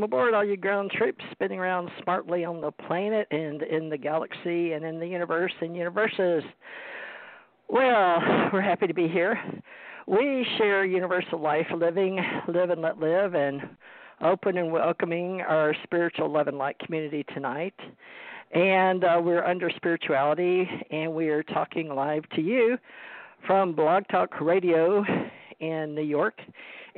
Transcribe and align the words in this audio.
Welcome 0.00 0.14
aboard, 0.14 0.32
all 0.32 0.44
you 0.46 0.56
ground 0.56 0.92
troops 0.92 1.22
spinning 1.30 1.58
around 1.58 1.90
smartly 2.02 2.42
on 2.42 2.62
the 2.62 2.70
planet 2.70 3.28
and 3.30 3.60
in 3.60 3.90
the 3.90 3.98
galaxy 3.98 4.72
and 4.72 4.82
in 4.82 4.98
the 4.98 5.06
universe 5.06 5.52
and 5.60 5.76
universes. 5.76 6.42
Well, 7.68 8.18
we're 8.50 8.62
happy 8.62 8.86
to 8.86 8.94
be 8.94 9.08
here. 9.08 9.38
We 10.06 10.46
share 10.56 10.86
universal 10.86 11.38
life 11.38 11.66
living, 11.76 12.18
live 12.48 12.70
and 12.70 12.80
let 12.80 12.98
live, 12.98 13.34
and 13.34 13.60
open 14.22 14.56
and 14.56 14.72
welcoming 14.72 15.42
our 15.42 15.76
spiritual 15.82 16.32
love 16.32 16.48
and 16.48 16.56
light 16.56 16.78
community 16.78 17.22
tonight. 17.34 17.74
And 18.52 19.04
uh, 19.04 19.20
we're 19.22 19.44
under 19.44 19.68
spirituality, 19.76 20.66
and 20.90 21.12
we 21.12 21.28
are 21.28 21.42
talking 21.42 21.94
live 21.94 22.26
to 22.36 22.40
you 22.40 22.78
from 23.46 23.74
Blog 23.74 24.04
Talk 24.10 24.40
Radio 24.40 25.04
in 25.58 25.94
New 25.94 26.00
York. 26.00 26.40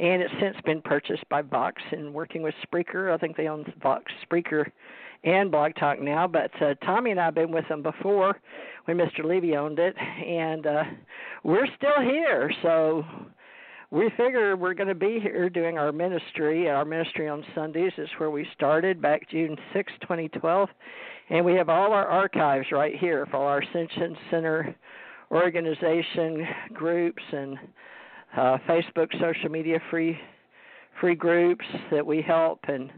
And 0.03 0.21
it's 0.21 0.35
since 0.41 0.57
been 0.65 0.83
purchased 0.83 1.23
by 1.29 1.43
Vox 1.43 1.81
and 1.93 2.13
working 2.13 2.43
with 2.43 2.55
Spreaker. 2.67 3.15
I 3.15 3.19
think 3.19 3.37
they 3.37 3.47
own 3.47 3.73
Vox, 3.81 4.11
Spreaker, 4.29 4.69
and 5.23 5.49
Blog 5.49 5.77
Talk 5.77 6.01
now. 6.01 6.27
But 6.27 6.51
uh, 6.61 6.75
Tommy 6.85 7.13
and 7.13 7.21
I 7.21 7.27
have 7.27 7.37
been 7.37 7.53
with 7.53 7.69
them 7.69 7.85
before 7.85 8.41
when 8.87 8.97
Mr. 8.97 9.25
Levy 9.25 9.55
owned 9.55 9.79
it, 9.79 9.95
and 9.97 10.67
uh, 10.67 10.83
we're 11.45 11.69
still 11.77 12.01
here. 12.03 12.51
So 12.63 13.05
we 13.93 14.11
figure 14.17 14.57
we're 14.57 14.75
going 14.75 14.89
to 14.89 14.95
be 14.97 15.21
here 15.21 15.49
doing 15.49 15.79
our 15.79 15.93
ministry. 15.93 16.69
Our 16.69 16.85
ministry 16.85 17.29
on 17.29 17.45
Sundays 17.55 17.93
is 17.97 18.09
where 18.19 18.33
we 18.33 18.45
started 18.57 19.01
back 19.01 19.31
June 19.31 19.57
6, 19.73 19.93
2012. 20.01 20.69
And 21.31 21.45
we 21.45 21.55
have 21.55 21.69
all 21.69 21.93
our 21.93 22.09
archives 22.09 22.67
right 22.73 22.97
here 22.99 23.25
for 23.31 23.37
our 23.37 23.61
Ascension 23.61 24.17
Center 24.33 24.75
organization 25.31 26.45
groups 26.75 27.23
and 27.31 27.57
uh, 28.37 28.59
Facebook 28.69 29.11
social 29.21 29.51
media 29.51 29.79
free 29.91 30.19
free 31.01 31.15
groups 31.15 31.65
that 31.91 32.05
we 32.05 32.23
help 32.23 32.61
and 32.69 32.91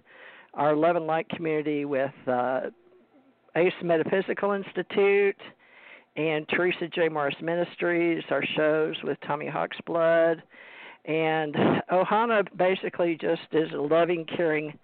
our 0.55 0.75
Love 0.75 0.97
and 0.97 1.07
Light 1.07 1.29
community 1.29 1.85
with 1.85 2.13
uh, 2.27 2.63
Ace 3.57 3.73
Metaphysical 3.83 4.53
Institute 4.53 5.37
and 6.17 6.49
Teresa 6.49 6.89
J. 6.89 7.09
Morris 7.09 7.35
Ministries, 7.43 8.23
our 8.31 8.45
shows 8.57 8.97
with 9.03 9.19
Tommy 9.27 9.49
Hawk's 9.49 9.77
Blood. 9.87 10.43
And 11.07 11.55
Ohana 11.91 12.45
basically 12.57 13.19
just 13.21 13.43
is 13.53 13.71
a 13.73 13.81
loving, 13.81 14.25
caring 14.37 14.79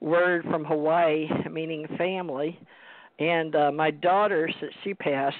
word 0.00 0.44
from 0.44 0.64
Hawaii 0.64 1.28
meaning 1.50 1.86
family. 1.98 2.58
And 3.18 3.54
uh, 3.54 3.70
my 3.70 3.90
daughter, 3.90 4.48
since 4.60 4.72
she 4.82 4.94
passed, 4.94 5.36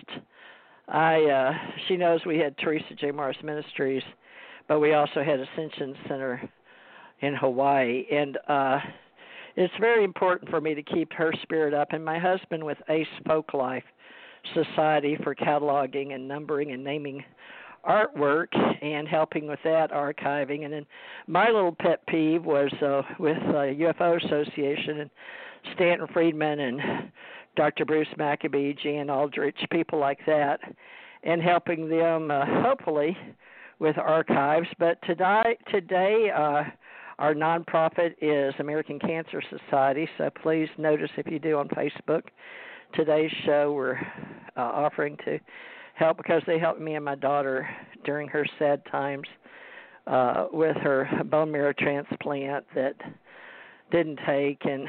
I 0.89 1.22
uh, 1.24 1.52
she 1.89 1.97
knows 1.97 2.20
we 2.27 2.39
had 2.39 2.56
Teresa 2.58 2.95
J. 2.98 3.11
Morris 3.11 3.39
Ministries, 3.42 4.02
but 4.69 4.80
we 4.80 4.94
also 4.94 5.22
had 5.22 5.41
Ascension 5.41 5.94
Center 6.08 6.50
in 7.20 7.34
Hawaii. 7.34 8.05
And 8.11 8.39
uh, 8.48 8.78
it's 9.56 9.75
very 9.80 10.05
important 10.05 10.50
for 10.50 10.61
me 10.61 10.75
to 10.75 10.83
keep 10.83 11.12
her 11.12 11.33
spirit 11.42 11.75
up. 11.75 11.89
And 11.92 12.05
my 12.05 12.19
husband 12.19 12.64
with 12.64 12.78
Ace 12.89 13.06
Folklife 13.27 13.83
Society 14.55 15.19
for 15.22 15.34
cataloging 15.34 16.14
and 16.14 16.27
numbering 16.27 16.72
and 16.72 16.83
naming 16.83 17.22
artwork 17.86 18.48
and 18.83 19.08
helping 19.08 19.46
with 19.46 19.58
that 19.64 19.90
archiving 19.90 20.64
and 20.64 20.73
then 20.73 20.86
my 21.27 21.46
little 21.46 21.74
pet 21.74 22.07
peeve 22.07 22.45
was 22.45 22.70
uh, 22.83 23.01
with 23.18 23.39
uh, 23.39 23.73
UFO 23.73 24.23
Association 24.23 25.01
and 25.01 25.11
Stanton 25.74 26.07
Friedman 26.13 26.61
and 26.61 26.80
Dr. 27.57 27.84
Bruce 27.84 28.08
Maccabee, 28.17 28.74
Jan 28.83 29.11
Aldrich, 29.11 29.58
people 29.70 29.98
like 29.98 30.18
that, 30.27 30.61
and 31.23 31.42
helping 31.42 31.89
them 31.89 32.30
uh, 32.30 32.45
hopefully 32.63 33.17
with 33.80 33.98
archives. 33.98 34.68
But 34.79 34.98
today, 35.02 35.57
today 35.73 36.30
uh, 36.35 36.63
our 37.18 37.35
nonprofit 37.35 38.14
is 38.23 38.55
American 38.61 38.98
Cancer 38.98 39.42
Society, 39.51 40.08
so 40.17 40.30
please 40.42 40.68
notice 40.79 41.11
if 41.17 41.27
you 41.27 41.39
do 41.41 41.58
on 41.58 41.68
Facebook. 41.68 42.23
Today's 42.95 43.30
show 43.45 43.73
we're 43.73 43.98
uh, 44.57 44.61
offering 44.61 45.17
to 45.24 45.39
help 45.95 46.17
because 46.17 46.42
they 46.46 46.58
helped 46.58 46.80
me 46.80 46.95
and 46.95 47.05
my 47.05 47.14
daughter 47.14 47.69
during 48.05 48.29
her 48.29 48.46
sad 48.58 48.83
times 48.90 49.27
uh, 50.07 50.46
with 50.52 50.77
her 50.79 51.08
bone 51.27 51.51
marrow 51.51 51.74
transplant 51.79 52.64
that 52.74 52.95
didn't 53.90 54.19
take 54.27 54.58
and 54.64 54.86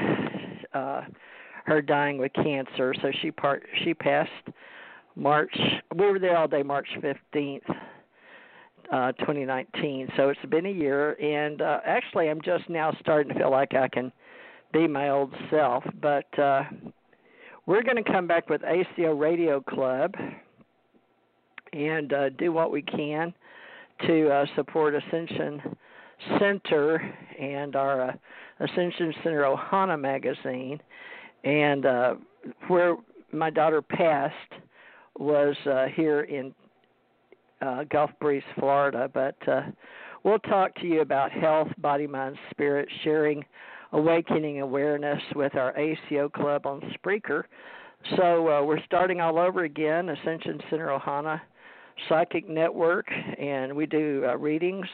uh, 0.74 1.02
her 1.66 1.82
dying 1.82 2.18
with 2.18 2.32
cancer. 2.34 2.94
So 3.02 3.12
she 3.22 3.30
part 3.32 3.64
she 3.84 3.94
passed 3.94 4.30
March. 5.16 5.56
We 5.96 6.06
were 6.06 6.20
there 6.20 6.38
all 6.38 6.48
day, 6.48 6.64
March 6.64 6.88
fifteenth. 7.02 7.64
Uh, 8.92 9.14
2019. 9.14 10.10
So 10.18 10.28
it's 10.28 10.40
been 10.50 10.66
a 10.66 10.70
year, 10.70 11.14
and 11.14 11.62
uh, 11.62 11.80
actually, 11.86 12.30
I'm 12.30 12.42
just 12.42 12.70
now 12.70 12.94
starting 13.00 13.32
to 13.32 13.40
feel 13.40 13.50
like 13.50 13.74
I 13.74 13.88
can 13.88 14.12
be 14.74 14.86
my 14.86 15.08
old 15.08 15.34
self. 15.50 15.86
But 16.02 16.28
uh, 16.38 16.64
we're 17.66 17.84
going 17.84 18.04
to 18.04 18.12
come 18.12 18.28
back 18.28 18.50
with 18.50 18.62
ACO 18.66 19.14
Radio 19.14 19.62
Club 19.62 20.14
and 21.72 22.12
uh, 22.12 22.30
do 22.38 22.52
what 22.52 22.70
we 22.70 22.82
can 22.82 23.34
to 24.08 24.30
uh, 24.30 24.46
support 24.58 24.94
Ascension 24.94 25.62
Center 26.38 27.02
and 27.40 27.78
our 27.78 28.10
uh, 28.10 28.14
Ascension 28.60 29.14
Center 29.24 29.44
Ohana 29.44 29.98
magazine. 29.98 30.82
And 31.46 31.86
uh, 31.86 32.16
where 32.68 32.98
my 33.32 33.50
daughter 33.50 33.82
passed 33.82 34.36
was 35.18 35.56
uh, 35.66 35.86
here 35.96 36.24
in 36.24 36.54
uh, 37.62 37.84
Gulf 37.86 38.12
Breeze, 38.20 38.44
Florida. 38.58 39.10
But 39.14 39.36
uh, 39.48 39.62
we'll 40.24 40.40
talk 40.40 40.76
to 40.76 40.88
you 40.88 41.02
about 41.02 41.32
health, 41.32 41.70
body, 41.78 42.08
mind, 42.08 42.38
spirit, 42.52 42.88
sharing 43.04 43.44
awakening 43.94 44.62
awareness 44.62 45.22
with 45.36 45.56
our 45.56 45.78
ACO 45.78 46.30
club 46.30 46.66
on 46.66 46.82
Spreaker. 46.98 47.44
So 48.18 48.50
uh, 48.50 48.64
we're 48.64 48.84
starting 48.86 49.22
all 49.22 49.38
over 49.38 49.64
again, 49.64 50.10
Ascension 50.10 50.60
Center 50.70 50.88
Ohana 50.88 51.42
Psychic 52.10 52.50
Network, 52.50 53.08
and 53.40 53.76
we 53.76 53.86
do 53.86 54.24
uh, 54.28 54.38
readings. 54.38 54.88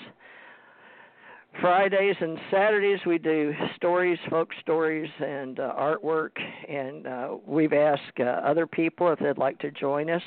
Fridays 1.61 2.15
and 2.19 2.37
Saturdays 2.51 2.99
we 3.07 3.17
do 3.17 3.53
stories, 3.75 4.19
folk 4.29 4.49
stories, 4.61 5.09
and 5.19 5.59
uh, 5.59 5.73
artwork. 5.79 6.31
And 6.69 7.07
uh, 7.07 7.37
we've 7.45 7.73
asked 7.73 8.19
uh, 8.19 8.23
other 8.23 8.67
people 8.67 9.11
if 9.11 9.19
they'd 9.19 9.37
like 9.37 9.57
to 9.59 9.71
join 9.71 10.09
us 10.09 10.21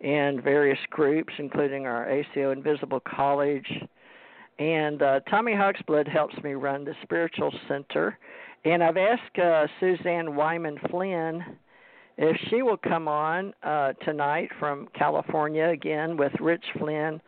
in 0.00 0.40
various 0.42 0.78
groups, 0.90 1.32
including 1.38 1.86
our 1.86 2.08
ACO 2.08 2.52
Invisible 2.52 3.00
College. 3.00 3.66
And 4.58 5.02
uh, 5.02 5.20
Tommy 5.30 5.52
Hawksblood 5.52 6.08
helps 6.08 6.36
me 6.42 6.52
run 6.52 6.84
the 6.84 6.94
Spiritual 7.02 7.52
Center. 7.68 8.18
And 8.64 8.82
I've 8.82 8.96
asked 8.96 9.38
uh, 9.38 9.66
Suzanne 9.80 10.34
Wyman 10.34 10.78
Flynn 10.90 11.44
if 12.16 12.36
she 12.50 12.62
will 12.62 12.76
come 12.76 13.06
on 13.06 13.54
uh, 13.62 13.92
tonight 14.04 14.50
from 14.58 14.88
California 14.92 15.68
again 15.68 16.16
with 16.16 16.32
Rich 16.40 16.64
Flynn 16.76 17.20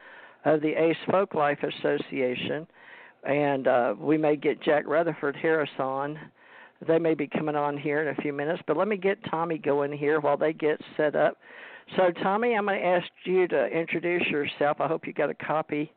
of 0.44 0.60
the 0.60 0.70
Ace 0.70 0.97
Folklife 1.09 1.62
Association, 1.62 2.66
and 3.25 3.69
uh, 3.69 3.94
we 3.98 4.19
may 4.19 4.34
get 4.34 4.60
Jack 4.62 4.84
Rutherford 4.86 5.36
Harris 5.36 5.70
on. 5.78 6.19
They 6.88 6.98
may 6.98 7.14
be 7.14 7.28
coming 7.28 7.54
on 7.54 7.76
here 7.76 8.03
in 8.03 8.09
a 8.09 8.22
few 8.22 8.32
minutes, 8.32 8.62
but 8.66 8.76
let 8.76 8.88
me 8.88 8.97
get 8.97 9.19
Tommy 9.30 9.59
going 9.59 9.92
here 9.92 10.18
while 10.18 10.36
they 10.36 10.53
get 10.53 10.80
set 10.97 11.15
up. 11.15 11.36
So, 11.97 12.13
Tommy, 12.22 12.54
I'm 12.54 12.66
going 12.66 12.81
to 12.81 12.87
ask 12.87 13.09
you 13.25 13.48
to 13.48 13.66
introduce 13.66 14.27
yourself. 14.28 14.81
I 14.81 14.87
hope 14.87 15.07
you 15.07 15.13
got 15.13 15.31
a 15.31 15.34
copy 15.34 15.92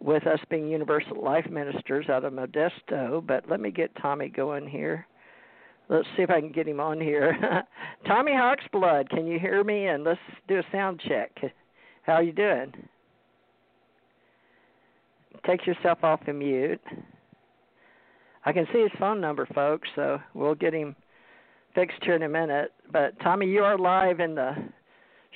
with 0.00 0.26
us 0.26 0.38
being 0.50 0.68
Universal 0.68 1.22
Life 1.22 1.46
Ministers 1.50 2.08
out 2.08 2.24
of 2.24 2.32
Modesto, 2.32 3.26
but 3.26 3.48
let 3.48 3.60
me 3.60 3.70
get 3.70 3.90
Tommy 4.00 4.28
going 4.28 4.66
here. 4.66 5.06
Let's 5.88 6.06
see 6.16 6.22
if 6.22 6.30
I 6.30 6.40
can 6.40 6.52
get 6.52 6.66
him 6.66 6.80
on 6.80 7.00
here. 7.00 7.36
Tommy 8.06 8.32
Hawksblood, 8.32 9.08
can 9.10 9.26
you 9.26 9.38
hear 9.38 9.62
me? 9.62 9.86
And 9.86 10.04
let's 10.04 10.20
do 10.48 10.58
a 10.58 10.62
sound 10.72 11.00
check. 11.06 11.30
How 12.02 12.14
are 12.14 12.22
you 12.22 12.32
doing? 12.32 12.72
Take 15.46 15.66
yourself 15.66 16.02
off 16.02 16.26
of 16.26 16.34
mute. 16.34 16.80
I 18.44 18.52
can 18.52 18.66
see 18.72 18.80
his 18.80 18.92
phone 18.98 19.20
number, 19.20 19.46
folks, 19.54 19.88
so 19.94 20.18
we'll 20.34 20.54
get 20.54 20.72
him 20.72 20.96
fixed 21.74 21.98
here 22.02 22.14
in 22.14 22.22
a 22.22 22.28
minute. 22.28 22.72
But 22.90 23.18
Tommy, 23.20 23.46
you 23.46 23.62
are 23.62 23.78
live 23.78 24.20
in 24.20 24.34
the 24.34 24.54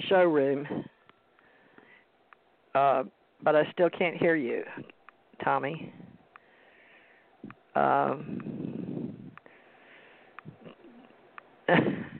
showroom, 0.08 0.66
uh, 2.74 3.04
but 3.42 3.56
I 3.56 3.70
still 3.72 3.90
can't 3.90 4.16
hear 4.16 4.36
you, 4.36 4.64
Tommy. 5.42 5.92
Um, 7.74 9.14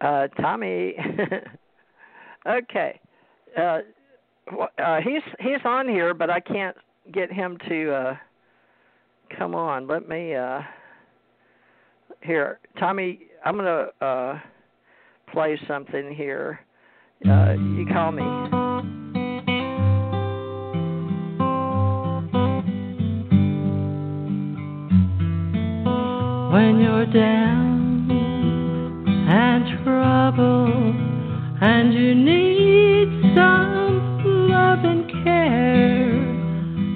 Uh, 0.00 0.28
Tommy. 0.40 0.94
okay. 2.46 3.00
Uh, 3.56 3.78
uh, 4.78 5.00
he's 5.00 5.22
he's 5.40 5.64
on 5.64 5.88
here, 5.88 6.14
but 6.14 6.30
I 6.30 6.40
can't 6.40 6.76
get 7.12 7.32
him 7.32 7.58
to 7.68 7.92
uh, 7.92 8.16
come 9.38 9.54
on. 9.54 9.86
Let 9.86 10.08
me. 10.08 10.34
Uh, 10.34 10.60
here, 12.22 12.58
Tommy. 12.78 13.20
I'm 13.44 13.56
gonna 13.56 13.86
uh, 14.00 14.38
play 15.32 15.58
something 15.66 16.14
here. 16.14 16.60
Uh, 17.24 17.54
you 17.54 17.86
call 17.86 18.12
me. 18.12 18.22
When 26.52 26.78
you're 26.78 27.06
down 27.06 28.10
and 29.28 29.82
troubled 29.82 30.94
and 31.62 31.94
you 31.94 32.14
need 32.14 33.34
some 33.34 34.48
love 34.50 34.84
and 34.84 35.08
care 35.24 36.12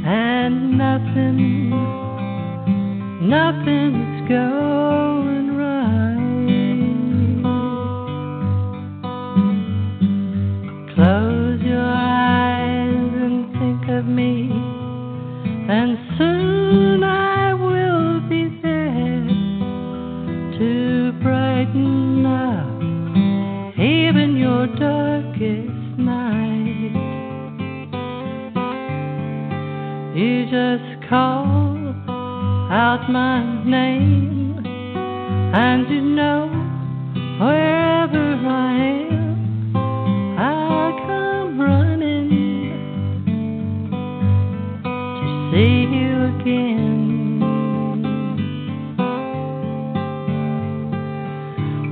and 0.07 0.77
nothing, 0.77 1.71
nothing's 3.27 4.29
going 4.29 5.00
out 32.91 33.07
my 33.09 33.39
name, 33.65 34.67
and 35.55 35.89
you 35.89 36.01
know 36.01 36.49
wherever 37.39 38.35
I 38.49 38.73
am, 39.13 39.77
I'll 40.37 40.93
come 41.07 41.61
running 41.61 42.31
to 44.83 45.29
see 45.53 45.87
you 45.99 46.15
again. 46.35 46.75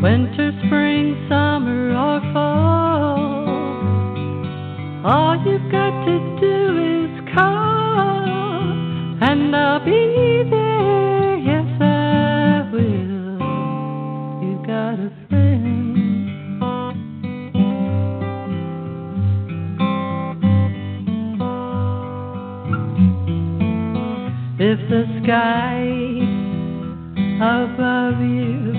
Winter, 0.02 0.50
spring, 0.66 1.06
summer, 1.28 1.94
or 1.94 2.20
fall, 2.32 3.46
all 5.06 5.36
you've 5.46 5.70
got 5.70 5.92
to 6.06 6.16
do 6.40 6.56
is 6.96 7.12
call, 7.36 8.72
and 9.22 9.54
I'll 9.54 9.84
be 9.84 10.17
sky 25.28 25.84
above 27.36 28.18
you 28.22 28.72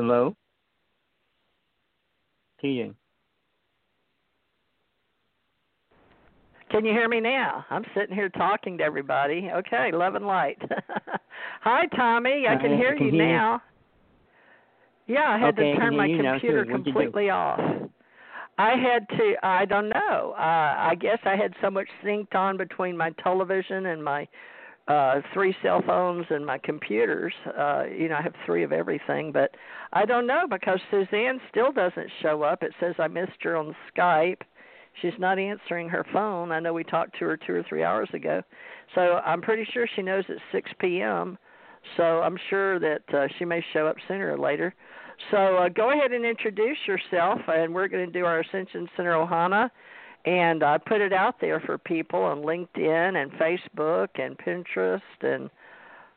Hello? 0.00 0.34
TJ. 2.64 2.94
Can 6.70 6.86
you 6.86 6.92
hear 6.92 7.06
me 7.06 7.20
now? 7.20 7.66
I'm 7.68 7.84
sitting 7.94 8.14
here 8.14 8.30
talking 8.30 8.78
to 8.78 8.84
everybody. 8.84 9.50
Okay, 9.54 9.90
love 9.92 10.14
and 10.14 10.26
light. 10.26 10.56
Hi, 11.60 11.84
Tommy. 11.94 12.46
I 12.48 12.56
can 12.56 12.78
hear 12.78 12.96
can 12.96 13.08
you 13.08 13.12
hear 13.12 13.24
you. 13.24 13.28
now. 13.28 13.62
Yeah, 15.06 15.26
I 15.28 15.38
had 15.38 15.58
Okay, 15.58 15.74
to 15.74 15.78
turn 15.78 15.94
my 15.98 16.08
now, 16.08 16.32
computer 16.32 16.64
What'd 16.64 16.70
you 16.70 16.92
do? 16.92 16.92
completely 16.94 17.28
off. 17.28 17.60
I 18.56 18.70
had 18.76 19.06
to. 19.18 19.34
I 19.42 19.66
don't 19.66 19.90
know. 19.90 20.34
Uh, 20.34 20.40
I 20.78 20.96
guess 20.98 21.18
I 21.26 21.36
had 21.36 21.52
so 21.60 21.68
much 21.68 21.88
synced 22.02 22.34
on 22.34 22.56
between 22.56 22.96
my 22.96 23.10
television 23.22 23.84
and 23.84 24.02
my 24.02 24.26
uh 24.90 25.20
three 25.32 25.54
cell 25.62 25.82
phones 25.86 26.26
and 26.30 26.44
my 26.44 26.58
computers. 26.58 27.32
Uh 27.46 27.84
you 27.84 28.08
know, 28.08 28.16
I 28.16 28.22
have 28.22 28.34
three 28.44 28.62
of 28.64 28.72
everything, 28.72 29.32
but 29.32 29.50
I 29.92 30.04
don't 30.04 30.26
know 30.26 30.42
because 30.48 30.80
Suzanne 30.90 31.40
still 31.50 31.72
doesn't 31.72 32.10
show 32.22 32.42
up. 32.42 32.62
It 32.62 32.72
says 32.80 32.94
I 32.98 33.08
missed 33.08 33.42
her 33.42 33.56
on 33.56 33.74
Skype. 33.94 34.40
She's 35.00 35.18
not 35.18 35.38
answering 35.38 35.88
her 35.88 36.04
phone. 36.12 36.50
I 36.52 36.60
know 36.60 36.72
we 36.72 36.84
talked 36.84 37.18
to 37.18 37.24
her 37.26 37.36
2 37.36 37.52
or 37.52 37.62
3 37.62 37.84
hours 37.84 38.08
ago. 38.12 38.42
So 38.94 39.00
I'm 39.24 39.40
pretty 39.40 39.66
sure 39.72 39.86
she 39.94 40.02
knows 40.02 40.24
it's 40.28 40.40
6 40.52 40.70
p.m. 40.80 41.38
So 41.96 42.02
I'm 42.02 42.36
sure 42.50 42.78
that 42.80 43.02
uh, 43.14 43.28
she 43.38 43.44
may 43.44 43.64
show 43.72 43.86
up 43.86 43.96
sooner 44.08 44.32
or 44.32 44.38
later. 44.38 44.74
So 45.30 45.56
uh, 45.56 45.68
go 45.68 45.92
ahead 45.92 46.12
and 46.12 46.24
introduce 46.24 46.78
yourself, 46.86 47.40
and 47.46 47.74
we're 47.74 47.88
going 47.88 48.06
to 48.06 48.12
do 48.12 48.24
our 48.24 48.40
Ascension 48.40 48.88
Center 48.96 49.12
Ohana. 49.12 49.70
And 50.24 50.62
I 50.62 50.78
put 50.78 51.00
it 51.00 51.12
out 51.12 51.36
there 51.40 51.60
for 51.60 51.78
people 51.78 52.20
on 52.20 52.42
LinkedIn 52.42 53.22
and 53.22 53.32
Facebook 53.32 54.08
and 54.16 54.36
Pinterest 54.38 55.00
and 55.22 55.50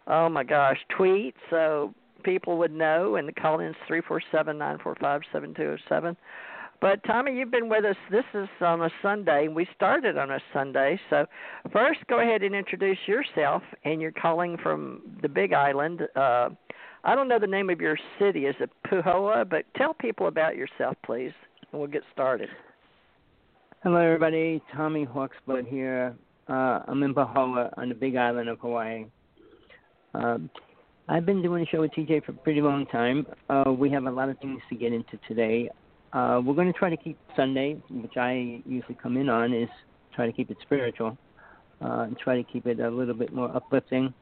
oh 0.07 0.27
my 0.29 0.43
gosh, 0.43 0.77
tweet 0.95 1.35
so 1.49 1.93
people 2.23 2.57
would 2.57 2.73
know. 2.73 3.15
And 3.15 3.27
the 3.27 3.33
call 3.33 3.59
in 3.59 3.67
is 3.67 3.75
three 3.87 4.01
four 4.01 4.21
seven 4.31 4.57
nine 4.57 4.77
four 4.83 4.95
five 4.99 5.21
seven 5.31 5.53
two 5.53 5.63
zero 5.63 5.77
seven. 5.87 6.17
But 6.81 7.01
Tommy, 7.05 7.33
you've 7.37 7.49
been 7.49 7.69
with 7.69 7.85
us. 7.85 7.95
This 8.11 8.25
is 8.33 8.49
on 8.59 8.81
a 8.81 8.89
Sunday. 9.01 9.47
We 9.47 9.65
started 9.73 10.17
on 10.17 10.31
a 10.31 10.39
Sunday. 10.51 10.99
So 11.09 11.25
first, 11.71 11.99
go 12.09 12.19
ahead 12.19 12.43
and 12.43 12.53
introduce 12.53 12.97
yourself. 13.07 13.63
And 13.85 14.01
you're 14.01 14.11
calling 14.11 14.57
from 14.61 15.01
the 15.21 15.29
Big 15.29 15.53
Island. 15.53 16.01
Uh, 16.13 16.49
I 17.05 17.15
don't 17.15 17.29
know 17.29 17.39
the 17.39 17.47
name 17.47 17.69
of 17.69 17.79
your 17.79 17.97
city. 18.19 18.47
Is 18.47 18.55
it 18.59 18.69
Pahoa? 18.85 19.49
But 19.49 19.63
tell 19.77 19.93
people 19.93 20.27
about 20.27 20.57
yourself, 20.57 20.97
please, 21.05 21.31
and 21.71 21.79
we'll 21.79 21.89
get 21.89 22.03
started. 22.11 22.49
Hello, 23.83 23.97
everybody. 23.97 24.61
Tommy 24.73 25.05
Hawksblood 25.05 25.67
here. 25.67 26.15
Uh, 26.47 26.79
I'm 26.87 27.03
in 27.03 27.13
Pahoa 27.13 27.69
on 27.77 27.89
the 27.89 27.95
Big 27.95 28.15
Island 28.15 28.47
of 28.47 28.57
Hawaii. 28.59 29.07
Um, 30.13 30.49
I've 31.09 31.25
been 31.25 31.41
doing 31.41 31.63
a 31.63 31.65
show 31.65 31.81
with 31.81 31.91
TJ 31.91 32.23
for 32.23 32.31
a 32.31 32.35
pretty 32.35 32.61
long 32.61 32.85
time. 32.85 33.27
Uh, 33.49 33.73
we 33.77 33.91
have 33.91 34.05
a 34.05 34.09
lot 34.09 34.29
of 34.29 34.39
things 34.39 34.61
to 34.69 34.75
get 34.75 34.93
into 34.93 35.19
today. 35.27 35.69
Uh, 36.13 36.39
we're 36.41 36.53
going 36.53 36.71
to 36.71 36.79
try 36.79 36.89
to 36.89 36.95
keep 36.95 37.17
Sunday, 37.35 37.73
which 37.89 38.15
I 38.15 38.61
usually 38.65 38.97
come 39.03 39.17
in 39.17 39.27
on, 39.27 39.53
is 39.53 39.67
try 40.15 40.27
to 40.27 40.31
keep 40.31 40.49
it 40.49 40.55
spiritual 40.61 41.17
uh, 41.83 42.05
and 42.07 42.17
try 42.17 42.37
to 42.37 42.43
keep 42.43 42.65
it 42.65 42.79
a 42.79 42.89
little 42.89 43.13
bit 43.13 43.33
more 43.33 43.53
uplifting. 43.53 44.13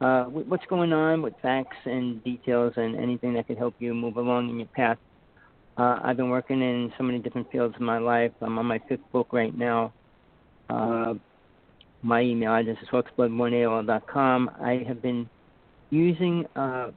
Uh, 0.00 0.26
what's 0.26 0.66
going 0.66 0.92
on 0.92 1.22
with 1.22 1.34
facts 1.42 1.76
and 1.86 2.22
details 2.22 2.72
and 2.76 2.94
anything 2.94 3.34
that 3.34 3.48
could 3.48 3.58
help 3.58 3.74
you 3.80 3.92
move 3.94 4.16
along 4.16 4.48
in 4.48 4.58
your 4.58 4.68
path. 4.68 4.98
Uh, 5.78 6.00
I've 6.02 6.16
been 6.16 6.28
working 6.28 6.60
in 6.60 6.92
so 6.98 7.04
many 7.04 7.20
different 7.20 7.50
fields 7.52 7.76
of 7.76 7.80
my 7.80 7.98
life. 7.98 8.32
I'm 8.40 8.58
on 8.58 8.66
my 8.66 8.80
fifth 8.88 9.12
book 9.12 9.28
right 9.32 9.56
now. 9.56 9.92
Uh, 10.68 11.14
my 12.02 12.20
email 12.20 12.52
address 12.52 12.76
is 12.82 12.88
hawksblood1aol.com. 12.88 14.50
I 14.60 14.84
have 14.88 15.00
been 15.00 15.28
using 15.90 16.44
uh, 16.56 16.90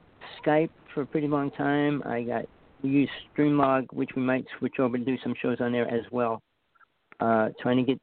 Skype 0.44 0.70
for 0.92 1.02
a 1.02 1.06
pretty 1.06 1.28
long 1.28 1.52
time. 1.52 2.02
I 2.04 2.22
got 2.22 2.44
we 2.82 2.90
use 2.90 3.10
Streamlog, 3.32 3.86
which 3.92 4.10
we 4.16 4.22
might 4.22 4.44
switch 4.58 4.80
over 4.80 4.96
and 4.96 5.06
do 5.06 5.16
some 5.22 5.34
shows 5.40 5.58
on 5.60 5.70
there 5.70 5.88
as 5.88 6.02
well. 6.10 6.42
Uh, 7.20 7.50
trying 7.60 7.76
to 7.76 7.84
get 7.84 8.00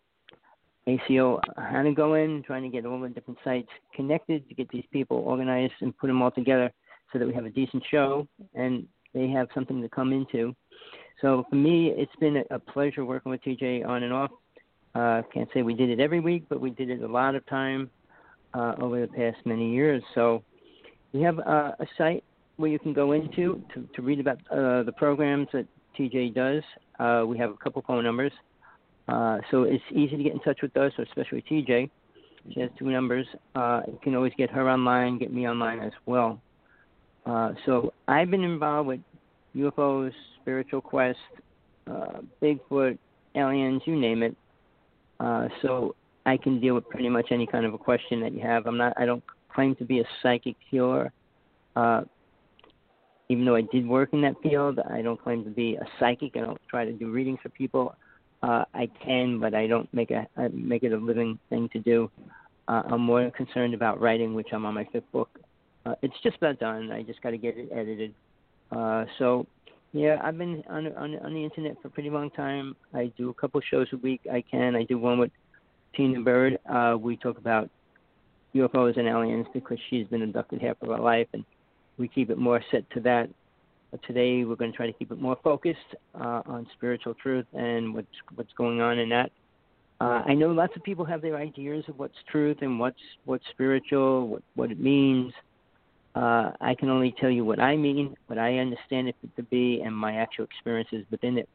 ACO 0.88 1.42
HANA 1.58 1.94
going, 1.94 2.42
trying 2.44 2.64
to 2.64 2.70
get 2.70 2.86
all 2.86 3.02
the 3.02 3.10
different 3.10 3.40
sites 3.44 3.68
connected 3.94 4.48
to 4.48 4.56
get 4.56 4.70
these 4.70 4.86
people 4.94 5.18
organized 5.18 5.74
and 5.82 5.98
put 5.98 6.08
them 6.08 6.22
all 6.22 6.32
together 6.32 6.72
so 7.12 7.20
that 7.20 7.28
we 7.28 7.34
have 7.34 7.46
a 7.46 7.50
decent 7.50 7.84
show 7.92 8.26
and 8.54 8.88
they 9.13 9.28
have 9.30 9.48
something 9.54 9.82
to 9.82 9.89
come 9.89 10.13
into. 10.13 10.56
So 11.22 11.46
for 11.50 11.56
me, 11.56 11.92
it's 11.96 12.16
been 12.20 12.44
a- 12.50 12.60
pleasure 12.60 13.06
working 13.06 13.32
with 13.32 13.42
TJ 13.44 13.86
on 13.86 14.04
and 14.04 14.13
off. 14.13 14.32
Uh, 14.96 15.22
can't 15.34 15.50
say 15.54 15.62
we 15.62 15.74
did 15.74 15.89
it 15.89 16.00
every 16.00 16.20
week, 16.20 16.46
but 16.50 16.60
we 16.60 16.72
did 16.72 16.89
it 16.89 17.01
a 17.01 17.08
lot 17.08 17.36
of 17.36 17.46
time 17.46 17.89
uh, 18.54 18.75
over 18.82 19.01
the 19.01 19.08
past 19.08 19.38
many 19.46 19.72
years. 19.72 20.01
So 20.16 20.44
we 21.13 21.22
have 21.22 21.39
uh, 21.39 21.72
a 21.80 21.88
site 21.98 22.24
where 22.58 22.70
you 22.70 22.80
can 22.80 22.94
go 22.94 23.12
into 23.13 23.62
to, 23.74 23.88
to 23.96 24.01
read 24.01 24.20
about 24.20 24.38
uh, 24.51 24.84
the 24.84 24.94
programs 24.98 25.48
that 25.54 25.66
TJ 25.98 26.34
does. 26.34 26.63
Uh, 27.00 27.25
we 27.25 27.38
have 27.38 27.51
a 27.51 27.58
couple 27.58 27.84
phone 27.86 28.04
numbers. 28.04 28.32
Uh, 29.08 29.39
so 29.50 29.63
it's 29.63 29.84
easy 29.92 30.18
to 30.18 30.24
get 30.24 30.34
in 30.34 30.39
touch 30.39 30.60
with 30.62 30.75
us, 30.78 30.92
especially 31.00 31.44
TJ. 31.50 31.89
She 32.54 32.60
has 32.62 32.70
two 32.78 32.89
numbers. 32.89 33.28
Uh, 33.56 33.82
you 33.88 34.00
can 34.04 34.16
always 34.16 34.34
get 34.38 34.50
her 34.51 34.70
online, 34.70 35.18
get 35.18 35.34
me 35.34 35.48
online 35.48 35.80
as 35.80 35.92
well. 36.06 36.42
Uh, 37.30 37.54
so 37.66 37.94
I've 38.08 38.32
been 38.32 38.44
involved 38.44 38.88
with 38.88 39.00
UFOs, 39.56 40.14
spiritual 40.42 40.82
quest, 40.82 41.20
uh, 41.86 42.22
Bigfoot, 42.42 42.98
aliens, 43.36 43.84
you 43.86 43.96
name 43.96 44.24
it. 44.24 44.36
Uh, 45.20 45.48
so 45.62 45.96
I 46.26 46.38
can 46.38 46.60
deal 46.60 46.74
with 46.74 46.90
pretty 46.90 47.10
much 47.10 47.28
any 47.30 47.46
kind 47.46 47.66
of 47.66 47.74
a 47.76 47.78
question 47.78 48.20
that 48.22 48.34
you 48.34 48.42
have. 48.42 48.66
I'm 48.66 48.78
not. 48.78 48.94
I 48.98 49.06
don't 49.06 49.24
claim 49.54 49.76
to 49.76 49.86
be 49.86 50.00
a 50.00 50.06
psychic 50.24 50.56
healer. 50.72 51.12
Uh, 51.76 52.02
even 53.30 53.46
though 53.46 53.56
I 53.56 53.62
did 53.62 53.88
work 53.88 54.10
in 54.14 54.22
that 54.22 54.34
field, 54.42 54.80
I 54.80 55.04
don't 55.04 55.22
claim 55.22 55.44
to 55.44 55.52
be 55.52 55.76
a 55.76 55.86
psychic. 56.00 56.36
I 56.36 56.40
don't 56.40 56.60
try 56.68 56.84
to 56.84 56.92
do 56.92 57.12
readings 57.12 57.38
for 57.44 57.50
people. 57.50 57.96
Uh, 58.42 58.64
I 58.74 58.90
can, 59.06 59.40
but 59.40 59.54
I 59.54 59.68
don't 59.68 59.94
make 59.94 60.10
a 60.10 60.26
I 60.36 60.48
make 60.48 60.82
it 60.82 60.94
a 60.94 60.98
living 60.98 61.38
thing 61.50 61.70
to 61.74 61.80
do. 61.80 62.10
Uh, 62.68 62.82
I'm 62.88 63.02
more 63.02 63.30
concerned 63.30 63.76
about 63.76 64.02
writing, 64.02 64.34
which 64.34 64.48
I'm 64.52 64.66
on 64.66 64.74
my 64.74 64.88
fifth 64.92 65.12
book. 65.12 65.30
Uh, 65.86 65.96
it's 66.02 66.16
just 66.24 66.38
about 66.38 66.60
done. 66.60 66.92
I 66.92 67.04
just 67.04 67.22
got 67.22 67.32
to 67.32 67.38
get 67.38 67.58
it 67.58 67.70
edited. 67.72 68.14
Uh, 68.72 69.06
so, 69.18 69.48
yeah, 69.94 70.20
I've 70.24 70.38
been 70.38 70.64
on, 70.70 70.88
on 70.94 71.16
on 71.20 71.34
the 71.34 71.44
internet 71.44 71.82
for 71.82 71.88
a 71.88 71.92
pretty 71.92 72.10
long 72.10 72.30
time. 72.32 72.76
I 72.94 73.12
do 73.18 73.30
a 73.30 73.34
couple 73.34 73.62
shows 73.62 73.88
a 73.94 73.98
week. 73.98 74.22
I 74.32 74.44
can. 74.50 74.76
I 74.76 74.84
do 74.84 74.98
one 74.98 75.20
with 75.20 75.32
Tina 75.96 76.22
Bird. 76.22 76.60
Uh, 76.70 76.96
we 77.00 77.18
talk 77.18 77.38
about 77.38 77.70
UFOs 78.54 78.98
and 78.98 79.08
aliens 79.08 79.48
because 79.54 79.78
she's 79.90 80.08
been 80.08 80.22
abducted 80.22 80.62
half 80.62 80.78
of 80.82 80.90
her 80.90 81.00
life, 81.00 81.28
and 81.34 81.44
we 81.98 82.08
keep 82.08 82.30
it 82.30 82.38
more 82.38 82.62
set 82.72 82.90
to 82.92 83.00
that. 83.02 83.30
But 83.92 84.02
today 84.04 84.44
we're 84.44 84.56
going 84.56 84.72
to 84.72 84.78
try 84.78 84.86
to 84.86 84.94
keep 84.94 85.12
it 85.12 85.20
more 85.20 85.38
focused 85.44 85.80
uh, 86.14 86.42
on 86.46 86.68
spiritual 86.78 87.16
truth 87.16 87.46
and 87.54 87.94
what's 87.94 88.08
what's 88.36 88.54
going 88.54 88.82
on 88.82 89.00
in 89.00 89.10
that. 89.10 89.32
Uh, 90.02 90.22
I 90.26 90.34
know 90.34 90.52
lots 90.52 90.74
of 90.76 90.84
people 90.84 91.04
have 91.06 91.22
their 91.22 91.36
ideas 91.36 91.84
of 91.88 92.00
what's 92.00 92.16
truth 92.32 92.58
and 92.62 92.80
what's 92.80 93.00
what's 93.26 93.44
spiritual, 93.50 94.28
what 94.28 94.44
what 94.56 94.72
it 94.72 94.80
means. 94.80 95.34
Uh, 96.16 96.51
I 96.60 96.75
can 96.75 96.89
only 96.89 97.13
tell 97.20 97.30
you 97.30 97.46
what 97.46 97.60
I 97.60 97.75
mean, 97.75 98.16
what 98.28 98.39
I 98.39 98.58
understand 98.58 99.08
it 99.10 99.16
to 99.36 99.44
be, 99.44 99.82
and 99.82 99.96
my 99.96 100.16
actual 100.16 100.46
experiences 100.46 101.06
within 101.12 101.38
it. 101.38 101.50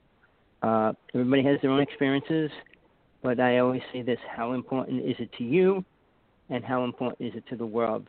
Uh, 0.62 0.92
everybody 1.12 1.42
has 1.44 1.60
their 1.60 1.70
own 1.70 1.80
experiences, 1.80 2.50
but 3.22 3.40
I 3.40 3.58
always 3.58 3.82
say 3.92 4.02
this: 4.02 4.18
How 4.34 4.52
important 4.52 5.04
is 5.04 5.16
it 5.18 5.30
to 5.38 5.44
you, 5.44 5.84
and 6.50 6.64
how 6.64 6.84
important 6.84 7.28
is 7.28 7.34
it 7.34 7.44
to 7.48 7.56
the 7.56 7.66
world? 7.66 8.06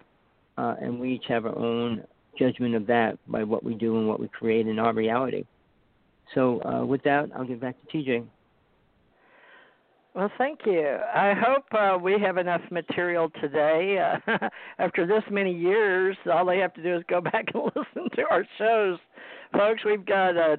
Uh, 0.57 0.75
and 0.79 0.99
we 0.99 1.15
each 1.15 1.25
have 1.27 1.45
our 1.45 1.57
own 1.57 2.03
judgment 2.37 2.75
of 2.75 2.85
that 2.87 3.17
by 3.27 3.43
what 3.43 3.63
we 3.63 3.73
do 3.73 3.97
and 3.97 4.07
what 4.07 4.19
we 4.19 4.27
create 4.27 4.67
in 4.67 4.79
our 4.79 4.93
reality. 4.93 5.45
So, 6.33 6.63
uh, 6.63 6.85
with 6.85 7.03
that, 7.03 7.29
I'll 7.35 7.45
give 7.45 7.59
back 7.59 7.75
to 7.81 7.97
TJ. 7.97 8.25
Well, 10.15 10.31
thank 10.37 10.61
you. 10.65 10.97
I 11.13 11.33
hope 11.33 11.65
uh, 11.73 11.97
we 12.01 12.15
have 12.21 12.37
enough 12.37 12.61
material 12.71 13.29
today. 13.41 13.99
Uh, 13.99 14.37
after 14.79 15.05
this 15.05 15.23
many 15.29 15.53
years, 15.53 16.15
all 16.31 16.45
they 16.45 16.57
have 16.59 16.73
to 16.75 16.83
do 16.83 16.95
is 16.95 17.03
go 17.09 17.19
back 17.31 17.47
and 17.53 17.63
listen 17.75 18.09
to 18.15 18.21
our 18.31 18.47
shows. 18.57 18.97
Folks, 19.51 19.83
we've 19.83 20.05
got 20.05 20.37
a, 20.37 20.57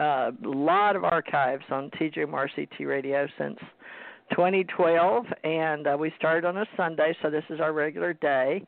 a 0.00 0.32
lot 0.42 0.96
of 0.96 1.04
archives 1.04 1.62
on 1.70 1.88
TJ 1.90 2.26
MRCT 2.26 2.84
Radio 2.84 3.28
since 3.38 3.58
2012, 4.32 5.24
and 5.44 5.86
uh, 5.86 5.96
we 5.96 6.12
started 6.18 6.44
on 6.44 6.56
a 6.56 6.66
Sunday, 6.76 7.16
so 7.22 7.30
this 7.30 7.44
is 7.48 7.60
our 7.60 7.72
regular 7.72 8.12
day. 8.14 8.60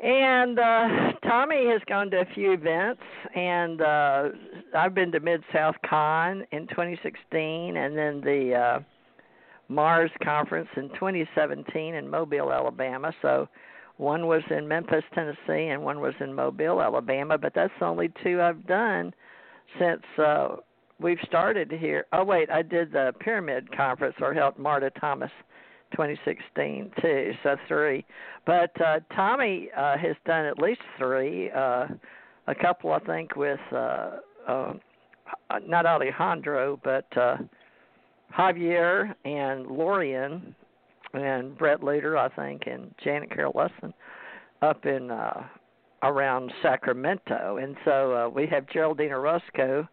And 0.00 0.58
uh, 0.58 1.12
Tommy 1.22 1.68
has 1.68 1.80
gone 1.88 2.10
to 2.10 2.22
a 2.22 2.26
few 2.34 2.52
events, 2.52 3.02
and 3.36 3.80
uh, 3.80 4.28
I've 4.76 4.92
been 4.92 5.12
to 5.12 5.20
Mid 5.20 5.44
South 5.52 5.76
Con 5.88 6.44
in 6.50 6.66
2016, 6.66 7.76
and 7.76 7.96
then 7.96 8.20
the 8.20 8.54
uh, 8.54 8.80
Mars 9.68 10.10
conference 10.22 10.68
in 10.76 10.88
2017 10.90 11.94
in 11.94 12.08
Mobile, 12.08 12.52
Alabama. 12.52 13.12
So 13.22 13.48
one 13.96 14.26
was 14.26 14.42
in 14.50 14.66
Memphis, 14.66 15.04
Tennessee, 15.14 15.68
and 15.68 15.82
one 15.82 16.00
was 16.00 16.14
in 16.20 16.34
Mobile, 16.34 16.80
Alabama. 16.82 17.38
But 17.38 17.52
that's 17.54 17.72
the 17.78 17.86
only 17.86 18.12
two 18.22 18.40
I've 18.40 18.66
done 18.66 19.14
since 19.78 20.02
uh, 20.18 20.56
we've 21.00 21.18
started 21.26 21.70
here. 21.70 22.06
Oh 22.12 22.24
wait, 22.24 22.50
I 22.50 22.62
did 22.62 22.92
the 22.92 23.12
Pyramid 23.20 23.74
conference 23.76 24.16
or 24.20 24.34
helped 24.34 24.58
Marta 24.58 24.90
Thomas 25.00 25.30
2016 25.92 26.90
too, 27.00 27.32
so 27.42 27.56
three. 27.68 28.04
But 28.46 28.78
uh, 28.80 29.00
Tommy 29.14 29.70
uh, 29.76 29.96
has 29.98 30.16
done 30.26 30.44
at 30.46 30.58
least 30.58 30.80
three. 30.98 31.50
Uh, 31.50 31.86
a 32.46 32.54
couple 32.54 32.92
I 32.92 32.98
think 33.00 33.36
with 33.36 33.60
uh, 33.72 34.10
uh, 34.46 34.72
not 35.66 35.86
Alejandro 35.86 36.78
but 36.82 37.06
uh, 37.16 37.36
Javier 38.36 39.14
and 39.24 39.66
Lorian 39.66 40.54
and 41.12 41.56
Brett 41.56 41.80
Luter 41.80 42.18
I 42.18 42.28
think 42.34 42.62
and 42.66 42.92
Janet 43.02 43.30
Kira 43.30 43.54
Lessin 43.54 43.92
up 44.62 44.86
in 44.86 45.10
uh, 45.10 45.44
around 46.02 46.52
Sacramento, 46.62 47.58
and 47.60 47.76
so 47.84 48.12
uh, 48.12 48.28
we 48.28 48.46
have 48.46 48.68
Geraldine 48.68 49.12
Orozco 49.12 49.88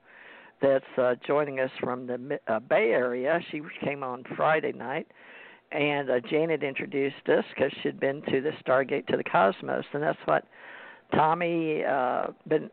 that's 0.62 0.86
uh, 0.98 1.15
joining 1.25 1.60
us 1.60 1.71
from 1.79 2.05
the 2.05 2.39
uh, 2.48 2.60
Bay 2.60 2.91
Area. 2.91 3.39
She 3.51 3.62
came 3.83 4.03
on 4.03 4.24
Friday 4.36 4.74
night, 4.74 5.07
and 5.71 6.10
uh, 6.10 6.19
Janet 6.29 6.63
introduced 6.63 7.27
us 7.27 7.45
because 7.55 7.71
she'd 7.81 8.00
been 8.00 8.21
to 8.24 8.41
the 8.41 8.51
Stargate 8.65 9.07
to 9.07 9.17
the 9.17 9.24
Cosmos, 9.24 9.86
and 9.93 10.03
that's 10.03 10.19
what 10.25 10.45
Tommy 11.13 11.83
uh, 11.83 12.27
ben, 12.45 12.69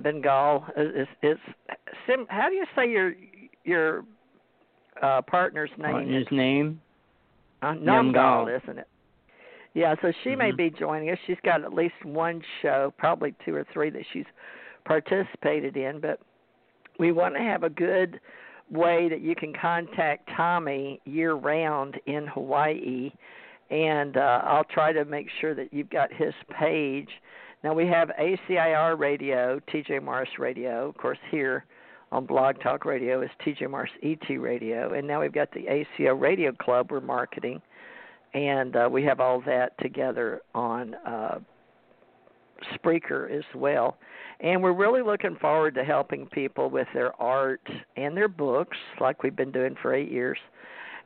Bengal 0.00 0.64
is. 0.76 1.06
is 1.22 1.38
sim, 2.06 2.26
how 2.28 2.48
do 2.48 2.54
you 2.54 2.64
say 2.74 2.90
your 2.90 3.12
your 3.64 4.04
uh, 5.02 5.22
partner's 5.22 5.70
name? 5.78 5.92
Partner's 5.92 6.26
name? 6.30 6.80
Uh, 7.62 7.74
Namgal, 7.74 8.62
isn't 8.62 8.78
it? 8.78 8.88
Yeah, 9.74 9.94
so 10.02 10.12
she 10.24 10.30
mm-hmm. 10.30 10.38
may 10.38 10.52
be 10.52 10.70
joining 10.70 11.10
us. 11.10 11.18
She's 11.26 11.36
got 11.44 11.62
at 11.62 11.72
least 11.72 11.94
one 12.04 12.42
show, 12.62 12.92
probably 12.98 13.34
two 13.44 13.54
or 13.54 13.66
three 13.72 13.90
that 13.90 14.02
she's 14.12 14.24
participated 14.84 15.76
in, 15.76 16.00
but 16.00 16.20
we 16.98 17.12
want 17.12 17.34
to 17.34 17.40
have 17.40 17.62
a 17.62 17.70
good 17.70 18.20
way 18.70 19.08
that 19.08 19.20
you 19.20 19.34
can 19.34 19.52
contact 19.52 20.28
Tommy 20.36 21.00
year 21.04 21.34
round 21.34 22.00
in 22.06 22.26
Hawaii 22.26 23.10
and 23.70 24.16
uh, 24.16 24.42
I'll 24.44 24.64
try 24.64 24.92
to 24.92 25.04
make 25.04 25.28
sure 25.40 25.54
that 25.54 25.72
you've 25.72 25.90
got 25.90 26.12
his 26.12 26.34
page. 26.58 27.08
Now 27.62 27.72
we 27.72 27.86
have 27.86 28.10
ACIR 28.20 28.98
Radio, 28.98 29.60
TJ 29.72 30.02
Morris 30.02 30.30
Radio, 30.38 30.88
of 30.88 30.96
course 30.96 31.18
here 31.30 31.64
on 32.12 32.26
Blog 32.26 32.60
Talk 32.60 32.84
Radio 32.84 33.22
is 33.22 33.30
TJ 33.44 33.70
Morris 33.70 33.90
ET 34.02 34.28
Radio, 34.38 34.94
and 34.94 35.06
now 35.06 35.20
we've 35.20 35.32
got 35.32 35.50
the 35.52 35.66
ACO 35.68 36.14
Radio 36.14 36.52
Club 36.52 36.90
we're 36.90 37.00
marketing 37.00 37.60
and 38.34 38.76
uh, 38.76 38.88
we 38.90 39.02
have 39.04 39.20
all 39.20 39.40
that 39.46 39.76
together 39.78 40.40
on 40.54 40.94
uh, 41.06 41.38
Spreaker 42.74 43.30
as 43.30 43.44
well. 43.54 43.96
And 44.40 44.62
we're 44.62 44.72
really 44.72 45.02
looking 45.02 45.36
forward 45.36 45.74
to 45.74 45.84
helping 45.84 46.26
people 46.26 46.70
with 46.70 46.86
their 46.94 47.20
art 47.20 47.66
and 47.96 48.16
their 48.16 48.28
books, 48.28 48.76
like 49.00 49.22
we've 49.22 49.36
been 49.36 49.52
doing 49.52 49.74
for 49.82 49.94
eight 49.94 50.10
years, 50.10 50.38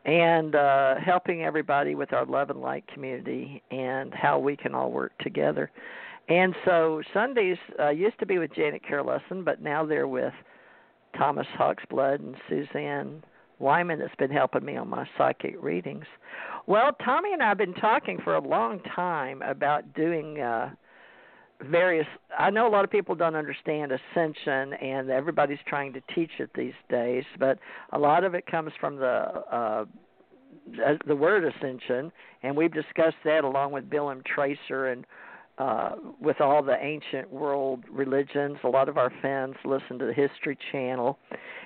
and 0.04 0.54
uh, 0.54 0.96
helping 1.04 1.44
everybody 1.44 1.94
with 1.94 2.12
our 2.12 2.26
love 2.26 2.50
and 2.50 2.60
light 2.60 2.84
community 2.92 3.62
and 3.70 4.12
how 4.14 4.38
we 4.38 4.56
can 4.56 4.74
all 4.74 4.90
work 4.92 5.12
together. 5.18 5.70
And 6.28 6.54
so 6.64 7.02
Sundays 7.12 7.58
uh, 7.80 7.90
used 7.90 8.18
to 8.20 8.26
be 8.26 8.38
with 8.38 8.54
Janet 8.54 8.82
Kira 8.88 9.04
Lessin, 9.04 9.44
but 9.44 9.60
now 9.60 9.84
they're 9.84 10.08
with 10.08 10.32
Thomas 11.16 11.46
Hawksblood 11.58 12.20
and 12.20 12.36
Suzanne 12.48 13.22
Wyman 13.58 13.98
that's 13.98 14.14
been 14.16 14.30
helping 14.30 14.64
me 14.64 14.76
on 14.76 14.88
my 14.88 15.06
psychic 15.16 15.56
readings. 15.62 16.06
Well, 16.66 16.90
Tommy 17.04 17.32
and 17.32 17.42
I 17.42 17.48
have 17.48 17.58
been 17.58 17.74
talking 17.74 18.18
for 18.22 18.34
a 18.34 18.40
long 18.40 18.80
time 18.94 19.42
about 19.42 19.94
doing 19.94 20.40
uh 20.40 20.70
various 21.60 22.06
I 22.36 22.50
know 22.50 22.66
a 22.66 22.70
lot 22.70 22.84
of 22.84 22.90
people 22.90 23.14
don't 23.14 23.36
understand 23.36 23.92
ascension 23.92 24.74
and 24.74 25.08
everybody's 25.08 25.58
trying 25.66 25.92
to 25.92 26.02
teach 26.14 26.30
it 26.38 26.50
these 26.54 26.74
days, 26.90 27.24
but 27.38 27.58
a 27.92 27.98
lot 27.98 28.24
of 28.24 28.34
it 28.34 28.46
comes 28.46 28.72
from 28.80 28.96
the 28.96 29.06
uh 29.06 29.84
the 31.06 31.16
word 31.16 31.44
ascension 31.44 32.10
and 32.42 32.56
we've 32.56 32.72
discussed 32.72 33.16
that 33.24 33.44
along 33.44 33.72
with 33.72 33.88
Bill 33.88 34.10
M. 34.10 34.22
Tracer 34.26 34.86
and 34.88 35.06
uh, 35.58 35.90
with 36.20 36.40
all 36.40 36.62
the 36.62 36.76
ancient 36.82 37.32
world 37.32 37.84
religions. 37.90 38.58
A 38.64 38.68
lot 38.68 38.88
of 38.88 38.98
our 38.98 39.12
fans 39.22 39.54
listen 39.64 39.98
to 39.98 40.06
the 40.06 40.12
History 40.12 40.58
Channel, 40.72 41.18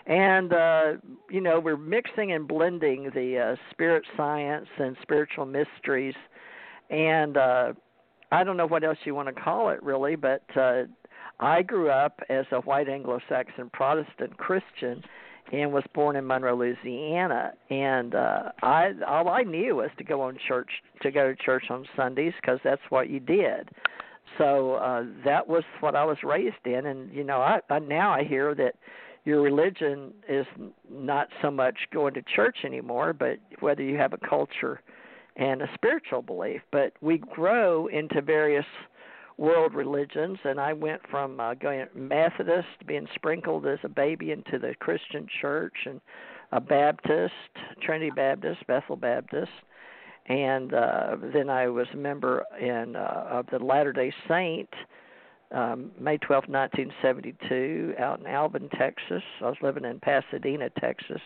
and 0.06 0.52
uh, 0.52 0.92
you 1.30 1.40
know 1.40 1.58
we're 1.58 1.76
mixing 1.76 2.32
and 2.32 2.46
blending 2.46 3.10
the 3.14 3.38
uh, 3.38 3.56
spirit 3.70 4.04
science 4.16 4.68
and 4.78 4.96
spiritual 5.02 5.46
mysteries, 5.46 6.14
and 6.90 7.36
uh, 7.36 7.72
I 8.30 8.44
don't 8.44 8.56
know 8.56 8.66
what 8.66 8.84
else 8.84 8.98
you 9.04 9.14
want 9.14 9.34
to 9.34 9.40
call 9.40 9.70
it 9.70 9.82
really, 9.82 10.16
but 10.16 10.44
uh, 10.56 10.82
I 11.40 11.62
grew 11.62 11.90
up 11.90 12.20
as 12.28 12.44
a 12.52 12.60
white 12.60 12.88
Anglo-Saxon 12.88 13.70
Protestant 13.72 14.36
Christian 14.36 15.02
and 15.52 15.72
was 15.72 15.84
born 15.94 16.16
in 16.16 16.26
Monroe, 16.26 16.56
Louisiana. 16.56 17.52
And 17.70 18.14
uh, 18.14 18.50
I 18.62 18.92
all 19.06 19.28
I 19.28 19.42
knew 19.42 19.76
was 19.76 19.90
to 19.98 20.04
go 20.04 20.22
on 20.22 20.38
church 20.46 20.70
to 21.02 21.10
go 21.10 21.32
to 21.32 21.36
church 21.36 21.64
on 21.70 21.86
Sundays 21.96 22.32
because 22.40 22.58
that's 22.64 22.82
what 22.90 23.08
you 23.08 23.20
did. 23.20 23.70
So 24.36 24.74
uh, 24.74 25.04
that 25.24 25.48
was 25.48 25.64
what 25.80 25.96
I 25.96 26.04
was 26.04 26.18
raised 26.22 26.66
in, 26.66 26.86
and 26.86 27.12
you 27.12 27.24
know, 27.24 27.38
I, 27.38 27.60
I 27.70 27.78
now 27.78 28.12
I 28.12 28.24
hear 28.24 28.54
that 28.54 28.74
your 29.24 29.42
religion 29.42 30.12
is 30.28 30.46
not 30.90 31.28
so 31.42 31.50
much 31.50 31.76
going 31.92 32.14
to 32.14 32.22
church 32.34 32.58
anymore, 32.64 33.12
but 33.12 33.38
whether 33.60 33.82
you 33.82 33.96
have 33.96 34.12
a 34.12 34.18
culture 34.18 34.80
and 35.36 35.62
a 35.62 35.68
spiritual 35.74 36.22
belief. 36.22 36.60
But 36.70 36.92
we 37.00 37.18
grow 37.18 37.88
into 37.88 38.20
various 38.22 38.64
world 39.38 39.72
religions, 39.72 40.38
and 40.44 40.60
I 40.60 40.72
went 40.72 41.00
from 41.10 41.38
uh, 41.38 41.54
going 41.54 41.86
Methodist, 41.94 42.66
being 42.86 43.06
sprinkled 43.14 43.66
as 43.66 43.78
a 43.84 43.88
baby 43.88 44.32
into 44.32 44.58
the 44.58 44.74
Christian 44.80 45.26
church, 45.40 45.74
and 45.86 46.00
a 46.52 46.60
Baptist, 46.60 47.32
Trinity 47.82 48.10
Baptist, 48.10 48.66
Bethel 48.66 48.96
Baptist, 48.96 49.52
and 50.26 50.74
uh, 50.74 51.16
then 51.32 51.48
I 51.48 51.68
was 51.68 51.86
a 51.94 51.96
member 51.96 52.44
in 52.60 52.96
uh, 52.96 53.26
of 53.30 53.46
the 53.50 53.58
Latter 53.58 53.92
Day 53.92 54.12
Saint. 54.28 54.68
Um, 55.50 55.92
May 55.98 56.18
12, 56.18 56.44
1972, 56.48 57.94
out 57.98 58.20
in 58.20 58.26
Alvin, 58.26 58.68
Texas. 58.78 59.22
I 59.40 59.46
was 59.46 59.56
living 59.62 59.86
in 59.86 59.98
Pasadena, 59.98 60.68
Texas, 60.78 61.22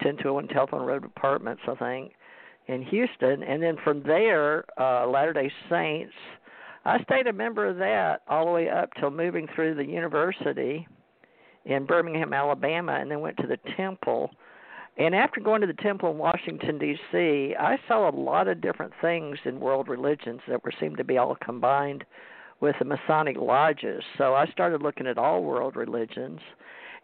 10201 0.00 0.48
Telephone 0.48 0.86
Road 0.86 1.04
Apartments, 1.04 1.60
I 1.68 1.74
think, 1.74 2.12
in 2.68 2.82
Houston. 2.84 3.42
And 3.42 3.62
then 3.62 3.76
from 3.84 4.02
there, 4.04 4.64
uh, 4.80 5.06
Latter 5.06 5.34
Day 5.34 5.52
Saints 5.68 6.14
I 6.84 7.02
stayed 7.04 7.26
a 7.28 7.32
member 7.32 7.66
of 7.66 7.76
that 7.78 8.22
all 8.28 8.46
the 8.46 8.50
way 8.50 8.68
up 8.68 8.90
till 8.98 9.10
moving 9.10 9.48
through 9.54 9.76
the 9.76 9.84
university 9.84 10.86
in 11.64 11.86
Birmingham, 11.86 12.32
Alabama, 12.32 12.98
and 13.00 13.10
then 13.10 13.20
went 13.20 13.36
to 13.38 13.46
the 13.46 13.58
temple. 13.76 14.30
And 14.98 15.14
after 15.14 15.40
going 15.40 15.60
to 15.60 15.66
the 15.66 15.74
temple 15.74 16.10
in 16.10 16.18
Washington 16.18 16.78
D.C., 16.78 17.54
I 17.58 17.78
saw 17.88 18.10
a 18.10 18.14
lot 18.14 18.48
of 18.48 18.60
different 18.60 18.92
things 19.00 19.38
in 19.44 19.60
world 19.60 19.88
religions 19.88 20.40
that 20.48 20.62
were 20.64 20.72
seemed 20.80 20.98
to 20.98 21.04
be 21.04 21.18
all 21.18 21.36
combined 21.36 22.04
with 22.60 22.76
the 22.78 22.84
Masonic 22.84 23.36
lodges. 23.36 24.02
So 24.18 24.34
I 24.34 24.46
started 24.46 24.82
looking 24.82 25.06
at 25.06 25.18
all 25.18 25.44
world 25.44 25.76
religions, 25.76 26.40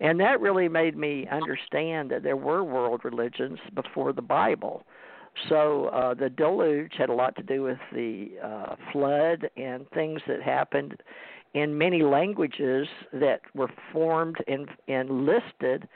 and 0.00 0.18
that 0.20 0.40
really 0.40 0.68
made 0.68 0.96
me 0.96 1.26
understand 1.30 2.10
that 2.10 2.22
there 2.22 2.36
were 2.36 2.62
world 2.62 3.02
religions 3.04 3.58
before 3.74 4.12
the 4.12 4.22
Bible. 4.22 4.84
So 5.48 5.86
uh, 5.86 6.14
the 6.14 6.30
deluge 6.30 6.92
had 6.98 7.08
a 7.08 7.14
lot 7.14 7.36
to 7.36 7.42
do 7.42 7.62
with 7.62 7.78
the 7.92 8.30
uh, 8.42 8.76
flood 8.92 9.48
and 9.56 9.88
things 9.90 10.20
that 10.26 10.42
happened 10.42 10.96
in 11.54 11.76
many 11.76 12.02
languages 12.02 12.86
that 13.12 13.40
were 13.54 13.70
formed 13.92 14.36
and, 14.46 14.68
and 14.88 15.24
listed 15.24 15.88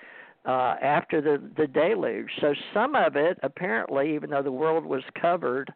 uh, 0.45 0.77
after 0.83 1.21
the, 1.21 1.43
the 1.57 1.67
deluge. 1.67 2.31
So 2.41 2.55
some 2.75 2.95
of 2.95 3.17
it, 3.17 3.39
apparently, 3.43 4.15
even 4.15 4.31
though 4.31 4.43
the 4.43 4.53
world 4.53 4.85
was 4.85 5.03
covered, 5.21 5.73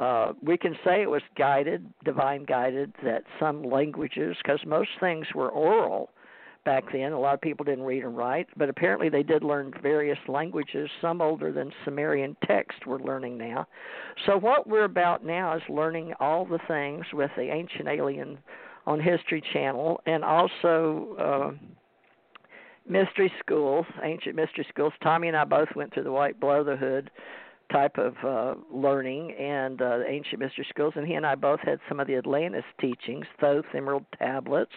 uh, 0.00 0.32
we 0.42 0.58
can 0.58 0.74
say 0.84 1.02
it 1.02 1.10
was 1.10 1.22
guided, 1.38 1.86
divine 2.04 2.44
guided, 2.44 2.92
that 3.02 3.22
some 3.40 3.62
languages, 3.62 4.36
because 4.42 4.60
most 4.66 4.90
things 5.00 5.26
were 5.34 5.48
oral, 5.48 6.10
back 6.66 6.84
then. 6.92 7.12
A 7.12 7.18
lot 7.18 7.32
of 7.32 7.40
people 7.40 7.64
didn't 7.64 7.84
read 7.84 8.04
and 8.04 8.14
write, 8.14 8.48
but 8.58 8.68
apparently 8.68 9.08
they 9.08 9.22
did 9.22 9.42
learn 9.42 9.72
various 9.82 10.18
languages, 10.28 10.90
some 11.00 11.22
older 11.22 11.50
than 11.50 11.72
Sumerian 11.86 12.36
text 12.46 12.86
we're 12.86 12.98
learning 12.98 13.38
now. 13.38 13.66
So 14.26 14.36
what 14.36 14.66
we're 14.66 14.84
about 14.84 15.24
now 15.24 15.56
is 15.56 15.62
learning 15.70 16.12
all 16.20 16.44
the 16.44 16.58
things 16.68 17.06
with 17.14 17.30
the 17.36 17.50
Ancient 17.50 17.88
Alien 17.88 18.36
on 18.86 19.00
History 19.00 19.42
Channel 19.54 20.00
and 20.04 20.22
also 20.22 21.16
uh, 21.18 21.66
mystery 22.88 23.32
schools, 23.40 23.86
ancient 24.02 24.36
mystery 24.36 24.66
schools. 24.68 24.92
Tommy 25.02 25.28
and 25.28 25.36
I 25.36 25.44
both 25.44 25.68
went 25.74 25.94
through 25.94 26.04
the 26.04 26.12
White 26.12 26.38
Brotherhood 26.38 27.10
type 27.72 27.96
of 27.98 28.14
uh, 28.24 28.54
learning 28.72 29.32
and 29.32 29.80
uh, 29.82 30.00
ancient 30.06 30.40
mystery 30.40 30.66
schools, 30.68 30.94
and 30.96 31.06
he 31.06 31.14
and 31.14 31.26
I 31.26 31.34
both 31.34 31.60
had 31.60 31.80
some 31.88 31.98
of 31.98 32.06
the 32.06 32.16
Atlantis 32.16 32.64
teachings, 32.80 33.26
Thoth 33.40 33.64
Emerald 33.74 34.04
tablets, 34.18 34.72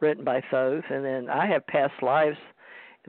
written 0.00 0.24
by 0.24 0.42
Thoth, 0.50 0.84
and 0.90 1.04
then 1.04 1.28
I 1.28 1.46
have 1.46 1.66
past 1.66 2.02
lives 2.02 2.38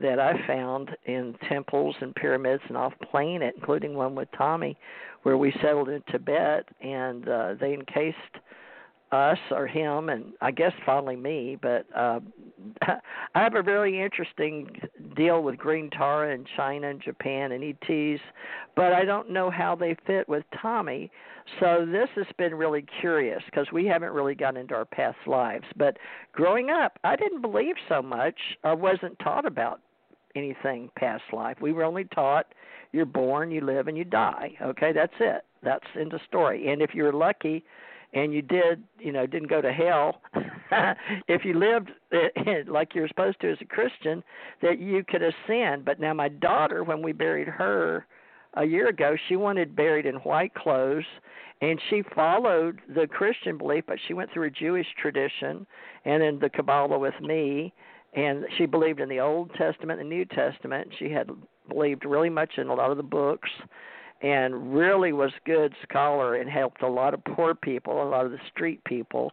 that 0.00 0.20
I 0.20 0.46
found 0.46 0.90
in 1.06 1.34
temples 1.48 1.96
and 2.00 2.14
pyramids 2.14 2.62
and 2.68 2.76
off 2.76 2.92
planet, 3.10 3.54
including 3.56 3.94
one 3.94 4.14
with 4.14 4.28
Tommy, 4.36 4.76
where 5.22 5.36
we 5.36 5.52
settled 5.60 5.88
in 5.88 6.02
Tibet, 6.10 6.66
and 6.80 7.28
uh, 7.28 7.54
they 7.60 7.74
encased 7.74 8.16
us 9.12 9.38
or 9.50 9.66
him, 9.66 10.08
and 10.08 10.32
I 10.40 10.50
guess 10.50 10.72
finally 10.84 11.16
me. 11.16 11.56
But 11.60 11.86
uh, 11.94 12.20
I 12.82 13.42
have 13.42 13.54
a 13.54 13.62
very 13.62 14.02
interesting 14.02 14.68
deal 15.16 15.42
with 15.42 15.56
green 15.56 15.90
Tara 15.90 16.34
in 16.34 16.44
China 16.56 16.88
and 16.88 17.00
Japan 17.02 17.52
and 17.52 17.64
ETs, 17.64 18.20
but 18.76 18.92
I 18.92 19.04
don't 19.04 19.30
know 19.30 19.50
how 19.50 19.74
they 19.74 19.96
fit 20.06 20.28
with 20.28 20.44
Tommy. 20.60 21.10
So 21.60 21.86
this 21.90 22.08
has 22.16 22.26
been 22.36 22.54
really 22.54 22.84
curious 23.00 23.42
because 23.46 23.66
we 23.72 23.86
haven't 23.86 24.12
really 24.12 24.34
gotten 24.34 24.60
into 24.60 24.74
our 24.74 24.84
past 24.84 25.18
lives. 25.26 25.64
But 25.76 25.96
growing 26.32 26.70
up, 26.70 26.98
I 27.04 27.16
didn't 27.16 27.40
believe 27.40 27.76
so 27.88 28.02
much 28.02 28.36
or 28.64 28.76
wasn't 28.76 29.18
taught 29.18 29.46
about 29.46 29.80
anything 30.36 30.90
past 30.96 31.22
life. 31.32 31.56
We 31.60 31.72
were 31.72 31.84
only 31.84 32.04
taught 32.04 32.46
you're 32.92 33.06
born, 33.06 33.50
you 33.50 33.60
live, 33.60 33.88
and 33.88 33.96
you 33.96 34.04
die. 34.04 34.52
Okay, 34.62 34.92
that's 34.92 35.12
it. 35.20 35.42
That's 35.62 35.84
in 35.94 36.08
the 36.08 36.20
story. 36.26 36.68
And 36.68 36.80
if 36.80 36.94
you're 36.94 37.12
lucky 37.12 37.64
and 38.14 38.32
you 38.32 38.42
did, 38.42 38.82
you 38.98 39.12
know, 39.12 39.26
didn't 39.26 39.50
go 39.50 39.60
to 39.60 39.72
hell, 39.72 40.20
if 41.28 41.44
you 41.44 41.58
lived 41.58 41.90
eh, 42.12 42.62
like 42.66 42.94
you're 42.94 43.08
supposed 43.08 43.40
to 43.40 43.52
as 43.52 43.58
a 43.60 43.64
Christian, 43.64 44.22
that 44.62 44.78
you 44.78 45.04
could 45.04 45.22
ascend. 45.22 45.84
But 45.84 46.00
now 46.00 46.14
my 46.14 46.28
daughter, 46.28 46.84
when 46.84 47.02
we 47.02 47.12
buried 47.12 47.48
her 47.48 48.06
a 48.54 48.64
year 48.64 48.88
ago, 48.88 49.16
she 49.28 49.36
wanted 49.36 49.76
buried 49.76 50.06
in 50.06 50.16
white 50.16 50.54
clothes, 50.54 51.04
and 51.60 51.80
she 51.90 52.02
followed 52.14 52.80
the 52.94 53.06
Christian 53.06 53.58
belief, 53.58 53.84
but 53.86 53.98
she 54.06 54.14
went 54.14 54.32
through 54.32 54.46
a 54.46 54.50
Jewish 54.50 54.86
tradition, 55.00 55.66
and 56.04 56.22
then 56.22 56.38
the 56.40 56.48
Kabbalah 56.48 56.98
with 56.98 57.20
me, 57.20 57.74
and 58.14 58.44
she 58.56 58.64
believed 58.64 59.00
in 59.00 59.08
the 59.08 59.20
Old 59.20 59.52
Testament 59.54 60.00
and 60.00 60.08
New 60.08 60.24
Testament. 60.24 60.88
She 60.98 61.10
had 61.10 61.28
believed 61.68 62.06
really 62.06 62.30
much 62.30 62.52
in 62.56 62.68
a 62.68 62.74
lot 62.74 62.90
of 62.90 62.96
the 62.96 63.02
books 63.02 63.50
and 64.22 64.74
really 64.74 65.12
was 65.12 65.30
good 65.44 65.72
scholar 65.82 66.36
and 66.36 66.50
helped 66.50 66.82
a 66.82 66.88
lot 66.88 67.14
of 67.14 67.24
poor 67.24 67.54
people, 67.54 68.02
a 68.02 68.08
lot 68.08 68.26
of 68.26 68.32
the 68.32 68.40
street 68.52 68.82
people, 68.84 69.32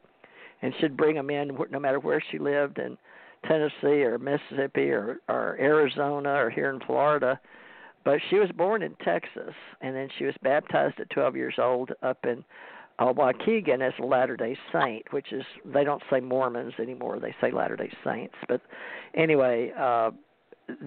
and 0.62 0.74
she'd 0.80 0.98
bring 0.98 1.16
them 1.16 1.30
in 1.30 1.58
no 1.72 1.80
matter 1.80 2.00
where 2.00 2.24
she 2.32 2.38
lived 2.38 2.78
in 2.78 2.98
Tennessee 3.48 4.04
or 4.04 4.18
Mississippi 4.18 4.90
or, 4.90 5.18
or 5.28 5.58
Arizona 5.60 6.30
or 6.30 6.50
here 6.50 6.70
in 6.70 6.80
Florida. 6.82 7.40
But 8.04 8.20
she 8.30 8.38
was 8.38 8.50
born 8.52 8.84
in 8.84 8.96
Texas, 9.04 9.54
and 9.82 9.96
then 9.96 10.10
she 10.18 10.26
was 10.26 10.36
baptized 10.44 11.00
at 11.00 11.10
12 11.10 11.36
years 11.36 11.56
old 11.58 11.92
up 12.04 12.20
in 12.24 12.44
uh, 13.00 13.12
Waukegan 13.12 13.82
as 13.82 13.94
a 14.00 14.06
Latter 14.06 14.38
Day 14.38 14.56
Saint, 14.72 15.12
which 15.12 15.34
is 15.34 15.44
they 15.66 15.84
don't 15.84 16.04
say 16.10 16.20
Mormons 16.20 16.74
anymore; 16.80 17.20
they 17.20 17.36
say 17.42 17.52
Latter 17.52 17.76
Day 17.76 17.92
Saints. 18.06 18.36
But 18.48 18.62
anyway, 19.16 19.74
uh, 19.78 20.12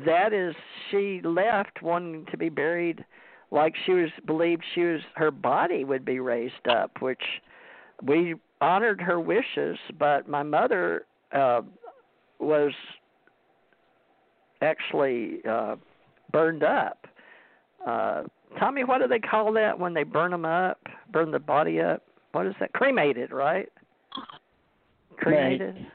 that 0.07 0.33
is 0.33 0.55
she 0.91 1.21
left 1.23 1.83
wanting 1.83 2.25
to 2.31 2.37
be 2.37 2.49
buried 2.49 3.05
like 3.51 3.75
she 3.87 3.93
was 3.93 4.11
believed 4.27 4.63
she 4.75 4.83
was 4.83 5.01
her 5.15 5.31
body 5.31 5.85
would 5.85 6.05
be 6.05 6.21
raised 6.21 6.69
up, 6.69 7.01
which 7.01 7.23
we 8.03 8.35
honored 8.61 9.01
her 9.01 9.21
wishes, 9.21 9.79
but 9.99 10.29
my 10.29 10.43
mother 10.43 11.07
uh 11.33 11.63
was 12.39 12.73
actually 14.61 15.39
uh 15.49 15.77
burned 16.33 16.63
up. 16.63 17.07
Uh 17.87 18.25
Tommy, 18.59 18.85
what 18.85 19.01
do 19.01 19.09
they 19.09 19.19
call 19.19 19.53
that 19.53 19.79
when 19.79 19.93
they 19.95 20.05
burn 20.05 20.31
them 20.31 20.45
up, 20.45 20.81
burn 21.13 21.31
the 21.31 21.39
body 21.39 21.81
up? 21.81 22.03
What 22.33 22.47
is 22.47 22.55
that? 22.61 22.73
Cremated, 22.73 23.33
right? 23.33 23.69
Cremated. 25.17 25.75
Right. 25.75 25.87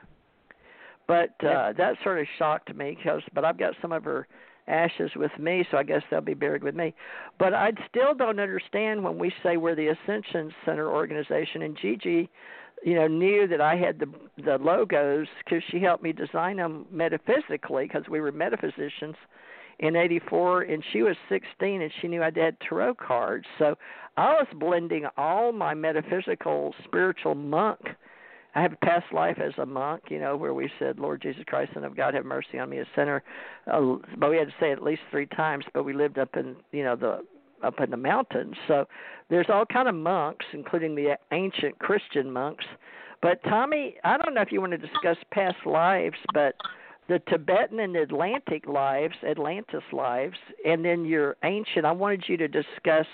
But 1.39 1.47
uh 1.47 1.73
that 1.73 1.95
sort 2.03 2.19
of 2.19 2.25
shocked 2.39 2.73
me 2.75 2.95
because 2.97 3.21
but 3.33 3.45
I've 3.45 3.59
got 3.59 3.73
some 3.81 3.91
of 3.91 4.03
her 4.05 4.27
ashes 4.67 5.11
with 5.15 5.31
me, 5.39 5.65
so 5.69 5.77
I 5.77 5.83
guess 5.83 6.01
they'll 6.09 6.21
be 6.21 6.33
buried 6.33 6.63
with 6.63 6.75
me. 6.75 6.93
But 7.39 7.53
I 7.53 7.71
still 7.89 8.13
don't 8.13 8.39
understand 8.39 9.03
when 9.03 9.17
we 9.17 9.31
say 9.43 9.57
we're 9.57 9.75
the 9.75 9.87
Ascension 9.87 10.53
Center 10.65 10.91
organization, 10.91 11.61
and 11.61 11.77
Gigi, 11.79 12.29
you 12.83 12.95
know, 12.95 13.07
knew 13.07 13.47
that 13.47 13.61
I 13.61 13.75
had 13.75 13.99
the 13.99 14.07
the 14.43 14.57
logos 14.57 15.27
because 15.43 15.63
she 15.69 15.79
helped 15.79 16.03
me 16.03 16.11
design 16.11 16.57
them 16.57 16.85
metaphysically 16.91 17.85
because 17.85 18.03
we 18.09 18.19
were 18.19 18.31
metaphysicians 18.31 19.15
in 19.79 19.95
84 19.95 20.63
and 20.63 20.83
she 20.91 21.01
was 21.01 21.15
16 21.29 21.81
and 21.81 21.91
she 22.01 22.07
knew 22.07 22.21
I 22.21 22.31
had 22.35 22.57
tarot 22.59 22.95
cards. 22.95 23.45
So 23.57 23.75
I 24.17 24.33
was 24.33 24.47
blending 24.59 25.07
all 25.17 25.51
my 25.51 25.73
metaphysical 25.73 26.75
spiritual 26.83 27.35
monk 27.35 27.79
I 28.55 28.61
have 28.61 28.73
a 28.73 28.85
past 28.85 29.05
life 29.11 29.39
as 29.39 29.53
a 29.57 29.65
monk, 29.65 30.03
you 30.09 30.19
know, 30.19 30.37
where 30.37 30.53
we 30.53 30.69
said, 30.77 30.99
Lord 30.99 31.21
Jesus 31.21 31.43
Christ, 31.47 31.71
Son 31.73 31.83
of 31.83 31.97
God, 31.97 32.13
have 32.13 32.25
mercy 32.25 32.59
on 32.59 32.69
me, 32.69 32.79
a 32.79 32.85
sinner. 32.95 33.23
Uh, 33.71 33.95
but 34.17 34.29
we 34.29 34.37
had 34.37 34.47
to 34.47 34.53
say 34.59 34.69
it 34.69 34.73
at 34.73 34.83
least 34.83 35.01
three 35.09 35.25
times. 35.25 35.65
But 35.73 35.83
we 35.83 35.93
lived 35.93 36.19
up 36.19 36.35
in, 36.35 36.55
you 36.71 36.83
know, 36.83 36.95
the 36.95 37.21
up 37.63 37.79
in 37.79 37.89
the 37.89 37.97
mountains. 37.97 38.55
So 38.67 38.85
there's 39.29 39.47
all 39.49 39.65
kind 39.65 39.87
of 39.87 39.95
monks, 39.95 40.45
including 40.53 40.95
the 40.95 41.17
ancient 41.31 41.79
Christian 41.79 42.31
monks. 42.31 42.65
But 43.21 43.41
Tommy, 43.43 43.95
I 44.03 44.17
don't 44.17 44.33
know 44.33 44.41
if 44.41 44.51
you 44.51 44.59
want 44.59 44.73
to 44.73 44.77
discuss 44.77 45.17
past 45.31 45.65
lives, 45.65 46.17
but 46.33 46.55
the 47.07 47.19
Tibetan 47.29 47.79
and 47.79 47.95
Atlantic 47.95 48.67
lives, 48.67 49.15
Atlantis 49.27 49.83
lives, 49.91 50.37
and 50.65 50.83
then 50.83 51.05
your 51.05 51.37
ancient. 51.43 51.85
I 51.85 51.91
wanted 51.91 52.25
you 52.27 52.37
to 52.37 52.47
discuss 52.47 53.07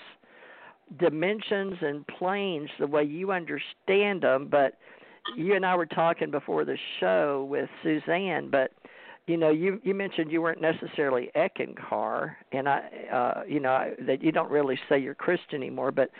dimensions 0.98 1.76
and 1.80 2.04
planes 2.06 2.68
the 2.78 2.86
way 2.86 3.04
you 3.04 3.30
understand 3.30 4.22
them, 4.22 4.48
but 4.50 4.74
you 5.36 5.54
and 5.54 5.64
I 5.64 5.74
were 5.76 5.86
talking 5.86 6.30
before 6.30 6.64
the 6.64 6.76
show 6.98 7.46
with 7.48 7.68
Suzanne, 7.82 8.50
but 8.50 8.72
you 9.26 9.36
know, 9.36 9.50
you 9.50 9.80
you 9.84 9.94
mentioned 9.94 10.32
you 10.32 10.42
weren't 10.42 10.60
necessarily 10.60 11.30
Eckankar, 11.36 12.32
and 12.52 12.68
I, 12.68 12.80
uh, 13.12 13.42
you 13.46 13.60
know, 13.60 13.70
I, 13.70 13.92
that 14.06 14.22
you 14.22 14.32
don't 14.32 14.50
really 14.50 14.78
say 14.88 14.98
you're 14.98 15.14
Christian 15.14 15.62
anymore. 15.62 15.92
But, 15.92 16.10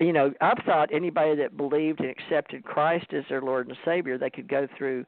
you 0.00 0.12
know, 0.12 0.32
I've 0.40 0.58
thought 0.66 0.88
anybody 0.92 1.36
that 1.36 1.56
believed 1.56 2.00
and 2.00 2.10
accepted 2.10 2.64
Christ 2.64 3.06
as 3.12 3.22
their 3.28 3.40
Lord 3.40 3.68
and 3.68 3.76
Savior, 3.84 4.18
they 4.18 4.30
could 4.30 4.48
go 4.48 4.66
through 4.76 5.04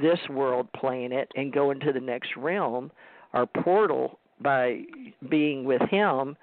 this 0.00 0.18
world 0.30 0.68
planet 0.74 1.28
and 1.34 1.52
go 1.52 1.72
into 1.72 1.92
the 1.92 2.00
next 2.00 2.36
realm 2.36 2.92
or 3.34 3.46
portal 3.46 4.20
by 4.40 4.82
being 5.28 5.64
with 5.64 5.82
Him 5.90 6.36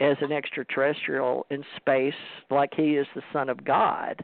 as 0.00 0.16
an 0.20 0.30
extraterrestrial 0.30 1.46
in 1.50 1.64
space, 1.76 2.14
like 2.50 2.70
He 2.76 2.96
is 2.96 3.06
the 3.14 3.22
Son 3.32 3.48
of 3.48 3.64
God. 3.64 4.22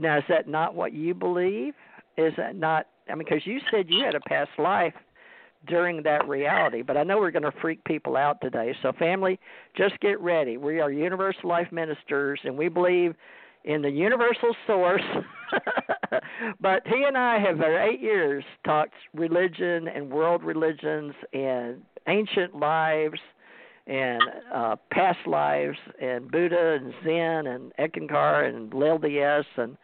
Now, 0.00 0.16
is 0.18 0.24
that 0.30 0.48
not 0.48 0.74
what 0.74 0.94
you 0.94 1.14
believe? 1.14 1.74
Is 2.16 2.32
that 2.38 2.56
not? 2.56 2.86
I 3.08 3.14
mean, 3.14 3.26
because 3.28 3.46
you 3.46 3.60
said 3.70 3.86
you 3.88 4.04
had 4.04 4.14
a 4.14 4.20
past 4.20 4.50
life 4.58 4.94
during 5.68 6.02
that 6.04 6.26
reality, 6.26 6.80
but 6.80 6.96
I 6.96 7.02
know 7.02 7.18
we're 7.18 7.30
going 7.30 7.42
to 7.42 7.52
freak 7.60 7.84
people 7.84 8.16
out 8.16 8.40
today. 8.40 8.74
So, 8.82 8.92
family, 8.98 9.38
just 9.76 10.00
get 10.00 10.18
ready. 10.20 10.56
We 10.56 10.80
are 10.80 10.90
Universal 10.90 11.48
Life 11.48 11.70
Ministers, 11.70 12.40
and 12.44 12.56
we 12.56 12.68
believe 12.68 13.14
in 13.64 13.82
the 13.82 13.90
universal 13.90 14.56
source. 14.66 15.02
but 16.60 16.82
he 16.86 17.04
and 17.06 17.18
I 17.18 17.38
have 17.38 17.58
for 17.58 17.82
eight 17.82 18.00
years 18.00 18.42
talked 18.64 18.94
religion 19.12 19.86
and 19.88 20.10
world 20.10 20.42
religions 20.42 21.12
and 21.34 21.82
ancient 22.08 22.56
lives 22.56 23.20
and 23.86 24.22
uh, 24.52 24.76
past 24.90 25.18
lives 25.26 25.78
and 26.00 26.30
Buddha 26.30 26.78
and 26.80 26.92
Zen 27.04 27.46
and 27.46 27.72
Eckankar 27.78 28.48
and 28.48 28.70
LDS 28.70 29.44
and 29.56 29.76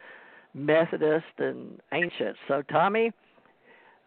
Methodist 0.55 1.25
and 1.39 1.81
ancient. 1.93 2.37
So 2.49 2.63
Tommy, 2.71 3.13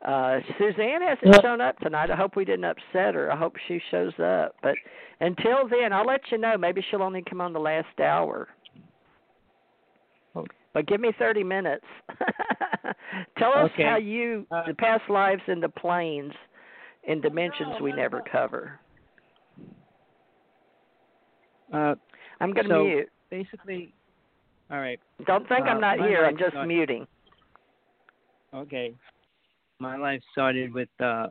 uh, 0.06 0.40
Suzanne 0.58 1.02
hasn't 1.02 1.42
shown 1.42 1.62
up 1.62 1.78
tonight. 1.80 2.10
I 2.10 2.16
hope 2.16 2.36
we 2.36 2.46
didn't 2.46 2.66
upset 2.66 3.16
her. 3.16 3.32
I 3.32 3.38
hope 3.38 3.56
she 3.68 3.82
shows 3.92 4.14
up. 4.20 4.56
But 4.64 4.76
until 5.20 5.68
then, 5.70 5.92
I'll 5.92 6.06
let 6.06 6.22
you 6.32 6.38
know. 6.38 6.58
Maybe 6.58 6.84
she'll 6.90 7.04
only 7.04 7.24
come 7.28 7.42
on 7.42 7.54
the 7.54 7.60
last 7.60 8.00
hour. 8.00 8.48
But 10.74 10.88
give 10.88 11.02
me 11.02 11.12
30 11.18 11.44
minutes. 11.44 11.86
Tell 13.38 13.54
us 13.54 13.72
okay. 13.74 13.84
how 13.84 13.98
you, 13.98 14.46
uh, 14.52 14.64
the 14.68 14.74
past 14.76 15.10
lives 15.10 15.42
in 15.48 15.60
the 15.60 15.70
planes 15.70 16.34
in 17.06 17.22
dimensions 17.22 17.74
we 17.82 17.92
never 17.92 18.22
cover. 18.32 18.80
Uh, 21.74 21.96
I'm 22.40 22.54
going 22.54 22.68
to 22.68 22.74
so 22.74 22.84
mute. 22.84 23.10
Basically, 23.30 23.94
all 24.72 24.80
right. 24.80 25.00
Don't 25.26 25.48
think 25.48 25.66
uh, 25.66 25.70
I'm 25.70 25.82
not 25.82 26.00
here. 26.00 26.26
I'm 26.26 26.38
just 26.38 26.52
started- 26.52 26.68
muting. 26.68 27.08
Okay. 28.54 28.96
My 29.80 29.96
life 29.96 30.22
started 30.32 30.74
with. 30.74 30.90
uh 31.00 31.28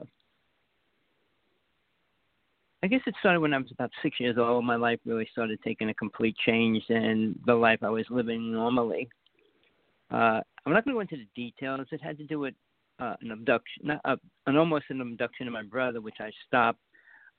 I 2.83 2.87
guess 2.87 3.01
it 3.07 3.14
started 3.18 3.40
when 3.40 3.53
I 3.53 3.59
was 3.59 3.72
about 3.72 3.90
six 4.03 4.20
years 4.20 4.37
old. 4.38 4.64
My 4.64 4.77
life 4.77 5.01
really 5.05 5.29
started 5.33 5.59
taking 5.64 5.88
a 5.90 5.94
complete 5.94 6.37
change, 6.46 6.85
in 6.88 7.37
the 7.44 7.55
life 7.55 7.81
I 7.83 7.88
was 7.90 8.07
living 8.09 8.53
normally. 8.53 9.09
Uh, 10.12 10.40
I'm 10.64 10.72
not 10.72 10.85
going 10.85 10.94
to 10.94 10.98
go 10.98 11.01
into 11.01 11.16
the 11.16 11.27
details. 11.35 11.88
It 11.90 12.01
had 12.01 12.16
to 12.18 12.24
do 12.24 12.38
with 12.38 12.55
uh, 13.01 13.16
an 13.20 13.33
abduction, 13.33 13.83
not, 13.83 14.01
uh, 14.05 14.16
an 14.46 14.57
almost 14.57 14.85
an 14.90 15.01
abduction 15.01 15.48
of 15.48 15.53
my 15.53 15.62
brother, 15.64 16.01
which 16.01 16.18
I 16.20 16.31
stopped. 16.46 16.79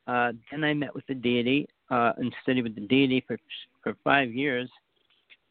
Uh, 0.10 0.32
then 0.50 0.64
I 0.64 0.74
met 0.74 0.96
with 0.96 1.06
the 1.06 1.14
deity 1.14 1.68
uh, 1.92 2.14
and 2.18 2.34
studied 2.42 2.64
with 2.64 2.74
the 2.74 2.88
deity 2.88 3.24
for 3.28 3.38
for 3.84 3.96
five 4.04 4.32
years. 4.32 4.68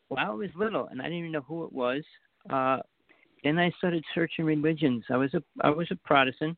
While 0.09 0.33
I 0.33 0.35
was 0.35 0.51
little, 0.57 0.89
and 0.91 1.01
I 1.01 1.05
didn't 1.05 1.19
even 1.19 1.33
know 1.33 1.45
who 1.47 1.65
it 1.65 1.73
was. 1.73 2.03
Uh, 2.51 2.79
then 3.45 3.59
I 3.59 3.71
started 3.79 4.05
searching 4.15 4.45
religions. 4.45 5.05
I 5.11 5.17
was 5.17 5.33
a 5.35 5.43
I 5.61 5.71
was 5.71 5.87
a 5.93 5.97
Protestant, 5.97 6.57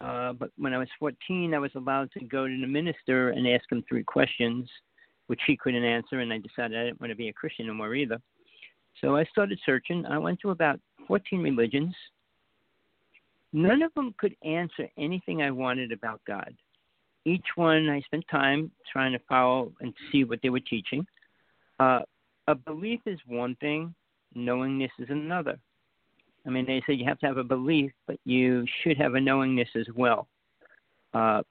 uh, 0.00 0.32
but 0.32 0.50
when 0.56 0.72
I 0.72 0.78
was 0.78 0.88
14, 0.98 1.52
I 1.52 1.58
was 1.58 1.72
allowed 1.74 2.10
to 2.12 2.24
go 2.24 2.46
to 2.46 2.60
the 2.60 2.66
minister 2.66 3.30
and 3.30 3.46
ask 3.46 3.70
him 3.70 3.84
three 3.86 4.04
questions, 4.04 4.66
which 5.26 5.40
he 5.46 5.58
couldn't 5.58 5.84
answer, 5.84 6.20
and 6.20 6.32
I 6.32 6.38
decided 6.38 6.78
I 6.78 6.84
didn't 6.84 7.02
want 7.02 7.10
to 7.10 7.16
be 7.16 7.28
a 7.28 7.34
Christian 7.34 7.66
anymore 7.66 7.94
either. 7.94 8.18
So 9.02 9.16
I 9.16 9.24
started 9.24 9.60
searching. 9.66 10.06
I 10.06 10.16
went 10.16 10.40
to 10.40 10.50
about 10.50 10.80
14 11.06 11.42
religions. 11.42 11.94
None 13.52 13.82
of 13.82 13.92
them 13.92 14.14
could 14.16 14.34
answer 14.42 14.88
anything 14.96 15.42
I 15.42 15.50
wanted 15.50 15.92
about 15.92 16.22
God. 16.26 16.54
Each 17.24 17.46
one 17.54 17.88
I 17.88 18.00
spent 18.00 18.24
time 18.30 18.70
trying 18.90 19.12
to 19.12 19.18
follow 19.28 19.72
and 19.80 19.92
see 20.10 20.24
what 20.24 20.40
they 20.42 20.48
were 20.48 20.60
teaching. 20.60 21.06
Uh, 21.78 22.00
a 22.48 22.54
belief 22.54 23.00
is 23.06 23.18
one 23.26 23.54
thing, 23.56 23.94
knowingness 24.34 24.90
is 24.98 25.08
another. 25.10 25.58
I 26.46 26.50
mean, 26.50 26.66
they 26.66 26.82
say 26.86 26.94
you 26.94 27.04
have 27.04 27.18
to 27.20 27.26
have 27.26 27.36
a 27.36 27.44
belief, 27.44 27.92
but 28.06 28.18
you 28.24 28.64
should 28.82 28.96
have 28.96 29.14
a 29.14 29.20
knowingness 29.20 29.68
as 29.76 29.86
well. 29.94 30.26
Uh, 31.12 31.42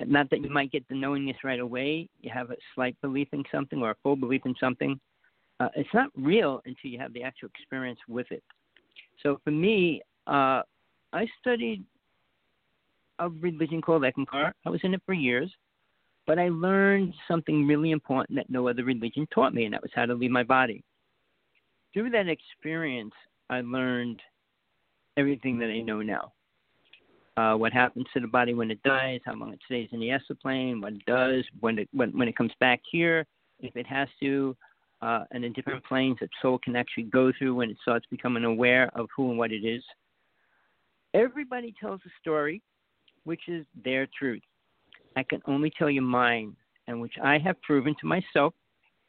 not 0.00 0.30
that 0.30 0.40
you 0.40 0.50
might 0.50 0.70
get 0.70 0.88
the 0.88 0.94
knowingness 0.94 1.36
right 1.44 1.60
away. 1.60 2.08
You 2.20 2.30
have 2.32 2.50
a 2.50 2.56
slight 2.74 2.98
belief 3.00 3.28
in 3.32 3.42
something 3.52 3.82
or 3.82 3.90
a 3.90 3.96
full 4.02 4.16
belief 4.16 4.42
in 4.44 4.54
something. 4.58 4.98
Uh, 5.60 5.68
it's 5.74 5.92
not 5.92 6.10
real 6.16 6.62
until 6.66 6.90
you 6.90 6.98
have 6.98 7.12
the 7.12 7.22
actual 7.22 7.48
experience 7.48 7.98
with 8.08 8.26
it. 8.30 8.42
So 9.22 9.40
for 9.42 9.50
me, 9.50 10.02
uh, 10.26 10.62
I 11.12 11.26
studied 11.40 11.84
a 13.18 13.28
religion 13.28 13.82
called 13.82 14.02
Eckankar. 14.02 14.52
I 14.64 14.70
was 14.70 14.80
in 14.82 14.94
it 14.94 15.02
for 15.04 15.14
years, 15.14 15.50
but 16.26 16.38
I 16.38 16.48
learned 16.48 17.14
something 17.26 17.66
really 17.66 17.90
important 17.90 18.36
that 18.36 18.50
no 18.50 18.68
other 18.68 18.84
religion 18.84 19.26
taught 19.32 19.54
me, 19.54 19.64
and 19.64 19.74
that 19.74 19.82
was 19.82 19.90
how 19.94 20.06
to 20.06 20.14
leave 20.14 20.30
my 20.30 20.42
body. 20.42 20.84
Through 21.92 22.10
that 22.10 22.28
experience, 22.28 23.14
I 23.50 23.62
learned 23.62 24.20
everything 25.16 25.58
that 25.58 25.70
I 25.70 25.80
know 25.80 26.02
now. 26.02 26.32
Uh, 27.36 27.54
what 27.54 27.72
happens 27.72 28.06
to 28.12 28.20
the 28.20 28.26
body 28.26 28.52
when 28.52 28.70
it 28.70 28.82
dies, 28.82 29.20
how 29.24 29.34
long 29.34 29.52
it 29.52 29.60
stays 29.64 29.88
in 29.92 30.00
the 30.00 30.10
astral 30.10 30.38
plane, 30.42 30.80
what 30.80 30.92
it 30.92 31.06
does 31.06 31.44
when 31.60 31.78
it 31.78 31.88
when, 31.92 32.10
when 32.18 32.26
it 32.26 32.36
comes 32.36 32.50
back 32.58 32.80
here, 32.90 33.24
if 33.60 33.76
it 33.76 33.86
has 33.86 34.08
to, 34.20 34.56
uh, 35.02 35.24
and 35.30 35.44
the 35.44 35.48
different 35.50 35.84
planes 35.84 36.16
that 36.20 36.30
soul 36.42 36.58
can 36.58 36.74
actually 36.74 37.04
go 37.04 37.32
through 37.38 37.54
when 37.54 37.70
it 37.70 37.76
starts 37.80 38.04
becoming 38.10 38.44
aware 38.44 38.90
of 38.94 39.08
who 39.16 39.30
and 39.30 39.38
what 39.38 39.52
it 39.52 39.64
is. 39.64 39.82
Everybody 41.14 41.72
tells 41.80 42.00
a 42.04 42.10
story, 42.20 42.60
which 43.28 43.46
is 43.46 43.66
their 43.84 44.08
truth. 44.18 44.40
I 45.14 45.22
can 45.22 45.42
only 45.46 45.70
tell 45.78 45.90
you 45.90 46.00
mine, 46.00 46.56
and 46.86 46.98
which 46.98 47.12
I 47.22 47.36
have 47.36 47.60
proven 47.60 47.94
to 48.00 48.06
myself, 48.06 48.54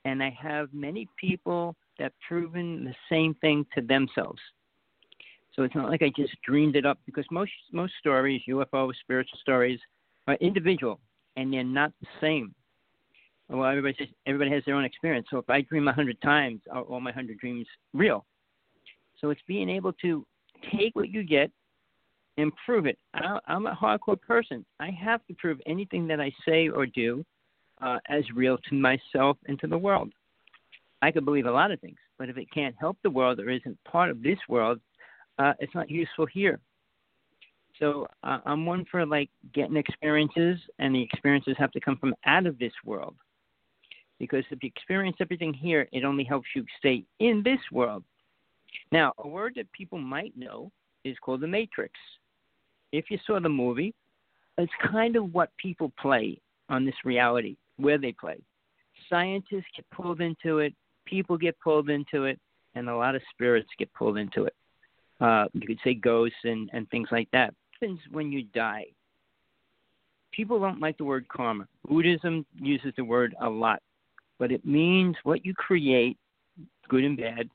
and 0.03 0.21
I 0.21 0.29
have 0.37 0.67
many 0.73 1.07
people 1.17 1.73
that 1.99 2.11
proven 2.27 2.83
the 2.83 2.93
same 3.09 3.33
thing 3.35 3.65
to 3.75 3.81
themselves. 3.81 4.41
So 5.55 5.63
it's 5.63 5.73
not 5.73 5.89
like 5.89 6.01
I 6.01 6.11
just 6.17 6.33
dreamed 6.45 6.75
it 6.75 6.85
up 6.85 6.99
because 7.05 7.23
most 7.31 7.51
most 7.71 7.93
stories, 7.97 8.41
UFO 8.49 8.91
spiritual 9.01 9.39
stories, 9.39 9.79
are 10.27 10.35
individual 10.41 10.99
and 11.37 11.53
they're 11.53 11.63
not 11.63 11.93
the 12.01 12.07
same. 12.19 12.53
Well, 13.47 13.69
everybody 13.69 13.95
says 13.97 14.09
everybody 14.25 14.51
has 14.51 14.63
their 14.65 14.75
own 14.75 14.83
experience. 14.83 15.27
So 15.31 15.37
if 15.37 15.49
I 15.49 15.61
dream 15.61 15.87
a 15.87 15.93
hundred 15.93 16.21
times, 16.21 16.59
are 16.69 16.81
all 16.81 16.99
my 16.99 17.13
hundred 17.13 17.37
dreams 17.39 17.67
real? 17.93 18.25
So 19.21 19.29
it's 19.29 19.41
being 19.47 19.69
able 19.69 19.93
to 20.01 20.25
take 20.71 20.93
what 20.93 21.09
you 21.09 21.23
get 21.23 21.51
and 22.39 22.53
prove 22.65 22.85
it. 22.85 22.97
I, 23.13 23.37
I'm 23.47 23.65
a 23.65 23.75
hardcore 23.75 24.19
person. 24.19 24.65
I 24.79 24.89
have 24.91 25.25
to 25.27 25.33
prove 25.33 25.59
anything 25.65 26.07
that 26.07 26.21
I 26.21 26.31
say 26.47 26.69
or 26.69 26.85
do 26.85 27.25
uh, 27.81 27.97
as 28.07 28.23
real 28.33 28.57
to 28.69 28.75
myself 28.75 29.37
and 29.47 29.59
to 29.59 29.67
the 29.67 29.77
world. 29.77 30.11
I 31.01 31.11
could 31.11 31.25
believe 31.25 31.45
a 31.45 31.51
lot 31.51 31.71
of 31.71 31.79
things, 31.79 31.97
but 32.17 32.29
if 32.29 32.37
it 32.37 32.51
can't 32.53 32.75
help 32.79 32.97
the 33.03 33.09
world 33.09 33.39
or 33.39 33.49
isn't 33.49 33.77
part 33.83 34.09
of 34.09 34.23
this 34.23 34.39
world, 34.47 34.79
uh, 35.37 35.53
it's 35.59 35.75
not 35.75 35.89
useful 35.89 36.25
here. 36.25 36.59
So 37.77 38.07
uh, 38.23 38.39
I'm 38.45 38.65
one 38.65 38.85
for 38.91 39.05
like 39.05 39.29
getting 39.53 39.77
experiences, 39.77 40.59
and 40.79 40.93
the 40.93 41.01
experiences 41.01 41.55
have 41.57 41.71
to 41.71 41.79
come 41.79 41.97
from 41.97 42.13
out 42.25 42.45
of 42.45 42.59
this 42.59 42.73
world. 42.85 43.15
Because 44.17 44.43
if 44.49 44.61
you 44.61 44.69
experience 44.75 45.15
everything 45.21 45.53
here, 45.53 45.87
it 45.93 46.03
only 46.03 46.25
helps 46.25 46.47
you 46.53 46.65
stay 46.77 47.05
in 47.19 47.41
this 47.43 47.59
world. 47.71 48.03
Now, 48.91 49.13
a 49.17 49.27
word 49.27 49.53
that 49.55 49.71
people 49.71 49.97
might 49.97 50.37
know 50.37 50.71
is 51.05 51.15
called 51.21 51.41
the 51.41 51.47
Matrix. 51.47 51.93
If 52.91 53.05
you 53.09 53.19
saw 53.25 53.39
the 53.39 53.49
movie, 53.49 53.93
it's 54.57 54.71
kind 54.91 55.15
of 55.15 55.33
what 55.33 55.49
people 55.57 55.91
play 55.99 56.39
on 56.69 56.85
this 56.85 56.95
reality, 57.05 57.55
where 57.77 57.97
they 57.97 58.11
play. 58.11 58.39
Scientists 59.09 59.65
get 59.75 59.89
pulled 59.91 60.21
into 60.21 60.59
it, 60.59 60.73
people 61.05 61.37
get 61.37 61.59
pulled 61.59 61.89
into 61.89 62.25
it, 62.25 62.39
and 62.75 62.89
a 62.89 62.95
lot 62.95 63.15
of 63.15 63.21
spirits 63.33 63.69
get 63.77 63.91
pulled 63.93 64.17
into 64.17 64.45
it 64.45 64.53
uh, 65.19 65.45
you 65.53 65.67
could 65.67 65.79
say 65.83 65.93
ghosts 65.93 66.37
and, 66.43 66.69
and 66.73 66.89
things 66.89 67.09
like 67.11 67.29
that. 67.31 67.47
What 67.47 67.87
happens 67.89 67.99
when 68.11 68.31
you 68.31 68.43
die? 68.43 68.85
People 70.31 70.59
don't 70.59 70.79
like 70.79 70.97
the 70.97 71.03
word 71.03 71.27
karma. 71.27 71.67
Buddhism 71.87 72.45
uses 72.55 72.93
the 72.95 73.03
word 73.03 73.35
a 73.41 73.49
lot, 73.49 73.81
but 74.37 74.51
it 74.51 74.65
means 74.65 75.15
what 75.23 75.45
you 75.45 75.53
create, 75.53 76.17
good 76.87 77.03
and 77.03 77.17
bad, 77.17 77.49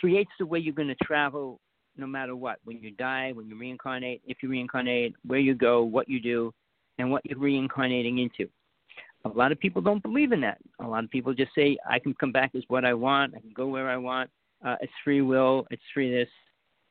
creates 0.00 0.30
the 0.38 0.46
way 0.46 0.58
you're 0.58 0.74
going 0.74 0.88
to 0.88 1.04
travel 1.04 1.58
no 1.96 2.06
matter 2.06 2.36
what. 2.36 2.58
When 2.64 2.80
you 2.80 2.90
die, 2.90 3.32
when 3.32 3.48
you 3.48 3.56
reincarnate, 3.56 4.22
if 4.26 4.38
you 4.42 4.48
reincarnate, 4.48 5.14
where 5.26 5.38
you 5.38 5.54
go, 5.54 5.82
what 5.82 6.08
you 6.08 6.20
do, 6.20 6.52
and 6.98 7.10
what 7.10 7.22
you're 7.24 7.38
reincarnating 7.38 8.18
into. 8.18 8.48
A 9.24 9.28
lot 9.28 9.52
of 9.52 9.58
people 9.58 9.80
don't 9.80 10.02
believe 10.02 10.32
in 10.32 10.40
that. 10.42 10.58
A 10.80 10.86
lot 10.86 11.04
of 11.04 11.10
people 11.10 11.32
just 11.32 11.52
say, 11.54 11.76
I 11.88 11.98
can 11.98 12.14
come 12.14 12.30
back 12.30 12.52
as 12.54 12.62
what 12.68 12.84
I 12.84 12.94
want, 12.94 13.34
I 13.34 13.40
can 13.40 13.52
go 13.54 13.66
where 13.66 13.88
I 13.88 13.96
want, 13.96 14.30
uh, 14.64 14.76
it's 14.80 14.92
free 15.02 15.22
will, 15.22 15.66
it's 15.70 15.82
free 15.92 16.10
this. 16.10 16.28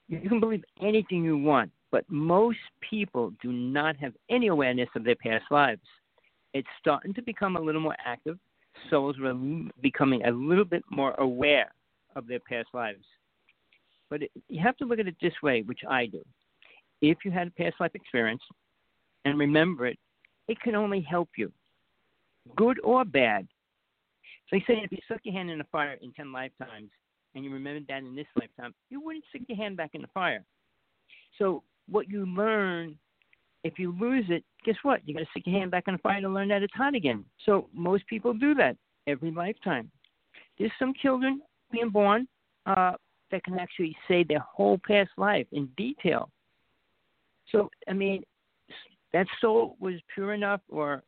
You 0.07 0.29
can 0.29 0.39
believe 0.39 0.63
anything 0.81 1.23
you 1.23 1.37
want, 1.37 1.71
but 1.91 2.05
most 2.09 2.59
people 2.87 3.33
do 3.41 3.51
not 3.51 3.95
have 3.97 4.13
any 4.29 4.47
awareness 4.47 4.89
of 4.95 5.03
their 5.03 5.15
past 5.15 5.45
lives. 5.51 5.81
It's 6.53 6.67
starting 6.79 7.13
to 7.13 7.21
become 7.21 7.55
a 7.55 7.61
little 7.61 7.81
more 7.81 7.95
active. 8.03 8.37
Souls 8.89 9.15
are 9.23 9.33
becoming 9.81 10.25
a 10.25 10.31
little 10.31 10.65
bit 10.65 10.83
more 10.89 11.13
aware 11.19 11.71
of 12.15 12.27
their 12.27 12.39
past 12.39 12.67
lives. 12.73 13.03
But 14.13 14.21
it, 14.21 14.31
you 14.47 14.61
have 14.61 14.77
to 14.77 14.85
look 14.85 14.99
at 14.99 15.07
it 15.07 15.15
this 15.23 15.33
way, 15.41 15.63
which 15.63 15.79
I 15.89 16.05
do. 16.05 16.21
If 17.01 17.25
you 17.25 17.31
had 17.31 17.47
a 17.47 17.51
past 17.51 17.77
life 17.79 17.95
experience 17.95 18.43
and 19.25 19.39
remember 19.39 19.87
it, 19.87 19.97
it 20.47 20.59
can 20.61 20.75
only 20.75 21.01
help 21.01 21.29
you, 21.35 21.51
good 22.55 22.79
or 22.83 23.05
bad. 23.05 23.47
So 24.47 24.57
they 24.57 24.63
say 24.67 24.81
if 24.83 24.91
you 24.91 24.99
stuck 25.05 25.21
your 25.23 25.33
hand 25.33 25.49
in 25.49 25.61
a 25.61 25.63
fire 25.71 25.97
in 25.99 26.13
10 26.13 26.31
lifetimes, 26.31 26.91
and 27.33 27.43
you 27.43 27.51
remember 27.51 27.83
that 27.89 28.03
in 28.03 28.15
this 28.15 28.27
lifetime, 28.39 28.75
you 28.91 29.01
wouldn't 29.01 29.25
stick 29.29 29.41
your 29.47 29.57
hand 29.57 29.77
back 29.77 29.95
in 29.95 30.03
the 30.03 30.07
fire. 30.13 30.45
So 31.39 31.63
what 31.89 32.07
you 32.07 32.27
learn, 32.27 32.95
if 33.63 33.79
you 33.79 33.97
lose 33.99 34.25
it, 34.29 34.43
guess 34.63 34.75
what? 34.83 35.01
You 35.07 35.15
got 35.15 35.21
to 35.21 35.27
stick 35.31 35.47
your 35.47 35.57
hand 35.57 35.71
back 35.71 35.85
in 35.87 35.95
the 35.95 35.97
fire 35.97 36.21
to 36.21 36.29
learn 36.29 36.49
that 36.49 36.61
it's 36.61 36.75
hot 36.75 36.93
again. 36.93 37.25
So 37.47 37.67
most 37.73 38.05
people 38.05 38.35
do 38.35 38.53
that 38.53 38.77
every 39.07 39.31
lifetime. 39.31 39.89
There's 40.59 40.71
some 40.77 40.93
children 41.01 41.41
being 41.71 41.89
born 41.89 42.27
uh, 42.67 42.93
that 43.33 43.43
can 43.43 43.57
actually 43.59 43.95
say 44.07 44.23
their 44.23 44.39
whole 44.39 44.79
past 44.87 45.09
life 45.17 45.47
in 45.51 45.65
detail. 45.75 46.29
So 47.51 47.69
I 47.89 47.93
mean, 47.93 48.23
that 49.11 49.25
soul 49.41 49.75
was 49.79 49.95
pure 50.13 50.33
enough 50.33 50.61
or 50.69 51.03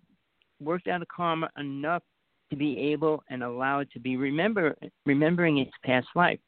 worked 0.60 0.88
out 0.88 1.02
of 1.04 1.08
karma 1.08 1.50
enough 1.58 2.02
to 2.50 2.56
be 2.56 2.78
able 2.92 3.24
and 3.30 3.44
allowed 3.44 3.90
to 3.92 4.00
be 4.00 4.18
remember 4.18 4.76
remembering 5.06 5.60
its 5.60 5.72
past 5.84 6.08
life. 6.16 6.40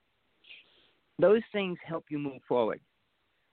Those 1.19 1.41
things 1.51 1.77
help 1.85 2.05
you 2.09 2.17
move 2.17 2.41
forward. 2.47 2.79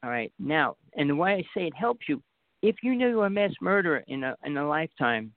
All 0.02 0.10
right. 0.10 0.32
Now, 0.38 0.76
and 0.96 1.08
the 1.08 1.16
way 1.16 1.34
I 1.34 1.58
say 1.58 1.66
it 1.66 1.74
helps 1.74 2.08
you, 2.08 2.22
if 2.62 2.76
you 2.82 2.94
know 2.94 3.08
you're 3.08 3.26
a 3.26 3.30
mass 3.30 3.52
murderer 3.60 4.02
in 4.08 4.24
a 4.24 4.34
in 4.44 4.56
a 4.56 4.66
lifetime, 4.66 5.30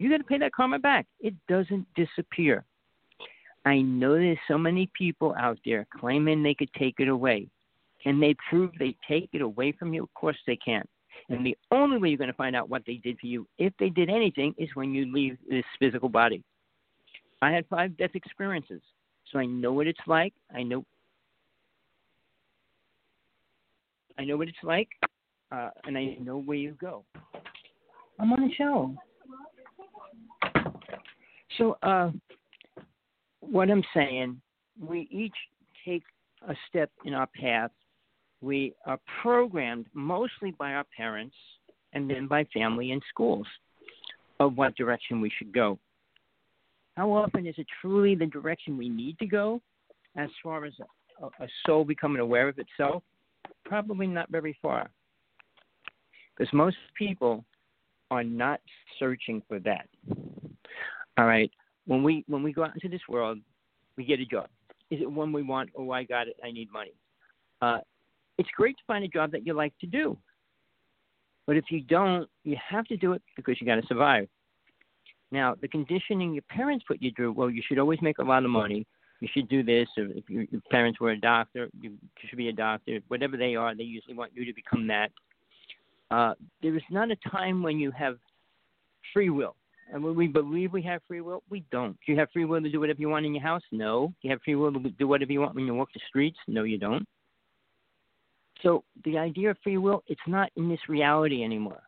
you 0.00 0.10
got 0.10 0.18
to 0.18 0.24
pay 0.24 0.38
that 0.38 0.52
karma 0.52 0.80
back. 0.80 1.06
It 1.20 1.34
doesn't 1.48 1.86
disappear. 1.94 2.64
I 3.64 3.80
know 3.80 4.14
there's 4.14 4.38
so 4.46 4.58
many 4.58 4.90
people 4.96 5.34
out 5.38 5.58
there 5.64 5.86
claiming 5.98 6.42
they 6.42 6.54
could 6.54 6.72
take 6.74 6.96
it 6.98 7.08
away. 7.08 7.48
Can 8.02 8.20
they 8.20 8.36
prove 8.50 8.70
they 8.78 8.94
take 9.08 9.30
it 9.32 9.40
away 9.40 9.72
from 9.72 9.94
you? 9.94 10.02
Of 10.02 10.12
course 10.14 10.36
they 10.46 10.56
can't. 10.56 10.88
And 11.30 11.46
the 11.46 11.56
only 11.70 11.96
way 11.96 12.08
you're 12.08 12.18
going 12.18 12.28
to 12.28 12.36
find 12.36 12.54
out 12.54 12.68
what 12.68 12.82
they 12.86 12.96
did 12.96 13.18
for 13.18 13.26
you, 13.26 13.46
if 13.56 13.72
they 13.78 13.88
did 13.88 14.10
anything, 14.10 14.54
is 14.58 14.68
when 14.74 14.92
you 14.92 15.10
leave 15.10 15.38
this 15.48 15.64
physical 15.78 16.08
body. 16.10 16.42
I 17.40 17.50
had 17.50 17.66
five 17.68 17.96
death 17.96 18.10
experiences, 18.14 18.82
so 19.30 19.38
I 19.38 19.46
know 19.46 19.72
what 19.72 19.86
it's 19.86 20.00
like. 20.06 20.34
I 20.54 20.62
know. 20.62 20.84
I 24.18 24.24
know 24.24 24.36
what 24.36 24.48
it's 24.48 24.58
like, 24.62 24.88
uh, 25.50 25.70
and 25.84 25.96
I 25.96 26.16
know 26.20 26.38
where 26.38 26.56
you 26.56 26.76
go. 26.80 27.04
I'm 28.20 28.32
on 28.32 28.48
the 28.48 28.54
show. 28.54 28.94
So, 31.58 31.76
uh, 31.82 32.10
what 33.50 33.70
I'm 33.70 33.84
saying, 33.94 34.40
we 34.80 35.08
each 35.10 35.34
take 35.84 36.02
a 36.48 36.54
step 36.68 36.90
in 37.04 37.14
our 37.14 37.28
path 37.40 37.70
we 38.44 38.74
are 38.84 38.98
programmed 39.22 39.86
mostly 39.94 40.50
by 40.58 40.74
our 40.74 40.84
parents 40.96 41.34
and 41.94 42.10
then 42.10 42.26
by 42.26 42.44
family 42.52 42.92
and 42.92 43.02
schools 43.08 43.46
of 44.38 44.56
what 44.56 44.76
direction 44.76 45.20
we 45.20 45.30
should 45.38 45.52
go. 45.52 45.78
How 46.96 47.10
often 47.10 47.46
is 47.46 47.54
it 47.56 47.66
truly 47.80 48.14
the 48.14 48.26
direction 48.26 48.76
we 48.76 48.88
need 48.88 49.18
to 49.18 49.26
go 49.26 49.62
as 50.16 50.28
far 50.42 50.66
as 50.66 50.74
a, 51.22 51.26
a 51.42 51.48
soul 51.64 51.84
becoming 51.84 52.20
aware 52.20 52.48
of 52.48 52.58
itself? 52.58 53.02
Probably 53.64 54.06
not 54.06 54.30
very 54.30 54.56
far. 54.60 54.90
Because 56.36 56.52
most 56.52 56.76
people 56.98 57.44
are 58.10 58.24
not 58.24 58.60
searching 58.98 59.42
for 59.48 59.58
that. 59.60 59.88
All 61.16 61.26
right. 61.26 61.50
When 61.86 62.02
we 62.02 62.24
when 62.28 62.42
we 62.42 62.52
go 62.52 62.64
out 62.64 62.74
into 62.74 62.88
this 62.88 63.02
world, 63.08 63.38
we 63.96 64.04
get 64.04 64.20
a 64.20 64.24
job. 64.24 64.48
is 64.90 65.00
it 65.00 65.10
one 65.10 65.32
we 65.32 65.42
want? 65.42 65.70
Oh, 65.76 65.90
I 65.90 66.04
got 66.04 66.28
it. 66.28 66.36
I 66.42 66.50
need 66.50 66.70
money. 66.72 66.94
Uh, 67.60 67.78
it's 68.38 68.48
great 68.56 68.76
to 68.76 68.82
find 68.86 69.04
a 69.04 69.08
job 69.08 69.30
that 69.32 69.46
you 69.46 69.54
like 69.54 69.76
to 69.80 69.86
do. 69.86 70.16
But 71.46 71.56
if 71.56 71.64
you 71.70 71.82
don't, 71.82 72.28
you 72.42 72.56
have 72.68 72.86
to 72.86 72.96
do 72.96 73.12
it 73.12 73.22
because 73.36 73.60
you 73.60 73.66
got 73.66 73.76
to 73.76 73.86
survive. 73.86 74.28
Now, 75.30 75.54
the 75.60 75.68
conditioning 75.68 76.32
your 76.32 76.44
parents 76.48 76.84
put 76.86 77.02
you 77.02 77.10
through, 77.14 77.32
well, 77.32 77.50
you 77.50 77.62
should 77.66 77.78
always 77.78 78.00
make 78.00 78.18
a 78.18 78.22
lot 78.22 78.44
of 78.44 78.50
money. 78.50 78.86
You 79.20 79.28
should 79.32 79.48
do 79.48 79.62
this. 79.62 79.88
If 79.96 80.28
your 80.28 80.46
parents 80.70 81.00
were 81.00 81.10
a 81.10 81.20
doctor, 81.20 81.68
you 81.80 81.96
should 82.28 82.36
be 82.36 82.48
a 82.48 82.52
doctor. 82.52 83.00
Whatever 83.08 83.36
they 83.36 83.56
are, 83.56 83.74
they 83.74 83.84
usually 83.84 84.14
want 84.14 84.32
you 84.34 84.44
to 84.44 84.52
become 84.52 84.86
that. 84.88 85.10
Uh, 86.10 86.34
there 86.62 86.76
is 86.76 86.82
not 86.90 87.10
a 87.10 87.16
time 87.28 87.62
when 87.62 87.78
you 87.78 87.90
have 87.90 88.16
free 89.12 89.30
will. 89.30 89.56
And 89.92 90.02
we 90.02 90.26
believe 90.26 90.72
we 90.72 90.82
have 90.82 91.02
free 91.06 91.20
will, 91.20 91.42
we 91.50 91.64
don't. 91.70 91.96
Do 92.04 92.12
you 92.12 92.18
have 92.18 92.30
free 92.32 92.44
will 92.44 92.62
to 92.62 92.70
do 92.70 92.80
whatever 92.80 93.00
you 93.00 93.08
want 93.08 93.26
in 93.26 93.34
your 93.34 93.42
house? 93.42 93.62
No. 93.70 94.08
Do 94.08 94.28
you 94.28 94.30
have 94.30 94.40
free 94.42 94.54
will 94.54 94.72
to 94.72 94.78
do 94.78 95.06
whatever 95.06 95.32
you 95.32 95.40
want 95.40 95.54
when 95.54 95.66
you 95.66 95.74
walk 95.74 95.90
the 95.92 96.00
streets? 96.08 96.38
No, 96.48 96.64
you 96.64 96.78
don't. 96.78 97.06
So 98.62 98.82
the 99.04 99.18
idea 99.18 99.50
of 99.50 99.58
free 99.62 99.78
will, 99.78 100.02
it's 100.06 100.20
not 100.26 100.50
in 100.56 100.68
this 100.68 100.80
reality 100.88 101.44
anymore. 101.44 101.82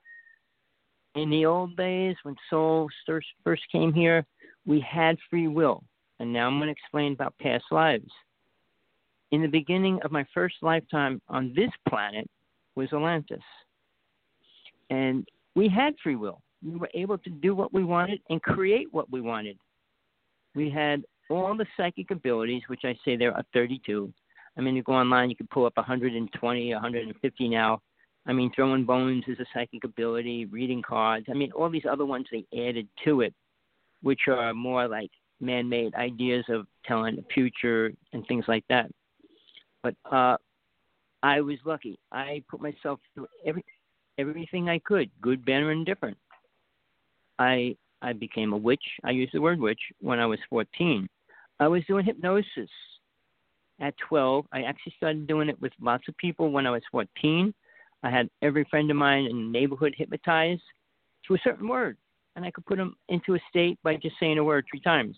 In 1.14 1.30
the 1.30 1.46
old 1.46 1.76
days, 1.76 2.14
when 2.22 2.36
souls 2.50 2.92
first 3.42 3.62
came 3.72 3.92
here, 3.92 4.26
we 4.66 4.80
had 4.80 5.16
free 5.30 5.48
will. 5.48 5.82
And 6.20 6.32
now 6.32 6.46
I'm 6.46 6.58
going 6.58 6.66
to 6.66 6.72
explain 6.72 7.12
about 7.12 7.34
past 7.40 7.64
lives. 7.70 8.10
In 9.32 9.40
the 9.40 9.48
beginning 9.48 9.98
of 10.04 10.12
my 10.12 10.24
first 10.34 10.56
lifetime 10.62 11.20
on 11.28 11.52
this 11.56 11.70
planet 11.88 12.28
was 12.74 12.92
Atlantis. 12.92 13.42
And 14.90 15.26
we 15.54 15.68
had 15.68 15.94
free 16.02 16.16
will. 16.16 16.42
We 16.64 16.76
were 16.76 16.90
able 16.94 17.18
to 17.18 17.30
do 17.30 17.54
what 17.54 17.72
we 17.72 17.84
wanted 17.84 18.20
and 18.30 18.42
create 18.42 18.88
what 18.92 19.10
we 19.10 19.20
wanted. 19.20 19.58
We 20.54 20.70
had 20.70 21.04
all 21.28 21.56
the 21.56 21.66
psychic 21.76 22.10
abilities, 22.10 22.62
which 22.68 22.84
I 22.84 22.96
say 23.04 23.16
there 23.16 23.34
are 23.34 23.44
32, 23.52 24.12
I 24.56 24.62
mean, 24.62 24.74
you 24.74 24.82
go 24.82 24.94
online, 24.94 25.30
you 25.30 25.36
can 25.36 25.48
pull 25.48 25.66
up 25.66 25.76
120, 25.76 26.72
150 26.72 27.48
now. 27.48 27.82
I 28.26 28.32
mean, 28.32 28.50
throwing 28.54 28.84
bones 28.84 29.24
is 29.28 29.38
a 29.38 29.44
psychic 29.54 29.84
ability, 29.84 30.46
reading 30.46 30.82
cards. 30.82 31.26
I 31.28 31.34
mean, 31.34 31.52
all 31.52 31.70
these 31.70 31.84
other 31.88 32.06
ones 32.06 32.26
they 32.32 32.44
added 32.52 32.88
to 33.04 33.20
it, 33.20 33.34
which 34.02 34.22
are 34.28 34.52
more 34.52 34.88
like 34.88 35.10
man 35.40 35.68
made 35.68 35.94
ideas 35.94 36.44
of 36.48 36.66
telling 36.86 37.16
the 37.16 37.24
future 37.32 37.92
and 38.12 38.26
things 38.26 38.46
like 38.48 38.64
that. 38.68 38.90
But 39.82 39.94
uh, 40.10 40.38
I 41.22 41.40
was 41.40 41.58
lucky. 41.64 41.98
I 42.10 42.42
put 42.50 42.60
myself 42.60 42.98
through 43.14 43.28
every 43.44 43.64
everything 44.18 44.70
I 44.70 44.78
could, 44.78 45.10
good, 45.20 45.44
bad, 45.44 45.62
or 45.62 45.72
indifferent. 45.72 46.16
I 47.38 47.76
I 48.02 48.12
became 48.12 48.52
a 48.52 48.56
witch. 48.56 48.84
I 49.04 49.10
used 49.10 49.32
the 49.32 49.40
word 49.40 49.58
witch 49.58 49.80
when 50.00 50.20
I 50.20 50.26
was 50.26 50.38
14. 50.50 51.08
I 51.58 51.68
was 51.68 51.82
doing 51.86 52.04
hypnosis 52.04 52.68
at 53.80 53.94
12. 54.08 54.46
I 54.52 54.62
actually 54.62 54.94
started 54.96 55.26
doing 55.26 55.48
it 55.48 55.60
with 55.60 55.72
lots 55.80 56.06
of 56.08 56.16
people 56.18 56.50
when 56.50 56.66
I 56.66 56.70
was 56.70 56.82
14. 56.92 57.52
I 58.02 58.10
had 58.10 58.28
every 58.42 58.64
friend 58.70 58.90
of 58.90 58.96
mine 58.96 59.26
in 59.26 59.36
the 59.36 59.58
neighborhood 59.58 59.94
hypnotized 59.96 60.62
to 61.26 61.34
a 61.34 61.38
certain 61.42 61.68
word, 61.68 61.96
and 62.36 62.44
I 62.44 62.50
could 62.50 62.66
put 62.66 62.76
them 62.76 62.94
into 63.08 63.34
a 63.34 63.40
state 63.48 63.78
by 63.82 63.96
just 63.96 64.16
saying 64.20 64.38
a 64.38 64.44
word 64.44 64.66
three 64.70 64.80
times. 64.80 65.16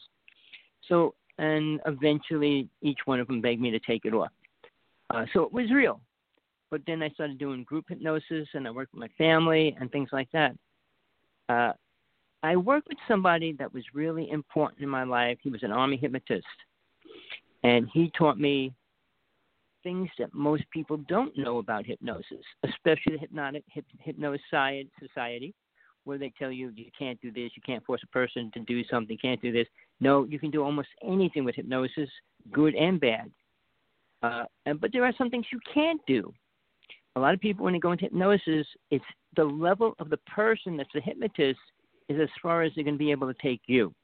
So, 0.89 1.15
and 1.39 1.81
eventually 1.87 2.69
each 2.81 3.01
one 3.05 3.21
of 3.21 3.27
them 3.27 3.41
begged 3.41 3.61
me 3.61 3.71
to 3.71 3.81
take 3.81 4.05
it 4.05 4.15
off. 4.15 4.31
Uh, 5.11 5.25
so 5.33 5.43
it 5.43 5.53
was 5.53 5.71
real. 5.71 6.01
But 6.71 6.83
then 6.87 7.03
I 7.03 7.09
started 7.11 7.39
doing 7.39 7.65
group 7.65 7.87
hypnosis, 7.89 8.49
and 8.55 8.67
I 8.67 8.71
worked 8.71 8.95
with 8.95 9.01
my 9.01 9.09
family 9.19 9.77
and 9.81 9.91
things 9.91 10.11
like 10.13 10.29
that. 10.33 10.55
Uh, 11.49 11.73
I 12.43 12.57
worked 12.57 12.89
with 12.89 12.99
somebody 13.09 13.53
that 13.59 13.73
was 13.73 13.83
really 13.95 14.31
important 14.31 14.83
in 14.83 14.89
my 14.89 15.03
life. 15.03 15.39
He 15.43 15.51
was 15.51 15.63
an 15.63 15.73
army 15.73 15.97
hypnotist 15.97 16.47
and 17.65 17.89
he 17.93 18.11
taught 18.17 18.39
me 18.39 18.73
things 19.83 20.09
that 20.19 20.33
most 20.35 20.65
people 20.73 20.97
don't 21.09 21.37
know 21.37 21.59
about 21.59 21.87
hypnosis, 21.87 22.45
especially 22.65 23.15
the 23.15 23.19
hypnotic 23.19 23.65
hip, 23.73 23.85
hypnosis 24.01 24.43
society, 25.01 25.55
where 26.05 26.19
they 26.19 26.33
tell 26.39 26.51
you 26.51 26.73
you 26.75 26.91
can't 26.97 27.21
do 27.21 27.31
this, 27.31 27.51
you 27.55 27.63
can't 27.65 27.85
force 27.85 28.01
a 28.03 28.09
person 28.09 28.51
to 28.55 28.61
do 28.61 28.83
something, 28.85 29.15
you 29.15 29.29
can't 29.31 29.43
do 29.43 29.53
this. 29.53 29.67
No, 30.01 30.25
you 30.25 30.39
can 30.39 30.51
do 30.51 30.63
almost 30.63 30.89
anything 31.03 31.45
with 31.45 31.55
hypnosis, 31.55 32.09
good 32.53 32.75
and 32.75 33.01
bad. 33.01 33.31
Uh, 34.23 34.45
and, 34.67 34.81
but 34.81 34.91
there 34.93 35.05
are 35.05 35.13
some 35.17 35.31
things 35.31 35.47
you 35.53 35.61
can't 35.73 36.01
do. 36.07 36.33
A 37.17 37.21
lot 37.21 37.35
of 37.35 37.41
people, 37.41 37.65
when 37.65 37.73
they 37.73 37.81
go 37.81 37.93
into 37.93 38.05
hypnosis, 38.05 38.67
it's 38.91 39.05
the 39.37 39.45
level 39.45 39.95
of 39.99 40.11
the 40.11 40.17
person 40.19 40.77
that's 40.77 40.91
the 40.95 41.01
hypnotist 41.01 41.59
is 42.09 42.21
as 42.21 42.29
far 42.43 42.63
as 42.63 42.73
they're 42.75 42.85
going 42.85 42.95
to 42.95 42.99
be 42.99 43.11
able 43.11 43.33
to 43.33 43.41
take 43.41 43.63
you. 43.67 43.95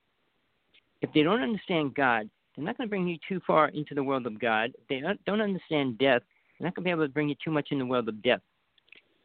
If 1.01 1.11
they 1.13 1.23
don't 1.23 1.43
understand 1.43 1.95
God, 1.95 2.29
they're 2.55 2.65
not 2.65 2.79
going 2.79 2.89
to 2.89 2.91
bring 2.91 3.09
you 3.09 3.19
too 3.29 3.41
far 3.47 3.69
into 3.69 3.95
the 3.95 4.03
world 4.03 4.27
of 4.27 4.39
God. 4.39 4.73
They 4.89 5.01
don't, 5.01 5.23
don't 5.25 5.41
understand 5.41 5.99
death. 5.99 6.23
They're 6.59 6.67
not 6.67 6.75
going 6.75 6.85
to 6.85 6.89
be 6.89 6.91
able 6.91 7.07
to 7.07 7.13
bring 7.13 7.29
you 7.29 7.35
too 7.45 7.51
much 7.51 7.69
in 7.73 7.79
the 7.79 7.87
world 7.87 8.09
of 8.09 8.23
death, 8.23 8.41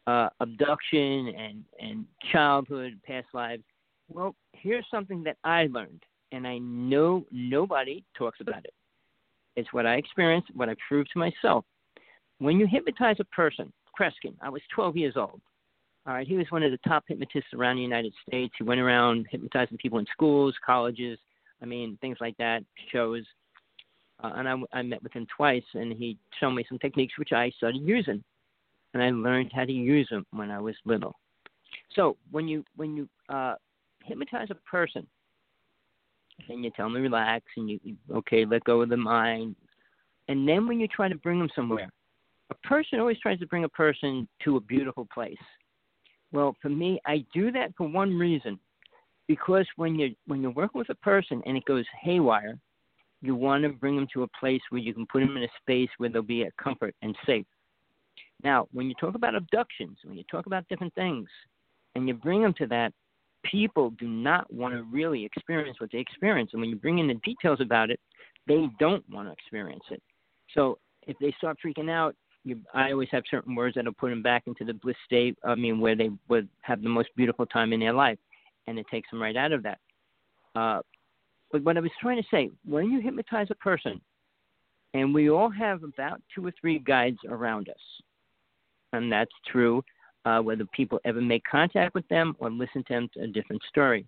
uh, 0.08 0.30
abduction, 0.40 1.34
and 1.38 1.64
and 1.80 2.06
childhood, 2.32 3.00
past 3.06 3.28
lives. 3.34 3.64
Well, 4.10 4.36
here's 4.54 4.86
something 4.90 5.24
that 5.24 5.38
I 5.44 5.68
learned, 5.68 6.04
and 6.32 6.48
I 6.48 6.58
know 6.58 7.26
nobody 7.32 8.04
talks 8.18 8.40
about 8.42 8.66
it. 8.66 8.74
It's 9.56 9.72
what 9.74 9.86
I 9.86 9.96
experienced, 9.96 10.50
what 10.56 10.70
I 10.70 10.76
proved 10.88 11.10
to 11.14 11.20
myself. 11.20 11.66
When 12.40 12.60
you 12.60 12.66
hypnotize 12.66 13.18
a 13.20 13.26
person, 13.26 13.72
Kreskin, 13.98 14.34
I 14.42 14.50
was 14.50 14.62
12 14.74 14.98
years 14.98 15.14
old. 15.18 15.42
All 16.08 16.14
right, 16.14 16.28
he 16.28 16.36
was 16.36 16.48
one 16.50 16.64
of 16.64 16.72
the 16.72 16.80
top 16.88 17.04
hypnotists 17.08 17.54
around 17.54 17.76
the 17.76 17.82
United 17.84 18.14
States. 18.28 18.54
He 18.58 18.64
went 18.64 18.80
around 18.80 19.28
hypnotizing 19.30 19.78
people 19.78 20.00
in 20.00 20.06
schools, 20.12 20.56
colleges, 20.66 21.20
I 21.62 21.66
mean, 21.66 21.98
things 22.02 22.18
like 22.20 22.38
that, 22.38 22.64
shows. 22.92 23.24
Uh, 24.24 24.32
and 24.36 24.50
I, 24.50 24.56
I 24.74 24.82
met 24.82 25.04
with 25.04 25.14
him 25.14 25.28
twice, 25.36 25.64
and 25.74 25.94
he 25.94 26.18
showed 26.40 26.52
me 26.52 26.66
some 26.68 26.80
techniques 26.80 27.18
which 27.18 27.32
I 27.32 27.52
started 27.52 27.82
using, 27.82 28.24
and 28.94 29.04
I 29.04 29.10
learned 29.12 29.52
how 29.54 29.66
to 29.66 29.72
use 29.72 30.08
them 30.10 30.26
when 30.32 30.52
I 30.52 30.60
was 30.60 30.76
little. 30.86 31.16
So 31.96 32.18
when 32.32 32.48
you 32.48 32.64
when 32.76 32.96
you 32.96 33.10
uh, 33.30 33.56
hypnotize 34.04 34.50
a 34.52 34.56
person, 34.56 35.06
and 36.50 36.64
you 36.64 36.72
tell 36.72 36.88
them 36.88 36.96
to 36.96 37.02
relax, 37.02 37.46
and 37.56 37.70
you 37.70 37.80
okay, 38.14 38.46
let 38.46 38.64
go 38.64 38.82
of 38.82 38.90
the 38.90 38.98
mind, 38.98 39.56
and 40.28 40.48
then 40.48 40.68
when 40.68 40.80
you 40.80 40.88
try 40.88 41.08
to 41.08 41.16
bring 41.16 41.40
them 41.40 41.50
somewhere, 41.56 41.90
a 42.50 42.56
person 42.68 43.00
always 43.00 43.20
tries 43.20 43.40
to 43.40 43.48
bring 43.48 43.64
a 43.64 43.70
person 43.70 44.28
to 44.44 44.58
a 44.58 44.62
beautiful 44.62 45.08
place. 45.14 45.38
Well, 46.32 46.56
for 46.62 46.70
me, 46.70 47.00
I 47.06 47.26
do 47.34 47.52
that 47.52 47.74
for 47.78 47.88
one 47.88 48.18
reason 48.18 48.60
because 49.28 49.66
when 49.76 49.98
you 49.98 50.16
when 50.26 50.42
you're 50.42 50.52
working 50.52 50.80
with 50.80 50.90
a 50.90 50.96
person 50.96 51.42
and 51.46 51.58
it 51.58 51.66
goes 51.66 51.86
haywire, 52.02 52.58
you 53.22 53.36
want 53.36 53.64
to 53.64 53.70
bring 53.70 53.96
them 53.96 54.08
to 54.14 54.24
a 54.24 54.28
place 54.40 54.62
where 54.70 54.82
you 54.82 54.94
can 54.94 55.06
put 55.08 55.20
them 55.20 55.38
in 55.38 55.44
a 55.44 55.48
space 55.62 55.90
where 55.98 56.10
they'll 56.10 56.22
be 56.22 56.44
at 56.44 56.56
comfort 56.58 56.96
and 57.02 57.16
safe. 57.26 57.46
Now, 58.44 58.68
when 58.72 58.88
you 58.88 58.96
talk 59.00 59.16
about 59.16 59.36
abductions, 59.36 59.98
when 60.04 60.18
you 60.18 60.24
talk 60.32 60.46
about 60.46 60.68
different 60.70 60.94
things, 60.96 61.28
and 61.96 62.08
you 62.08 62.14
bring 62.14 62.42
them 62.42 62.54
to 62.58 62.68
that, 62.68 62.94
people 63.44 63.92
do 63.92 64.08
not 64.08 64.52
want 64.54 64.74
to 64.74 64.84
really 64.84 65.26
experience 65.26 65.80
what 65.80 65.92
they 65.92 66.00
experience. 66.00 66.52
And 66.54 66.62
when 66.62 66.70
you 66.70 66.76
bring 66.76 67.00
in 67.00 67.08
the 67.08 67.16
details 67.26 67.60
about 67.62 67.90
it, 67.90 68.00
they 68.48 68.68
don't 68.80 69.04
want 69.10 69.28
to 69.28 69.34
experience 69.34 69.84
it. 69.92 70.02
So 70.54 70.78
if 71.08 71.18
they 71.20 71.34
start 71.38 71.58
freaking 71.64 71.90
out, 71.90 72.16
I 72.74 72.92
always 72.92 73.10
have 73.12 73.24
certain 73.30 73.56
words 73.56 73.76
that'll 73.76 73.94
put 73.94 74.10
them 74.10 74.22
back 74.22 74.44
into 74.48 74.64
the 74.64 74.74
bliss 74.74 74.96
state. 75.06 75.38
I 75.44 75.56
mean, 75.56 75.80
where 75.80 75.96
they 75.96 76.10
would 76.28 76.48
have 76.62 76.82
the 76.82 76.90
most 76.90 77.10
beautiful 77.16 77.46
time 77.46 77.74
in 77.74 77.80
their 77.80 77.94
life 77.94 78.18
and 78.68 78.78
it 78.78 78.86
takes 78.90 79.10
them 79.10 79.22
right 79.22 79.36
out 79.36 79.52
of 79.52 79.64
that. 79.64 79.80
Uh, 80.56 80.82
but 81.52 81.64
what 81.64 81.78
I 81.78 81.80
was 81.80 81.92
trying 82.00 82.22
to 82.22 82.28
say, 82.30 82.50
when 82.66 82.92
you 82.92 83.02
hypnotize 83.02 83.48
a 83.50 83.56
person, 83.56 84.00
and 84.94 85.14
we 85.14 85.30
all 85.30 85.50
have 85.50 85.84
about 85.84 86.22
two 86.34 86.46
or 86.46 86.54
three 86.60 86.80
guides 86.80 87.18
around 87.28 87.70
us, 87.70 87.76
and 88.94 89.12
that's 89.12 89.32
true 89.52 89.84
uh, 90.26 90.40
whether 90.40 90.66
people 90.66 91.00
ever 91.06 91.22
make 91.22 91.44
contact 91.50 91.94
with 91.94 92.08
them 92.08 92.36
or 92.40 92.50
listen 92.50 92.84
to 92.88 92.94
them 92.94 93.10
to 93.14 93.22
a 93.22 93.28
different 93.28 93.62
story. 93.70 94.06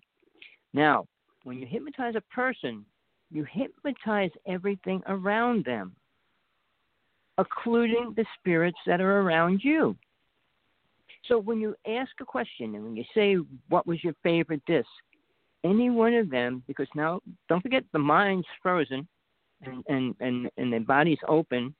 Now, 0.73 1.07
when 1.43 1.57
you 1.57 1.65
hypnotize 1.65 2.15
a 2.15 2.33
person, 2.33 2.85
you 3.31 3.45
hypnotize 3.49 4.31
everything 4.47 5.01
around 5.07 5.65
them, 5.65 5.95
including 7.37 8.13
the 8.15 8.25
spirits 8.39 8.77
that 8.85 9.01
are 9.01 9.21
around 9.21 9.61
you. 9.63 9.95
So 11.27 11.37
when 11.37 11.59
you 11.59 11.75
ask 11.87 12.11
a 12.19 12.25
question 12.25 12.75
and 12.75 12.83
when 12.83 12.95
you 12.95 13.03
say, 13.13 13.37
What 13.69 13.87
was 13.87 14.03
your 14.03 14.13
favorite 14.23 14.61
this? 14.67 14.85
Any 15.63 15.89
one 15.89 16.13
of 16.15 16.29
them, 16.29 16.63
because 16.67 16.87
now 16.95 17.21
don't 17.47 17.61
forget 17.61 17.83
the 17.93 17.99
mind's 17.99 18.47
frozen 18.61 19.07
and, 19.61 19.83
and, 19.87 20.15
and, 20.19 20.49
and 20.57 20.73
the 20.73 20.79
body's 20.79 21.19
open, 21.27 21.75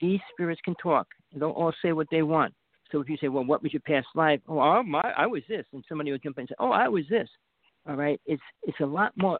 these 0.00 0.20
spirits 0.32 0.60
can 0.64 0.76
talk. 0.76 1.08
They'll 1.34 1.50
all 1.50 1.72
say 1.82 1.92
what 1.92 2.06
they 2.10 2.22
want. 2.22 2.54
So 2.92 3.00
if 3.00 3.08
you 3.08 3.16
say, 3.20 3.28
Well, 3.28 3.44
what 3.44 3.62
was 3.62 3.72
your 3.72 3.80
past 3.80 4.06
life? 4.14 4.40
Oh, 4.48 4.82
my, 4.82 5.12
I 5.16 5.26
was 5.26 5.42
this. 5.48 5.66
And 5.72 5.84
somebody 5.88 6.12
will 6.12 6.18
jump 6.18 6.38
in 6.38 6.42
and 6.42 6.48
say, 6.50 6.56
Oh, 6.58 6.70
I 6.70 6.88
was 6.88 7.04
this. 7.10 7.28
All 7.88 7.96
right. 7.96 8.20
It's 8.26 8.42
it's 8.64 8.80
a 8.80 8.86
lot 8.86 9.12
more 9.16 9.38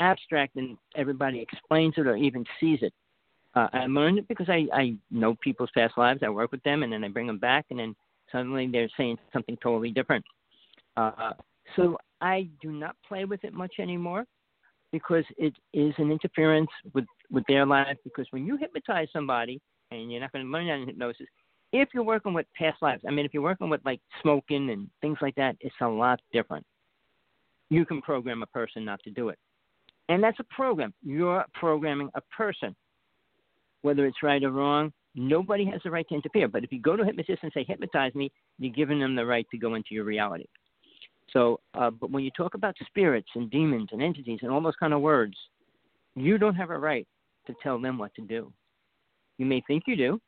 abstract 0.00 0.54
than 0.54 0.78
everybody 0.96 1.40
explains 1.40 1.94
it 1.96 2.06
or 2.06 2.16
even 2.16 2.44
sees 2.60 2.80
it. 2.82 2.92
Uh, 3.58 3.68
I 3.72 3.86
learned 3.86 4.18
it 4.18 4.28
because 4.28 4.48
I, 4.48 4.66
I 4.72 4.94
know 5.10 5.34
people's 5.42 5.70
past 5.76 5.98
lives. 5.98 6.20
I 6.22 6.28
work 6.28 6.52
with 6.52 6.62
them 6.62 6.82
and 6.82 6.92
then 6.92 7.02
I 7.02 7.08
bring 7.08 7.26
them 7.26 7.38
back 7.38 7.66
and 7.70 7.80
then 7.80 7.94
Suddenly 8.32 8.68
they're 8.70 8.90
saying 8.96 9.18
something 9.32 9.56
totally 9.62 9.90
different. 9.90 10.24
Uh, 10.96 11.32
so 11.76 11.96
I 12.20 12.48
do 12.60 12.72
not 12.72 12.96
play 13.06 13.24
with 13.24 13.42
it 13.44 13.52
much 13.52 13.74
anymore. 13.78 14.24
because 14.90 15.24
it 15.36 15.52
is 15.74 15.92
an 15.98 16.10
interference 16.10 16.70
with 16.94 17.04
with 17.30 17.44
their 17.46 17.66
life. 17.66 17.96
Because 18.04 18.26
when 18.30 18.46
you 18.46 18.56
hypnotize 18.56 19.08
somebody, 19.12 19.60
and 19.90 20.10
you're 20.10 20.20
not 20.20 20.32
going 20.32 20.46
to 20.46 20.50
learn 20.50 20.66
that 20.66 20.80
in 20.80 20.86
hypnosis, 20.86 21.26
if 21.72 21.90
you're 21.92 22.02
working 22.02 22.32
with 22.32 22.46
past 22.58 22.80
lives, 22.80 23.02
I 23.06 23.10
mean, 23.10 23.26
if 23.26 23.34
you're 23.34 23.42
working 23.42 23.68
with 23.68 23.82
like 23.84 24.00
smoking 24.22 24.70
and 24.70 24.88
things 25.02 25.18
like 25.20 25.34
that, 25.34 25.56
it's 25.60 25.74
a 25.82 25.88
lot 25.88 26.20
different. 26.32 26.64
You 27.70 27.84
can 27.84 28.00
program 28.00 28.42
a 28.42 28.46
person 28.46 28.84
not 28.84 29.02
to 29.04 29.10
do 29.10 29.28
it. 29.28 29.38
And 30.08 30.22
that's 30.22 30.40
a 30.40 30.44
program. 30.44 30.94
You're 31.02 31.44
programming 31.52 32.08
a 32.14 32.22
person. 32.34 32.74
Whether 33.82 34.06
it's 34.06 34.22
right 34.22 34.42
or 34.42 34.50
wrong, 34.50 34.92
nobody 35.14 35.64
has 35.66 35.80
the 35.84 35.90
right 35.90 36.06
to 36.08 36.14
interfere. 36.14 36.48
But 36.48 36.64
if 36.64 36.72
you 36.72 36.80
go 36.80 36.96
to 36.96 37.02
a 37.02 37.06
hypnotist 37.06 37.42
and 37.42 37.52
say, 37.52 37.64
hypnotize 37.66 38.14
me, 38.14 38.30
you're 38.58 38.72
giving 38.72 39.00
them 39.00 39.14
the 39.14 39.24
right 39.24 39.46
to 39.50 39.58
go 39.58 39.74
into 39.74 39.90
your 39.90 40.04
reality. 40.04 40.46
So, 41.32 41.60
uh, 41.74 41.90
but 41.90 42.10
when 42.10 42.24
you 42.24 42.30
talk 42.30 42.54
about 42.54 42.74
spirits 42.86 43.28
and 43.34 43.50
demons 43.50 43.90
and 43.92 44.02
entities 44.02 44.40
and 44.42 44.50
all 44.50 44.60
those 44.62 44.76
kind 44.80 44.94
of 44.94 45.00
words, 45.00 45.36
you 46.16 46.38
don't 46.38 46.54
have 46.54 46.70
a 46.70 46.78
right 46.78 47.06
to 47.46 47.54
tell 47.62 47.80
them 47.80 47.98
what 47.98 48.14
to 48.14 48.22
do. 48.22 48.52
You 49.36 49.46
may 49.46 49.62
think 49.66 49.84
you 49.86 49.96
do. 49.96 50.20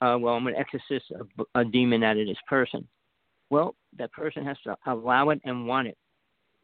Uh, 0.00 0.16
well, 0.18 0.34
I'm 0.34 0.44
going 0.44 0.54
to 0.54 0.60
exorcise 0.60 1.02
a, 1.54 1.60
a 1.60 1.64
demon 1.64 2.04
out 2.04 2.18
of 2.18 2.26
this 2.26 2.36
person. 2.48 2.86
Well, 3.50 3.74
that 3.98 4.12
person 4.12 4.44
has 4.44 4.56
to 4.64 4.76
allow 4.86 5.30
it 5.30 5.40
and 5.44 5.66
want 5.66 5.88
it. 5.88 5.96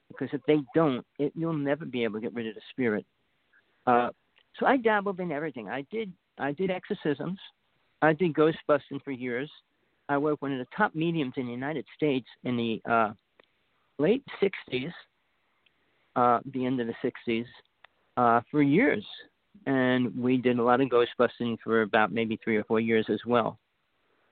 Because 0.08 0.28
if 0.32 0.42
they 0.46 0.58
don't, 0.74 1.04
it, 1.18 1.32
you'll 1.34 1.54
never 1.54 1.84
be 1.84 2.04
able 2.04 2.20
to 2.20 2.20
get 2.20 2.34
rid 2.34 2.46
of 2.46 2.54
the 2.54 2.60
spirit. 2.70 3.06
Uh, 3.86 4.10
so 4.58 4.66
I 4.66 4.76
dabbled 4.76 5.20
in 5.20 5.32
everything. 5.32 5.68
I 5.68 5.84
did 5.90 6.12
I 6.38 6.52
did 6.52 6.70
exorcisms. 6.70 7.38
I 8.02 8.12
did 8.12 8.34
ghost 8.34 8.58
busting 8.66 9.00
for 9.04 9.12
years. 9.12 9.50
I 10.08 10.18
worked 10.18 10.42
one 10.42 10.52
of 10.52 10.58
the 10.58 10.76
top 10.76 10.94
mediums 10.94 11.34
in 11.36 11.46
the 11.46 11.52
United 11.52 11.86
States 11.96 12.26
in 12.44 12.56
the 12.56 12.82
uh, 12.90 13.12
late 13.98 14.22
60s, 14.42 14.92
uh, 16.16 16.40
the 16.52 16.66
end 16.66 16.80
of 16.80 16.86
the 16.86 17.12
60s, 17.28 17.46
uh, 18.16 18.40
for 18.50 18.62
years. 18.62 19.04
And 19.66 20.14
we 20.16 20.36
did 20.36 20.58
a 20.58 20.62
lot 20.62 20.80
of 20.80 20.90
ghost 20.90 21.12
busting 21.16 21.56
for 21.64 21.82
about 21.82 22.12
maybe 22.12 22.38
three 22.42 22.56
or 22.56 22.64
four 22.64 22.80
years 22.80 23.06
as 23.08 23.20
well. 23.26 23.58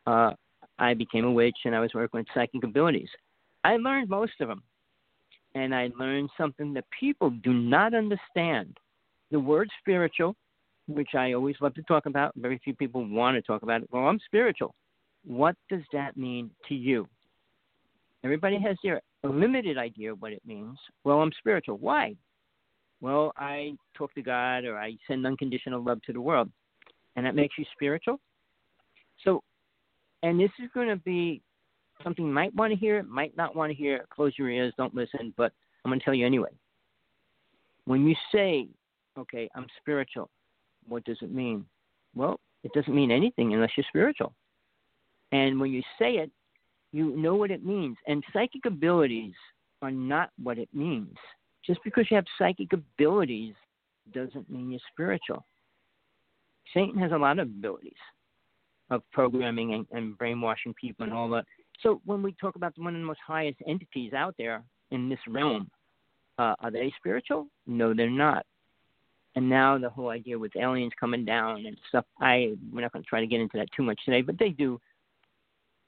Uh, 0.06 0.32
I 0.78 0.94
became 0.94 1.24
a 1.24 1.32
witch 1.32 1.56
and 1.64 1.74
I 1.74 1.80
was 1.80 1.94
working 1.94 2.18
with 2.20 2.26
psychic 2.34 2.64
abilities. 2.64 3.08
I 3.64 3.76
learned 3.76 4.08
most 4.08 4.32
of 4.40 4.48
them. 4.48 4.62
And 5.54 5.74
I 5.74 5.90
learned 5.98 6.30
something 6.36 6.72
that 6.74 6.84
people 6.98 7.30
do 7.30 7.52
not 7.52 7.94
understand. 7.94 8.76
The 9.32 9.40
word 9.40 9.68
spiritual, 9.80 10.36
which 10.86 11.14
I 11.16 11.32
always 11.32 11.56
love 11.60 11.74
to 11.74 11.82
talk 11.82 12.06
about, 12.06 12.32
very 12.36 12.60
few 12.62 12.74
people 12.74 13.04
want 13.08 13.34
to 13.34 13.42
talk 13.42 13.62
about 13.62 13.82
it. 13.82 13.88
Well, 13.90 14.04
I'm 14.04 14.20
spiritual. 14.26 14.74
What 15.24 15.56
does 15.70 15.82
that 15.92 16.16
mean 16.16 16.50
to 16.68 16.74
you? 16.74 17.08
Everybody 18.22 18.58
has 18.60 18.76
their 18.84 19.00
limited 19.24 19.78
idea 19.78 20.12
of 20.12 20.20
what 20.20 20.32
it 20.32 20.42
means. 20.46 20.76
Well, 21.02 21.20
I'm 21.20 21.32
spiritual. 21.38 21.78
Why? 21.78 22.14
Well, 23.00 23.32
I 23.36 23.72
talk 23.96 24.14
to 24.14 24.22
God 24.22 24.64
or 24.64 24.78
I 24.78 24.96
send 25.08 25.26
unconditional 25.26 25.82
love 25.82 26.02
to 26.02 26.12
the 26.12 26.20
world. 26.20 26.50
And 27.16 27.26
that 27.26 27.34
makes 27.34 27.56
you 27.58 27.64
spiritual? 27.72 28.20
So, 29.24 29.42
and 30.22 30.38
this 30.38 30.50
is 30.62 30.68
going 30.74 30.88
to 30.88 30.96
be 30.96 31.40
something 32.04 32.26
you 32.26 32.32
might 32.32 32.54
want 32.54 32.72
to 32.72 32.78
hear, 32.78 33.02
might 33.02 33.36
not 33.36 33.56
want 33.56 33.70
to 33.70 33.74
hear. 33.74 34.04
Close 34.14 34.34
your 34.38 34.50
ears, 34.50 34.74
don't 34.76 34.94
listen, 34.94 35.32
but 35.36 35.52
I'm 35.84 35.90
going 35.90 35.98
to 35.98 36.04
tell 36.04 36.14
you 36.14 36.26
anyway. 36.26 36.50
When 37.86 38.06
you 38.06 38.14
say, 38.30 38.68
okay, 39.18 39.48
I'm 39.54 39.66
spiritual, 39.80 40.30
what 40.88 41.04
does 41.04 41.18
it 41.22 41.32
mean? 41.32 41.64
Well, 42.14 42.40
it 42.64 42.72
doesn't 42.72 42.94
mean 42.94 43.10
anything 43.10 43.54
unless 43.54 43.70
you're 43.76 43.86
spiritual. 43.88 44.34
And 45.32 45.58
when 45.58 45.70
you 45.70 45.82
say 45.98 46.16
it, 46.16 46.30
you 46.92 47.16
know 47.16 47.34
what 47.34 47.50
it 47.50 47.64
means. 47.64 47.96
And 48.06 48.22
psychic 48.32 48.66
abilities 48.66 49.34
are 49.80 49.90
not 49.90 50.30
what 50.42 50.58
it 50.58 50.68
means. 50.74 51.16
Just 51.64 51.80
because 51.84 52.06
you 52.10 52.16
have 52.16 52.26
psychic 52.38 52.72
abilities 52.72 53.54
doesn't 54.12 54.50
mean 54.50 54.70
you're 54.70 54.80
spiritual. 54.92 55.44
Satan 56.74 56.98
has 56.98 57.12
a 57.12 57.16
lot 57.16 57.38
of 57.38 57.48
abilities 57.48 57.92
of 58.90 59.02
programming 59.12 59.74
and, 59.74 59.86
and 59.92 60.18
brainwashing 60.18 60.74
people 60.74 61.04
and 61.04 61.12
all 61.12 61.28
that. 61.30 61.44
So 61.82 62.00
when 62.04 62.22
we 62.22 62.32
talk 62.32 62.56
about 62.56 62.74
one 62.76 62.94
of 62.94 63.00
the 63.00 63.06
most 63.06 63.20
highest 63.26 63.58
entities 63.66 64.12
out 64.12 64.34
there 64.38 64.62
in 64.90 65.08
this 65.08 65.18
realm, 65.26 65.70
uh, 66.38 66.54
are 66.60 66.70
they 66.70 66.92
spiritual? 66.98 67.46
No, 67.66 67.94
they're 67.94 68.10
not. 68.10 68.44
And 69.34 69.48
now 69.48 69.78
the 69.78 69.88
whole 69.88 70.10
idea 70.10 70.38
with 70.38 70.54
aliens 70.56 70.92
coming 70.98 71.24
down 71.24 71.66
and 71.66 71.76
stuff. 71.88 72.04
I 72.20 72.54
we're 72.72 72.82
not 72.82 72.92
going 72.92 73.02
to 73.02 73.08
try 73.08 73.20
to 73.20 73.26
get 73.26 73.40
into 73.40 73.56
that 73.56 73.68
too 73.74 73.82
much 73.82 73.98
today, 74.04 74.20
but 74.20 74.38
they 74.38 74.50
do 74.50 74.78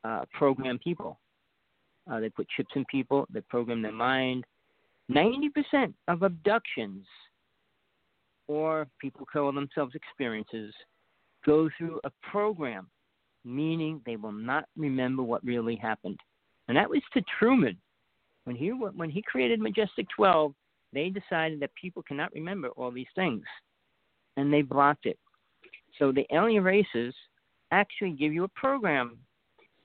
uh, 0.03 0.25
program 0.33 0.79
people. 0.79 1.19
Uh, 2.11 2.21
they 2.21 2.31
put 2.31 2.49
chips 2.57 2.73
in 2.75 2.85
people. 2.87 3.27
They 3.31 3.41
program 3.43 3.83
their 3.83 3.93
mind. 3.93 4.45
Ninety 5.09 5.51
percent 5.51 5.95
of 6.09 6.23
abductions 6.23 7.07
or 8.47 8.87
people 9.01 9.27
call 9.31 9.53
themselves 9.53 9.95
experiences 9.95 10.73
go 11.45 11.69
through 11.77 12.01
a 12.05 12.11
program, 12.31 12.89
meaning 13.45 14.01
they 14.07 14.17
will 14.17 14.33
not 14.33 14.65
remember 14.77 15.23
what 15.23 15.45
really 15.45 15.77
happened. 15.77 16.19
And 16.69 16.77
that 16.77 16.89
was 16.89 17.03
to 17.13 17.23
Truman 17.39 17.77
when 18.45 18.57
he 18.57 18.69
when 18.69 19.11
he 19.11 19.23
created 19.23 19.61
Majestic 19.61 20.07
12. 20.17 20.55
They 20.95 21.11
decided 21.11 21.61
that 21.61 21.75
people 21.75 22.03
cannot 22.03 22.33
remember 22.33 22.69
all 22.71 22.91
these 22.91 23.07
things, 23.15 23.45
and 24.37 24.53
they 24.53 24.63
blocked 24.63 25.07
it. 25.07 25.19
So 25.99 26.13
the 26.13 26.27
alien 26.33 26.65
races 26.65 27.15
actually 27.71 28.13
give 28.13 28.33
you 28.33 28.45
a 28.45 28.49
program 28.49 29.19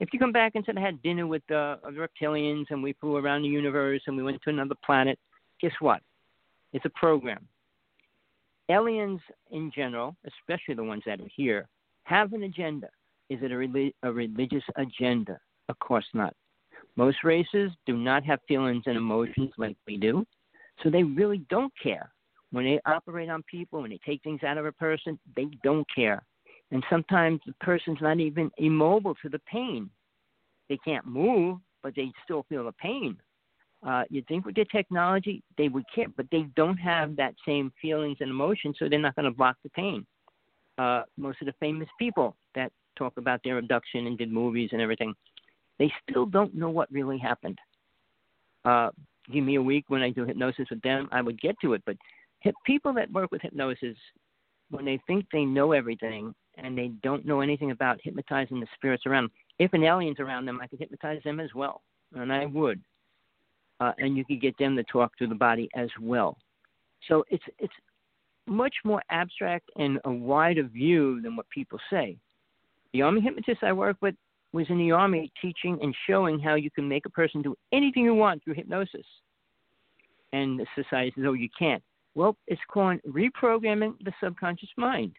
if 0.00 0.08
you 0.14 0.18
come 0.18 0.32
back 0.32 0.52
and 0.54 0.64
said 0.64 0.78
I 0.78 0.80
had 0.80 1.02
dinner 1.02 1.26
with 1.26 1.42
uh, 1.50 1.76
the 1.84 2.08
reptilians 2.08 2.64
and 2.70 2.82
we 2.82 2.94
flew 2.94 3.16
around 3.16 3.42
the 3.42 3.48
universe 3.48 4.00
and 4.06 4.16
we 4.16 4.22
went 4.22 4.40
to 4.42 4.50
another 4.50 4.74
planet, 4.84 5.18
guess 5.60 5.72
what? 5.78 6.00
It's 6.72 6.86
a 6.86 6.90
program. 6.90 7.46
Aliens 8.70 9.20
in 9.50 9.70
general, 9.74 10.16
especially 10.26 10.74
the 10.74 10.84
ones 10.84 11.02
that 11.04 11.20
are 11.20 11.28
here, 11.36 11.68
have 12.04 12.32
an 12.32 12.44
agenda. 12.44 12.88
Is 13.28 13.40
it 13.42 13.52
a, 13.52 14.08
a 14.08 14.12
religious 14.12 14.64
agenda? 14.76 15.38
Of 15.68 15.78
course 15.80 16.06
not. 16.14 16.34
Most 16.96 17.18
races 17.22 17.70
do 17.86 17.96
not 17.96 18.24
have 18.24 18.40
feelings 18.48 18.84
and 18.86 18.96
emotions 18.96 19.50
like 19.58 19.76
we 19.86 19.98
do, 19.98 20.24
so 20.82 20.90
they 20.90 21.02
really 21.02 21.38
don't 21.50 21.72
care. 21.82 22.12
When 22.52 22.64
they 22.64 22.80
operate 22.84 23.30
on 23.30 23.42
people, 23.44 23.82
when 23.82 23.90
they 23.90 24.00
take 24.04 24.22
things 24.22 24.42
out 24.42 24.58
of 24.58 24.66
a 24.66 24.72
person, 24.72 25.18
they 25.36 25.46
don't 25.62 25.86
care. 25.94 26.24
And 26.72 26.84
sometimes 26.90 27.40
the 27.46 27.54
person's 27.60 27.98
not 28.00 28.18
even 28.18 28.50
immobile 28.58 29.14
to 29.22 29.28
the 29.28 29.40
pain. 29.40 29.90
They 30.68 30.78
can't 30.78 31.06
move, 31.06 31.58
but 31.82 31.94
they 31.94 32.12
still 32.24 32.44
feel 32.48 32.64
the 32.64 32.72
pain. 32.72 33.16
Uh, 33.86 34.04
you'd 34.10 34.26
think 34.26 34.44
with 34.44 34.54
their 34.54 34.66
technology 34.66 35.42
they 35.56 35.68
would 35.68 35.84
care, 35.94 36.08
but 36.16 36.26
they 36.30 36.42
don't 36.54 36.76
have 36.76 37.16
that 37.16 37.34
same 37.46 37.72
feelings 37.80 38.18
and 38.20 38.30
emotions, 38.30 38.76
so 38.78 38.88
they're 38.88 38.98
not 38.98 39.14
going 39.14 39.24
to 39.24 39.30
block 39.30 39.56
the 39.62 39.70
pain. 39.70 40.06
Uh, 40.76 41.02
most 41.16 41.40
of 41.40 41.46
the 41.46 41.54
famous 41.60 41.88
people 41.98 42.36
that 42.54 42.72
talk 42.96 43.16
about 43.16 43.40
their 43.42 43.58
abduction 43.58 44.06
and 44.06 44.18
did 44.18 44.30
movies 44.30 44.70
and 44.72 44.80
everything, 44.80 45.14
they 45.78 45.90
still 46.08 46.26
don't 46.26 46.54
know 46.54 46.68
what 46.68 46.92
really 46.92 47.18
happened. 47.18 47.58
Uh, 48.64 48.90
give 49.32 49.44
me 49.44 49.56
a 49.56 49.62
week 49.62 49.84
when 49.88 50.02
I 50.02 50.10
do 50.10 50.24
hypnosis 50.24 50.68
with 50.70 50.82
them, 50.82 51.08
I 51.12 51.22
would 51.22 51.40
get 51.40 51.56
to 51.62 51.74
it. 51.74 51.82
But 51.86 51.96
hip, 52.40 52.54
people 52.64 52.92
that 52.94 53.12
work 53.12 53.30
with 53.30 53.42
hypnosis, 53.42 53.96
when 54.70 54.84
they 54.84 55.00
think 55.06 55.26
they 55.32 55.44
know 55.44 55.72
everything, 55.72 56.34
and 56.56 56.76
they 56.76 56.88
don't 57.02 57.26
know 57.26 57.40
anything 57.40 57.70
about 57.70 58.00
hypnotizing 58.02 58.60
the 58.60 58.66
spirits 58.74 59.06
around. 59.06 59.30
If 59.58 59.72
an 59.72 59.84
alien's 59.84 60.20
around 60.20 60.46
them, 60.46 60.60
I 60.60 60.66
could 60.66 60.78
hypnotize 60.78 61.22
them 61.24 61.40
as 61.40 61.50
well, 61.54 61.82
and 62.14 62.32
I 62.32 62.46
would. 62.46 62.80
Uh, 63.80 63.92
and 63.98 64.16
you 64.16 64.24
could 64.24 64.42
get 64.42 64.56
them 64.58 64.76
to 64.76 64.84
talk 64.84 65.12
through 65.16 65.28
the 65.28 65.34
body 65.34 65.68
as 65.74 65.88
well. 66.00 66.36
So 67.08 67.24
it's 67.30 67.44
it's 67.58 67.72
much 68.46 68.74
more 68.84 69.02
abstract 69.10 69.70
and 69.76 69.98
a 70.04 70.10
wider 70.10 70.64
view 70.64 71.20
than 71.22 71.36
what 71.36 71.48
people 71.48 71.78
say. 71.88 72.16
The 72.92 73.02
army 73.02 73.20
hypnotist 73.20 73.62
I 73.62 73.72
work 73.72 73.96
with 74.00 74.14
was 74.52 74.66
in 74.68 74.78
the 74.78 74.90
army 74.90 75.32
teaching 75.40 75.78
and 75.82 75.94
showing 76.08 76.38
how 76.38 76.54
you 76.54 76.70
can 76.70 76.88
make 76.88 77.06
a 77.06 77.10
person 77.10 77.42
do 77.42 77.54
anything 77.72 78.04
you 78.04 78.14
want 78.14 78.42
through 78.42 78.54
hypnosis. 78.54 79.06
And 80.32 80.60
society 80.74 81.12
says, 81.14 81.24
oh, 81.26 81.32
you 81.32 81.48
can't. 81.58 81.82
Well, 82.14 82.36
it's 82.46 82.60
called 82.68 82.98
reprogramming 83.08 83.94
the 84.04 84.12
subconscious 84.20 84.70
mind 84.76 85.12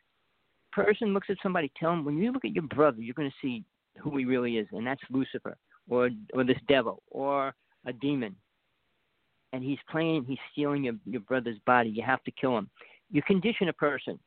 person 0.72 1.14
looks 1.14 1.28
at 1.30 1.38
somebody, 1.44 1.72
tell 1.78 1.92
them 1.92 2.06
when 2.06 2.18
you 2.18 2.32
look 2.32 2.46
at 2.46 2.54
your 2.54 2.64
brother, 2.64 3.02
you're 3.02 3.14
going 3.14 3.30
to 3.30 3.36
see 3.42 3.64
who 4.00 4.18
he 4.18 4.26
really 4.26 4.58
is, 4.58 4.68
and 4.72 4.86
that's 4.86 5.02
Lucifer, 5.10 5.58
or 5.90 6.10
or 6.34 6.44
this 6.44 6.58
devil, 6.68 7.04
or 7.10 7.54
a 7.86 7.94
demon. 7.94 8.36
And 9.54 9.64
he's 9.64 9.80
playing, 9.90 10.26
he's 10.26 10.38
stealing 10.52 10.84
your 10.84 10.96
your 11.06 11.22
brother's 11.22 11.60
body. 11.66 11.90
You 11.90 12.04
have 12.04 12.24
to 12.24 12.32
kill 12.32 12.58
him. 12.58 12.70
You 13.12 13.22
condition 13.22 13.68
a 13.68 13.74
person, 13.74 14.18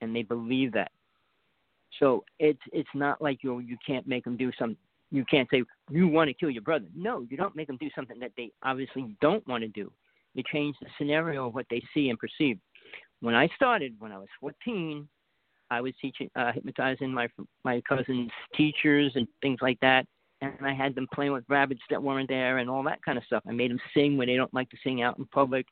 and 0.00 0.14
they 0.14 0.22
believe 0.22 0.72
that. 0.72 0.92
So 1.98 2.24
it's 2.38 2.60
it's 2.72 2.88
not 2.94 3.20
like 3.20 3.42
you 3.42 3.58
you 3.60 3.76
can't 3.84 4.06
make 4.06 4.24
them 4.24 4.36
do 4.36 4.50
some. 4.58 4.76
You 5.10 5.24
can't 5.24 5.48
say 5.50 5.64
you 5.90 6.06
want 6.06 6.28
to 6.28 6.34
kill 6.34 6.50
your 6.50 6.62
brother. 6.62 6.86
No, 6.94 7.26
you 7.28 7.36
don't 7.36 7.56
make 7.56 7.66
them 7.66 7.78
do 7.78 7.90
something 7.94 8.18
that 8.20 8.32
they 8.36 8.52
obviously 8.62 9.16
don't 9.20 9.46
want 9.48 9.62
to 9.62 9.68
do. 9.68 9.90
You 10.34 10.44
change 10.52 10.76
the 10.80 10.86
scenario 10.98 11.48
of 11.48 11.54
what 11.54 11.66
they 11.68 11.82
see 11.92 12.10
and 12.10 12.18
perceive. 12.18 12.58
When 13.20 13.34
I 13.34 13.48
started, 13.56 13.96
when 13.98 14.12
I 14.12 14.18
was 14.18 14.28
14, 14.40 15.08
I 15.70 15.80
was 15.80 15.92
teaching, 16.00 16.30
uh, 16.36 16.52
hypnotizing 16.52 17.12
my 17.12 17.28
my 17.64 17.80
cousin's 17.88 18.30
teachers 18.56 19.12
and 19.16 19.26
things 19.42 19.58
like 19.60 19.78
that, 19.80 20.06
and 20.40 20.54
I 20.62 20.72
had 20.72 20.94
them 20.94 21.08
playing 21.12 21.32
with 21.32 21.44
rabbits 21.48 21.82
that 21.90 22.02
weren't 22.02 22.28
there 22.28 22.58
and 22.58 22.70
all 22.70 22.82
that 22.84 23.02
kind 23.02 23.18
of 23.18 23.24
stuff. 23.24 23.42
I 23.48 23.52
made 23.52 23.70
them 23.70 23.80
sing 23.94 24.16
when 24.16 24.28
they 24.28 24.36
don't 24.36 24.54
like 24.54 24.70
to 24.70 24.76
sing 24.84 25.02
out 25.02 25.18
in 25.18 25.26
public. 25.26 25.66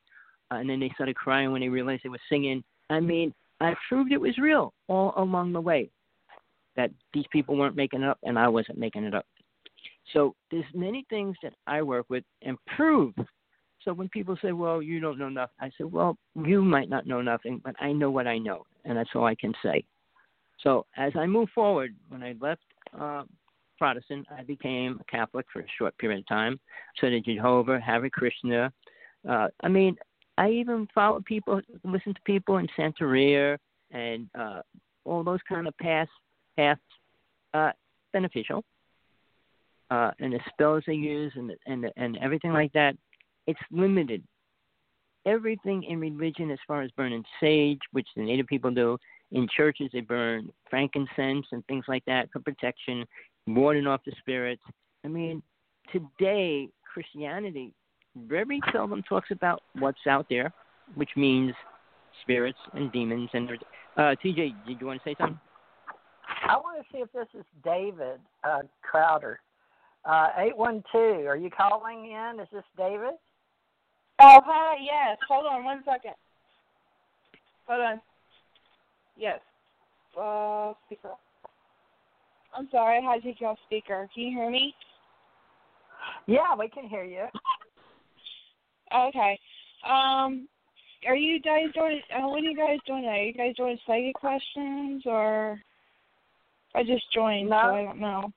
uh, 0.50 0.56
and 0.56 0.68
then 0.68 0.80
they 0.80 0.90
started 0.94 1.16
crying 1.16 1.52
when 1.52 1.60
they 1.60 1.68
realized 1.68 2.02
they 2.04 2.08
were 2.08 2.18
singing. 2.28 2.62
I 2.90 3.00
mean, 3.00 3.34
I 3.60 3.74
proved 3.88 4.12
it 4.12 4.20
was 4.20 4.38
real 4.38 4.72
all 4.88 5.12
along 5.16 5.52
the 5.52 5.60
way. 5.60 5.90
That 6.78 6.90
these 7.12 7.26
people 7.30 7.56
weren't 7.56 7.76
making 7.76 8.02
it 8.02 8.08
up, 8.08 8.18
and 8.22 8.38
I 8.38 8.48
wasn't 8.48 8.78
making 8.78 9.04
it 9.04 9.14
up. 9.14 9.26
So 10.14 10.34
there's 10.50 10.64
many 10.72 11.04
things 11.10 11.36
that 11.42 11.52
I 11.66 11.82
work 11.82 12.06
with 12.08 12.24
and 12.40 12.56
prove. 12.76 13.14
So 13.82 13.92
when 13.92 14.08
people 14.08 14.38
say, 14.40 14.52
"Well, 14.52 14.80
you 14.80 15.00
don't 15.00 15.18
know 15.18 15.28
nothing," 15.28 15.56
I 15.60 15.68
say, 15.76 15.84
"Well, 15.84 16.16
you 16.34 16.62
might 16.62 16.88
not 16.88 17.06
know 17.06 17.20
nothing, 17.20 17.60
but 17.64 17.74
I 17.80 17.92
know 17.92 18.10
what 18.10 18.26
I 18.26 18.38
know, 18.38 18.64
and 18.86 18.96
that's 18.96 19.10
all 19.14 19.26
I 19.26 19.34
can 19.34 19.52
say." 19.62 19.84
So 20.62 20.86
as 20.96 21.12
I 21.16 21.26
move 21.26 21.48
forward, 21.54 21.94
when 22.08 22.22
I 22.22 22.34
left 22.40 22.62
uh, 22.98 23.24
Protestant, 23.78 24.26
I 24.36 24.42
became 24.42 24.98
a 25.00 25.04
Catholic 25.04 25.46
for 25.52 25.60
a 25.60 25.74
short 25.78 25.96
period 25.98 26.20
of 26.20 26.26
time. 26.26 26.58
So 26.96 27.08
did 27.08 27.24
Jehovah, 27.24 27.80
Hare 27.80 28.10
Krishna. 28.10 28.72
Uh, 29.28 29.48
I 29.62 29.68
mean, 29.68 29.96
I 30.36 30.50
even 30.50 30.88
followed 30.94 31.24
people, 31.24 31.60
listened 31.84 32.16
to 32.16 32.22
people 32.22 32.58
in 32.58 32.68
Santeria 32.78 33.56
and 33.90 34.28
uh, 34.38 34.62
all 35.04 35.24
those 35.24 35.40
kind 35.48 35.66
of 35.66 35.76
paths, 35.78 36.10
paths 36.58 36.80
uh, 37.54 37.70
beneficial. 38.12 38.64
Uh, 39.90 40.10
and 40.18 40.34
the 40.34 40.40
spells 40.52 40.82
they 40.86 40.92
use 40.92 41.32
and 41.34 41.52
and 41.66 41.90
and 41.96 42.18
everything 42.18 42.52
like 42.52 42.72
that, 42.74 42.94
it's 43.46 43.60
limited. 43.70 44.22
Everything 45.24 45.82
in 45.84 45.98
religion, 45.98 46.50
as 46.50 46.58
far 46.66 46.82
as 46.82 46.90
burning 46.90 47.24
sage, 47.40 47.80
which 47.92 48.06
the 48.14 48.22
native 48.22 48.46
people 48.46 48.70
do, 48.70 48.98
in 49.32 49.48
churches 49.56 49.88
they 49.92 50.00
burn 50.00 50.50
frankincense 50.68 51.46
and 51.52 51.64
things 51.66 51.84
like 51.88 52.04
that 52.04 52.28
for 52.32 52.40
protection, 52.40 53.04
warding 53.46 53.86
off 53.86 54.02
the 54.04 54.12
spirits. 54.18 54.62
I 55.04 55.08
mean, 55.08 55.42
today 55.90 56.68
Christianity 56.92 57.72
very 58.26 58.60
seldom 58.72 59.02
talks 59.02 59.30
about 59.30 59.62
what's 59.78 60.06
out 60.06 60.26
there, 60.28 60.52
which 60.96 61.10
means 61.16 61.54
spirits 62.22 62.58
and 62.74 62.92
demons. 62.92 63.30
And 63.32 63.48
uh, 63.96 64.14
TJ, 64.22 64.54
did 64.66 64.80
you 64.80 64.86
want 64.86 65.02
to 65.02 65.10
say 65.10 65.14
something? 65.18 65.40
I 66.48 66.56
want 66.56 66.78
to 66.78 66.84
see 66.92 66.98
if 66.98 67.12
this 67.12 67.28
is 67.38 67.44
David 67.64 68.20
uh, 68.44 68.60
Crowder. 68.82 69.40
Uh, 70.04 70.28
812, 70.38 71.26
are 71.26 71.36
you 71.36 71.50
calling 71.50 72.10
in? 72.10 72.40
Is 72.40 72.48
this 72.52 72.64
David? 72.76 73.14
Oh, 74.20 74.40
hi, 74.44 74.76
yes. 74.80 75.18
Hold 75.28 75.46
on 75.46 75.64
one 75.64 75.82
second. 75.84 76.14
Hold 77.66 77.80
on. 77.80 78.00
Yes. 79.16 79.40
Uh, 80.18 80.72
speaker. 80.86 81.10
I'm 82.56 82.68
sorry, 82.70 82.98
I 82.98 83.12
had 83.12 83.22
to 83.22 83.28
take 83.28 83.40
you 83.40 83.48
off 83.48 83.58
speaker. 83.66 84.08
Can 84.14 84.22
you 84.24 84.38
hear 84.38 84.50
me? 84.50 84.74
Yeah, 86.26 86.54
we 86.58 86.68
can 86.68 86.88
hear 86.88 87.04
you. 87.04 87.26
Okay. 88.94 89.38
Um, 89.86 90.48
are 91.06 91.16
you 91.16 91.40
guys 91.40 91.66
doing? 91.74 92.00
Uh, 92.14 92.28
what 92.28 92.42
are 92.42 92.48
you 92.48 92.56
guys 92.56 92.78
doing? 92.86 93.04
Are 93.04 93.22
you 93.22 93.34
guys 93.34 93.54
doing 93.56 93.78
psychic 93.86 94.14
questions 94.14 95.02
or? 95.04 95.60
I 96.78 96.84
just 96.84 97.12
joined, 97.12 97.50
no. 97.50 97.60
so 97.60 97.74
I 97.74 97.82
don't 97.82 98.00
know. 98.00 98.32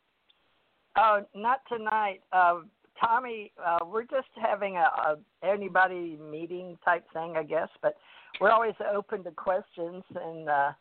Oh, 0.98 1.22
not 1.36 1.60
tonight. 1.70 2.22
Uh, 2.34 2.62
Tommy, 3.00 3.52
uh, 3.64 3.86
we're 3.86 4.02
just 4.02 4.30
having 4.42 4.78
a, 4.78 4.80
a 4.80 5.18
anybody 5.44 6.18
meeting 6.20 6.76
type 6.84 7.06
thing, 7.14 7.36
I 7.38 7.44
guess. 7.44 7.70
But 7.84 7.98
we're 8.40 8.50
always 8.50 8.74
open 8.92 9.24
to 9.26 9.32
questions 9.32 10.04
and 10.16 10.50
uh, 10.50 10.72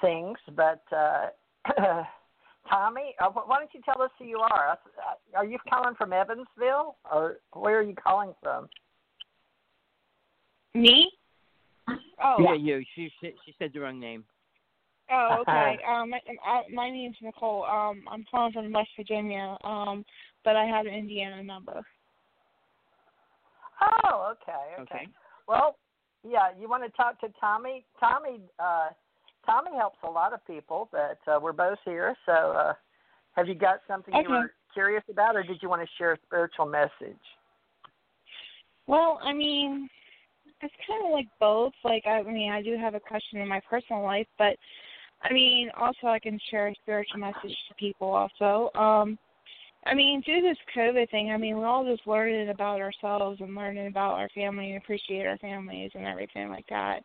things. 0.00 0.36
But 0.56 0.82
uh, 0.90 1.26
Tommy, 2.68 3.14
uh, 3.22 3.30
why 3.30 3.60
don't 3.60 3.72
you 3.72 3.80
tell 3.84 4.02
us 4.02 4.10
who 4.18 4.24
you 4.24 4.38
are? 4.38 4.70
Uh, 4.72 5.36
are 5.36 5.46
you 5.46 5.58
calling 5.70 5.94
from 5.94 6.12
Evansville, 6.12 6.96
or 7.12 7.36
where 7.52 7.78
are 7.78 7.82
you 7.82 7.94
calling 7.94 8.34
from? 8.42 8.68
Me? 10.74 11.08
Oh. 11.88 12.36
Yeah, 12.40 12.54
you. 12.54 12.82
She 12.96 13.08
she 13.22 13.54
said 13.56 13.70
the 13.72 13.78
wrong 13.78 14.00
name. 14.00 14.24
Oh, 15.10 15.38
okay. 15.48 15.78
um, 15.88 16.10
my, 16.10 16.20
my 16.72 16.90
name's 16.90 17.16
Nicole. 17.22 17.64
Um, 17.64 18.04
I'm 18.10 18.24
calling 18.30 18.52
from 18.52 18.72
West 18.72 18.90
Virginia. 18.96 19.56
Um, 19.64 20.04
but 20.44 20.56
I 20.56 20.64
have 20.64 20.86
an 20.86 20.94
Indiana 20.94 21.42
number. 21.42 21.82
Oh, 24.04 24.32
okay, 24.32 24.82
okay. 24.82 24.94
Okay. 24.94 25.08
Well, 25.48 25.76
yeah, 26.28 26.48
you 26.58 26.68
want 26.68 26.84
to 26.84 26.90
talk 26.90 27.20
to 27.20 27.28
Tommy? 27.40 27.84
Tommy, 28.00 28.40
uh, 28.58 28.88
Tommy 29.44 29.70
helps 29.76 29.98
a 30.04 30.10
lot 30.10 30.32
of 30.32 30.44
people, 30.46 30.88
but 30.90 31.18
uh, 31.30 31.38
we're 31.40 31.52
both 31.52 31.78
here. 31.84 32.14
So, 32.24 32.32
uh, 32.32 32.72
have 33.32 33.48
you 33.48 33.54
got 33.54 33.80
something 33.88 34.14
Okay. 34.14 34.22
you 34.22 34.30
were 34.30 34.52
curious 34.72 35.02
about, 35.10 35.36
or 35.36 35.42
did 35.42 35.58
you 35.60 35.68
want 35.68 35.82
to 35.82 35.88
share 35.98 36.12
a 36.12 36.18
spiritual 36.26 36.66
message? 36.66 37.20
Well, 38.86 39.18
I 39.22 39.32
mean, 39.32 39.88
it's 40.62 40.74
kind 40.86 41.04
of 41.04 41.12
like 41.12 41.28
both. 41.40 41.72
Like, 41.84 42.06
I 42.06 42.22
mean, 42.22 42.52
I 42.52 42.62
do 42.62 42.76
have 42.78 42.94
a 42.94 43.00
question 43.00 43.40
in 43.40 43.48
my 43.48 43.60
personal 43.68 44.02
life, 44.02 44.26
but 44.38 44.56
I 45.24 45.32
mean, 45.32 45.70
also 45.76 46.08
I 46.08 46.18
can 46.18 46.38
share 46.50 46.68
a 46.68 46.74
spiritual 46.82 47.18
message 47.18 47.56
to 47.68 47.74
people. 47.78 48.08
Also, 48.08 48.70
um, 48.78 49.18
I 49.86 49.94
mean, 49.94 50.22
through 50.22 50.42
this 50.42 50.58
COVID 50.76 51.10
thing, 51.10 51.30
I 51.30 51.36
mean, 51.36 51.56
we're 51.56 51.66
all 51.66 51.84
just 51.84 52.06
learning 52.06 52.50
about 52.50 52.80
ourselves 52.80 53.40
and 53.40 53.54
learning 53.54 53.86
about 53.86 54.14
our 54.14 54.28
family 54.34 54.72
and 54.72 54.82
appreciate 54.82 55.26
our 55.26 55.38
families 55.38 55.90
and 55.94 56.06
everything 56.06 56.48
like 56.48 56.66
that. 56.68 57.00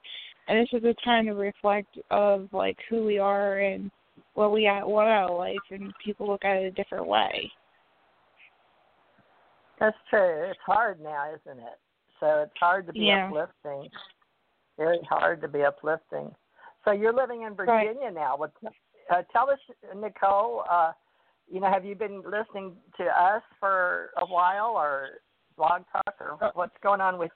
And 0.47 0.59
this 0.59 0.69
is 0.73 0.83
a 0.83 0.95
time 1.03 1.25
to 1.25 1.33
reflect 1.33 1.97
of 2.11 2.49
like 2.51 2.77
who 2.89 3.05
we 3.05 3.19
are 3.19 3.59
and 3.59 3.89
what 4.33 4.51
we 4.51 4.67
at 4.67 4.87
what 4.87 5.07
our 5.07 5.33
life, 5.33 5.57
and 5.71 5.93
people 6.03 6.27
look 6.27 6.43
at 6.45 6.57
it 6.57 6.65
a 6.65 6.71
different 6.71 7.07
way. 7.07 7.51
That's 9.79 9.97
true. 10.09 10.43
It's 10.49 10.59
hard 10.65 10.99
now, 11.01 11.33
isn't 11.33 11.59
it? 11.59 11.79
So 12.19 12.43
it's 12.43 12.59
hard 12.59 12.85
to 12.87 12.93
be 12.93 13.05
Yeah. 13.05 13.27
uplifting. 13.27 13.89
Very 14.77 15.01
hard 15.03 15.41
to 15.41 15.47
be 15.47 15.63
uplifting. 15.63 16.33
So 16.85 16.91
you're 16.91 17.13
living 17.13 17.43
in 17.43 17.55
Right. 17.55 17.87
Virginia 17.87 18.11
now. 18.11 18.37
What? 18.37 18.51
Uh, 19.09 19.23
tell 19.33 19.49
us, 19.49 19.59
Nicole. 19.95 20.63
Uh, 20.69 20.93
you 21.51 21.59
know, 21.59 21.67
have 21.67 21.83
you 21.83 21.95
been 21.95 22.21
listening 22.21 22.75
to 22.97 23.05
us 23.05 23.43
for 23.59 24.11
a 24.17 24.25
while, 24.25 24.77
or 24.77 25.21
Blog 25.57 25.83
Talk, 25.91 26.15
or 26.19 26.51
what's 26.53 26.77
going 26.81 27.01
on 27.01 27.17
with 27.17 27.31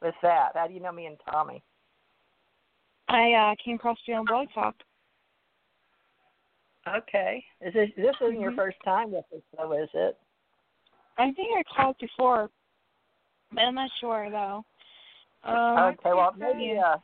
with 0.00 0.14
that? 0.22 0.52
How 0.54 0.66
do 0.66 0.74
you 0.74 0.80
know 0.80 0.92
me 0.92 1.06
and 1.06 1.18
Tommy? 1.30 1.62
I 3.08 3.32
uh 3.32 3.54
came 3.62 3.76
across 3.76 3.98
you 4.06 4.14
on 4.14 4.24
Blog 4.24 4.48
Talk. 4.54 4.74
Okay. 6.88 7.44
Is 7.60 7.74
this 7.74 7.90
this 7.96 8.14
isn't 8.20 8.40
your 8.40 8.52
Mhm. 8.52 8.56
first 8.56 8.78
time 8.84 9.10
with 9.12 9.24
us, 9.32 9.42
though, 9.56 9.72
is 9.72 9.90
it? 9.92 10.18
I 11.18 11.32
think 11.32 11.56
I 11.56 11.62
called 11.64 11.98
before, 11.98 12.50
but 13.50 13.62
I'm 13.62 13.74
not 13.74 13.90
sure 14.00 14.30
though. 14.30 14.64
Um, 15.42 15.78
okay. 15.78 16.12
Well, 16.12 16.32
maybe 16.36 16.78
uh, 16.78 16.98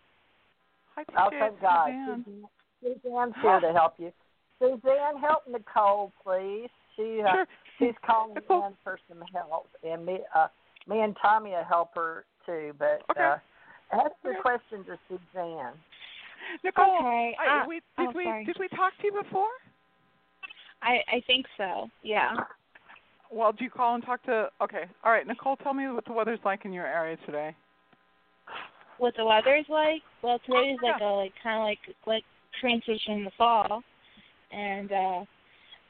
I'll 1.17 1.31
TJ, 1.31 1.39
thank 1.39 1.61
God. 1.61 1.91
Suzanne. 2.07 2.49
Suzanne's 2.83 3.35
here 3.43 3.61
to 3.61 3.73
help 3.73 3.95
you. 3.99 4.13
Suzanne, 4.61 5.19
help 5.21 5.43
Nicole, 5.51 6.13
please. 6.25 6.69
She 6.97 7.23
uh, 7.27 7.33
Sure. 7.33 7.47
she's 7.79 7.95
calling 8.05 8.35
Nicole. 8.35 8.67
in 8.67 8.75
for 8.85 8.99
some 9.09 9.23
help, 9.33 9.69
and 9.83 10.05
me 10.05 10.21
uh 10.35 10.49
me 10.87 11.01
and 11.01 11.17
Tommy 11.21 11.51
will 11.51 11.65
help 11.65 11.95
her 11.95 12.25
too. 12.47 12.73
But 12.79 13.03
Okay. 13.11 13.21
uh, 13.23 13.37
ask 13.93 14.13
your 14.25 14.35
Okay. 14.35 14.43
question 14.43 14.85
to 14.85 14.99
Suzanne. 15.09 15.75
Nicole, 16.65 16.99
Okay, 16.99 17.37
I, 17.41 17.61
uh, 17.63 17.67
we, 17.67 17.81
oh, 17.99 18.07
did 18.07 18.17
we 18.17 18.25
sorry. 18.25 18.45
did 18.45 18.59
we 18.59 18.69
talk 18.69 18.93
to 18.99 19.05
you 19.05 19.23
before? 19.23 19.49
I 20.83 21.03
I 21.11 21.23
think 21.27 21.47
so. 21.57 21.89
Yeah. 22.03 22.37
Well, 23.31 23.53
do 23.53 23.65
you 23.65 23.71
call 23.71 23.95
and 23.95 24.05
talk 24.05 24.23
to? 24.25 24.51
Okay, 24.61 24.85
all 25.03 25.13
right. 25.13 25.27
Nicole, 25.27 25.57
tell 25.57 25.73
me 25.73 25.89
what 25.89 26.05
the 26.05 26.13
weather's 26.13 26.41
like 26.45 26.65
in 26.67 26.73
your 26.73 26.87
area 26.87 27.17
today. 27.25 27.55
What 29.03 29.17
the 29.17 29.25
weather's 29.25 29.67
like? 29.69 30.01
Well, 30.23 30.39
today's 30.47 30.79
like 30.81 31.01
a 31.01 31.05
like 31.07 31.33
kind 31.43 31.59
of 31.59 31.65
like 31.65 31.97
like 32.07 32.23
transition 32.61 33.25
to 33.25 33.33
fall, 33.37 33.83
and 34.53 34.93
uh 34.93 35.25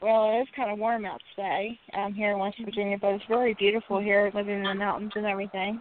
well, 0.01 0.41
it's 0.41 0.49
kind 0.55 0.71
of 0.71 0.79
warm 0.79 1.05
out 1.05 1.21
today. 1.35 1.79
um 1.95 2.15
here 2.15 2.31
in 2.31 2.39
West 2.39 2.57
Virginia, 2.65 2.97
but 2.99 3.09
it's 3.09 3.29
really 3.29 3.53
beautiful 3.53 4.01
here, 4.01 4.31
living 4.33 4.55
in 4.55 4.63
the 4.63 4.73
mountains 4.73 5.11
and 5.13 5.27
everything. 5.27 5.79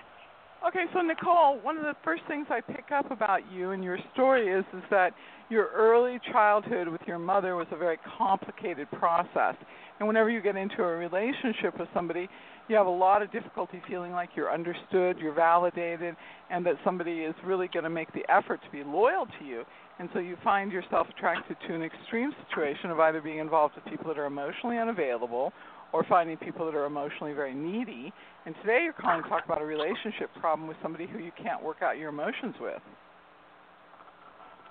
Okay, 0.68 0.84
so 0.92 1.00
Nicole, 1.00 1.58
one 1.62 1.78
of 1.78 1.84
the 1.84 1.94
first 2.04 2.22
things 2.28 2.48
I 2.50 2.60
pick 2.60 2.92
up 2.94 3.10
about 3.10 3.50
you 3.50 3.70
and 3.70 3.82
your 3.82 3.98
story 4.12 4.48
is 4.48 4.66
is 4.76 4.82
that 4.90 5.14
your 5.48 5.70
early 5.74 6.20
childhood 6.32 6.86
with 6.86 7.00
your 7.06 7.18
mother 7.18 7.56
was 7.56 7.66
a 7.72 7.78
very 7.78 7.98
complicated 8.18 8.90
process. 8.90 9.56
And 9.98 10.06
whenever 10.06 10.28
you 10.28 10.42
get 10.42 10.56
into 10.56 10.82
a 10.82 10.96
relationship 10.96 11.78
with 11.78 11.88
somebody, 11.94 12.28
you 12.68 12.76
have 12.76 12.86
a 12.86 12.90
lot 12.90 13.22
of 13.22 13.30
difficulty 13.32 13.82
feeling 13.88 14.12
like 14.12 14.30
you're 14.34 14.52
understood, 14.52 15.18
you're 15.18 15.34
validated, 15.34 16.16
and 16.50 16.64
that 16.64 16.74
somebody 16.84 17.20
is 17.20 17.34
really 17.44 17.68
going 17.68 17.84
to 17.84 17.90
make 17.90 18.12
the 18.12 18.24
effort 18.30 18.60
to 18.64 18.70
be 18.70 18.84
loyal 18.84 19.26
to 19.38 19.44
you. 19.44 19.64
And 19.98 20.08
so 20.12 20.20
you 20.20 20.36
find 20.42 20.72
yourself 20.72 21.06
attracted 21.16 21.56
to 21.68 21.74
an 21.74 21.82
extreme 21.82 22.32
situation 22.48 22.90
of 22.90 23.00
either 23.00 23.20
being 23.20 23.38
involved 23.38 23.74
with 23.74 23.84
people 23.84 24.06
that 24.08 24.18
are 24.18 24.26
emotionally 24.26 24.78
unavailable 24.78 25.52
or 25.92 26.04
finding 26.04 26.36
people 26.38 26.64
that 26.66 26.74
are 26.74 26.86
emotionally 26.86 27.32
very 27.34 27.54
needy. 27.54 28.12
And 28.46 28.54
today 28.62 28.80
you're 28.84 28.94
calling 28.94 29.22
to 29.22 29.28
talk 29.28 29.44
about 29.44 29.60
a 29.60 29.64
relationship 29.66 30.30
problem 30.40 30.66
with 30.66 30.76
somebody 30.82 31.06
who 31.06 31.18
you 31.18 31.32
can't 31.40 31.62
work 31.62 31.82
out 31.82 31.98
your 31.98 32.08
emotions 32.08 32.54
with. 32.60 32.82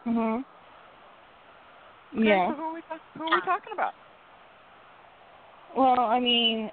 Mhm. 0.07 0.43
Okay, 2.13 2.27
Yeah. 2.27 2.49
So 2.49 2.55
who 2.55 2.63
are 2.63 2.73
we, 2.73 2.81
talk- 2.81 2.99
who 3.13 3.23
are 3.23 3.35
we 3.35 3.41
talking 3.41 3.73
about? 3.73 3.93
Well, 5.75 5.99
I 5.99 6.19
mean, 6.19 6.71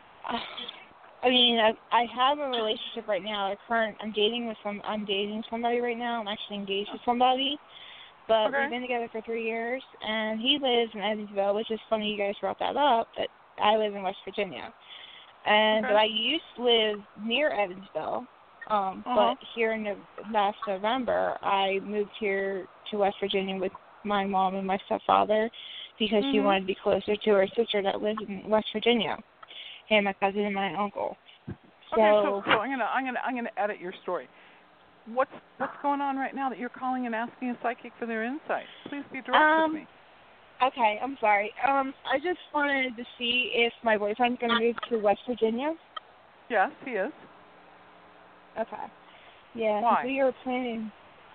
I 1.22 1.28
mean, 1.28 1.58
I 1.58 1.72
I 1.90 2.06
have 2.14 2.38
a 2.38 2.48
relationship 2.48 3.08
right 3.08 3.22
now. 3.22 3.52
A 3.52 3.56
current, 3.66 3.96
I'm 4.00 4.12
dating 4.12 4.46
with 4.46 4.56
some. 4.62 4.80
I'm 4.84 5.04
dating 5.04 5.42
somebody 5.50 5.80
right 5.80 5.98
now. 5.98 6.20
I'm 6.20 6.28
actually 6.28 6.56
engaged 6.56 6.90
with 6.92 7.02
somebody, 7.04 7.58
but 8.28 8.48
Okay. 8.48 8.60
we've 8.60 8.70
been 8.70 8.82
together 8.82 9.08
for 9.10 9.20
three 9.22 9.44
years. 9.44 9.82
And 10.00 10.40
he 10.40 10.58
lives 10.60 10.92
in 10.94 11.00
Evansville, 11.00 11.54
which 11.54 11.70
is 11.70 11.80
funny 11.90 12.10
you 12.10 12.18
guys 12.18 12.34
brought 12.40 12.58
that 12.60 12.76
up. 12.76 13.08
But 13.16 13.28
I 13.62 13.76
live 13.76 13.94
in 13.94 14.02
West 14.02 14.18
Virginia, 14.24 14.72
and 15.44 15.84
Okay. 15.84 15.94
but 15.94 15.98
I 15.98 16.04
used 16.04 16.44
to 16.56 16.62
live 16.62 16.98
near 17.20 17.50
Evansville. 17.50 18.26
Um, 18.68 19.02
Uh-huh. 19.06 19.34
but 19.38 19.48
here 19.54 19.72
in 19.72 19.84
the 19.84 19.96
last 20.30 20.58
November, 20.66 21.36
I 21.42 21.80
moved 21.82 22.10
here 22.20 22.66
to 22.90 22.98
West 22.98 23.16
Virginia 23.20 23.56
with 23.56 23.72
my 24.04 24.24
mom 24.24 24.54
and 24.54 24.66
my 24.66 24.78
stepfather 24.86 25.50
because 25.98 26.22
she 26.30 26.38
Mhm. 26.38 26.44
wanted 26.44 26.60
to 26.60 26.66
be 26.66 26.74
closer 26.74 27.16
to 27.16 27.30
her 27.30 27.48
sister 27.56 27.82
that 27.82 28.02
lives 28.02 28.20
in 28.20 28.48
West 28.48 28.70
Virginia, 28.72 29.18
and 29.90 30.04
my 30.04 30.12
cousin 30.14 30.40
and 30.40 30.54
my 30.54 30.74
uncle. 30.74 31.16
Okay, 31.92 32.20
so, 32.22 32.42
so 32.44 32.52
I'm 32.52 32.70
gonna 32.70 32.84
I'm 32.84 33.04
gonna 33.04 33.20
I'm 33.24 33.34
gonna 33.34 33.50
edit 33.56 33.80
your 33.80 33.94
story. 34.02 34.28
What's 35.06 35.30
what's 35.56 35.72
going 35.82 36.00
on 36.00 36.16
right 36.16 36.34
now 36.34 36.50
that 36.50 36.58
you're 36.58 36.68
calling 36.68 37.06
and 37.06 37.14
asking 37.14 37.50
a 37.50 37.58
psychic 37.62 37.92
for 37.98 38.06
their 38.06 38.24
insight? 38.24 38.66
Please 38.88 39.04
be 39.10 39.22
direct 39.22 39.36
Um, 39.36 39.72
with 39.72 39.82
me. 39.82 39.88
Okay, 40.62 40.98
I'm 41.02 41.16
sorry. 41.20 41.52
Um, 41.66 41.94
I 42.12 42.18
just 42.18 42.40
wanted 42.52 42.96
to 42.96 43.04
see 43.16 43.52
if 43.54 43.72
my 43.84 43.96
boyfriend's 43.96 44.38
gonna 44.40 44.60
move 44.60 44.76
to 44.90 44.98
West 44.98 45.20
Virginia. 45.26 45.72
Yes, 46.50 46.70
he 46.84 46.92
is. 46.92 47.12
Okay. 48.58 48.76
Yeah. 49.54 49.80
Why? 49.80 50.02
We 50.04 50.20
are 50.20 50.32
planning. 50.44 50.90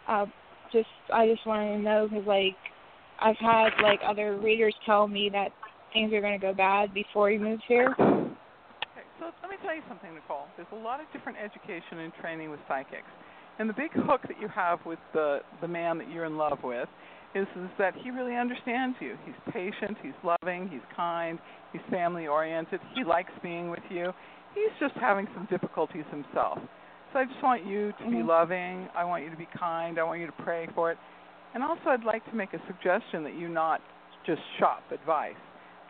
Uh, 0.08 0.26
just 0.72 0.88
I 1.12 1.26
just 1.28 1.46
wanted 1.48 1.78
to 1.78 1.84
know 1.84 2.08
because 2.10 2.28
like 2.28 2.58
I've 3.20 3.38
had 3.38 3.70
like 3.82 4.02
other 4.06 4.38
readers 4.38 4.76
tell 4.86 5.08
me 5.08 5.30
that 5.32 5.50
things 5.94 6.14
are 6.14 6.22
gonna 6.22 6.38
go 6.38 6.54
bad 6.54 6.94
before 6.94 7.30
he 7.30 7.38
moves 7.38 7.64
here. 7.68 7.96
So 9.20 9.30
let 9.42 9.50
me 9.50 9.58
tell 9.64 9.76
you 9.76 9.82
something, 9.88 10.14
Nicole. 10.14 10.48
There's 10.58 10.72
a 10.72 10.76
lot 10.76 11.00
of 11.00 11.06
different 11.14 11.38
education 11.38 12.00
and 12.00 12.14
training 12.22 12.50
with 12.52 12.60
psychics. 12.68 13.10
And 13.60 13.70
the 13.70 13.74
big 13.74 13.92
hook 13.94 14.22
that 14.28 14.40
you 14.42 14.48
have 14.48 14.80
with 14.86 15.00
the 15.14 15.40
the 15.62 15.68
man 15.68 15.98
that 16.00 16.10
you're 16.10 16.26
in 16.26 16.38
love 16.38 16.60
with 16.64 16.90
is 17.36 17.48
is 17.56 17.70
that 17.78 17.94
he 17.96 18.10
really 18.10 18.36
understands 18.36 18.98
you. 19.00 19.16
He's 19.26 19.36
patient, 19.54 19.98
he's 20.02 20.18
loving, 20.24 20.70
he's 20.70 20.86
kind, 20.96 21.40
he's 21.72 21.82
family 21.90 22.28
oriented, 22.28 22.80
he 22.96 23.04
likes 23.04 23.32
being 23.42 23.70
with 23.70 23.84
you. 23.90 24.12
He's 24.56 24.74
just 24.80 24.96
having 24.96 25.28
some 25.34 25.48
difficulties 25.50 26.06
himself. 26.12 26.60
So 27.12 27.20
I 27.20 27.26
just 27.26 27.42
want 27.44 27.64
you 27.66 27.92
to 27.94 28.04
be 28.10 28.18
Mhm. 28.18 28.28
loving, 28.28 28.90
I 28.96 29.04
want 29.04 29.24
you 29.24 29.30
to 29.30 29.38
be 29.38 29.48
kind, 29.48 30.00
I 30.00 30.04
want 30.04 30.20
you 30.20 30.26
to 30.26 30.44
pray 30.44 30.68
for 30.74 30.92
it. 30.92 30.98
And 31.54 31.64
also 31.64 31.92
I'd 31.92 32.04
like 32.04 32.26
to 32.26 32.36
make 32.36 32.54
a 32.54 32.60
suggestion 32.66 33.24
that 33.24 33.34
you 33.34 33.50
not 33.50 33.82
just 34.26 34.42
shop 34.58 34.84
advice. 34.92 35.36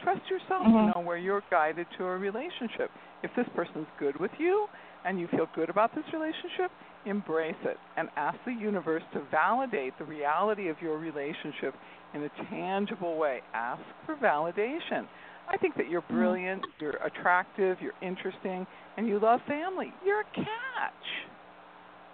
Trust 0.03 0.29
yourself 0.29 0.67
Mhm. 0.67 0.93
to 0.93 0.99
know 0.99 1.05
where 1.05 1.17
you're 1.17 1.43
guided 1.49 1.87
to 1.91 2.05
a 2.05 2.17
relationship. 2.17 2.91
If 3.23 3.33
this 3.35 3.47
person's 3.49 3.87
good 3.97 4.17
with 4.17 4.37
you 4.37 4.67
and 5.05 5.17
you 5.19 5.27
feel 5.27 5.47
good 5.55 5.69
about 5.69 5.95
this 5.95 6.05
relationship, 6.11 6.71
embrace 7.05 7.55
it 7.63 7.79
and 7.95 8.09
ask 8.17 8.37
the 8.43 8.53
universe 8.53 9.03
to 9.13 9.19
validate 9.31 9.97
the 9.97 10.03
reality 10.03 10.67
of 10.67 10.81
your 10.81 10.97
relationship 10.97 11.73
in 12.13 12.23
a 12.23 12.29
tangible 12.49 13.15
way. 13.17 13.41
Ask 13.53 13.81
for 14.05 14.15
validation. 14.15 15.07
I 15.47 15.57
think 15.57 15.75
that 15.75 15.89
you're 15.89 16.01
brilliant, 16.01 16.65
you're 16.79 16.97
attractive, 16.97 17.81
you're 17.81 17.93
interesting, 18.01 18.67
and 18.97 19.07
you 19.07 19.19
love 19.19 19.41
family. 19.43 19.93
You're 20.05 20.21
a 20.21 20.25
catch. 20.35 21.27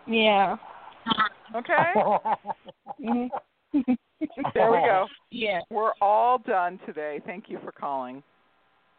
Yeah. 0.06 0.58
Okay? 1.56 1.94
Mhm. 3.00 3.30
there 4.54 4.72
we 4.72 4.78
go. 4.80 5.08
Yeah. 5.32 5.62
We're 5.70 5.92
all 6.02 6.40
done 6.40 6.80
today. 6.86 7.22
Thank 7.26 7.46
you 7.50 7.60
for 7.64 7.72
calling. 7.72 8.24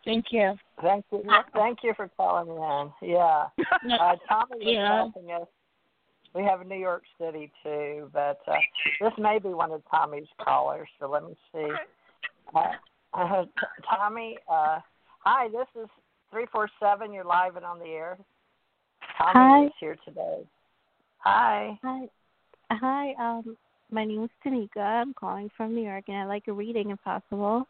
Thank 0.05 0.27
you. 0.31 0.55
Thank 0.81 1.05
you. 1.11 1.23
Thank 1.55 1.79
you 1.83 1.93
for 1.97 2.09
calling 2.17 2.49
in. 2.49 3.11
Yeah. 3.11 3.47
Uh, 3.85 4.15
Tommy 4.29 4.57
was 4.57 4.63
Yeah. 4.63 4.97
helping 4.97 5.33
us. 5.33 5.49
We 6.35 6.45
have 6.45 6.65
New 6.65 6.77
York 6.77 7.03
City 7.21 7.51
too, 7.63 8.09
but 8.13 8.39
uh, 8.47 8.55
this 9.01 9.13
may 9.19 9.41
be 9.41 9.49
one 9.49 9.73
of 9.73 9.83
Tommy's 9.91 10.29
callers. 10.41 10.89
So 11.01 11.11
let 11.11 11.25
me 11.25 11.35
see. 11.53 11.69
Uh, 12.55 12.69
uh, 13.15 13.45
Tommy, 13.93 14.39
uh, 14.49 14.79
hi. 15.25 15.49
This 15.49 15.67
is 15.83 15.89
three 16.31 16.47
four 16.53 16.69
seven. 16.79 17.13
You're 17.13 17.25
live 17.25 17.57
and 17.57 17.65
on 17.65 17.81
the 17.81 17.87
air. 17.87 18.17
Tommy 19.19 19.33
Hi. 19.35 19.65
is 19.67 19.73
here 19.81 19.97
today. 20.05 20.47
Hi. 21.19 21.77
Hi. 21.83 22.07
Hi, 22.71 23.15
um, 23.19 23.57
my 23.93 24.05
name 24.05 24.25
is 24.25 24.31
Tanika. 24.45 24.79
I'm 24.81 25.15
calling 25.15 25.51
from 25.57 25.75
New 25.75 25.83
York 25.83 26.05
and 26.09 26.17
I'd 26.19 26.25
like 26.27 26.45
a 26.49 26.53
reading 26.53 26.91
if 26.91 27.03
possible. 27.03 27.67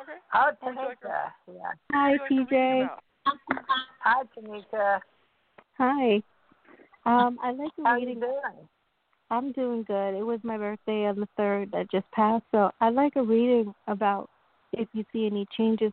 Okay. 0.00 0.12
Hi, 0.30 0.50
What 0.60 0.76
would 0.76 0.82
you 0.82 0.88
like 0.88 1.00
to- 1.00 1.06
Tanika. 1.06 1.32
Yeah. 1.48 1.72
Hi, 1.92 2.10
What 2.12 2.20
like 2.20 2.48
TJ. 2.48 2.88
Hi, 4.00 4.22
Tanika. 4.36 5.00
Hi. 5.78 6.22
Um, 7.04 7.38
I'd 7.42 7.56
like 7.56 7.72
a 7.78 7.82
How 7.82 7.96
you 7.96 8.06
reading. 8.06 8.20
doing? 8.20 8.68
I'm 9.30 9.52
doing 9.52 9.82
good. 9.84 10.14
It 10.14 10.24
was 10.24 10.40
my 10.42 10.58
birthday 10.58 11.06
on 11.06 11.18
the 11.18 11.28
third 11.36 11.70
that 11.72 11.90
just 11.90 12.10
passed, 12.12 12.44
so 12.50 12.70
I'd 12.80 12.94
like 12.94 13.16
a 13.16 13.22
reading 13.22 13.74
about 13.86 14.28
if 14.72 14.88
you 14.92 15.04
see 15.12 15.26
any 15.26 15.46
changes, 15.56 15.92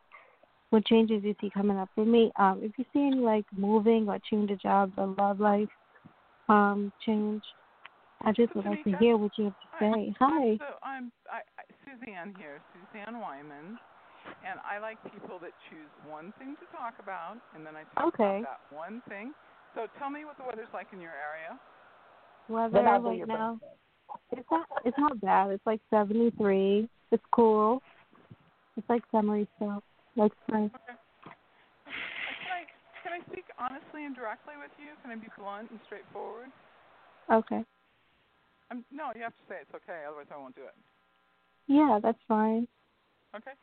what 0.72 0.86
changes 0.86 1.24
you 1.24 1.34
see 1.40 1.50
coming 1.50 1.78
up 1.78 1.90
for 1.96 2.06
me. 2.06 2.32
Um, 2.36 2.60
if 2.62 2.78
you 2.78 2.86
see 2.94 3.08
any 3.08 3.18
like 3.18 3.46
moving 3.56 4.10
or 4.10 4.20
change 4.30 4.52
of 4.52 4.60
jobs 4.60 4.94
or 4.98 5.08
love 5.18 5.40
life, 5.40 5.70
um, 6.50 6.92
change. 7.06 7.44
I 8.26 8.32
just 8.32 8.54
would 8.56 8.66
like 8.66 8.84
to 8.84 8.98
hear 8.98 9.18
what 9.18 9.32
you 9.38 9.46
have 9.46 9.54
to 9.54 9.70
say. 9.80 10.16
Hi. 10.20 10.58
So 10.58 10.76
I'm 10.84 11.12
I, 11.32 11.40
I, 11.58 11.64
Suzanne 11.86 12.36
here, 12.38 12.60
Suzanne 12.76 13.20
Wyman, 13.20 13.80
and 14.44 14.60
I 14.68 14.80
like 14.80 15.02
people 15.12 15.40
that 15.40 15.52
choose 15.70 15.90
one 16.06 16.34
thing 16.38 16.56
to 16.60 16.66
talk 16.76 16.96
about, 17.02 17.38
and 17.56 17.66
then 17.66 17.76
I 17.76 17.84
talk 17.96 18.14
Okay. 18.14 18.44
about 18.44 18.60
that 18.70 18.76
one 18.76 19.02
thing. 19.08 19.32
So 19.76 19.88
tell 19.98 20.10
me 20.10 20.26
what 20.26 20.38
the 20.38 20.44
weather's 20.44 20.72
like 20.74 20.88
in 20.92 21.00
your 21.00 21.14
area. 21.16 21.58
Weather 22.50 22.84
Then 22.84 22.88
I'll 22.88 23.02
do 23.02 23.10
right 23.10 23.28
now. 23.28 23.60
birthday. 23.62 24.40
It's 24.42 24.52
not 24.52 24.66
it's 24.84 24.98
not 24.98 25.22
bad. 25.22 25.52
It's 25.52 25.66
like 25.66 25.82
seventy 25.90 26.32
three. 26.32 26.90
It's 27.12 27.24
cool. 27.32 27.82
It's 28.76 28.90
like 28.90 29.04
summery 29.12 29.48
still. 29.56 29.82
Like 30.16 30.32
spring. 30.48 30.72
Okay. 30.76 30.98
Can 31.86 32.52
I 32.52 32.64
can 33.02 33.14
I 33.22 33.32
speak 33.32 33.46
honestly 33.58 34.06
and 34.06 34.16
directly 34.16 34.56
with 34.60 34.72
you? 34.78 34.92
Can 35.02 35.12
I 35.12 35.16
be 35.16 35.28
blunt 35.38 35.72
and 35.72 35.80
straightforward? 35.86 36.50
Okay. 37.32 37.64
I'm, 38.70 38.86
no, 38.94 39.10
you 39.16 39.26
have 39.26 39.34
to 39.34 39.46
say 39.50 39.58
it's 39.62 39.74
okay, 39.74 40.06
otherwise 40.06 40.30
I 40.30 40.38
won't 40.38 40.56
do 40.56 40.64
it. 40.64 40.78
Yeah, 41.68 42.00
that's 42.02 42.22
fine. 42.28 42.68
Okay? 43.36 43.54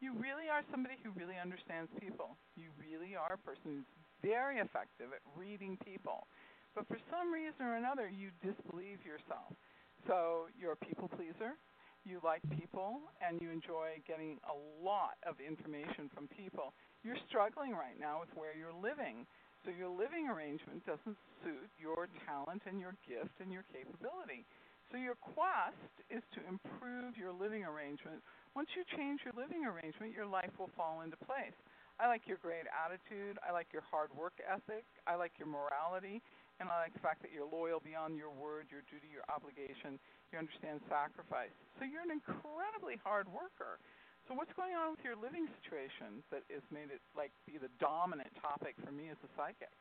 You 0.00 0.12
really 0.16 0.52
are 0.52 0.60
somebody 0.68 0.96
who 1.00 1.12
really 1.16 1.40
understands 1.40 1.88
people. 2.00 2.36
You 2.56 2.68
really 2.76 3.16
are 3.16 3.36
a 3.36 3.40
person 3.40 3.80
who's 3.80 3.92
very 4.20 4.60
effective 4.60 5.12
at 5.12 5.24
reading 5.36 5.76
people. 5.84 6.28
But 6.74 6.88
for 6.88 6.98
some 7.08 7.32
reason 7.32 7.64
or 7.64 7.76
another, 7.76 8.08
you 8.08 8.28
disbelieve 8.44 9.00
yourself. 9.04 9.52
So 10.08 10.52
you're 10.58 10.76
a 10.76 10.84
people 10.84 11.08
pleaser. 11.08 11.56
You 12.04 12.20
like 12.20 12.44
people 12.52 13.00
and 13.24 13.40
you 13.40 13.48
enjoy 13.48 13.96
getting 14.04 14.36
a 14.44 14.56
lot 14.84 15.16
of 15.24 15.40
information 15.40 16.12
from 16.12 16.28
people. 16.28 16.76
You're 17.00 17.20
struggling 17.28 17.72
right 17.72 17.96
now 17.96 18.20
with 18.20 18.28
where 18.36 18.52
you're 18.52 18.76
living. 18.76 19.24
So 19.64 19.72
your 19.72 19.88
living 19.88 20.28
arrangement 20.28 20.84
doesn't 20.84 21.16
suit 21.42 21.68
your 21.80 22.08
talent 22.28 22.62
and 22.68 22.78
your 22.78 22.94
gift 23.08 23.40
and 23.40 23.48
your 23.50 23.64
capability. 23.72 24.44
So 24.92 25.00
your 25.00 25.16
quest 25.16 25.94
is 26.12 26.22
to 26.36 26.40
improve 26.44 27.16
your 27.16 27.32
living 27.32 27.64
arrangement 27.64 28.20
once 28.54 28.70
you 28.78 28.86
change 28.94 29.18
your 29.26 29.34
living 29.34 29.66
arrangement, 29.66 30.14
your 30.14 30.30
life 30.30 30.54
will 30.62 30.70
fall 30.78 31.02
into 31.02 31.18
place. 31.26 31.58
I 31.98 32.06
like 32.06 32.22
your 32.30 32.38
great 32.38 32.70
attitude. 32.70 33.34
I 33.42 33.50
like 33.50 33.66
your 33.74 33.82
hard 33.82 34.14
work 34.14 34.38
ethic. 34.46 34.86
I 35.10 35.18
like 35.18 35.34
your 35.42 35.50
morality. 35.50 36.22
And 36.62 36.70
I 36.70 36.86
like 36.86 36.94
the 36.94 37.02
fact 37.02 37.18
that 37.26 37.34
you're 37.34 37.50
loyal 37.50 37.82
beyond 37.82 38.14
your 38.14 38.30
word, 38.30 38.70
your 38.70 38.86
duty, 38.86 39.10
your 39.10 39.26
obligation. 39.26 39.98
You 40.30 40.38
understand 40.38 40.86
sacrifice. 40.86 41.50
So 41.78 41.86
you're 41.86 42.06
an 42.06 42.14
incredibly 42.14 42.94
hard 43.02 43.26
worker. 43.26 43.82
So 44.28 44.34
what's 44.34 44.52
going 44.56 44.74
on 44.74 44.90
with 44.92 45.00
your 45.04 45.16
living 45.16 45.46
situation 45.60 46.24
that 46.30 46.42
has 46.50 46.62
made 46.72 46.88
it 46.90 47.00
like 47.16 47.30
be 47.46 47.58
the 47.58 47.68
dominant 47.78 48.30
topic 48.40 48.74
for 48.84 48.90
me 48.92 49.08
as 49.10 49.16
a 49.22 49.28
psychic? 49.36 49.72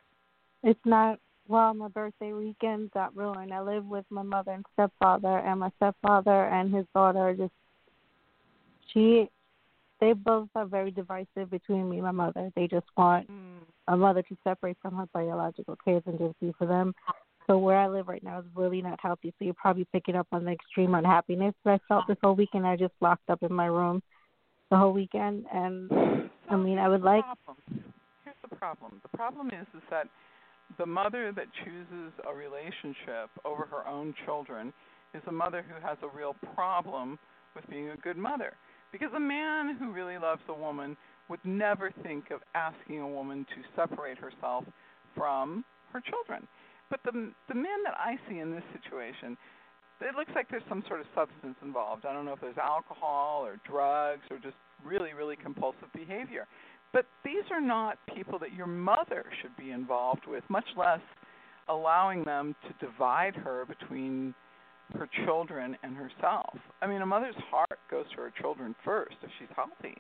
It's 0.64 0.80
not 0.86 1.20
well, 1.48 1.74
my 1.74 1.90
birthday 1.90 2.32
weekend 2.32 2.92
got 2.92 3.16
ruined. 3.18 3.54
I 3.54 3.62
live 3.62 3.86
with 3.86 4.06
my 4.10 4.22
mother 4.22 4.52
and 4.52 4.66
stepfather 4.74 5.40
and 5.40 5.60
my 5.60 5.70
stepfather 5.78 6.46
and 6.48 6.74
his 6.74 6.86
daughter 6.94 7.20
are 7.20 7.34
just 7.34 7.52
she 8.94 9.30
they 10.00 10.14
both 10.14 10.50
are 10.56 10.66
very 10.66 10.92
divisive 10.92 11.50
between 11.50 11.90
me 11.90 11.98
and 11.98 12.06
my 12.06 12.12
mother. 12.12 12.52
They 12.56 12.68
just 12.68 12.88
want 12.98 13.30
Mm. 13.30 13.62
a 13.88 13.98
mother 13.98 14.22
to 14.24 14.38
separate 14.44 14.78
from 14.82 14.96
her 14.96 15.06
biological 15.14 15.78
kids 15.84 16.06
and 16.08 16.18
just 16.20 16.38
be 16.40 16.52
for 16.58 16.66
them. 16.66 16.94
So 17.48 17.58
where 17.58 17.78
I 17.78 17.88
live 17.88 18.08
right 18.08 18.24
now 18.24 18.40
is 18.40 18.46
really 18.56 18.82
not 18.82 19.00
healthy. 19.02 19.34
So 19.38 19.46
you're 19.46 19.54
probably 19.54 19.86
picking 19.92 20.16
up 20.16 20.28
on 20.32 20.46
the 20.46 20.52
extreme 20.52 20.96
unhappiness 20.96 21.54
that 21.64 21.74
I 21.74 21.80
felt 21.88 22.08
this 22.08 22.18
whole 22.24 22.36
weekend. 22.36 22.66
I 22.66 22.78
just 22.78 22.94
locked 23.02 23.30
up 23.30 23.44
in 23.44 23.54
my 23.54 23.66
room 23.66 24.02
the 24.74 24.80
whole 24.80 24.92
weekend, 24.92 25.46
and 25.54 26.30
I 26.50 26.56
mean, 26.56 26.80
I 26.80 26.90
would 26.90 27.04
like. 27.04 27.24
Here's 28.24 28.36
the 28.50 28.56
problem. 28.56 29.00
The 29.04 29.16
problem 29.16 29.50
is 29.50 29.68
is 29.76 29.84
that 29.92 30.08
the 30.80 30.86
mother 30.88 31.32
that 31.32 31.46
chooses 31.64 32.12
a 32.28 32.34
relationship 32.34 33.30
over 33.46 33.68
her 33.70 33.88
own 33.88 34.16
children 34.26 34.74
is 35.14 35.22
a 35.28 35.32
mother 35.32 35.64
who 35.68 35.76
has 35.88 36.00
a 36.02 36.18
real 36.18 36.36
problem 36.56 37.20
with 37.56 37.70
being 37.70 37.90
a 37.90 37.98
good 37.98 38.18
mother. 38.18 38.54
Because 38.92 39.10
a 39.16 39.20
man 39.20 39.78
who 39.78 39.92
really 39.92 40.18
loves 40.18 40.42
a 40.50 40.54
woman 40.54 40.98
would 41.30 41.46
never 41.46 41.92
think 42.02 42.32
of 42.32 42.40
asking 42.56 43.00
a 43.00 43.08
woman 43.08 43.46
to 43.54 43.62
separate 43.76 44.18
herself 44.18 44.66
from 45.16 45.64
her 45.92 46.02
children. 46.02 46.48
But 46.90 47.00
the 47.06 47.32
the 47.48 47.56
men 47.56 47.80
that 47.86 47.94
I 47.96 48.16
see 48.28 48.40
in 48.40 48.50
this 48.50 48.64
situation, 48.74 49.38
it 50.06 50.16
looks 50.16 50.32
like 50.36 50.50
there's 50.50 50.64
some 50.70 50.84
sort 50.88 51.00
of 51.00 51.06
substance 51.16 51.56
involved. 51.62 52.06
I 52.06 52.14
don't 52.14 52.26
know 52.26 52.34
if 52.34 52.42
there's 52.42 52.58
alcohol 52.58 53.46
or 53.46 53.58
drugs 53.68 54.24
or 54.30 54.38
just 54.38 54.56
really 54.86 55.14
really 55.14 55.36
compulsive 55.36 55.92
behavior. 55.94 56.48
But 56.92 57.06
these 57.26 57.44
are 57.52 57.62
not 57.62 57.98
people 58.14 58.38
that 58.40 58.54
your 58.54 58.68
mother 58.68 59.26
should 59.42 59.56
be 59.58 59.72
involved 59.72 60.28
with, 60.28 60.44
much 60.50 60.68
less 60.78 61.02
allowing 61.68 62.24
them 62.24 62.56
to 62.68 62.86
divide 62.86 63.36
her 63.36 63.66
between 63.66 64.36
her 64.94 65.10
children 65.26 65.76
and 65.82 65.96
herself. 65.96 66.58
I 66.82 66.88
mean, 66.88 67.02
a 67.02 67.06
mother's 67.06 67.36
heart 67.50 67.80
goes 67.90 68.06
to 68.12 68.22
her 68.22 68.34
children 68.40 68.76
first 68.86 69.16
if 69.24 69.30
she's 69.40 69.48
healthy. 69.56 69.98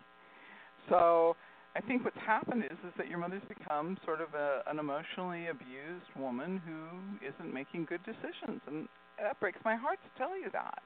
So 0.89 1.35
I 1.75 1.81
think 1.81 2.03
what's 2.03 2.17
happened 2.17 2.63
is 2.65 2.77
is 2.85 2.93
that 2.97 3.07
your 3.07 3.17
mother's 3.17 3.41
become 3.47 3.97
sort 4.05 4.21
of 4.21 4.33
a, 4.35 4.61
an 4.67 4.77
emotionally 4.77 5.47
abused 5.47 6.05
woman 6.19 6.61
who 6.65 7.25
isn't 7.25 7.51
making 7.51 7.85
good 7.85 8.01
decisions, 8.03 8.61
and 8.67 8.87
that 9.22 9.39
breaks 9.39 9.59
my 9.64 9.76
heart 9.76 9.99
to 10.03 10.18
tell 10.18 10.38
you 10.38 10.49
that. 10.53 10.80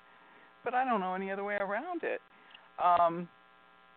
But 0.63 0.73
I 0.73 0.83
don't 0.85 0.99
know 0.99 1.13
any 1.13 1.31
other 1.31 1.43
way 1.43 1.55
around 1.55 2.03
it. 2.03 2.21
Um, 2.83 3.27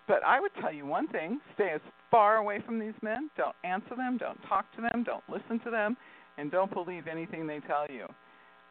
but 0.07 0.23
I 0.25 0.41
would 0.41 0.53
tell 0.61 0.73
you 0.73 0.87
one 0.87 1.09
thing: 1.09 1.41
stay 1.55 1.71
as 1.75 1.81
far 2.11 2.37
away 2.37 2.61
from 2.65 2.79
these 2.79 2.95
men. 3.03 3.31
Don't 3.37 3.57
answer 3.65 3.95
them. 3.97 4.19
Don't 4.19 4.41
talk 4.49 4.67
to 4.77 4.81
them. 4.81 5.05
Don't 5.05 5.25
listen 5.29 5.61
to 5.65 5.71
them, 5.71 5.97
and 6.39 6.51
don't 6.51 6.73
believe 6.73 7.07
anything 7.07 7.47
they 7.47 7.61
tell 7.61 7.87
you. 7.89 8.07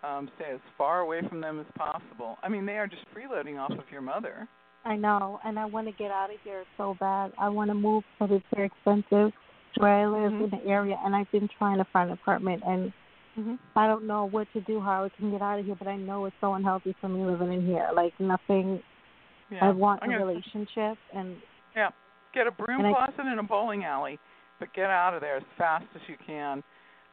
Um, 0.01 0.29
stay 0.35 0.51
as 0.53 0.59
far 0.77 1.01
away 1.01 1.21
from 1.27 1.41
them 1.41 1.59
as 1.59 1.65
possible. 1.75 2.37
I 2.41 2.49
mean, 2.49 2.65
they 2.65 2.77
are 2.77 2.87
just 2.87 3.03
freeloading 3.13 3.59
off 3.59 3.71
of 3.71 3.83
your 3.91 4.01
mother. 4.01 4.47
I 4.85 4.95
know, 4.95 5.41
and 5.43 5.59
I 5.59 5.65
want 5.65 5.87
to 5.87 5.93
get 5.93 6.09
out 6.09 6.29
of 6.29 6.37
here 6.43 6.63
so 6.77 6.95
bad. 7.01 7.33
I 7.37 7.49
want 7.49 7.69
to 7.69 7.73
move, 7.73 8.05
but 8.17 8.31
it's 8.31 8.45
very 8.55 8.67
expensive 8.67 9.33
where 9.77 9.93
I 9.93 10.05
live 10.05 10.31
Mhm. 10.31 10.43
in 10.45 10.49
the 10.51 10.65
area, 10.65 10.97
and 11.03 11.15
I've 11.15 11.29
been 11.31 11.49
trying 11.49 11.77
to 11.77 11.83
find 11.85 12.09
an 12.09 12.13
apartment, 12.13 12.63
and 12.65 12.93
Mm-hmm. 13.39 13.55
I 13.77 13.87
don't 13.87 14.05
know 14.05 14.25
what 14.29 14.47
to 14.53 14.61
do, 14.61 14.79
how 14.81 15.05
I 15.05 15.09
can 15.17 15.31
get 15.31 15.41
out 15.41 15.59
of 15.59 15.65
here. 15.65 15.75
But 15.77 15.87
I 15.87 15.95
know 15.95 16.25
it's 16.25 16.35
so 16.41 16.53
unhealthy 16.55 16.95
for 16.99 17.07
me 17.09 17.23
living 17.25 17.53
in 17.53 17.65
here. 17.65 17.89
Like 17.95 18.13
nothing. 18.19 18.81
Yeah. 19.49 19.65
I 19.65 19.69
want 19.71 20.03
I'm 20.03 20.09
a 20.09 20.13
gonna- 20.13 20.25
relationship, 20.25 20.97
and 21.13 21.37
Yeah. 21.75 21.89
Get 22.33 22.45
a 22.47 22.51
broom 22.51 22.79
And 22.79 22.87
I- 22.87 22.93
closet 22.93 23.25
and 23.25 23.39
a 23.39 23.43
bowling 23.43 23.85
alley, 23.85 24.19
but 24.59 24.71
get 24.73 24.89
out 24.91 25.13
of 25.15 25.21
there 25.21 25.37
as 25.37 25.43
fast 25.57 25.85
as 25.95 26.01
you 26.07 26.15
can. 26.25 26.63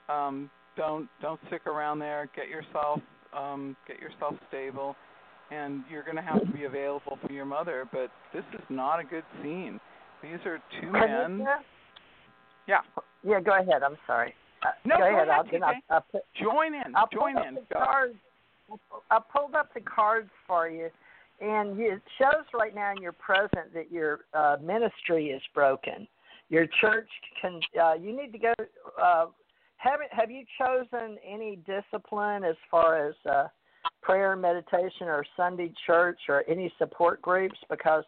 Um, 0.08 0.50
don't 0.76 1.08
don't 1.22 1.40
stick 1.46 1.66
around 1.66 2.00
there. 2.00 2.28
Get 2.36 2.48
yourself 2.48 3.00
um, 3.32 3.76
get 3.86 3.98
yourself 4.00 4.34
stable, 4.48 4.94
and 5.50 5.84
you're 5.90 6.02
going 6.02 6.16
to 6.16 6.22
have 6.22 6.40
to 6.40 6.52
be 6.52 6.64
available 6.64 7.18
for 7.26 7.32
your 7.32 7.44
mother. 7.44 7.86
But 7.92 8.10
this 8.32 8.44
is 8.54 8.64
not 8.68 8.98
a 9.00 9.04
good 9.04 9.24
scene. 9.42 9.78
These 10.22 10.44
are 10.46 10.58
two 10.80 10.90
men. 10.90 11.46
Yeah. 12.66 12.78
Yeah, 13.22 13.40
go 13.40 13.52
ahead. 13.58 13.82
I'm 13.82 13.96
sorry. 14.06 14.34
No, 14.84 14.96
go, 14.96 15.02
go 15.02 15.06
ahead. 15.08 15.28
ahead, 15.28 15.28
I'll, 15.30 15.44
then 15.50 15.62
I'll, 15.62 15.74
I'll 15.90 16.04
put, 16.12 16.22
Join 16.40 16.74
in. 16.74 16.94
I'll 16.94 17.08
Join 17.12 17.38
in. 17.38 17.56
Up 17.58 17.68
the 17.68 17.74
Go. 17.74 17.84
cards. 17.84 18.14
I 19.10 19.18
pulled 19.34 19.54
up 19.54 19.72
the 19.74 19.80
cards 19.80 20.30
for 20.46 20.68
you, 20.68 20.88
and 21.40 21.78
it 21.78 22.02
shows 22.18 22.44
right 22.52 22.74
now 22.74 22.92
in 22.92 23.00
your 23.00 23.12
present 23.12 23.72
that 23.74 23.92
your 23.92 24.20
uh, 24.34 24.56
ministry 24.62 25.28
is 25.28 25.42
broken. 25.54 26.08
Your 26.48 26.66
church 26.80 27.08
can. 27.40 27.60
Uh, 27.80 27.94
you 27.94 28.16
need 28.16 28.32
to 28.32 28.38
go. 28.38 28.54
Uh, 29.00 29.26
have 29.76 30.00
Have 30.10 30.30
you 30.30 30.44
chosen 30.58 31.16
any 31.26 31.58
discipline 31.66 32.44
as 32.44 32.56
far 32.70 33.08
as 33.08 33.14
uh, 33.30 33.48
prayer, 34.02 34.34
meditation, 34.36 35.06
or 35.06 35.24
Sunday 35.36 35.72
church, 35.86 36.18
or 36.28 36.44
any 36.48 36.72
support 36.78 37.22
groups? 37.22 37.56
Because 37.70 38.04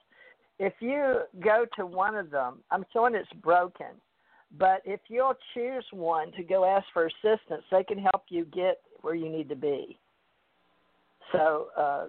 if 0.58 0.72
you 0.80 1.20
go 1.40 1.66
to 1.76 1.86
one 1.86 2.16
of 2.16 2.30
them, 2.30 2.58
I'm 2.70 2.84
showing 2.92 3.14
it's 3.14 3.28
broken. 3.42 3.86
But 4.56 4.82
if 4.84 5.00
you'll 5.08 5.36
choose 5.54 5.84
one 5.92 6.32
to 6.32 6.42
go 6.42 6.64
ask 6.64 6.86
for 6.92 7.06
assistance, 7.06 7.64
they 7.70 7.84
can 7.84 7.98
help 7.98 8.24
you 8.28 8.46
get 8.46 8.80
where 9.02 9.14
you 9.14 9.28
need 9.28 9.48
to 9.50 9.56
be. 9.56 9.98
So, 11.32 11.68
uh, 11.76 12.06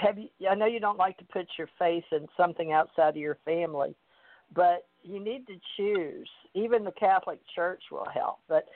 have 0.00 0.18
you? 0.18 0.28
I 0.50 0.54
know 0.54 0.66
you 0.66 0.80
don't 0.80 0.98
like 0.98 1.18
to 1.18 1.24
put 1.24 1.46
your 1.58 1.68
faith 1.78 2.04
in 2.12 2.26
something 2.36 2.72
outside 2.72 3.10
of 3.10 3.16
your 3.16 3.38
family, 3.44 3.94
but 4.54 4.86
you 5.02 5.22
need 5.22 5.46
to 5.46 5.54
choose. 5.76 6.28
Even 6.54 6.84
the 6.84 6.92
Catholic 6.92 7.40
Church 7.54 7.82
will 7.92 8.06
help, 8.12 8.38
but 8.48 8.66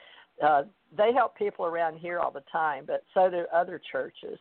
uh, 0.45 0.63
they 0.95 1.11
help 1.13 1.35
people 1.35 1.65
around 1.65 1.97
here 1.97 2.19
all 2.19 2.31
the 2.31 2.43
time. 2.51 2.83
But 2.85 3.03
so 3.13 3.29
do 3.29 3.45
other 3.53 3.81
churches. 3.91 4.37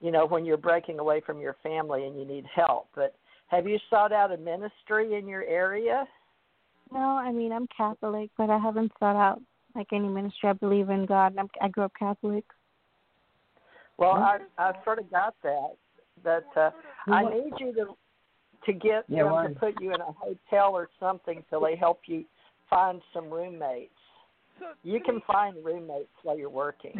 You 0.00 0.10
know, 0.10 0.26
when 0.26 0.44
you're 0.44 0.56
breaking 0.56 0.98
away 0.98 1.20
from 1.24 1.40
your 1.40 1.56
family 1.62 2.06
and 2.06 2.18
you 2.18 2.26
need 2.26 2.46
help. 2.54 2.88
But 2.94 3.14
have 3.48 3.68
you 3.68 3.78
sought 3.88 4.12
out 4.12 4.32
a 4.32 4.36
ministry 4.36 5.16
in 5.16 5.28
your 5.28 5.44
area? 5.44 6.06
No, 6.92 6.98
I 7.16 7.32
mean 7.32 7.52
I'm 7.52 7.66
Catholic, 7.76 8.30
but 8.36 8.50
I 8.50 8.58
haven't 8.58 8.92
sought 8.98 9.16
out 9.16 9.40
like 9.74 9.88
any 9.92 10.08
ministry. 10.08 10.48
I 10.48 10.54
believe 10.54 10.90
in 10.90 11.06
God. 11.06 11.32
and 11.32 11.40
I'm, 11.40 11.48
I 11.60 11.68
grew 11.68 11.84
up 11.84 11.92
Catholic. 11.98 12.44
Well, 13.98 14.12
I 14.12 14.38
I 14.58 14.72
sort 14.84 14.98
of 14.98 15.10
got 15.10 15.34
that, 15.42 15.74
but 16.24 16.46
uh, 16.56 16.70
I 17.08 17.24
need 17.24 17.52
you 17.58 17.72
to 17.74 17.86
to 18.66 18.72
get 18.72 19.04
Yeah, 19.08 19.24
them 19.24 19.32
why? 19.32 19.46
to 19.48 19.54
put 19.54 19.80
you 19.80 19.94
in 19.94 20.00
a 20.00 20.12
hotel 20.12 20.72
or 20.74 20.88
something 20.98 21.42
till 21.50 21.60
they 21.60 21.76
help 21.76 22.00
you 22.06 22.24
find 22.68 23.00
some 23.12 23.30
roommates. 23.30 23.92
So 24.58 24.66
You 24.82 25.00
can 25.00 25.20
find 25.26 25.56
roommates 25.64 26.12
while 26.22 26.38
you're 26.38 26.50
working. 26.50 26.92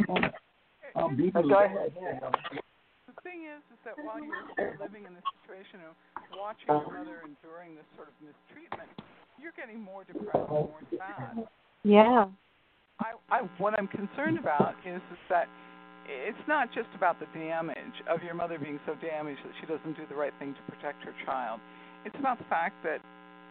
I'll 0.96 1.10
go 1.10 1.64
ahead. 1.64 1.92
The 1.94 3.14
thing 3.22 3.44
is, 3.44 3.60
is 3.68 3.80
that 3.84 3.98
while 3.98 4.22
you're 4.22 4.48
living 4.80 5.04
in 5.04 5.12
this 5.12 5.26
situation 5.42 5.84
of 5.84 5.92
watching 6.32 6.72
your 6.72 6.88
mother 6.88 7.20
enduring 7.26 7.76
this 7.76 7.84
sort 7.98 8.08
of 8.08 8.14
mistreatment, 8.22 8.88
you're 9.40 9.56
getting 9.56 9.80
more 9.80 10.04
depressed 10.04 10.50
more 10.50 10.70
sad. 10.90 11.46
Yeah. 11.82 12.26
I, 13.00 13.16
I, 13.34 13.48
what 13.58 13.78
I'm 13.78 13.88
concerned 13.88 14.38
about 14.38 14.74
is, 14.84 15.00
is 15.10 15.18
that 15.30 15.48
it's 16.06 16.44
not 16.46 16.68
just 16.74 16.88
about 16.94 17.18
the 17.18 17.26
damage 17.38 17.96
of 18.08 18.22
your 18.22 18.34
mother 18.34 18.58
being 18.58 18.78
so 18.84 18.94
damaged 19.00 19.40
that 19.44 19.52
she 19.60 19.66
doesn't 19.66 19.96
do 19.96 20.02
the 20.08 20.14
right 20.14 20.32
thing 20.38 20.54
to 20.54 20.72
protect 20.72 21.02
her 21.04 21.14
child. 21.24 21.60
It's 22.04 22.16
about 22.18 22.38
the 22.38 22.44
fact 22.44 22.74
that 22.84 23.00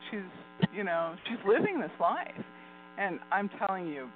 she's, 0.09 0.29
you 0.73 0.83
know, 0.83 1.15
she's 1.27 1.39
living 1.47 1.79
this 1.79 1.91
life. 1.99 2.43
And 2.99 3.19
I'm 3.31 3.49
telling 3.65 3.87
you, 3.87 4.09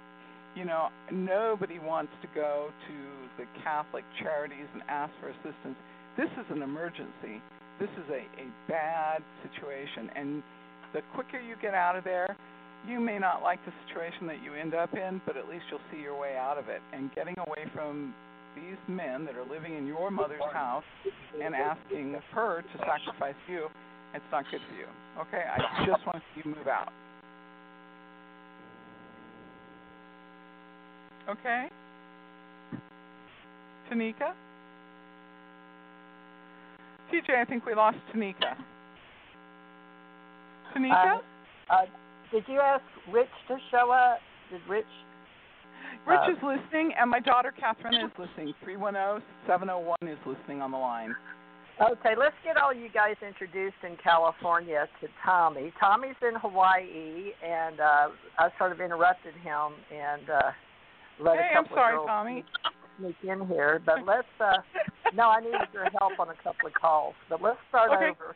you 0.56 0.66
know, 0.66 0.90
nobody 1.12 1.80
wants 1.80 2.12
to 2.22 2.28
go 2.36 2.70
to 2.70 3.42
the 3.42 3.48
Catholic 3.64 4.04
charities 4.22 4.68
and 4.74 4.84
ask 4.88 5.12
for 5.20 5.30
assistance. 5.30 5.78
This 6.18 6.30
is 6.38 6.46
an 6.52 6.62
emergency. 6.62 7.42
This 7.80 7.90
is 7.98 8.06
a, 8.10 8.22
a 8.40 8.48
bad 8.68 9.24
situation. 9.42 10.12
And 10.16 10.44
the 10.94 11.02
quicker 11.14 11.40
you 11.40 11.56
get 11.62 11.74
out 11.74 11.96
of 11.96 12.04
there, 12.04 12.36
you 12.88 13.00
may 13.00 13.18
not 13.18 13.42
like 13.42 13.60
the 13.66 13.74
situation 13.88 14.28
that 14.28 14.44
you 14.44 14.54
end 14.54 14.74
up 14.74 14.94
in, 14.94 15.22
but 15.26 15.38
at 15.38 15.50
least 15.50 15.66
you'll 15.72 15.80
see 15.92 16.02
your 16.02 16.20
way 16.20 16.38
out 16.38 16.58
of 16.58 16.70
it. 16.70 16.82
And 16.94 17.14
getting 17.16 17.36
away 17.40 17.66
from 17.74 18.14
these 18.56 18.78
men 18.88 19.26
that 19.26 19.36
are 19.36 19.46
living 19.46 19.76
in 19.76 19.88
your 19.88 20.12
mother's 20.12 20.42
house 20.52 20.84
and 21.42 21.56
asking 21.56 22.16
her 22.34 22.62
to 22.62 22.78
sacrifice 22.80 23.36
you, 23.48 23.68
it's 24.14 24.24
not 24.32 24.46
good 24.52 24.62
for 24.70 24.76
you. 24.76 24.86
Okay? 25.20 25.44
I 25.50 25.86
just 25.86 26.06
want 26.06 26.18
to 26.18 26.24
see 26.36 26.42
you 26.46 26.56
move 26.56 26.68
out. 26.68 26.92
Okay? 31.30 31.70
Tanika? 33.90 34.34
TJ, 37.12 37.36
I 37.40 37.46
think 37.46 37.66
we 37.66 37.74
lost 37.74 37.98
Tanika. 38.14 38.56
Tanika? 40.76 41.20
Uh, 41.70 41.74
uh, 41.74 41.86
did 42.32 42.44
you 42.48 42.60
ask 42.60 42.84
Rich 43.12 43.30
to 43.48 43.58
show 43.72 43.92
up? 43.92 44.20
Did 44.52 44.62
Rich? 44.70 44.86
Rich 46.08 46.20
uh, 46.28 46.32
is 46.32 46.38
listening, 46.44 46.92
and 47.00 47.10
my 47.10 47.20
daughter 47.20 47.54
Catherine 47.58 47.94
is 47.96 48.12
listening. 48.18 48.54
310 48.64 49.22
701 49.48 49.98
is 50.10 50.18
listening 50.26 50.62
on 50.62 50.72
the 50.72 50.78
line. 50.78 51.16
Okay, 51.82 52.14
let's 52.18 52.36
get 52.44 52.56
all 52.58 52.74
you 52.74 52.88
guys 52.94 53.16
introduced 53.28 53.82
in 53.84 53.98
California 54.04 54.88
to 55.02 55.08
Tommy. 55.26 55.74
Tommy's 55.80 56.16
in 56.22 56.36
Hawaii, 56.40 57.32
and 57.44 57.80
uh, 57.80 58.08
I 58.38 58.50
sort 58.60 58.72
of 58.72 58.80
interrupted 58.80 59.34
him 59.36 59.74
and 59.92 60.30
uh, 60.30 60.52
let 61.20 61.38
Hey, 61.38 61.50
a 61.54 61.58
I'm 61.58 61.64
couple 61.64 61.78
sorry, 61.78 61.94
of 61.96 61.98
girls 62.00 62.08
Tommy. 62.08 62.46
sneak 63.00 63.16
in 63.24 63.48
here. 63.48 63.82
But 63.84 64.06
let's. 64.06 64.28
Uh, 64.40 64.58
no, 65.16 65.30
I 65.30 65.40
needed 65.42 65.62
your 65.74 65.88
help 66.00 66.20
on 66.20 66.30
a 66.30 66.36
couple 66.44 66.68
of 66.68 66.74
calls. 66.74 67.16
But 67.30 67.42
let's 67.42 67.58
start 67.70 67.90
Okay. 67.92 68.10
over. 68.12 68.36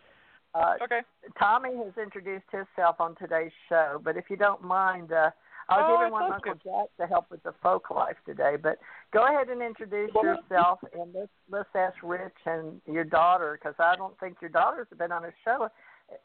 Uh, 0.53 0.75
Okay. 0.81 1.01
Tommy 1.37 1.75
has 1.77 1.93
introduced 2.01 2.45
himself 2.51 2.97
on 2.99 3.15
today's 3.15 3.51
show, 3.69 3.99
but 4.03 4.17
if 4.17 4.25
you 4.29 4.37
don't 4.37 4.63
mind, 4.63 5.11
uh, 5.11 5.29
I 5.69 5.77
was 5.81 5.85
Oh, 5.89 5.93
even 5.95 6.07
it 6.07 6.11
want 6.11 6.31
sounds 6.31 6.43
Uncle 6.47 6.53
Jack 6.63 6.87
to 6.97 7.07
help 7.07 7.29
with 7.29 7.43
the 7.43 7.51
folk 7.61 7.89
life 7.91 8.15
today. 8.25 8.55
But 8.55 8.79
go 9.11 9.25
ahead 9.27 9.49
and 9.49 9.61
introduce 9.61 10.11
yourself, 10.13 10.79
and 10.93 11.13
let's 11.13 11.31
let's 11.49 11.69
ask 11.75 11.95
Rich 12.01 12.37
and 12.45 12.79
your 12.85 13.03
daughter 13.03 13.59
because 13.59 13.75
I 13.77 13.95
don't 13.97 14.17
think 14.19 14.37
your 14.41 14.49
daughter's 14.49 14.87
been 14.97 15.11
on 15.11 15.25
a 15.25 15.31
show 15.43 15.67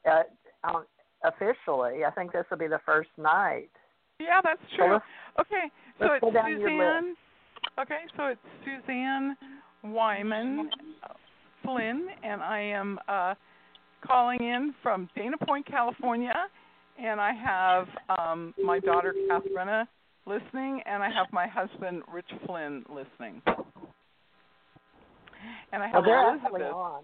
uh, 0.08 0.22
on, 0.62 0.84
officially. 1.24 2.04
I 2.04 2.10
think 2.12 2.32
this 2.32 2.44
will 2.50 2.58
be 2.58 2.68
the 2.68 2.80
first 2.86 3.10
night. 3.18 3.70
Yeah, 4.20 4.40
that's 4.42 4.62
true. 4.76 4.92
let's- 4.92 5.04
Okay, 5.40 5.70
so 5.98 6.12
it's 6.12 6.20
go 6.20 6.30
down 6.30 6.60
your 6.60 6.68
Suzanne. 6.70 7.16
Okay, 7.80 8.02
so 8.16 8.26
it's 8.26 8.40
Suzanne 8.64 9.36
Wyman 9.82 10.70
uh, 11.02 11.14
Flynn, 11.64 12.06
and 12.22 12.42
I 12.42 12.60
am 12.60 12.98
uh, 13.08 13.34
calling 14.06 14.42
in 14.42 14.74
from 14.82 15.08
Dana 15.16 15.36
Point, 15.46 15.66
California, 15.66 16.34
and 16.98 17.20
I 17.20 17.32
have 17.32 17.88
um, 18.18 18.54
my 18.62 18.78
daughter 18.78 19.14
Katharina 19.28 19.88
listening, 20.26 20.82
and 20.86 21.02
I 21.02 21.10
have 21.10 21.26
my 21.32 21.46
husband 21.46 22.02
Rich 22.12 22.30
Flynn 22.46 22.84
listening. 22.88 23.42
And 25.72 25.82
I 25.82 25.88
have 25.88 26.04
well, 26.06 26.30
Elizabeth. 26.30 26.72
on. 26.72 27.02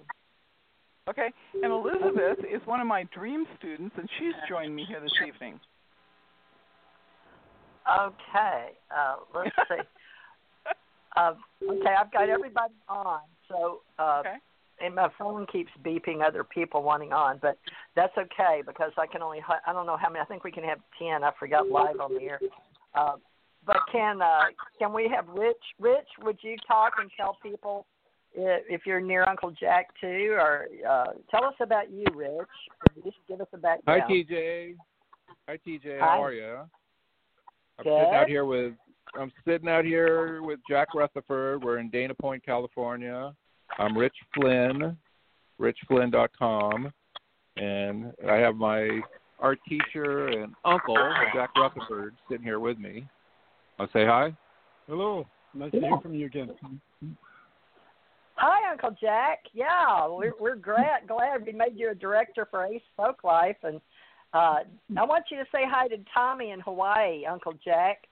Okay, 1.08 1.30
and 1.62 1.72
Elizabeth 1.72 2.38
is 2.40 2.60
one 2.66 2.80
of 2.80 2.86
my 2.86 3.04
dream 3.14 3.46
students, 3.58 3.94
and 3.98 4.08
she's 4.18 4.34
joined 4.48 4.76
me 4.76 4.84
here 4.86 5.00
this 5.00 5.10
evening. 5.26 5.58
Okay, 7.90 8.72
uh, 8.94 9.16
let's 9.34 9.56
see. 9.68 9.82
uh, 11.16 11.32
okay, 11.70 11.94
I've 11.98 12.12
got 12.12 12.28
everybody 12.28 12.74
on. 12.88 13.20
So, 13.48 13.80
uh, 13.98 14.20
Okay. 14.20 14.36
And 14.80 14.94
my 14.94 15.08
phone 15.18 15.46
keeps 15.46 15.70
beeping 15.84 16.26
other 16.26 16.44
people 16.44 16.82
wanting 16.82 17.12
on, 17.12 17.38
but 17.40 17.58
that's 17.96 18.16
okay 18.18 18.62
because 18.66 18.92
I 18.98 19.06
can 19.06 19.22
only 19.22 19.40
I 19.66 19.72
don't 19.72 19.86
know 19.86 19.96
how 19.96 20.08
many. 20.08 20.20
I 20.20 20.24
think 20.24 20.44
we 20.44 20.52
can 20.52 20.64
have 20.64 20.78
ten. 20.98 21.24
I 21.24 21.30
forgot 21.38 21.68
live 21.68 22.00
on 22.00 22.14
the 22.14 22.22
air. 22.22 22.40
Uh, 22.94 23.16
but 23.66 23.76
can 23.92 24.22
uh, 24.22 24.44
can 24.78 24.92
we 24.92 25.10
have 25.14 25.26
Rich? 25.28 25.56
Rich, 25.78 26.08
would 26.22 26.38
you 26.42 26.56
talk 26.66 26.94
and 26.98 27.10
tell 27.16 27.36
people 27.42 27.86
if 28.34 28.82
you're 28.86 29.00
near 29.00 29.28
Uncle 29.28 29.50
Jack 29.50 29.88
too, 30.00 30.34
or 30.38 30.66
uh, 30.88 31.06
tell 31.30 31.44
us 31.44 31.54
about 31.60 31.90
you, 31.90 32.04
Rich? 32.14 33.02
Just 33.04 33.16
give 33.28 33.40
us 33.40 33.48
a 33.52 33.58
background. 33.58 34.02
Hi. 34.06 34.12
TJ. 34.12 34.74
Hi, 35.48 35.58
TJ. 35.66 35.98
Hi. 35.98 36.06
How 36.06 36.22
are 36.22 36.32
you? 36.32 36.56
I'm 37.78 37.84
Good. 37.84 38.00
sitting 38.00 38.14
out 38.14 38.28
here 38.28 38.44
with 38.44 38.72
I'm 39.14 39.32
sitting 39.46 39.68
out 39.68 39.84
here 39.84 40.42
with 40.42 40.60
Jack 40.68 40.94
Rutherford. 40.94 41.64
We're 41.64 41.78
in 41.78 41.90
Dana 41.90 42.14
Point, 42.14 42.44
California. 42.44 43.34
I'm 43.78 43.96
Rich 43.96 44.16
Flynn, 44.34 44.96
richflynn.com, 45.60 46.92
and 47.56 48.12
I 48.28 48.36
have 48.36 48.56
my 48.56 49.00
art 49.38 49.58
teacher 49.68 50.28
and 50.28 50.54
uncle 50.64 50.96
Jack 51.34 51.50
Rutherford 51.56 52.14
sitting 52.28 52.44
here 52.44 52.60
with 52.60 52.78
me. 52.78 53.06
I'll 53.78 53.88
say 53.92 54.04
hi. 54.04 54.34
Hello. 54.86 55.26
Nice 55.54 55.70
to 55.72 55.80
hear 55.80 55.98
from 56.02 56.14
you 56.14 56.26
again. 56.26 56.50
Hi, 58.34 58.70
Uncle 58.70 58.94
Jack. 59.00 59.40
Yeah, 59.52 60.06
we're 60.08 60.32
we're 60.40 60.56
glad 60.56 61.06
glad 61.08 61.44
we 61.44 61.52
made 61.52 61.76
you 61.76 61.90
a 61.90 61.94
director 61.94 62.46
for 62.50 62.64
Ace 62.66 62.82
Folklife, 62.98 63.56
and 63.62 63.80
uh, 64.32 64.58
I 64.96 65.04
want 65.04 65.24
you 65.30 65.38
to 65.38 65.44
say 65.52 65.62
hi 65.64 65.88
to 65.88 65.96
Tommy 66.14 66.50
in 66.50 66.60
Hawaii, 66.60 67.24
Uncle 67.26 67.54
Jack. 67.64 68.04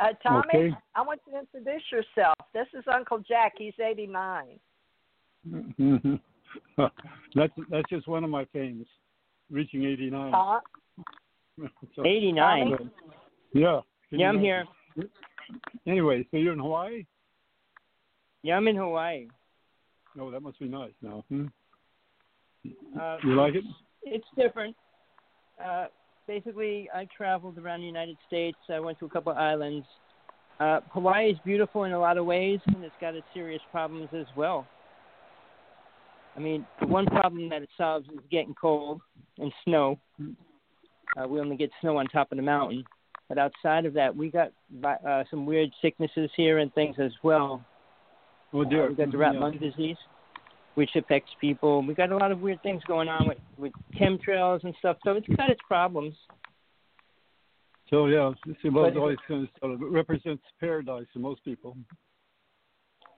Uh, 0.00 0.08
Tommy, 0.22 0.44
Okay. 0.54 0.70
I 0.94 1.02
want 1.02 1.20
you 1.26 1.32
to 1.34 1.40
introduce 1.40 1.82
yourself. 1.90 2.34
This 2.54 2.66
is 2.74 2.84
Uncle 2.92 3.18
Jack. 3.18 3.52
He's 3.56 3.74
eighty 3.78 4.06
nine. 4.06 4.58
that's 7.34 7.52
that's 7.70 7.88
just 7.88 8.08
one 8.08 8.24
of 8.24 8.30
my 8.30 8.44
fames, 8.52 8.86
reaching 9.50 9.84
89. 9.84 10.32
Huh? 10.34 10.60
So- 11.96 12.06
89. 12.06 12.78
yeah. 13.52 13.80
Yeah, 14.10 14.18
you 14.18 14.26
I'm 14.26 14.40
here. 14.40 14.64
Anyway, 15.86 16.26
so 16.30 16.36
you're 16.36 16.52
in 16.54 16.58
Hawaii? 16.58 17.04
Yeah, 18.42 18.56
I'm 18.56 18.66
in 18.68 18.76
Hawaii. 18.76 19.28
Oh, 20.18 20.30
that 20.30 20.40
must 20.40 20.58
be 20.58 20.68
nice 20.68 20.92
now. 21.02 21.24
Hmm? 21.28 21.46
Uh, 22.98 23.16
You 23.24 23.34
like 23.34 23.54
it? 23.54 23.64
It's 24.02 24.24
different. 24.36 24.76
Uh, 25.62 25.86
basically, 26.26 26.88
I 26.94 27.06
traveled 27.16 27.58
around 27.58 27.80
the 27.80 27.86
United 27.86 28.16
States. 28.26 28.58
I 28.70 28.80
went 28.80 28.98
to 29.00 29.06
a 29.06 29.08
couple 29.08 29.32
of 29.32 29.38
islands. 29.38 29.86
Uh, 30.60 30.80
Hawaii 30.90 31.30
is 31.30 31.38
beautiful 31.44 31.84
in 31.84 31.92
a 31.92 31.98
lot 31.98 32.18
of 32.18 32.24
ways, 32.26 32.60
and 32.66 32.84
it's 32.84 32.94
got 33.00 33.14
its 33.14 33.26
serious 33.34 33.62
problems 33.70 34.08
as 34.12 34.26
well. 34.36 34.66
I 36.36 36.40
mean, 36.40 36.66
the 36.80 36.86
one 36.86 37.06
problem 37.06 37.48
that 37.50 37.62
it 37.62 37.68
solves 37.76 38.06
is 38.08 38.18
getting 38.30 38.54
cold 38.54 39.00
and 39.38 39.52
snow. 39.64 39.98
Uh, 41.16 41.28
we 41.28 41.40
only 41.40 41.56
get 41.56 41.70
snow 41.80 41.98
on 41.98 42.06
top 42.06 42.32
of 42.32 42.36
the 42.36 42.42
mountain, 42.42 42.84
but 43.28 43.36
outside 43.38 43.84
of 43.84 43.92
that, 43.94 44.14
we 44.16 44.30
got 44.30 44.50
uh, 45.06 45.24
some 45.30 45.44
weird 45.44 45.70
sicknesses 45.82 46.30
here 46.36 46.58
and 46.58 46.72
things 46.74 46.96
as 46.98 47.12
well. 47.22 47.62
Oh 48.54 48.60
Uh, 48.62 48.88
we 48.88 48.94
got 48.94 49.10
the 49.10 49.18
rat 49.18 49.34
Yeah. 49.34 49.40
lung 49.40 49.58
disease, 49.58 49.96
which 50.74 50.90
affects 50.96 51.30
people. 51.40 51.82
We 51.82 51.94
got 51.94 52.12
a 52.12 52.16
lot 52.16 52.32
of 52.32 52.40
weird 52.40 52.62
things 52.62 52.82
going 52.84 53.08
on 53.08 53.28
with 53.28 53.38
with 53.58 53.72
chemtrails 53.94 54.64
and 54.64 54.74
stuff. 54.78 54.96
So 55.04 55.12
it's 55.12 55.26
got 55.36 55.50
its 55.50 55.60
problems. 55.68 56.14
So 57.90 58.06
yeah, 58.06 58.32
see, 58.62 58.70
well, 58.70 58.84
But- 58.84 58.94
it 58.94 58.98
always 58.98 59.18
kind 59.28 59.42
of 59.44 59.48
sort 59.60 59.72
of 59.74 59.80
represents 59.82 60.42
paradise 60.60 61.06
to 61.12 61.18
most 61.18 61.44
people. 61.44 61.76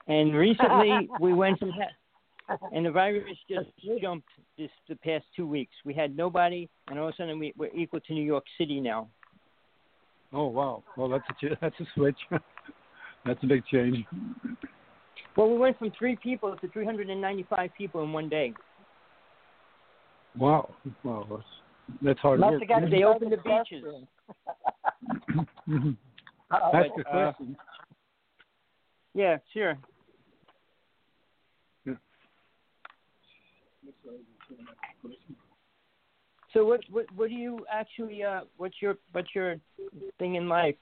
And 0.09 0.35
recently, 0.35 1.09
we 1.21 1.33
went 1.33 1.59
from 1.61 1.71
ha- 1.71 1.95
and 2.73 2.85
the 2.87 2.91
virus 2.91 3.25
just 3.49 3.69
jumped 4.01 4.29
this 4.59 4.71
the 4.89 4.97
past 4.97 5.25
two 5.35 5.47
weeks. 5.47 5.73
We 5.85 5.95
had 5.95 6.17
nobody, 6.17 6.69
and 6.89 6.99
all 6.99 7.09
of 7.09 7.15
a 7.15 7.17
sudden 7.17 7.39
we, 7.39 7.53
we're 7.57 7.75
equal 7.75 8.01
to 8.01 8.13
New 8.13 8.23
York 8.25 8.45
City 8.59 8.81
now. 8.81 9.09
Oh 10.33 10.47
wow. 10.47 10.83
Well, 10.97 11.09
that's 11.09 11.25
a 11.31 11.35
ch- 11.35 11.59
that's 11.61 11.79
a 11.81 11.85
switch. 11.95 12.19
that's 13.25 13.43
a 13.43 13.47
big 13.47 13.65
change. 13.67 13.99
Well, 15.37 15.51
we 15.51 15.59
went 15.59 15.79
from 15.79 15.91
three 15.99 16.17
people 16.17 16.57
to 16.57 16.69
395 16.69 17.71
people 17.77 18.03
in 18.05 18.13
one 18.13 18.29
day. 18.29 18.53
Wow. 20.39 20.75
Wow. 21.03 21.27
That's, 21.31 21.43
that's 22.03 22.19
hard 22.21 22.41
Must 22.41 22.53
work. 22.53 22.63
have 22.63 22.69
got 22.83 22.83
They 22.91 22.99
you 22.99 23.07
opened 23.09 23.33
the 23.33 23.37
beaches. 23.39 23.85
testing. 23.85 25.47
Mhm. 25.69 25.97
Uh-oh. 26.51 26.71
That's 26.73 26.89
But, 26.97 27.03
the 27.05 27.09
uh, 27.11 27.13
question. 27.33 27.57
Yeah, 29.15 29.39
sure. 29.53 29.77
So 36.53 36.65
what 36.65 36.81
what 36.91 37.07
what 37.17 37.29
do 37.29 37.35
you 37.35 37.67
actually 37.71 38.23
uh 38.23 38.43
what's 38.57 38.81
your 38.81 38.97
what's 39.13 39.35
your 39.35 39.57
thing 40.19 40.37
in 40.37 40.49
life? 40.49 40.77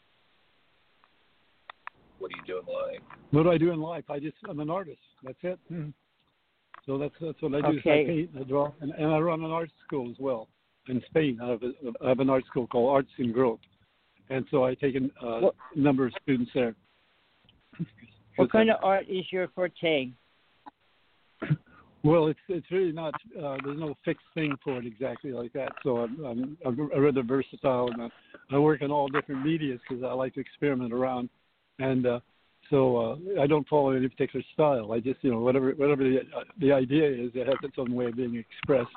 What 2.18 2.30
do 2.30 2.36
you 2.36 2.44
do 2.46 2.60
in 2.60 2.74
life? 2.74 3.00
What 3.30 3.42
do 3.44 3.50
I 3.50 3.58
do 3.58 3.72
in 3.72 3.80
life? 3.80 4.04
I 4.10 4.18
just 4.18 4.36
I'm 4.48 4.60
an 4.60 4.70
artist. 4.70 5.00
That's 5.22 5.38
it. 5.42 5.58
Mhm. 5.72 5.92
So 6.84 6.98
that's 6.98 7.14
that's 7.20 7.40
what 7.40 7.54
I 7.54 7.70
do. 7.70 7.78
is 7.78 7.82
I 7.86 8.04
paint, 8.04 8.30
I 8.38 8.42
draw, 8.42 8.72
and, 8.80 8.90
and 8.92 9.12
I 9.12 9.18
run 9.18 9.42
an 9.42 9.50
art 9.50 9.70
school 9.86 10.10
as 10.10 10.16
well 10.18 10.48
in 10.88 11.02
Spain. 11.08 11.38
I 11.42 11.50
have 11.50 11.62
a, 11.62 11.72
I 12.04 12.08
have 12.08 12.20
an 12.20 12.28
art 12.28 12.44
school 12.46 12.66
called 12.66 12.90
Arts 12.90 13.10
in 13.18 13.32
Growth, 13.32 13.60
and 14.30 14.44
so 14.50 14.64
I 14.64 14.74
take 14.74 14.96
a 14.96 15.26
uh, 15.26 15.50
number 15.74 16.06
of 16.06 16.12
students 16.22 16.50
there. 16.54 16.74
What 18.36 18.50
kind 18.50 18.70
of 18.70 18.82
art 18.82 19.06
is 19.08 19.24
your 19.30 19.48
forte? 19.48 20.10
Well, 22.04 22.26
it's 22.26 22.40
it's 22.48 22.70
really 22.70 22.92
not. 22.92 23.14
Uh, 23.36 23.58
there's 23.64 23.78
no 23.78 23.94
fixed 24.04 24.26
thing 24.34 24.56
for 24.64 24.78
it 24.78 24.86
exactly 24.86 25.32
like 25.32 25.52
that. 25.52 25.72
So 25.84 25.98
I'm 25.98 26.24
I'm, 26.24 26.58
I'm 26.66 26.90
rather 27.00 27.22
versatile, 27.22 27.90
and 27.92 28.02
I, 28.02 28.08
I 28.50 28.58
work 28.58 28.82
in 28.82 28.90
all 28.90 29.08
different 29.08 29.44
medias 29.44 29.80
because 29.88 30.02
I 30.02 30.12
like 30.12 30.34
to 30.34 30.40
experiment 30.40 30.92
around, 30.92 31.28
and 31.78 32.06
uh, 32.06 32.20
so 32.70 32.96
uh, 32.96 33.40
I 33.40 33.46
don't 33.46 33.68
follow 33.68 33.90
any 33.90 34.08
particular 34.08 34.44
style. 34.52 34.92
I 34.92 34.98
just 34.98 35.22
you 35.22 35.30
know 35.30 35.40
whatever 35.40 35.70
whatever 35.72 36.02
the 36.02 36.20
uh, 36.36 36.42
the 36.58 36.72
idea 36.72 37.08
is, 37.08 37.30
it 37.34 37.46
has 37.46 37.56
its 37.62 37.74
own 37.78 37.94
way 37.94 38.06
of 38.06 38.16
being 38.16 38.34
expressed, 38.36 38.90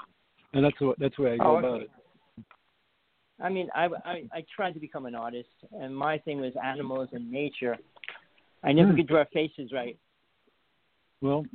and 0.53 0.65
that's 0.65 0.79
what 0.81 0.97
that's 0.97 1.15
the 1.17 1.23
way 1.23 1.33
I 1.33 1.37
go 1.37 1.51
Oh, 1.51 1.57
about 1.57 1.81
it. 1.81 1.91
I 3.39 3.49
mean, 3.49 3.69
I, 3.75 3.85
I 4.03 4.23
I 4.33 4.45
tried 4.55 4.73
to 4.73 4.79
become 4.79 5.05
an 5.05 5.13
artist, 5.13 5.49
and 5.79 5.95
my 5.95 6.17
thing 6.17 6.41
was 6.41 6.53
animals 6.63 7.09
and 7.11 7.29
nature. 7.31 7.77
I 8.63 8.71
never 8.71 8.91
Hmm. 8.91 8.97
could 8.97 9.07
draw 9.07 9.25
faces 9.31 9.71
right. 9.71 9.97
Well, 11.21 11.45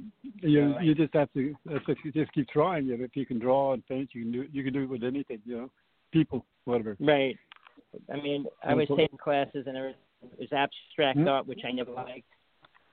you 0.40 0.74
you 0.80 0.94
just 0.94 1.14
have 1.14 1.32
to 1.34 1.54
just 2.12 2.32
keep 2.32 2.48
trying. 2.48 2.88
If 2.90 3.00
if 3.00 3.14
you 3.14 3.26
can 3.26 3.38
draw 3.38 3.72
and 3.72 3.86
paint, 3.86 4.10
you 4.12 4.22
can 4.22 4.32
do 4.32 4.46
you 4.52 4.64
can 4.64 4.72
do 4.72 4.82
it 4.82 4.88
with 4.88 5.04
anything. 5.04 5.40
You 5.44 5.56
know, 5.56 5.70
people, 6.12 6.44
whatever. 6.64 6.96
Right. 6.98 7.36
I 8.12 8.16
mean, 8.16 8.46
I 8.62 8.74
was 8.74 8.88
taking 8.88 9.18
classes, 9.18 9.64
and 9.66 9.76
it 9.76 9.96
was 10.38 10.52
abstract 10.52 11.18
Hmm. 11.18 11.28
art, 11.28 11.46
which 11.46 11.60
I 11.64 11.72
never 11.72 11.92
liked. 11.92 12.26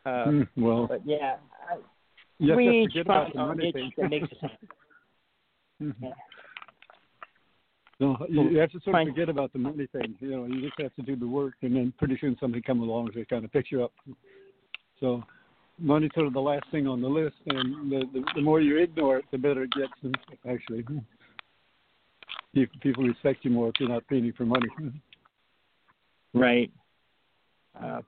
Uh, 0.06 0.26
Hmm, 0.26 0.42
well, 0.56 0.88
But 0.88 1.02
yeah, 1.06 1.38
I, 1.70 1.78
you 2.40 2.56
we 2.56 2.84
each 2.84 3.06
find 3.06 3.36
our 3.38 3.56
niche 3.56 3.76
that 3.98 4.10
makes 4.10 4.32
us. 4.32 4.52
Yeah. 5.80 6.10
No, 8.00 8.18
you, 8.30 8.50
you 8.50 8.58
have 8.60 8.72
to 8.72 8.80
sort 8.82 8.96
of 8.96 9.08
forget 9.08 9.30
about 9.30 9.54
the 9.54 9.60
money 9.60 9.88
thing. 9.88 10.16
You 10.20 10.32
know, 10.32 10.46
you 10.46 10.62
just 10.62 10.80
have 10.80 10.94
to 10.96 11.02
do 11.02 11.16
the 11.16 11.28
work, 11.28 11.54
and 11.62 11.76
then 11.76 11.94
pretty 11.98 12.18
soon 12.22 12.38
something 12.40 12.62
comes 12.62 12.82
along 12.82 13.12
to 13.14 13.26
kind 13.26 13.44
of 13.44 13.52
pick 13.52 13.72
you 13.72 13.84
up. 13.84 13.92
So, 15.00 15.24
money's 15.80 16.12
sort 16.14 16.28
of 16.28 16.34
the 16.34 16.40
last 16.40 16.66
thing 16.72 16.88
on 16.88 17.02
the 17.02 17.08
list, 17.08 17.36
and 17.48 17.92
the 17.92 18.04
the, 18.14 18.24
the 18.36 18.42
more 18.42 18.62
you 18.62 18.78
ignore 18.78 19.18
it, 19.18 19.26
the 19.32 19.38
better 19.38 19.64
it 19.64 19.72
gets. 19.72 19.94
And 20.04 20.18
actually, 20.50 20.84
people 22.54 22.80
people 22.82 23.04
respect 23.04 23.46
you 23.46 23.52
more 23.52 23.70
if 23.70 23.76
you're 23.80 23.90
not 23.90 24.08
painting 24.08 24.34
for 24.36 24.46
money. 24.46 24.68
Right. 26.34 26.70
Uh, 27.82 28.02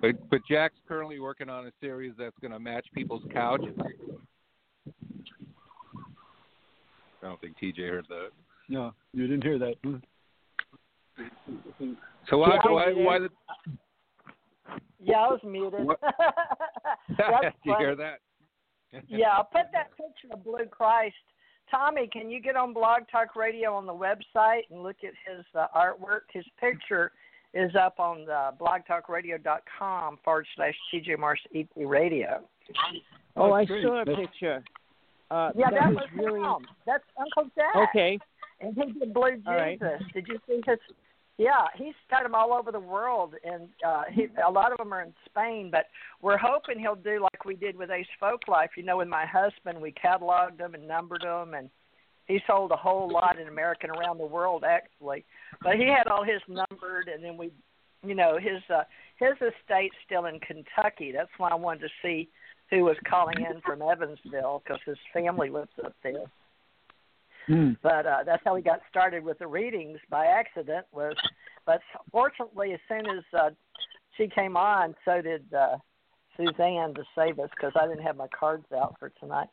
But 0.00 0.30
but 0.30 0.40
Jack's 0.48 0.78
currently 0.86 1.18
working 1.18 1.50
on 1.50 1.66
a 1.66 1.72
series 1.80 2.14
that's 2.18 2.38
going 2.40 2.52
to 2.52 2.58
match 2.58 2.86
people's 2.94 3.24
couch. 3.32 3.62
I 7.22 7.26
don't 7.26 7.40
think 7.40 7.56
TJ 7.62 7.88
heard 7.90 8.06
that. 8.08 8.28
No, 8.68 8.94
you 9.12 9.26
didn't 9.26 9.42
hear 9.42 9.58
that. 9.58 9.74
So 12.30 12.38
why 12.38 12.58
Yeah, 12.64 12.70
why 12.70 12.92
why 12.92 13.18
the, 13.18 13.28
Yeah, 15.06 15.16
I 15.18 15.28
was 15.28 15.40
muted. 15.44 15.84
What- 15.86 16.00
That's 17.16 17.42
did 17.42 17.52
you 17.64 17.72
funny. 17.72 17.84
hear 17.84 17.96
that? 17.96 18.18
yeah, 19.08 19.28
I'll 19.36 19.44
put 19.44 19.66
that 19.72 19.90
picture 19.96 20.32
of 20.32 20.44
Blue 20.44 20.66
Christ. 20.70 21.14
Tommy, 21.70 22.08
can 22.12 22.30
you 22.30 22.40
get 22.40 22.56
on 22.56 22.72
Blog 22.72 23.02
Talk 23.10 23.34
Radio 23.36 23.74
on 23.74 23.86
the 23.86 23.92
website 23.92 24.62
and 24.70 24.82
look 24.82 24.96
at 25.02 25.12
his 25.28 25.44
uh, 25.54 25.66
artwork? 25.76 26.20
His 26.32 26.44
picture 26.60 27.10
is 27.54 27.74
up 27.74 27.98
on 27.98 28.24
the 28.24 28.50
blogtalkradio.com 28.60 30.18
forward 30.24 30.46
slash 30.54 30.74
TJ 30.92 31.18
Morris 31.18 31.40
EP 31.54 31.66
Radio. 31.76 32.42
Oh, 33.36 33.52
I 33.52 33.64
great. 33.64 33.82
saw 33.82 34.02
a 34.02 34.04
picture. 34.04 34.62
Uh, 35.30 35.50
Yeah, 35.56 35.70
that, 35.70 35.88
was 35.88 35.96
was 35.96 36.08
really 36.14 36.40
him. 36.40 36.66
That's 36.86 37.04
Uncle 37.18 37.50
Jack. 37.56 37.88
okay. 37.90 38.18
And 38.60 38.74
he 38.74 38.92
did 38.98 39.12
Blue 39.12 39.32
Jesus. 39.32 39.44
All 39.48 39.54
right. 39.54 39.80
Did 40.14 40.26
you 40.28 40.38
see 40.46 40.60
his? 40.64 40.78
Yeah, 41.38 41.66
he's 41.76 41.94
got 42.10 42.22
them 42.22 42.34
all 42.34 42.54
over 42.54 42.72
the 42.72 42.80
world, 42.80 43.34
and 43.44 43.68
uh, 43.86 44.04
he, 44.10 44.28
a 44.44 44.50
lot 44.50 44.72
of 44.72 44.78
them 44.78 44.92
are 44.94 45.02
in 45.02 45.12
Spain. 45.26 45.68
But 45.70 45.86
we're 46.22 46.38
hoping 46.38 46.78
he'll 46.78 46.94
do 46.94 47.20
like 47.22 47.44
we 47.44 47.54
did 47.54 47.76
with 47.76 47.90
Ace 47.90 48.06
Folklife. 48.20 48.70
You 48.76 48.84
know, 48.84 48.96
with 48.98 49.08
my 49.08 49.26
husband, 49.26 49.80
we 49.80 49.92
cataloged 49.92 50.56
them 50.56 50.74
and 50.74 50.88
numbered 50.88 51.22
them, 51.22 51.52
and 51.52 51.68
he 52.26 52.40
sold 52.46 52.70
a 52.70 52.76
whole 52.76 53.10
lot 53.12 53.38
in 53.38 53.48
America 53.48 53.86
and 53.86 53.96
around 53.98 54.18
the 54.18 54.26
world 54.26 54.64
actually. 54.64 55.24
But 55.62 55.76
he 55.76 55.84
had 55.84 56.08
all 56.08 56.24
his 56.24 56.40
numbered, 56.48 57.08
and 57.08 57.22
then 57.22 57.36
we, 57.36 57.52
you 58.02 58.14
know, 58.14 58.38
his 58.38 58.62
uh, 58.74 58.84
his 59.18 59.34
estate's 59.34 59.94
still 60.06 60.24
in 60.24 60.40
Kentucky. 60.40 61.12
That's 61.12 61.30
why 61.36 61.50
I 61.50 61.54
wanted 61.54 61.80
to 61.80 61.88
see 62.02 62.30
who 62.70 62.84
was 62.84 62.96
calling 63.08 63.36
in 63.38 63.60
from 63.60 63.82
Evansville 63.82 64.62
because 64.64 64.80
his 64.86 64.98
family 65.12 65.50
lives 65.50 65.70
up 65.84 65.94
there 66.02 66.24
Hmm. 67.46 67.72
but 67.82 68.06
uh, 68.06 68.24
that's 68.24 68.42
how 68.44 68.54
we 68.54 68.62
got 68.62 68.80
started 68.90 69.22
with 69.22 69.38
the 69.38 69.46
readings 69.46 69.98
by 70.10 70.26
accident. 70.26 70.86
Was 70.92 71.14
but 71.64 71.80
fortunately, 72.10 72.72
as 72.72 72.80
soon 72.88 73.06
as 73.06 73.24
uh, 73.38 73.50
she 74.16 74.28
came 74.28 74.56
on, 74.56 74.94
so 75.04 75.22
did 75.22 75.44
uh, 75.54 75.76
Suzanne 76.36 76.94
to 76.94 77.04
save 77.16 77.38
us 77.38 77.50
because 77.56 77.72
I 77.80 77.86
didn't 77.86 78.02
have 78.02 78.16
my 78.16 78.28
cards 78.28 78.66
out 78.76 78.96
for 78.98 79.10
tonight. 79.20 79.48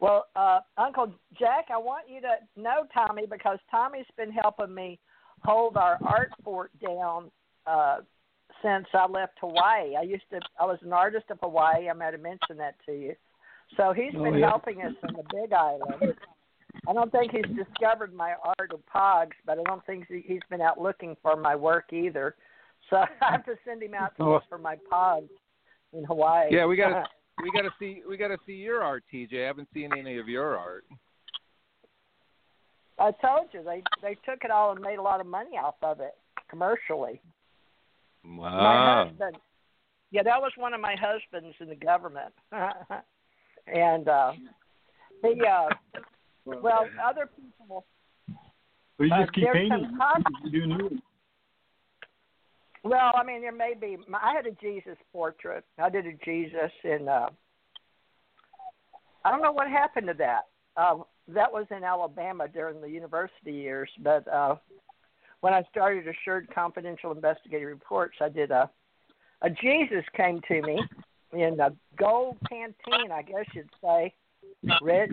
Well, 0.00 0.26
uh, 0.36 0.60
Uncle 0.76 1.12
Jack, 1.38 1.66
I 1.72 1.78
want 1.78 2.08
you 2.08 2.20
to 2.20 2.36
know 2.56 2.86
Tommy 2.94 3.24
because 3.28 3.58
Tommy's 3.70 4.06
been 4.16 4.30
helping 4.30 4.74
me 4.74 4.98
hold 5.42 5.76
our 5.76 5.98
art 6.06 6.30
fort 6.44 6.70
down 6.86 7.30
uh, 7.66 7.98
since 8.62 8.86
I 8.94 9.06
left 9.06 9.38
Hawaii. 9.40 9.96
I 9.96 10.02
used 10.02 10.24
to, 10.30 10.40
I 10.60 10.66
was 10.66 10.78
an 10.82 10.92
artist 10.92 11.26
of 11.30 11.38
Hawaii. 11.42 11.88
I 11.88 11.92
might 11.94 12.12
have 12.12 12.22
mentioned 12.22 12.60
that 12.60 12.74
to 12.86 12.92
you. 12.92 13.14
So 13.76 13.92
he's 13.92 14.12
Oh, 14.16 14.22
been 14.24 14.38
yeah. 14.38 14.48
helping 14.48 14.82
us 14.82 14.94
in 15.08 15.14
the 15.14 15.24
Big 15.32 15.52
Island. 15.52 16.14
I 16.86 16.92
don't 16.92 17.10
think 17.10 17.32
he's 17.32 17.56
discovered 17.56 18.14
my 18.14 18.34
art 18.58 18.72
of 18.72 18.80
pogs, 18.86 19.32
but 19.44 19.58
I 19.58 19.62
don't 19.64 19.84
think 19.84 20.06
he- 20.08 20.24
he's 20.26 20.40
been 20.48 20.60
out 20.60 20.80
looking 20.80 21.16
for 21.22 21.36
my 21.36 21.56
work 21.56 21.92
either. 21.92 22.36
So 22.90 22.96
I 23.22 23.30
have 23.32 23.44
to 23.46 23.56
send 23.64 23.82
him 23.82 23.94
out 23.94 24.16
to 24.16 24.28
look 24.28 24.44
for 24.48 24.58
my 24.58 24.76
pogs 24.90 25.28
in 25.92 26.04
Hawaii. 26.04 26.48
Yeah, 26.54 26.66
we 26.66 26.76
gotta 26.76 27.04
we 27.42 27.50
gotta 27.50 27.70
see 27.78 28.02
we 28.08 28.16
gotta 28.16 28.38
see 28.46 28.54
your 28.54 28.82
art, 28.82 29.04
TJ. 29.12 29.42
I 29.42 29.46
haven't 29.46 29.68
seen 29.74 29.90
any 29.96 30.18
of 30.18 30.28
your 30.28 30.56
art. 30.56 30.84
I 32.98 33.12
told 33.12 33.48
you 33.52 33.62
they 33.62 33.82
they 34.02 34.14
took 34.24 34.44
it 34.44 34.50
all 34.50 34.72
and 34.72 34.80
made 34.80 34.98
a 34.98 35.02
lot 35.02 35.20
of 35.20 35.26
money 35.26 35.56
off 35.56 35.76
of 35.82 36.00
it 36.00 36.16
commercially. 36.48 37.20
My 38.24 38.50
Wow. 38.50 39.04
husband, 39.08 39.36
yeah, 40.10 40.22
that 40.24 40.40
was 40.40 40.52
one 40.56 40.74
of 40.74 40.80
my 40.80 40.96
husbands 40.96 41.56
in 41.60 41.68
the 41.68 41.76
government, 41.76 42.34
and 43.66 44.08
uh, 44.08 44.32
he 45.22 45.40
uh, 45.46 45.68
well, 46.62 46.86
other 47.02 47.26
people. 47.26 47.84
So 48.96 49.04
you 49.04 49.14
Uh, 49.14 49.26
keep 49.32 49.52
painting. 49.52 49.98
You 50.44 50.50
do 50.50 50.66
new. 50.66 50.98
Well, 52.84 53.12
I 53.14 53.22
mean, 53.22 53.40
there 53.40 53.52
may 53.52 53.74
be. 53.74 53.98
I 54.14 54.32
had 54.34 54.46
a 54.46 54.52
Jesus 54.52 54.96
portrait. 55.12 55.64
I 55.78 55.88
did 55.88 56.06
a 56.06 56.12
Jesus 56.24 56.72
in. 56.84 57.08
Uh, 57.08 57.28
I 59.24 59.30
don't 59.30 59.42
know 59.42 59.52
what 59.52 59.68
happened 59.68 60.06
to 60.06 60.14
that. 60.14 60.46
Uh, 60.76 60.98
that 61.28 61.52
was 61.52 61.66
in 61.70 61.84
Alabama 61.84 62.48
during 62.48 62.80
the 62.80 62.88
university 62.88 63.52
years, 63.52 63.90
but 64.00 64.26
uh, 64.28 64.56
when 65.40 65.52
I 65.52 65.62
started 65.70 66.06
Assured 66.08 66.48
Confidential 66.54 67.12
Investigative 67.12 67.68
Reports, 67.68 68.16
I 68.20 68.28
did 68.28 68.50
a 68.50 68.70
a 69.42 69.50
Jesus 69.50 70.04
came 70.16 70.40
to 70.48 70.62
me 70.62 70.82
in 71.32 71.60
a 71.60 71.70
gold 71.96 72.36
Pantene, 72.50 73.12
I 73.12 73.22
guess 73.22 73.44
you'd 73.54 73.68
say, 73.82 74.12
Rich. 74.82 75.12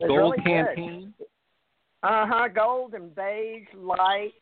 It 0.00 0.04
was 0.04 0.08
Gold 0.08 0.34
really 0.34 0.36
good. 0.38 0.76
canteen. 0.76 1.14
Uh 2.02 2.26
huh, 2.28 2.48
gold 2.48 2.94
and 2.94 3.14
beige 3.14 3.66
light. 3.74 4.32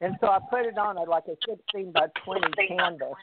And 0.00 0.16
so 0.20 0.26
I 0.28 0.38
put 0.50 0.66
it 0.66 0.76
on 0.76 0.96
a 0.96 1.02
like 1.02 1.24
a 1.28 1.36
sixteen 1.48 1.92
by 1.92 2.06
twenty 2.24 2.52
canvas. 2.68 3.14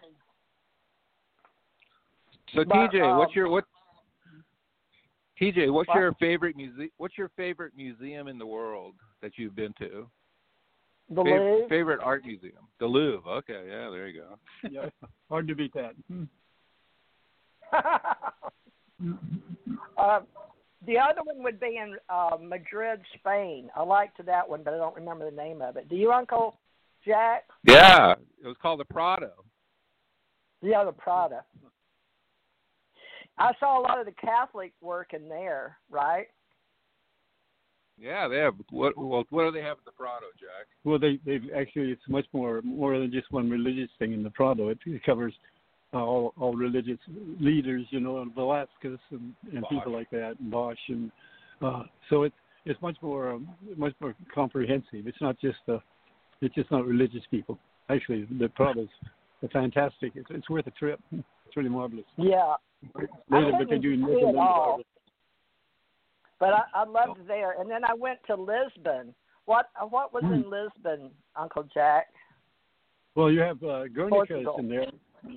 So 2.53 2.63
But, 2.65 2.69
TJ, 2.69 3.17
what's 3.17 3.29
um, 3.29 3.35
your 3.35 3.49
what? 3.49 3.65
TJ, 5.39 5.71
what's 5.73 5.87
What? 5.89 5.97
your 5.97 6.13
favorite 6.19 6.55
muse- 6.55 6.89
What's 6.97 7.17
your 7.17 7.29
favorite 7.35 7.73
museum 7.75 8.27
in 8.27 8.37
the 8.37 8.45
world 8.45 8.95
that 9.21 9.33
you've 9.37 9.55
been 9.55 9.73
to? 9.79 10.09
The 11.09 11.21
Fav- 11.23 11.25
Louvre. 11.25 11.67
Favorite 11.69 11.99
art 12.01 12.25
museum? 12.25 12.67
The 12.79 12.85
Louvre. 12.85 13.29
Okay, 13.29 13.63
yeah, 13.67 13.89
there 13.89 14.07
you 14.07 14.21
go. 14.21 14.37
Yeah, 14.71 14.89
hard 15.29 15.47
to 15.47 15.55
beat 15.55 15.73
that. 15.73 15.93
Uh, 19.97 20.19
the 20.85 20.97
other 20.97 21.21
one 21.23 21.43
would 21.43 21.59
be 21.59 21.77
in 21.77 21.95
uh, 22.09 22.37
Madrid, 22.41 23.01
Spain. 23.19 23.69
I 23.75 23.83
liked 23.83 24.23
that 24.25 24.49
one, 24.49 24.63
but 24.63 24.73
I 24.73 24.77
don't 24.77 24.95
remember 24.95 25.29
the 25.29 25.35
name 25.35 25.61
of 25.61 25.77
it. 25.77 25.89
Do 25.89 25.95
you, 25.95 26.11
Uncle 26.11 26.57
Jack? 27.05 27.43
Yeah, 27.67 28.13
it 28.43 28.47
was 28.47 28.55
called 28.61 28.79
the 28.79 28.85
Prado. 28.85 29.31
Yeah, 30.61 30.83
the 30.83 30.91
Prada. 30.91 31.43
I 33.37 33.51
saw 33.59 33.79
a 33.79 33.81
lot 33.81 33.99
of 33.99 34.05
the 34.05 34.11
Catholic 34.13 34.73
work 34.81 35.13
in 35.13 35.27
there, 35.27 35.77
right? 35.89 36.27
Yeah, 37.99 38.27
they 38.27 38.37
have 38.37 38.55
what? 38.71 38.97
Well, 38.97 39.25
what 39.29 39.45
do 39.45 39.51
they 39.51 39.61
have 39.61 39.77
at 39.77 39.85
the 39.85 39.91
Prado, 39.91 40.25
Jack? 40.39 40.67
Well, 40.83 40.97
they 40.97 41.19
they've 41.23 41.49
actually 41.55 41.91
it's 41.91 42.01
much 42.07 42.25
more 42.33 42.61
more 42.63 42.97
than 42.97 43.11
just 43.11 43.31
one 43.31 43.49
religious 43.49 43.89
thing 43.99 44.13
in 44.13 44.23
the 44.23 44.31
Prado. 44.31 44.69
It, 44.69 44.79
it 44.85 45.03
covers 45.03 45.33
uh, 45.93 45.97
all 45.97 46.33
all 46.39 46.53
religious 46.55 46.99
leaders, 47.39 47.85
you 47.89 47.99
know, 47.99 48.21
and 48.21 48.33
Velasquez 48.33 48.99
and, 49.11 49.33
and 49.53 49.65
people 49.69 49.91
like 49.91 50.09
that, 50.11 50.35
and 50.39 50.51
Bosch, 50.51 50.77
and 50.87 51.11
uh, 51.61 51.83
so 52.09 52.23
it's 52.23 52.35
it's 52.65 52.81
much 52.81 52.97
more 53.01 53.31
um, 53.33 53.49
much 53.75 53.93
more 53.99 54.15
comprehensive. 54.33 55.07
It's 55.07 55.21
not 55.21 55.39
just 55.39 55.57
uh, 55.67 55.79
it's 56.41 56.55
just 56.55 56.71
not 56.71 56.85
religious 56.85 57.23
people. 57.29 57.57
Actually, 57.89 58.27
the 58.39 58.47
Prado's 58.47 58.87
a 59.43 59.47
fantastic. 59.49 60.13
It's, 60.15 60.27
it's 60.29 60.49
worth 60.49 60.67
a 60.67 60.71
trip. 60.71 60.99
It's 61.11 61.57
really 61.57 61.69
marvelous. 61.69 62.05
Yeah. 62.17 62.55
Later, 63.29 63.51
but 63.57 63.69
they 63.69 63.77
do 63.77 63.95
nothing 63.97 64.15
see 64.15 64.21
it 64.21 64.35
all. 64.37 64.81
But 66.39 66.53
I, 66.53 66.61
I 66.73 66.83
loved 66.85 67.27
there, 67.27 67.59
and 67.59 67.69
then 67.69 67.83
I 67.83 67.93
went 67.93 68.19
to 68.27 68.35
Lisbon. 68.35 69.13
What 69.45 69.67
what 69.89 70.13
was 70.13 70.23
Hmm. 70.23 70.33
in 70.33 70.49
Lisbon, 70.49 71.11
Uncle 71.35 71.67
Jack? 71.73 72.07
Well, 73.15 73.29
you 73.29 73.41
have 73.41 73.61
uh, 73.63 73.87
Guernica 73.87 74.05
is 74.05 74.45
Portugal. 74.45 74.55
in 74.59 74.69
there. 74.69 74.85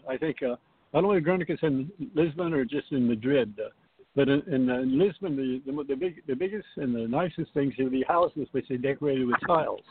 I 0.09 0.17
think 0.17 0.43
uh, 0.43 0.57
not 0.93 1.05
only 1.05 1.21
Guernica 1.21 1.55
is 1.55 1.59
in 1.63 1.91
Lisbon 2.15 2.53
or 2.53 2.65
just 2.65 2.91
in 2.93 3.07
Madrid, 3.07 3.55
uh, 3.59 3.69
but 4.17 4.29
in, 4.29 4.43
in, 4.53 4.71
uh, 4.71 4.81
in 4.81 4.99
Lisbon, 4.99 5.37
the, 5.37 5.61
the 5.67 5.85
the 5.85 5.95
big 5.97 6.23
the 6.27 6.35
biggest 6.35 6.67
and 6.77 6.95
the 6.95 7.07
nicest 7.09 7.53
things 7.53 7.75
are 7.79 7.91
the 7.91 8.05
houses 8.07 8.47
which 8.53 8.67
they 8.69 8.77
decorated 8.77 9.27
with 9.27 9.37
tiles, 9.47 9.83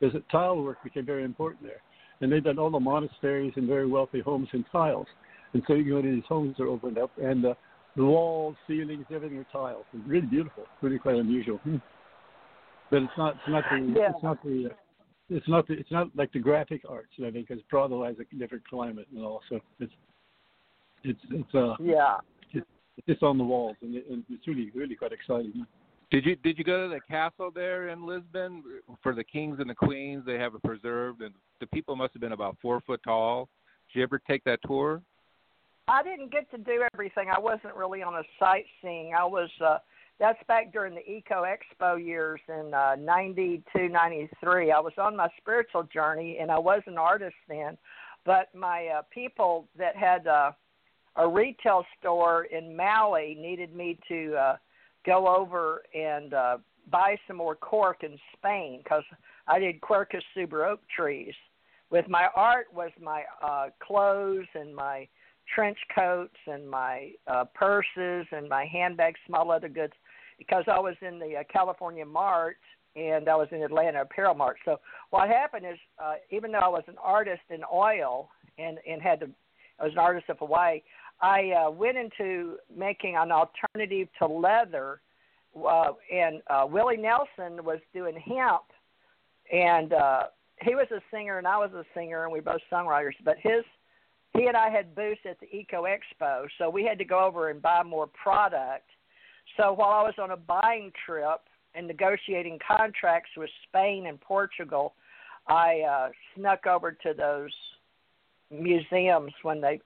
because 0.00 0.20
tile 0.30 0.62
work 0.62 0.82
became 0.84 1.04
very 1.04 1.24
important 1.24 1.62
there, 1.62 1.82
and 2.20 2.30
they've 2.30 2.44
done 2.44 2.58
all 2.58 2.70
the 2.70 2.80
monasteries 2.80 3.52
and 3.56 3.66
very 3.66 3.86
wealthy 3.86 4.20
homes 4.20 4.48
in 4.52 4.64
tiles, 4.70 5.06
and 5.52 5.62
so 5.66 5.74
you 5.74 5.88
go 5.88 6.00
to 6.00 6.14
these 6.14 6.24
homes 6.28 6.54
that 6.56 6.64
are 6.64 6.68
opened 6.68 6.98
up, 6.98 7.10
and 7.20 7.44
uh, 7.44 7.54
the 7.96 8.04
walls, 8.04 8.56
ceilings, 8.66 9.06
everything 9.12 9.38
are 9.38 9.46
tiles. 9.52 9.84
It's 9.92 10.08
really 10.08 10.26
beautiful, 10.26 10.64
really 10.80 10.98
quite 10.98 11.16
unusual. 11.16 11.58
Hmm. 11.58 11.76
But 12.90 13.02
it's 13.02 13.12
not 13.18 13.34
it's 13.34 13.48
not 13.48 13.64
the 13.70 13.94
Yeah. 13.96 14.10
it's 14.10 14.22
not 14.22 14.42
the 14.44 14.70
uh, 14.70 14.74
it's 15.30 15.48
not 15.48 15.68
it's 15.68 15.90
not 15.90 16.08
like 16.14 16.32
the 16.32 16.38
graphic 16.38 16.82
arts, 16.88 17.12
I 17.18 17.30
think, 17.30 17.48
because 17.48 17.62
Prado 17.68 18.04
has 18.04 18.16
a 18.18 18.36
different 18.36 18.66
climate 18.68 19.06
and 19.14 19.24
all. 19.24 19.40
So 19.48 19.60
it's 19.80 19.92
it's 21.02 21.20
it's 21.30 21.54
uh 21.54 21.74
Yeah. 21.80 22.18
it's 22.52 22.66
just 23.08 23.22
on 23.22 23.38
the 23.38 23.44
walls, 23.44 23.76
and, 23.82 23.94
it, 23.94 24.06
and 24.10 24.24
it's 24.30 24.46
really 24.46 24.70
really 24.74 24.94
quite 24.94 25.12
exciting. 25.12 25.66
Did 26.10 26.26
you 26.26 26.36
did 26.36 26.58
you 26.58 26.64
go 26.64 26.88
to 26.88 26.94
the 26.94 27.00
castle 27.00 27.50
there 27.54 27.88
in 27.88 28.06
Lisbon 28.06 28.62
for 29.02 29.14
the 29.14 29.24
kings 29.24 29.58
and 29.60 29.68
the 29.68 29.74
queens? 29.74 30.24
They 30.26 30.38
have 30.38 30.54
it 30.54 30.62
preserved, 30.62 31.22
and 31.22 31.34
the 31.60 31.66
people 31.68 31.96
must 31.96 32.12
have 32.12 32.20
been 32.20 32.32
about 32.32 32.56
four 32.60 32.80
foot 32.82 33.00
tall. 33.02 33.48
Did 33.92 33.98
you 33.98 34.02
ever 34.04 34.18
take 34.18 34.44
that 34.44 34.60
tour? 34.66 35.02
I 35.88 36.02
didn't 36.02 36.32
get 36.32 36.50
to 36.50 36.58
do 36.58 36.86
everything. 36.94 37.28
I 37.34 37.38
wasn't 37.38 37.74
really 37.74 38.02
on 38.02 38.14
a 38.14 38.22
sightseeing. 38.38 39.14
I 39.18 39.24
was 39.24 39.50
uh 39.64 39.78
that's 40.18 40.38
back 40.46 40.72
during 40.72 40.94
the 40.94 41.10
Eco 41.10 41.44
Expo 41.44 42.02
years 42.02 42.40
in 42.48 42.72
uh 42.72 42.96
92, 42.98 43.88
93. 43.88 44.70
I 44.70 44.78
was 44.78 44.92
on 44.98 45.16
my 45.16 45.28
spiritual 45.38 45.82
journey 45.84 46.38
and 46.40 46.50
I 46.50 46.58
was 46.58 46.82
an 46.86 46.98
artist 46.98 47.34
then, 47.48 47.76
but 48.24 48.54
my 48.54 48.86
uh 48.98 49.02
people 49.10 49.66
that 49.78 49.96
had 49.96 50.26
uh 50.26 50.52
a 51.16 51.28
retail 51.28 51.84
store 51.98 52.44
in 52.44 52.76
Maui 52.76 53.36
needed 53.40 53.74
me 53.74 53.98
to 54.08 54.34
uh 54.36 54.56
go 55.04 55.28
over 55.28 55.82
and 55.94 56.32
uh 56.32 56.58
buy 56.90 57.16
some 57.26 57.36
more 57.36 57.56
cork 57.56 58.04
in 58.04 58.16
Spain 58.36 58.82
cuz 58.88 59.04
I 59.46 59.58
did 59.58 59.80
Quercus 59.80 60.22
suber 60.36 60.66
oak 60.66 60.80
trees. 60.94 61.34
With 61.90 62.08
my 62.08 62.28
art 62.34 62.72
was 62.72 62.90
my 63.00 63.24
uh 63.42 63.70
clothes 63.80 64.46
and 64.54 64.74
my 64.74 65.08
trench 65.52 65.78
coats 65.94 66.36
and 66.46 66.68
my 66.68 67.12
uh, 67.26 67.44
purses 67.54 68.26
and 68.32 68.48
my 68.48 68.64
handbags, 68.64 69.20
small 69.26 69.46
leather 69.46 69.68
goods, 69.68 69.92
because 70.38 70.64
I 70.66 70.78
was 70.78 70.94
in 71.00 71.18
the 71.18 71.36
uh, 71.36 71.42
California 71.52 72.04
Mart 72.04 72.56
and 72.96 73.28
I 73.28 73.34
was 73.36 73.48
in 73.50 73.62
Atlanta 73.62 74.02
Apparel 74.02 74.34
Mart. 74.34 74.56
So 74.64 74.78
what 75.10 75.28
happened 75.28 75.66
is, 75.66 75.78
uh, 76.02 76.14
even 76.30 76.52
though 76.52 76.58
I 76.58 76.68
was 76.68 76.84
an 76.86 76.96
artist 77.02 77.42
in 77.50 77.60
oil 77.72 78.28
and 78.58 78.78
and 78.88 79.02
had 79.02 79.20
to, 79.20 79.28
I 79.80 79.84
was 79.84 79.92
an 79.92 79.98
artist 79.98 80.26
of 80.28 80.38
Hawaii. 80.38 80.80
I 81.20 81.52
uh, 81.52 81.70
went 81.70 81.96
into 81.96 82.56
making 82.76 83.16
an 83.16 83.30
alternative 83.32 84.08
to 84.18 84.26
leather, 84.26 85.00
uh, 85.56 85.92
and 86.12 86.42
uh, 86.48 86.66
Willie 86.68 86.96
Nelson 86.96 87.64
was 87.64 87.78
doing 87.92 88.16
hemp, 88.16 88.64
and 89.52 89.92
uh, 89.92 90.24
he 90.62 90.74
was 90.74 90.86
a 90.90 91.00
singer 91.10 91.38
and 91.38 91.46
I 91.46 91.58
was 91.58 91.70
a 91.72 91.84
singer, 91.94 92.24
and 92.24 92.32
we 92.32 92.40
both 92.40 92.60
songwriters. 92.70 93.14
But 93.24 93.36
his 93.40 93.64
he 94.36 94.46
and 94.46 94.56
I 94.56 94.68
had 94.68 94.94
booths 94.94 95.20
at 95.28 95.38
the 95.38 95.46
Eco 95.54 95.84
Expo, 95.84 96.46
so 96.58 96.68
we 96.68 96.84
had 96.84 96.98
to 96.98 97.04
go 97.04 97.24
over 97.24 97.50
and 97.50 97.62
buy 97.62 97.82
more 97.84 98.08
product. 98.08 98.88
So 99.56 99.72
while 99.72 99.90
I 99.90 100.02
was 100.02 100.14
on 100.18 100.32
a 100.32 100.36
buying 100.36 100.92
trip 101.06 101.40
and 101.74 101.86
negotiating 101.86 102.58
contracts 102.66 103.30
with 103.36 103.50
Spain 103.68 104.06
and 104.06 104.20
Portugal, 104.20 104.94
I 105.48 105.80
uh, 105.80 106.08
snuck 106.34 106.66
over 106.66 106.92
to 106.92 107.14
those 107.16 107.50
museums 108.50 109.32
when 109.42 109.60
they 109.60 109.80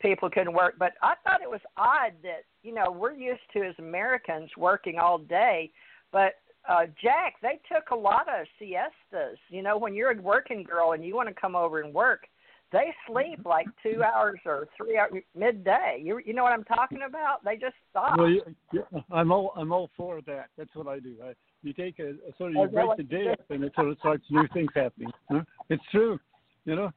people 0.00 0.30
couldn't 0.30 0.54
work. 0.54 0.74
But 0.78 0.92
I 1.02 1.14
thought 1.24 1.42
it 1.42 1.50
was 1.50 1.60
odd 1.76 2.12
that 2.22 2.44
you 2.62 2.74
know 2.74 2.90
we're 2.90 3.12
used 3.12 3.42
to 3.54 3.62
as 3.62 3.74
Americans 3.78 4.50
working 4.56 4.98
all 4.98 5.18
day, 5.18 5.70
but 6.12 6.34
uh, 6.68 6.86
Jack, 7.02 7.36
they 7.42 7.58
took 7.72 7.90
a 7.90 7.96
lot 7.96 8.26
of 8.28 8.46
siestas. 8.58 9.38
You 9.48 9.62
know, 9.62 9.78
when 9.78 9.94
you're 9.94 10.10
a 10.10 10.20
working 10.20 10.62
girl 10.62 10.92
and 10.92 11.04
you 11.04 11.14
want 11.14 11.28
to 11.28 11.34
come 11.34 11.56
over 11.56 11.80
and 11.80 11.92
work, 11.92 12.26
they 12.72 12.94
sleep 13.06 13.40
like 13.44 13.66
two 13.82 14.02
hours 14.02 14.40
or 14.46 14.68
three 14.76 14.98
hours 14.98 15.22
midday. 15.36 16.00
You 16.02 16.20
you 16.24 16.32
know 16.32 16.42
what 16.42 16.52
I'm 16.52 16.64
talking 16.64 17.00
about? 17.06 17.44
They 17.44 17.56
just 17.56 17.74
stop. 17.90 18.18
Well, 18.18 18.30
yeah, 18.72 18.80
I'm 19.10 19.32
all 19.32 19.52
I'm 19.56 19.72
all 19.72 19.90
for 19.96 20.20
that. 20.22 20.46
That's 20.56 20.74
what 20.74 20.86
I 20.86 20.98
do. 21.00 21.16
I, 21.24 21.32
you 21.62 21.72
take 21.72 21.98
a, 21.98 22.10
a 22.10 22.36
sort 22.38 22.50
of 22.50 22.56
you 22.56 22.68
break 22.68 22.96
the 22.96 23.02
day 23.02 23.32
up, 23.32 23.40
and 23.50 23.64
it 23.64 23.72
sort 23.74 23.88
of 23.88 23.98
starts 23.98 24.24
new 24.30 24.46
things 24.52 24.70
happening. 24.74 25.10
Huh? 25.30 25.42
It's 25.68 25.82
true, 25.90 26.18
you 26.64 26.76
know. 26.76 26.90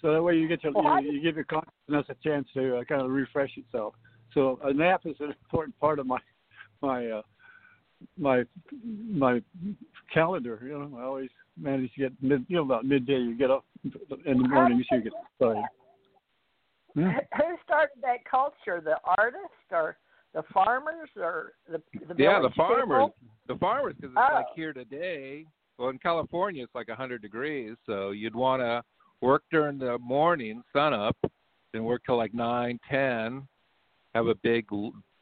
So 0.00 0.12
that 0.12 0.22
way 0.22 0.36
you 0.36 0.48
get 0.48 0.62
your 0.62 0.72
well, 0.72 1.02
you, 1.02 1.12
you 1.12 1.22
give 1.22 1.36
your 1.36 1.44
consciousness 1.44 2.06
a 2.08 2.14
chance 2.22 2.46
to 2.54 2.78
uh, 2.78 2.84
kind 2.84 3.02
of 3.02 3.10
refresh 3.10 3.50
itself. 3.56 3.94
So 4.34 4.58
a 4.62 4.72
nap 4.72 5.02
is 5.04 5.16
an 5.20 5.30
important 5.30 5.78
part 5.80 5.98
of 5.98 6.06
my 6.06 6.18
my 6.80 7.06
uh, 7.08 7.22
my 8.18 8.44
my 8.84 9.42
calendar. 10.12 10.60
You 10.62 10.78
know, 10.78 10.98
I 10.98 11.02
always 11.02 11.30
manage 11.60 11.92
to 11.94 12.00
get 12.00 12.12
mid, 12.22 12.44
you 12.48 12.56
know, 12.56 12.62
about 12.62 12.84
midday. 12.84 13.18
You 13.18 13.36
get 13.36 13.50
up 13.50 13.64
in 13.84 14.38
the 14.42 14.48
morning, 14.48 14.84
so 14.88 14.96
you 14.96 15.02
get 15.02 15.12
started. 15.36 15.64
Yeah. 16.94 17.20
Who 17.36 17.56
started 17.64 17.96
that 18.02 18.24
culture? 18.30 18.80
The 18.82 18.96
artists 19.18 19.50
or 19.70 19.96
the 20.34 20.42
farmers 20.52 21.08
or 21.16 21.52
the 21.70 21.82
the 22.08 22.14
yeah 22.22 22.40
the 22.40 22.50
farmers 22.56 22.82
people? 22.82 23.14
the 23.48 23.56
farmers 23.56 23.94
because 23.96 24.10
it's 24.10 24.20
oh. 24.30 24.34
like 24.34 24.46
here 24.54 24.72
today. 24.72 25.44
Well, 25.78 25.90
in 25.90 25.98
California, 25.98 26.62
it's 26.64 26.74
like 26.74 26.88
a 26.88 26.92
100 26.92 27.20
degrees, 27.20 27.76
so 27.84 28.12
you'd 28.12 28.34
want 28.34 28.62
to 28.62 28.82
work 29.20 29.42
during 29.50 29.78
the 29.78 29.98
morning, 29.98 30.62
sun 30.72 30.94
up, 30.94 31.16
then 31.74 31.84
work 31.84 32.00
till 32.06 32.16
like 32.16 32.32
nine, 32.32 32.78
ten, 32.90 33.46
have 34.14 34.26
a 34.26 34.34
big 34.36 34.66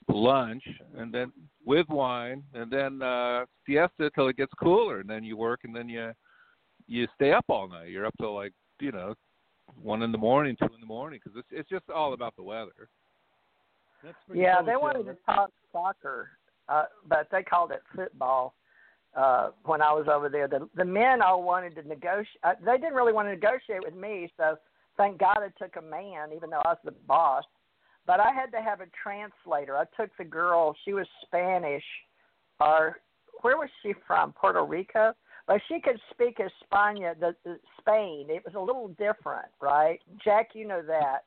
lunch, 0.08 0.62
and 0.96 1.12
then 1.12 1.32
with 1.64 1.88
wine, 1.88 2.42
and 2.54 2.70
then 2.70 3.02
uh 3.02 3.44
siesta 3.66 4.10
till 4.14 4.28
it 4.28 4.36
gets 4.36 4.52
cooler, 4.60 5.00
and 5.00 5.08
then 5.08 5.24
you 5.24 5.36
work, 5.36 5.60
and 5.64 5.74
then 5.74 5.88
you 5.88 6.12
you 6.86 7.06
stay 7.14 7.32
up 7.32 7.44
all 7.48 7.68
night. 7.68 7.88
You're 7.88 8.06
up 8.06 8.14
till 8.20 8.34
like 8.34 8.52
you 8.80 8.92
know 8.92 9.14
one 9.80 10.02
in 10.02 10.12
the 10.12 10.18
morning, 10.18 10.56
two 10.58 10.74
in 10.74 10.80
the 10.80 10.86
morning, 10.86 11.20
because 11.22 11.38
it's 11.38 11.48
it's 11.50 11.68
just 11.68 11.88
all 11.90 12.12
about 12.12 12.36
the 12.36 12.42
weather. 12.42 12.88
yeah, 14.32 14.60
they 14.62 14.76
wanted 14.76 15.04
to 15.04 15.16
talk 15.26 15.50
soccer, 15.72 16.30
uh, 16.68 16.84
but 17.08 17.28
they 17.32 17.42
called 17.42 17.70
it 17.70 17.82
football. 17.94 18.54
Uh, 19.16 19.50
when 19.64 19.80
I 19.80 19.92
was 19.92 20.06
over 20.12 20.28
there, 20.28 20.48
the 20.48 20.68
the 20.74 20.84
men 20.84 21.22
all 21.22 21.42
wanted 21.42 21.74
to 21.76 21.88
negotiate. 21.88 22.40
Uh, 22.42 22.52
they 22.64 22.76
didn't 22.76 22.94
really 22.94 23.12
want 23.12 23.28
to 23.28 23.32
negotiate 23.32 23.82
with 23.82 23.94
me, 23.94 24.30
so 24.36 24.56
thank 24.96 25.18
God 25.18 25.38
I 25.38 25.48
took 25.58 25.76
a 25.76 25.82
man, 25.82 26.30
even 26.34 26.50
though 26.50 26.62
I 26.64 26.70
was 26.70 26.78
the 26.84 26.94
boss 27.06 27.44
but 28.06 28.20
I 28.20 28.32
had 28.32 28.50
to 28.52 28.62
have 28.62 28.80
a 28.80 28.86
translator. 29.02 29.76
I 29.76 29.84
took 30.00 30.10
the 30.18 30.24
girl; 30.24 30.74
she 30.84 30.92
was 30.92 31.06
Spanish, 31.26 31.84
or 32.60 33.00
where 33.42 33.56
was 33.56 33.68
she 33.82 33.94
from? 34.06 34.32
Puerto 34.32 34.64
Rico. 34.64 35.14
But 35.46 35.60
she 35.68 35.78
could 35.78 36.00
speak 36.10 36.38
España, 36.38 37.18
the, 37.18 37.36
the 37.44 37.58
Spain. 37.78 38.28
It 38.30 38.42
was 38.46 38.54
a 38.54 38.60
little 38.60 38.88
different, 38.88 39.48
right? 39.60 40.00
Jack, 40.24 40.50
you 40.54 40.66
know 40.66 40.80
that, 40.86 41.24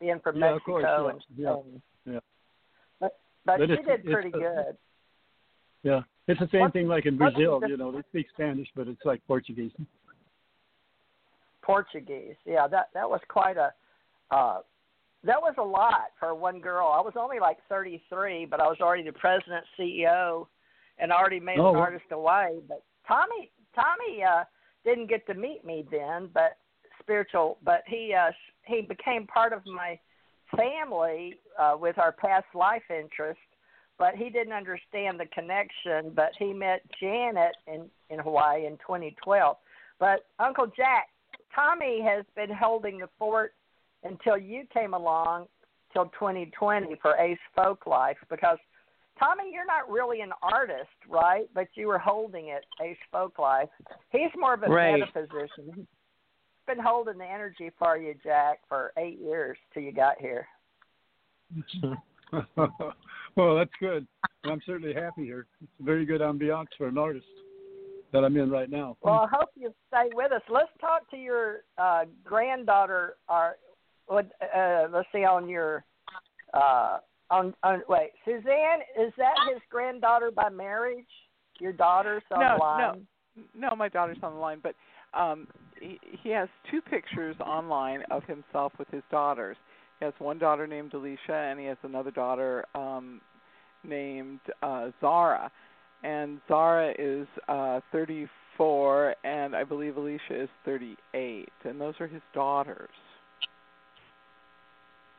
being 0.00 0.18
from 0.24 0.38
yeah, 0.38 0.54
Mexico 0.54 0.80
course, 0.80 0.84
yeah. 0.84 1.10
and 1.10 1.22
Spain. 1.22 1.82
Yeah. 2.04 2.12
yeah. 2.14 2.18
But 2.98 3.18
but, 3.46 3.58
but 3.58 3.68
she 3.68 3.82
did 3.84 4.04
pretty 4.04 4.30
good. 4.30 4.76
Yeah, 5.82 6.00
it's 6.26 6.40
the 6.40 6.48
same 6.50 6.62
What- 6.62 6.72
thing 6.72 6.88
like 6.88 7.06
in 7.06 7.16
Brazil. 7.16 7.60
You 7.66 7.76
know, 7.76 7.92
they 7.92 8.02
speak 8.10 8.26
Spanish, 8.34 8.68
but 8.74 8.88
it's 8.88 9.04
like 9.04 9.20
Portuguese. 9.28 9.70
Portuguese. 11.62 12.34
Yeah, 12.44 12.66
that 12.66 12.88
that 12.94 13.08
was 13.08 13.20
quite 13.28 13.56
a 13.56 13.72
uh 14.34 14.60
that 15.24 15.40
was 15.40 15.54
a 15.58 15.62
lot 15.62 16.12
for 16.18 16.34
one 16.34 16.60
girl. 16.60 16.88
I 16.88 17.00
was 17.00 17.14
only 17.18 17.40
like 17.40 17.58
33, 17.68 18.46
but 18.46 18.60
I 18.60 18.66
was 18.66 18.78
already 18.80 19.02
the 19.02 19.12
president, 19.12 19.64
CEO, 19.78 20.46
and 20.98 21.12
already 21.12 21.40
made 21.40 21.58
Oh, 21.58 21.70
an 21.70 21.76
artist 21.76 22.04
away. 22.10 22.58
But 22.68 22.82
Tommy, 23.06 23.50
Tommy 23.74 24.22
uh, 24.22 24.44
didn't 24.84 25.08
get 25.08 25.26
to 25.26 25.34
meet 25.34 25.64
me 25.64 25.84
then, 25.90 26.30
but 26.32 26.56
spiritual. 27.00 27.58
But 27.64 27.82
he 27.86 28.14
uh, 28.14 28.30
he 28.66 28.80
became 28.82 29.26
part 29.26 29.52
of 29.52 29.60
my 29.66 29.98
family 30.56 31.38
uh, 31.58 31.76
with 31.78 31.98
our 31.98 32.12
past 32.12 32.46
life 32.54 32.82
interest. 32.90 33.40
But 33.98 34.14
he 34.14 34.30
didn't 34.30 34.54
understand 34.54 35.20
the 35.20 35.26
connection. 35.26 36.12
But 36.14 36.30
he 36.38 36.54
met 36.54 36.82
Janet 36.98 37.56
in 37.66 37.90
in 38.08 38.20
Hawaii 38.20 38.66
in 38.66 38.78
2012. 38.78 39.56
But 39.98 40.26
Uncle 40.38 40.66
Jack, 40.74 41.08
Tommy 41.54 42.00
has 42.02 42.24
been 42.34 42.54
holding 42.54 42.98
the 42.98 43.08
fort 43.18 43.52
until 44.04 44.36
you 44.36 44.64
came 44.72 44.94
along 44.94 45.46
till 45.92 46.06
2020 46.06 46.96
for 47.02 47.16
Ace 47.16 47.38
Folklife 47.56 48.16
because 48.28 48.58
Tommy, 49.18 49.50
you're 49.52 49.66
not 49.66 49.90
really 49.90 50.22
an 50.22 50.32
artist, 50.42 50.88
right? 51.06 51.46
But 51.54 51.68
you 51.74 51.88
were 51.88 51.98
holding 51.98 52.48
it, 52.48 52.64
Ace 52.82 52.96
Folklife. 53.12 53.68
He's 54.10 54.30
more 54.34 54.54
of 54.54 54.62
a 54.62 54.68
Right. 54.68 54.98
metaphysician. 54.98 55.72
He's 55.74 55.86
been 56.66 56.78
holding 56.78 57.18
the 57.18 57.26
energy 57.26 57.70
for 57.78 57.98
you, 57.98 58.14
Jack, 58.14 58.60
for 58.66 58.92
eight 58.96 59.18
years 59.18 59.58
till 59.74 59.82
you 59.82 59.92
got 59.92 60.18
here. 60.18 60.48
well, 63.36 63.56
that's 63.56 63.74
good. 63.78 64.06
I'm 64.44 64.62
certainly 64.64 64.94
happy 64.94 65.24
here. 65.24 65.46
It's 65.60 65.80
a 65.80 65.82
very 65.82 66.06
good 66.06 66.22
ambiance 66.22 66.68
for 66.78 66.88
an 66.88 66.96
artist 66.96 67.26
that 68.12 68.24
I'm 68.24 68.36
in 68.36 68.50
right 68.50 68.70
now. 68.70 68.96
Well, 69.02 69.28
I 69.30 69.36
hope 69.36 69.50
you 69.54 69.74
stay 69.88 70.08
with 70.14 70.32
us. 70.32 70.42
Let's 70.48 70.70
talk 70.80 71.10
to 71.10 71.16
your 71.16 71.64
uh, 71.76 72.04
granddaughter. 72.24 73.16
Or 73.28 73.56
what? 74.10 74.26
Uh, 74.54 74.88
let's 74.92 75.08
see 75.12 75.24
on 75.24 75.48
your 75.48 75.84
uh, 76.52 76.98
on 77.30 77.54
on. 77.62 77.82
Wait, 77.88 78.10
Suzanne, 78.24 78.80
is 78.98 79.12
that 79.16 79.34
his 79.52 79.60
granddaughter 79.70 80.30
by 80.30 80.48
marriage? 80.48 81.06
Your 81.60 81.72
daughter's 81.72 82.22
on 82.30 82.40
no, 82.40 82.54
the 82.56 82.62
line. 82.62 83.06
no, 83.54 83.68
no. 83.68 83.76
My 83.76 83.88
daughter's 83.88 84.18
on 84.22 84.34
the 84.34 84.40
line, 84.40 84.60
but 84.62 84.74
um, 85.14 85.46
he, 85.80 85.98
he 86.22 86.30
has 86.30 86.48
two 86.70 86.80
pictures 86.80 87.36
online 87.40 88.02
of 88.10 88.24
himself 88.24 88.72
with 88.78 88.88
his 88.88 89.02
daughters. 89.10 89.56
He 89.98 90.06
has 90.06 90.14
one 90.18 90.38
daughter 90.38 90.66
named 90.66 90.94
Alicia, 90.94 91.32
and 91.32 91.60
he 91.60 91.66
has 91.66 91.76
another 91.82 92.10
daughter 92.10 92.64
um, 92.74 93.20
named 93.84 94.40
uh, 94.62 94.90
Zara. 95.00 95.50
And 96.02 96.40
Zara 96.48 96.94
is 96.98 97.26
uh, 97.48 97.80
34, 97.92 99.14
and 99.24 99.54
I 99.54 99.64
believe 99.64 99.98
Alicia 99.98 100.44
is 100.44 100.48
38, 100.64 101.48
and 101.64 101.80
those 101.80 101.94
are 102.00 102.06
his 102.06 102.22
daughters. 102.32 102.88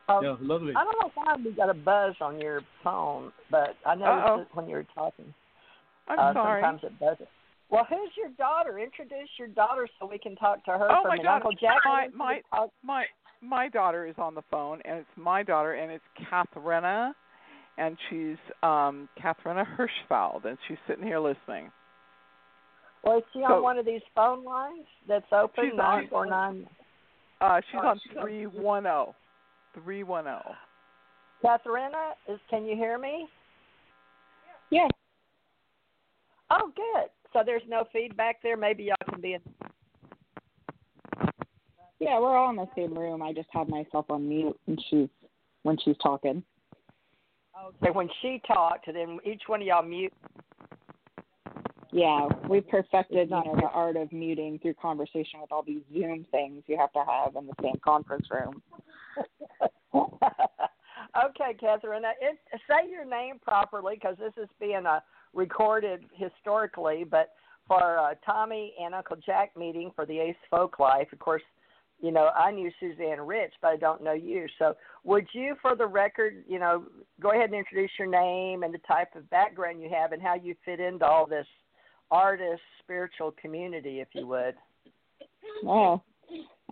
Um, 0.09 0.23
Yeah, 0.23 0.35
lovely. 0.41 0.73
I 0.75 0.83
don't 0.83 0.97
know 0.99 1.11
why 1.15 1.35
we 1.43 1.51
got 1.51 1.69
a 1.69 1.73
buzz 1.73 2.15
on 2.21 2.39
your 2.39 2.61
phone, 2.83 3.31
but 3.49 3.75
I 3.85 3.95
noticed 3.95 4.27
Uh-oh. 4.27 4.41
it 4.41 4.47
when 4.53 4.67
you 4.67 4.75
were 4.75 4.85
talking. 4.95 5.33
I'm 6.07 6.19
uh, 6.19 6.33
sorry. 6.33 6.61
Sometimes 6.61 6.83
it 6.83 6.99
doesn't. 6.99 7.29
Well, 7.69 7.85
who's 7.89 8.11
your 8.17 8.29
daughter? 8.37 8.79
Introduce 8.79 9.29
your 9.39 9.47
daughter 9.47 9.87
so 9.99 10.05
we 10.05 10.17
can 10.17 10.35
talk 10.35 10.63
to 10.65 10.71
her 10.71 10.87
Oh 10.91 11.03
for 11.03 11.07
my. 11.09 11.17
God! 11.17 11.35
Uncle 11.35 11.51
Jack, 11.53 11.77
My 11.85 11.91
I 11.91 11.93
want 11.93 12.05
you 12.05 12.11
to 12.11 12.17
my 12.17 12.41
talk- 12.51 12.71
my 12.83 13.05
my 13.41 13.69
daughter 13.69 14.05
is 14.05 14.15
on 14.17 14.35
the 14.35 14.41
phone, 14.51 14.81
and 14.83 14.97
it's 14.99 15.09
my 15.17 15.41
daughter, 15.41 15.73
and 15.73 15.89
it's 15.91 16.03
Katharina, 16.29 17.15
and 17.77 17.97
she's 18.09 18.35
um 18.61 19.07
Katharina 19.21 19.65
Hirschfeld, 19.77 20.43
and 20.45 20.57
she's 20.67 20.77
sitting 20.85 21.05
here 21.05 21.19
listening. 21.19 21.71
Well, 23.03 23.19
is 23.19 23.23
she 23.31 23.39
So- 23.39 23.55
on 23.55 23.63
one 23.63 23.77
of 23.79 23.85
these 23.85 24.01
phone 24.13 24.43
lines 24.43 24.85
that's 25.07 25.31
open? 25.31 25.69
She's 25.69 25.77
nine 25.77 26.03
on- 26.03 26.07
four 26.09 26.25
nine. 26.25 26.67
Uh, 27.39 27.61
she's 27.71 27.79
Oh, 27.81 27.95
she's 28.03 28.17
on- 28.17 28.23
three 28.23 28.45
one 28.47 28.83
zero, 28.83 29.15
three 29.73 30.03
one 30.03 30.27
oh. 30.27 30.41
zero. 30.43 30.55
Katharina, 31.41 32.11
is 32.27 32.39
can 32.49 32.65
you 32.65 32.75
hear 32.75 32.97
me? 32.97 33.27
Yes. 34.69 34.89
Oh, 36.49 36.71
good. 36.75 37.09
So 37.33 37.41
there's 37.45 37.61
no 37.67 37.85
feedback 37.91 38.41
there. 38.43 38.57
Maybe 38.57 38.83
y'all 38.83 38.95
can 39.09 39.21
be 39.21 39.33
in. 39.33 39.41
Yeah, 41.99 42.19
we're 42.19 42.35
all 42.35 42.49
in 42.49 42.55
the 42.55 42.67
same 42.75 42.97
room. 42.97 43.21
I 43.21 43.31
just 43.31 43.49
have 43.51 43.69
myself 43.69 44.05
on 44.09 44.27
mute 44.27 44.59
when 44.65 44.77
she's 44.89 45.07
when 45.63 45.77
she's 45.83 45.95
talking. 46.01 46.43
Okay, 47.81 47.91
when 47.91 48.09
she 48.21 48.41
talked, 48.47 48.87
then 48.91 49.19
each 49.23 49.43
one 49.47 49.61
of 49.61 49.67
y'all 49.67 49.83
mute. 49.83 50.13
Yeah, 51.91 52.27
we 52.47 52.61
perfected 52.61 53.29
you 53.29 53.35
know 53.35 53.55
the 53.55 53.67
art 53.67 53.97
of 53.97 54.11
muting 54.13 54.59
through 54.59 54.75
conversation 54.75 55.41
with 55.41 55.51
all 55.51 55.63
these 55.63 55.81
Zoom 55.93 56.25
things 56.31 56.63
you 56.67 56.77
have 56.77 56.93
to 56.93 57.03
have 57.05 57.35
in 57.35 57.47
the 57.47 57.53
same 57.61 57.75
conference 57.83 58.27
room. 58.31 58.61
okay, 59.93 61.53
Catherine, 61.59 62.03
it, 62.21 62.37
say 62.69 62.89
your 62.89 63.03
name 63.03 63.39
properly 63.41 63.95
because 63.95 64.15
this 64.17 64.31
is 64.41 64.49
being 64.57 64.85
uh, 64.85 65.01
recorded 65.33 66.05
historically. 66.13 67.03
But 67.03 67.33
for 67.67 67.99
uh, 67.99 68.13
Tommy 68.25 68.73
and 68.81 68.95
Uncle 68.95 69.17
Jack 69.25 69.57
meeting 69.57 69.91
for 69.93 70.05
the 70.05 70.17
Ace 70.19 70.35
Folklife, 70.51 71.11
of 71.11 71.19
course, 71.19 71.43
you 71.99 72.13
know 72.13 72.29
I 72.29 72.51
knew 72.51 72.71
Suzanne 72.79 73.19
Rich, 73.19 73.53
but 73.61 73.67
I 73.67 73.75
don't 73.75 74.01
know 74.01 74.13
you. 74.13 74.47
So 74.59 74.75
would 75.03 75.27
you, 75.33 75.55
for 75.61 75.75
the 75.75 75.87
record, 75.87 76.45
you 76.47 76.57
know, 76.57 76.85
go 77.19 77.31
ahead 77.31 77.49
and 77.49 77.55
introduce 77.55 77.91
your 77.99 78.07
name 78.07 78.63
and 78.63 78.73
the 78.73 78.79
type 78.87 79.13
of 79.13 79.29
background 79.29 79.81
you 79.81 79.89
have 79.89 80.13
and 80.13 80.21
how 80.21 80.35
you 80.35 80.55
fit 80.63 80.79
into 80.79 81.05
all 81.05 81.27
this 81.27 81.45
artist 82.11 82.61
spiritual 82.83 83.33
community, 83.41 83.99
if 83.99 84.09
you 84.13 84.27
would. 84.27 84.55
Oh, 85.65 86.01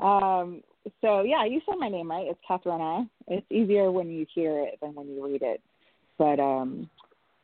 um, 0.01 0.61
so 1.01 1.21
yeah, 1.21 1.45
you 1.45 1.61
said 1.65 1.75
my 1.77 1.89
name 1.89 2.11
right. 2.11 2.27
It's 2.27 2.39
Katharina. 2.47 3.09
It's 3.27 3.45
easier 3.51 3.91
when 3.91 4.09
you 4.09 4.25
hear 4.33 4.59
it 4.59 4.79
than 4.81 4.93
when 4.95 5.07
you 5.07 5.25
read 5.25 5.41
it. 5.41 5.61
But 6.17 6.39
um 6.39 6.89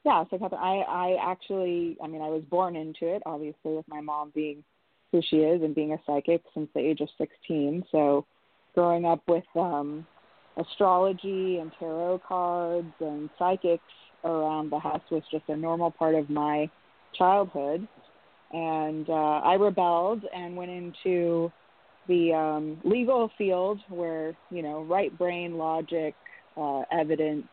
yeah, 0.06 0.24
so 0.30 0.38
Catherine, 0.38 0.62
I 0.62 0.84
I 0.88 1.32
actually, 1.32 1.98
I 2.02 2.08
mean, 2.08 2.22
I 2.22 2.30
was 2.30 2.44
born 2.50 2.76
into 2.76 3.08
it, 3.14 3.24
obviously, 3.26 3.74
with 3.74 3.88
my 3.88 4.02
mom 4.02 4.32
being 4.36 4.64
who 5.12 5.22
she 5.30 5.38
is 5.38 5.62
and 5.64 5.74
being 5.74 5.94
a 5.94 5.98
psychic 6.06 6.44
since 6.54 6.70
the 6.74 6.80
age 6.80 7.02
of 7.02 7.10
16. 7.18 7.84
So, 7.92 8.26
growing 8.74 9.06
up 9.06 9.22
with 9.28 9.46
um 9.56 10.06
astrology 10.58 11.58
and 11.58 11.72
tarot 11.80 12.22
cards 12.28 12.94
and 13.00 13.30
psychics 13.38 13.84
around 14.24 14.72
the 14.72 14.80
house 14.80 15.02
was 15.12 15.24
just 15.32 15.44
a 15.50 15.56
normal 15.56 15.92
part 15.92 16.16
of 16.16 16.30
my 16.30 16.70
childhood. 17.18 17.88
And 18.52 19.10
uh, 19.10 19.14
I 19.44 19.56
rebelled 19.56 20.24
and 20.34 20.56
went 20.56 20.72
into 20.72 21.52
the 22.08 22.34
um, 22.34 22.80
legal 22.84 23.32
field 23.38 23.80
where 23.90 24.36
you 24.50 24.62
know 24.62 24.84
right 24.84 25.16
brain 25.18 25.58
logic, 25.58 26.14
uh, 26.56 26.82
evidence, 26.92 27.46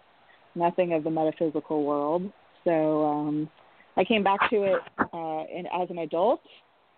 nothing 0.55 0.93
of 0.93 1.05
the 1.05 1.11
metaphysical 1.11 1.85
world. 1.85 2.31
So 2.65 3.05
um, 3.05 3.51
I 3.97 4.05
came 4.05 4.23
back 4.23 4.49
to 4.51 4.63
it 4.63 4.81
uh, 5.13 5.45
in, 5.53 5.67
as 5.67 5.91
an 5.91 5.99
adult 5.99 6.41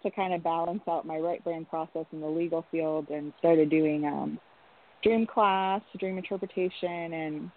to 0.03 0.11
kind 0.11 0.35
of 0.35 0.43
balance 0.43 0.83
out 0.89 1.07
my 1.07 1.17
right 1.17 1.43
brain 1.43 1.65
process 1.65 2.05
in 2.13 2.21
the 2.21 2.27
legal 2.27 2.67
field, 2.71 3.09
and 3.09 3.33
started 3.39 3.71
doing 3.71 4.05
um, 4.05 4.39
dream 5.03 5.27
class, 5.27 5.81
dream 5.99 6.19
interpretation, 6.19 7.13
and 7.15 7.51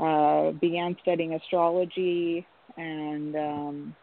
uh, 0.00 0.50
began 0.60 0.96
studying 1.02 1.34
astrology 1.34 2.44
and 2.76 3.36
um, 3.36 3.96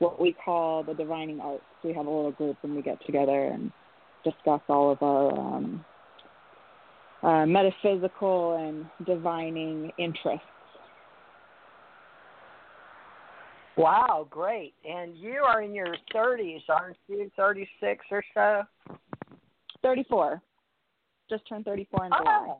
what 0.00 0.20
we 0.20 0.34
call 0.44 0.82
the 0.82 0.94
divining 0.94 1.40
arts. 1.40 1.62
We 1.84 1.92
have 1.92 2.06
a 2.06 2.10
little 2.10 2.32
group 2.32 2.56
and 2.62 2.74
we 2.74 2.82
get 2.82 3.04
together 3.06 3.44
and 3.44 3.70
discuss 4.24 4.60
all 4.68 4.90
of 4.90 5.02
our 5.02 5.38
um, 5.38 5.84
uh, 7.22 7.46
metaphysical 7.46 8.56
and 8.56 8.86
divining 9.06 9.92
interests. 9.98 10.44
Wow, 13.76 14.26
great. 14.30 14.74
And 14.88 15.16
you 15.16 15.42
are 15.46 15.62
in 15.62 15.74
your 15.74 15.94
30s, 16.14 16.62
aren't 16.68 16.96
you? 17.06 17.30
36 17.36 18.04
or 18.10 18.22
so? 18.34 18.62
34. 19.82 20.42
Just 21.28 21.48
turned 21.48 21.64
34 21.64 22.06
in 22.06 22.10
July. 22.10 22.46
Oh. 22.48 22.58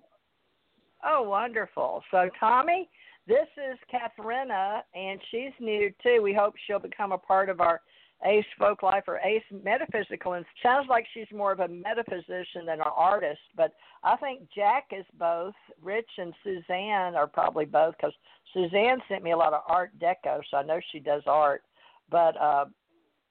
oh, 1.04 1.22
wonderful. 1.22 2.02
So, 2.10 2.28
Tommy, 2.38 2.88
this 3.26 3.46
is 3.56 3.78
Katharina, 3.90 4.82
and 4.94 5.20
she's 5.30 5.52
new 5.60 5.92
too. 6.02 6.20
We 6.22 6.34
hope 6.34 6.54
she'll 6.66 6.78
become 6.78 7.12
a 7.12 7.18
part 7.18 7.48
of 7.48 7.60
our 7.60 7.80
Ace 8.24 8.44
Folklife 8.60 9.08
or 9.08 9.18
Ace 9.18 9.42
Metaphysical. 9.64 10.34
And 10.34 10.44
sounds 10.62 10.88
like 10.88 11.06
she's 11.14 11.26
more 11.34 11.52
of 11.52 11.60
a 11.60 11.68
metaphysician 11.68 12.66
than 12.66 12.80
an 12.80 12.86
artist, 12.94 13.40
but 13.56 13.72
I 14.02 14.16
think 14.16 14.42
Jack 14.54 14.88
is 14.92 15.06
both. 15.18 15.54
Rich 15.82 16.10
and 16.18 16.34
Suzanne 16.44 17.14
are 17.14 17.26
probably 17.26 17.64
both 17.64 17.94
because 17.96 18.14
Suzanne 18.52 18.98
sent 19.08 19.22
me 19.22 19.32
a 19.32 19.36
lot 19.36 19.54
of 19.54 19.62
Art 19.66 19.90
Deco, 19.98 20.40
so 20.50 20.58
I 20.58 20.62
know 20.62 20.80
she 20.92 21.00
does 21.00 21.22
art. 21.26 21.62
But 22.10 22.36
uh, 22.40 22.66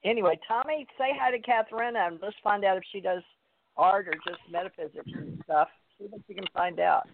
anyway, 0.04 0.40
Tommy, 0.48 0.88
say 0.98 1.10
hi 1.20 1.32
to 1.32 1.40
Katharina 1.40 2.08
and 2.08 2.20
let's 2.22 2.36
find 2.44 2.64
out 2.64 2.78
if 2.78 2.84
she 2.92 3.02
does 3.02 3.22
art 3.78 4.08
or 4.08 4.14
just 4.28 4.42
metaphysics 4.52 5.10
and 5.14 5.40
stuff. 5.44 5.68
See 5.98 6.06
what 6.10 6.22
you 6.28 6.36
can 6.36 6.48
find 6.54 6.80
out. 6.80 7.08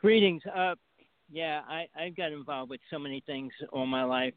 Greetings. 0.00 0.42
Uh, 0.54 0.74
yeah, 1.34 1.62
I, 1.68 1.88
I 1.98 2.10
got 2.10 2.30
involved 2.30 2.70
with 2.70 2.80
so 2.90 2.98
many 2.98 3.20
things 3.26 3.52
all 3.72 3.86
my 3.86 4.04
life. 4.04 4.34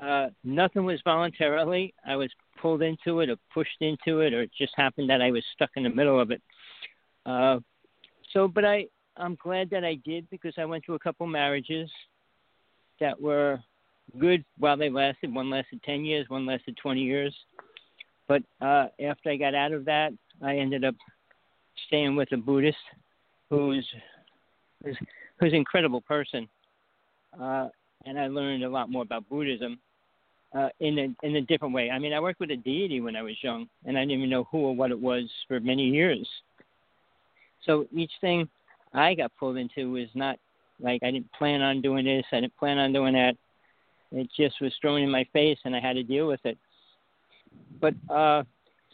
Uh, 0.00 0.28
nothing 0.42 0.86
was 0.86 0.98
voluntarily. 1.04 1.92
I 2.06 2.16
was 2.16 2.30
pulled 2.62 2.80
into 2.80 3.20
it 3.20 3.28
or 3.28 3.36
pushed 3.52 3.76
into 3.82 4.20
it, 4.20 4.32
or 4.32 4.40
it 4.40 4.50
just 4.56 4.72
happened 4.74 5.10
that 5.10 5.20
I 5.20 5.30
was 5.30 5.44
stuck 5.54 5.68
in 5.76 5.82
the 5.82 5.90
middle 5.90 6.18
of 6.18 6.30
it. 6.30 6.40
Uh, 7.26 7.58
so, 8.32 8.48
but 8.48 8.64
I, 8.64 8.86
I'm 9.18 9.36
glad 9.42 9.68
that 9.68 9.84
I 9.84 9.96
did 10.02 10.30
because 10.30 10.54
I 10.56 10.64
went 10.64 10.86
through 10.86 10.94
a 10.94 11.00
couple 11.00 11.26
marriages 11.26 11.90
that 13.00 13.20
were 13.20 13.58
good 14.18 14.42
while 14.56 14.78
they 14.78 14.88
lasted. 14.88 15.34
One 15.34 15.50
lasted 15.50 15.82
10 15.82 16.06
years, 16.06 16.24
one 16.30 16.46
lasted 16.46 16.78
20 16.82 17.02
years. 17.02 17.34
But 18.28 18.42
uh, 18.62 18.86
after 19.04 19.28
I 19.28 19.36
got 19.36 19.54
out 19.54 19.72
of 19.72 19.84
that, 19.84 20.14
I 20.40 20.56
ended 20.56 20.86
up 20.86 20.94
staying 21.86 22.16
with 22.16 22.32
a 22.32 22.38
Buddhist 22.38 22.78
who's 23.50 23.86
who's, 24.82 24.96
who's 25.40 25.52
an 25.52 25.58
incredible 25.58 26.02
person. 26.02 26.48
Uh, 27.40 27.68
and 28.06 28.18
I 28.18 28.28
learned 28.28 28.62
a 28.62 28.68
lot 28.68 28.90
more 28.90 29.02
about 29.02 29.28
Buddhism 29.28 29.78
uh, 30.54 30.68
in 30.80 30.98
a 30.98 31.26
in 31.26 31.36
a 31.36 31.40
different 31.40 31.74
way. 31.74 31.90
I 31.90 31.98
mean, 31.98 32.12
I 32.12 32.20
worked 32.20 32.40
with 32.40 32.50
a 32.50 32.56
deity 32.56 33.00
when 33.00 33.16
I 33.16 33.22
was 33.22 33.36
young, 33.42 33.68
and 33.84 33.96
I 33.96 34.02
didn't 34.02 34.18
even 34.18 34.30
know 34.30 34.44
who 34.50 34.58
or 34.58 34.76
what 34.76 34.90
it 34.90 35.00
was 35.00 35.24
for 35.48 35.60
many 35.60 35.88
years. 35.88 36.28
So 37.64 37.86
each 37.94 38.12
thing 38.20 38.48
I 38.92 39.14
got 39.14 39.32
pulled 39.38 39.56
into 39.56 39.92
was 39.92 40.08
not 40.14 40.38
like 40.80 41.02
I 41.02 41.10
didn't 41.10 41.32
plan 41.32 41.62
on 41.62 41.82
doing 41.82 42.04
this, 42.04 42.24
I 42.32 42.40
didn't 42.40 42.56
plan 42.56 42.78
on 42.78 42.92
doing 42.92 43.14
that. 43.14 43.36
It 44.12 44.28
just 44.36 44.60
was 44.60 44.72
thrown 44.80 45.02
in 45.02 45.10
my 45.10 45.24
face, 45.32 45.58
and 45.64 45.76
I 45.76 45.80
had 45.80 45.92
to 45.92 46.02
deal 46.02 46.26
with 46.26 46.40
it. 46.44 46.58
But 47.80 47.94
uh, 48.08 48.42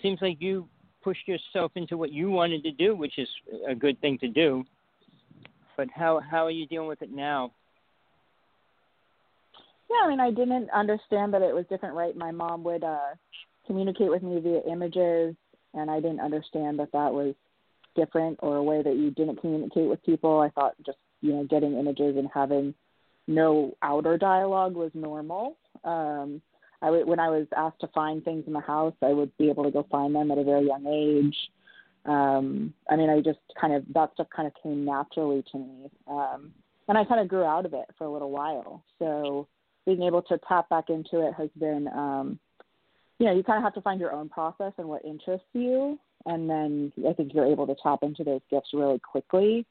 seems 0.03 0.21
like 0.21 0.37
you 0.41 0.69
pushed 1.03 1.27
yourself 1.27 1.73
into 1.77 1.97
what 1.97 2.13
you 2.13 2.31
wanted 2.31 2.63
to 2.65 2.73
do, 2.73 2.95
which 2.95 3.19
is 3.19 3.29
a 3.67 3.75
good 3.75 3.99
thing 4.01 4.19
to 4.19 4.29
do. 4.29 4.65
But 5.77 5.89
how 5.95 6.21
how 6.21 6.47
are 6.47 6.51
you 6.51 6.67
dealing 6.67 6.89
with 6.89 7.03
it 7.03 7.13
now? 7.13 7.53
Yeah, 9.91 10.05
I 10.05 10.09
mean, 10.09 10.21
I 10.21 10.31
didn't 10.31 10.71
understand 10.71 11.33
that 11.35 11.43
it 11.43 11.55
was 11.55 11.65
different, 11.71 11.95
right? 11.95 12.17
My 12.17 12.33
mom 12.33 12.65
would 12.65 12.83
uh, 12.83 13.15
communicate 13.67 14.11
with 14.11 14.23
me 14.23 14.41
via 14.41 14.61
images, 14.71 15.37
and 15.75 15.91
I 15.91 16.01
didn't 16.01 16.21
understand 16.21 16.79
that 16.81 16.93
that 16.93 17.13
was 17.13 17.35
different 17.95 18.39
or 18.43 18.57
a 18.57 18.63
way 18.63 18.83
that 18.83 18.97
you 18.97 19.11
didn't 19.11 19.41
communicate 19.41 19.89
with 19.89 20.05
people. 20.05 20.41
I 20.41 20.51
thought 20.51 20.75
just 20.85 20.99
you 21.21 21.33
know 21.33 21.45
getting 21.45 21.79
images 21.79 22.17
and 22.17 22.29
having 22.33 22.75
no 23.27 23.77
outer 23.83 24.19
dialogue 24.19 24.75
was 24.75 24.91
normal. 24.95 25.57
Um, 25.85 26.41
I 26.83 26.91
would, 26.91 27.07
when 27.07 27.19
I 27.19 27.29
was 27.29 27.47
asked 27.57 27.81
to 27.81 27.89
find 27.89 28.25
things 28.25 28.45
in 28.47 28.53
the 28.53 28.61
house, 28.61 28.95
I 29.03 29.13
would 29.13 29.37
be 29.39 29.49
able 29.49 29.65
to 29.65 29.71
go 29.71 29.87
find 29.91 30.15
them 30.15 30.31
at 30.31 30.39
a 30.39 30.45
very 30.45 30.67
young 30.67 30.87
age. 30.87 31.37
Um, 32.07 32.73
I 32.89 32.97
mean, 32.97 33.11
I 33.11 33.21
just 33.21 33.41
kind 33.61 33.75
of 33.75 33.85
that 33.95 34.13
stuff 34.15 34.29
kind 34.35 34.47
of 34.47 34.55
came 34.63 34.85
naturally 34.85 35.45
to 35.53 35.59
me, 35.59 35.91
um, 36.09 36.53
and 36.89 36.97
I 36.97 37.05
kind 37.05 37.21
of 37.21 37.29
grew 37.29 37.45
out 37.45 37.67
of 37.67 37.75
it 37.75 37.87
for 37.99 38.05
a 38.05 38.13
little 38.13 38.31
while. 38.31 38.85
So 38.99 39.49
being 39.87 40.03
able 40.03 40.21
to 40.23 40.39
tap 40.49 40.69
back 40.69 40.91
into 40.91 41.27
it 41.27 41.33
has 41.35 41.49
been 41.59 41.89
um 41.89 42.39
you 43.19 43.27
know 43.27 43.33
you 43.33 43.43
kind 43.43 43.57
of 43.57 43.63
have 43.63 43.75
to 43.75 43.81
find 43.81 44.01
your 44.01 44.13
own 44.13 44.29
process 44.29 44.73
and 44.77 44.89
what 44.89 45.05
interests 45.05 45.47
you. 45.55 45.99
And 46.27 46.51
then 46.51 46.93
i 47.09 47.13
think 47.13 47.33
you're 47.33 47.47
able 47.47 47.67
to 47.69 47.77
tap 47.83 48.01
into 48.03 48.25
those 48.25 48.41
gifts 48.51 48.71
really 48.75 48.99
quickly. 48.99 49.65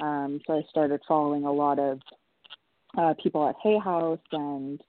Um 0.00 0.40
so 0.46 0.54
i 0.54 0.62
started 0.68 1.00
following 1.08 1.44
a 1.44 1.52
lot 1.52 1.78
of 1.78 2.00
uh 2.98 3.14
people 3.22 3.48
at 3.48 3.56
hay 3.62 3.78
house 3.78 4.18
and 4.32 4.80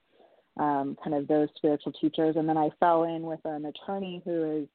um 0.58 0.96
kind 1.02 1.14
of 1.14 1.28
those 1.28 1.48
spiritual 1.56 1.92
teachers. 1.92 2.36
And 2.36 2.48
then 2.48 2.58
i 2.58 2.68
fell 2.80 3.04
in 3.04 3.22
with 3.22 3.40
an 3.44 3.66
attorney 3.66 4.20
who 4.24 4.62
is 4.62 4.68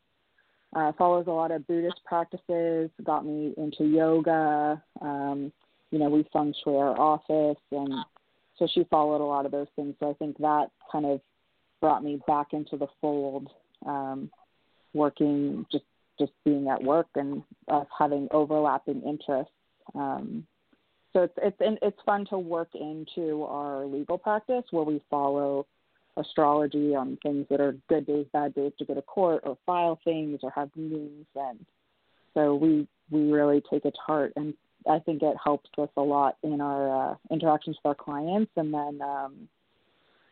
uh 0.75 0.91
follows 0.97 1.25
a 1.27 1.31
lot 1.31 1.51
of 1.51 1.65
buddhist 1.67 1.99
practices 2.05 2.89
got 3.03 3.25
me 3.25 3.53
into 3.57 3.85
yoga 3.85 4.81
um 5.01 5.51
you 5.91 5.99
know 5.99 6.09
we 6.09 6.25
feng 6.31 6.53
shui 6.63 6.75
our 6.75 6.99
office 6.99 7.61
and 7.71 7.93
so 8.59 8.67
she 8.73 8.83
followed 8.91 9.23
a 9.23 9.25
lot 9.25 9.45
of 9.45 9.53
those 9.53 9.67
things. 9.75 9.95
So 9.99 10.11
I 10.11 10.13
think 10.13 10.37
that 10.39 10.67
kind 10.91 11.05
of 11.05 11.21
brought 11.79 12.03
me 12.03 12.21
back 12.27 12.47
into 12.51 12.75
the 12.75 12.87
fold, 12.99 13.49
um, 13.85 14.29
working 14.93 15.65
just 15.71 15.85
just 16.19 16.33
being 16.43 16.67
at 16.67 16.83
work 16.83 17.07
and 17.15 17.41
us 17.69 17.87
having 17.97 18.27
overlapping 18.31 19.01
interests. 19.03 19.53
Um, 19.95 20.45
so 21.13 21.23
it's 21.23 21.33
it's 21.41 21.79
it's 21.81 21.97
fun 22.05 22.25
to 22.27 22.37
work 22.37 22.69
into 22.75 23.43
our 23.43 23.85
legal 23.85 24.17
practice 24.17 24.65
where 24.71 24.83
we 24.83 25.01
follow 25.09 25.65
astrology 26.19 26.95
on 26.95 27.17
things 27.23 27.47
that 27.49 27.61
are 27.61 27.75
good 27.87 28.05
days, 28.05 28.25
bad 28.33 28.53
days 28.53 28.71
to 28.79 28.85
go 28.85 28.93
to 28.93 29.01
court 29.01 29.41
or 29.45 29.57
file 29.65 29.99
things 30.03 30.39
or 30.43 30.51
have 30.51 30.69
meetings. 30.75 31.25
And 31.35 31.65
So 32.33 32.55
we 32.55 32.87
we 33.09 33.31
really 33.31 33.61
take 33.71 33.85
it 33.85 33.91
to 33.91 34.01
heart, 34.05 34.33
and 34.35 34.53
I 34.87 34.99
think 34.99 35.23
it 35.23 35.35
helps 35.43 35.69
us 35.77 35.89
a 35.97 36.01
lot 36.01 36.37
in 36.43 36.61
our 36.61 37.11
uh, 37.11 37.15
interactions 37.31 37.77
with 37.77 37.89
our 37.89 37.95
clients, 37.95 38.51
and 38.55 38.73
then 38.73 39.01
um, 39.01 39.49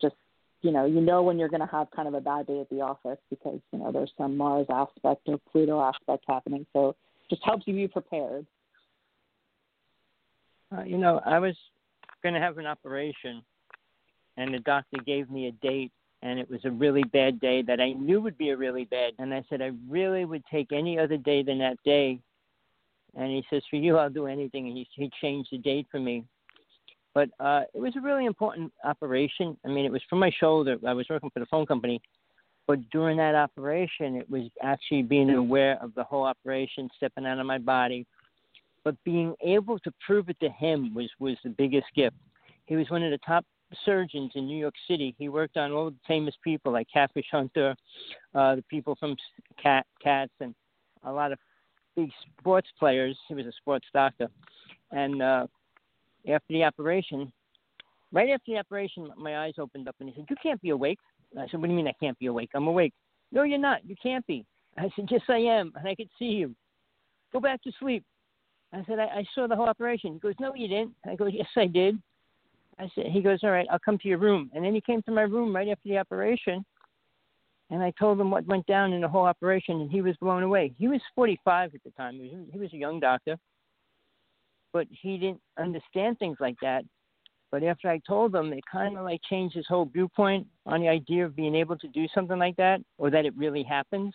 just 0.01 0.15
you 0.61 0.71
know 0.71 0.85
you 0.85 1.01
know 1.01 1.23
when 1.23 1.39
you're 1.39 1.49
going 1.49 1.61
to 1.61 1.71
have 1.71 1.89
kind 1.91 2.07
of 2.07 2.13
a 2.13 2.21
bad 2.21 2.47
day 2.47 2.59
at 2.59 2.69
the 2.69 2.81
office 2.81 3.19
because 3.29 3.59
you 3.71 3.79
know 3.79 3.91
there's 3.91 4.11
some 4.17 4.37
Mars 4.37 4.67
aspect 4.69 5.21
or 5.27 5.39
Pluto 5.51 5.81
aspect 5.81 6.23
happening, 6.27 6.65
so 6.73 6.95
just 7.29 7.43
helps 7.43 7.67
you 7.67 7.73
be 7.73 7.87
prepared. 7.87 8.45
Uh, 10.75 10.83
you 10.83 10.97
know, 10.97 11.21
I 11.25 11.39
was 11.39 11.55
going 12.23 12.33
to 12.33 12.41
have 12.41 12.57
an 12.57 12.65
operation, 12.65 13.41
and 14.37 14.53
the 14.53 14.59
doctor 14.59 14.97
gave 15.05 15.29
me 15.29 15.47
a 15.47 15.51
date, 15.51 15.91
and 16.21 16.39
it 16.39 16.49
was 16.49 16.61
a 16.63 16.71
really 16.71 17.03
bad 17.03 17.39
day 17.39 17.61
that 17.63 17.81
I 17.81 17.93
knew 17.93 18.21
would 18.21 18.37
be 18.37 18.51
a 18.51 18.57
really 18.57 18.85
bad. 18.85 19.13
And 19.19 19.33
I 19.33 19.43
said 19.49 19.61
I 19.61 19.71
really 19.89 20.25
would 20.25 20.43
take 20.49 20.71
any 20.71 20.97
other 20.97 21.17
day 21.17 21.43
than 21.43 21.59
that 21.59 21.77
day. 21.83 22.19
And 23.15 23.31
he 23.31 23.43
says, 23.49 23.63
"For 23.69 23.77
you, 23.77 23.97
I'll 23.97 24.09
do 24.09 24.27
anything." 24.27 24.67
And 24.67 24.77
he 24.77 24.87
he 24.93 25.11
changed 25.21 25.49
the 25.51 25.57
date 25.57 25.87
for 25.91 25.99
me. 25.99 26.23
But 27.13 27.29
uh, 27.39 27.63
it 27.73 27.79
was 27.79 27.95
a 27.95 28.01
really 28.01 28.25
important 28.25 28.71
operation. 28.83 29.57
I 29.65 29.69
mean, 29.69 29.85
it 29.85 29.91
was 29.91 30.03
for 30.07 30.17
my 30.17 30.29
shoulder. 30.39 30.77
I 30.85 30.93
was 30.93 31.07
working 31.09 31.31
for 31.31 31.39
the 31.39 31.47
phone 31.47 31.65
company, 31.65 31.99
but 32.67 32.77
during 32.91 33.17
that 33.17 33.33
operation, 33.33 34.15
it 34.15 34.29
was 34.29 34.43
actually 34.61 35.01
being 35.01 35.31
aware 35.31 35.81
of 35.81 35.95
the 35.95 36.03
whole 36.03 36.25
operation, 36.25 36.89
stepping 36.95 37.25
out 37.25 37.39
of 37.39 37.47
my 37.47 37.57
body, 37.57 38.05
but 38.83 38.95
being 39.03 39.33
able 39.41 39.79
to 39.79 39.91
prove 40.05 40.29
it 40.29 40.39
to 40.41 40.49
him 40.49 40.93
was 40.93 41.09
was 41.19 41.37
the 41.43 41.49
biggest 41.49 41.87
gift. 41.95 42.17
He 42.67 42.75
was 42.75 42.89
one 42.89 43.01
of 43.01 43.09
the 43.09 43.19
top 43.25 43.45
surgeons 43.85 44.31
in 44.35 44.45
New 44.45 44.57
York 44.57 44.73
City. 44.87 45.15
He 45.17 45.29
worked 45.29 45.57
on 45.57 45.71
all 45.71 45.89
the 45.89 45.97
famous 46.07 46.35
people 46.43 46.71
like 46.71 46.87
Catfish 46.91 47.27
Hunter, 47.31 47.75
uh, 48.33 48.55
the 48.55 48.63
people 48.69 48.95
from 48.99 49.15
Cat 49.61 49.85
Cats, 50.01 50.31
and 50.39 50.55
a 51.03 51.11
lot 51.11 51.31
of 51.31 51.39
big 51.95 52.09
sports 52.39 52.69
players. 52.79 53.17
He 53.27 53.33
was 53.33 53.45
a 53.45 53.51
sports 53.53 53.87
doctor, 53.93 54.27
and 54.91 55.21
uh, 55.21 55.47
after 56.29 56.53
the 56.53 56.63
operation, 56.63 57.31
right 58.11 58.29
after 58.29 58.51
the 58.53 58.57
operation, 58.57 59.09
my 59.17 59.45
eyes 59.45 59.53
opened 59.57 59.87
up, 59.87 59.95
and 59.99 60.09
he 60.09 60.15
said, 60.15 60.25
"You 60.29 60.35
can't 60.41 60.61
be 60.61 60.69
awake." 60.69 60.99
I 61.37 61.47
said, 61.49 61.59
"What 61.59 61.67
do 61.67 61.73
you 61.73 61.77
mean 61.77 61.87
I 61.87 61.95
can't 61.99 62.17
be 62.19 62.27
awake? 62.27 62.51
I'm 62.53 62.67
awake." 62.67 62.93
No, 63.31 63.43
you're 63.43 63.57
not. 63.59 63.87
You 63.87 63.95
can't 64.01 64.25
be. 64.27 64.45
I 64.77 64.89
said, 64.95 65.07
"Yes, 65.09 65.21
I 65.29 65.37
am, 65.37 65.73
and 65.75 65.87
I 65.87 65.95
could 65.95 66.09
see 66.17 66.25
you. 66.25 66.55
Go 67.33 67.39
back 67.39 67.61
to 67.63 67.71
sleep." 67.79 68.03
I 68.73 68.83
said, 68.85 68.99
I, 68.99 69.05
I 69.05 69.25
saw 69.33 69.47
the 69.47 69.55
whole 69.55 69.69
operation. 69.69 70.13
He 70.13 70.19
goes, 70.19 70.33
No, 70.39 70.53
you 70.53 70.67
didn't. 70.67 70.93
I 71.09 71.15
go, 71.15 71.27
Yes, 71.27 71.47
I 71.55 71.67
did. 71.67 71.97
I 72.79 72.89
said, 72.95 73.07
He 73.07 73.21
goes, 73.21 73.39
All 73.43 73.51
right, 73.51 73.67
I'll 73.71 73.79
come 73.79 73.97
to 73.99 74.07
your 74.07 74.17
room. 74.17 74.51
And 74.53 74.63
then 74.63 74.73
he 74.73 74.81
came 74.81 75.01
to 75.03 75.11
my 75.11 75.23
room 75.23 75.55
right 75.55 75.67
after 75.67 75.89
the 75.89 75.97
operation. 75.97 76.65
And 77.69 77.83
I 77.83 77.91
told 77.99 78.19
him 78.19 78.31
what 78.31 78.45
went 78.45 78.65
down 78.65 78.93
in 78.93 79.01
the 79.01 79.09
whole 79.09 79.25
operation, 79.25 79.81
and 79.81 79.91
he 79.91 80.01
was 80.01 80.15
blown 80.21 80.43
away. 80.43 80.73
He 80.77 80.87
was 80.87 81.01
45 81.15 81.75
at 81.75 81.83
the 81.83 81.91
time. 81.91 82.13
He 82.13 82.35
was, 82.35 82.45
he 82.53 82.59
was 82.59 82.71
a 82.73 82.77
young 82.77 83.01
doctor, 83.01 83.37
but 84.71 84.87
he 84.89 85.17
didn't 85.17 85.41
understand 85.59 86.17
things 86.17 86.37
like 86.39 86.55
that. 86.61 86.85
But 87.51 87.63
after 87.63 87.89
I 87.89 87.99
told 88.07 88.33
him, 88.35 88.53
it 88.53 88.63
kind 88.71 88.97
of 88.97 89.03
like 89.03 89.21
changed 89.29 89.55
his 89.55 89.67
whole 89.67 89.85
viewpoint 89.85 90.47
on 90.65 90.81
the 90.81 90.87
idea 90.87 91.25
of 91.25 91.35
being 91.35 91.55
able 91.55 91.77
to 91.77 91.87
do 91.89 92.05
something 92.13 92.37
like 92.37 92.55
that, 92.57 92.79
or 92.97 93.09
that 93.09 93.25
it 93.25 93.35
really 93.35 93.63
happens. 93.63 94.13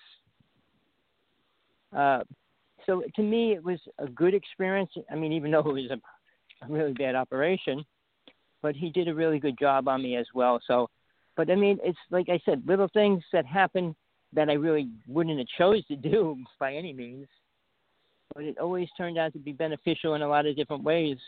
Uh, 1.94 2.20
so 2.86 3.02
to 3.16 3.22
me, 3.22 3.52
it 3.52 3.62
was 3.62 3.78
a 3.98 4.06
good 4.06 4.34
experience. 4.34 4.90
I 5.10 5.14
mean, 5.14 5.32
even 5.32 5.50
though 5.50 5.60
it 5.60 5.66
was 5.66 5.90
a, 5.90 6.66
a 6.66 6.68
really 6.68 6.92
bad 6.92 7.14
operation, 7.14 7.84
but 8.62 8.76
he 8.76 8.90
did 8.90 9.08
a 9.08 9.14
really 9.14 9.38
good 9.38 9.58
job 9.58 9.88
on 9.88 10.02
me 10.02 10.16
as 10.16 10.26
well. 10.34 10.60
So, 10.66 10.88
but 11.36 11.50
I 11.50 11.56
mean, 11.56 11.78
it's 11.82 11.98
like 12.10 12.28
I 12.28 12.40
said, 12.44 12.62
little 12.66 12.88
things 12.92 13.22
that 13.32 13.44
happen 13.44 13.94
that 14.32 14.48
I 14.48 14.54
really 14.54 14.88
wouldn't 15.06 15.38
have 15.38 15.46
chose 15.58 15.84
to 15.86 15.96
do 15.96 16.38
by 16.60 16.74
any 16.74 16.92
means, 16.92 17.26
but 18.34 18.44
it 18.44 18.58
always 18.58 18.88
turned 18.96 19.18
out 19.18 19.32
to 19.34 19.38
be 19.38 19.52
beneficial 19.52 20.14
in 20.14 20.22
a 20.22 20.28
lot 20.28 20.46
of 20.46 20.56
different 20.56 20.84
ways. 20.84 21.18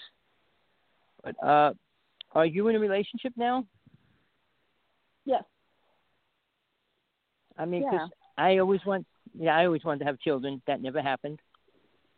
But 1.23 1.35
uh, 1.45 1.73
are 2.33 2.47
you 2.47 2.69
in 2.69 2.77
a 2.77 2.79
relationship 2.79 3.33
now? 3.37 3.67
Yes. 5.25 5.45
I 7.57 7.65
mean, 7.65 7.83
Yeah. 7.83 8.07
I 8.37 8.59
always 8.59 8.85
want, 8.85 9.07
yeah, 9.39 9.57
I 9.57 9.65
always 9.65 9.85
wanted 9.85 10.01
to 10.01 10.05
have 10.07 10.19
children. 10.19 10.61
That 10.67 10.83
never 10.83 11.01
happened. 11.01 11.39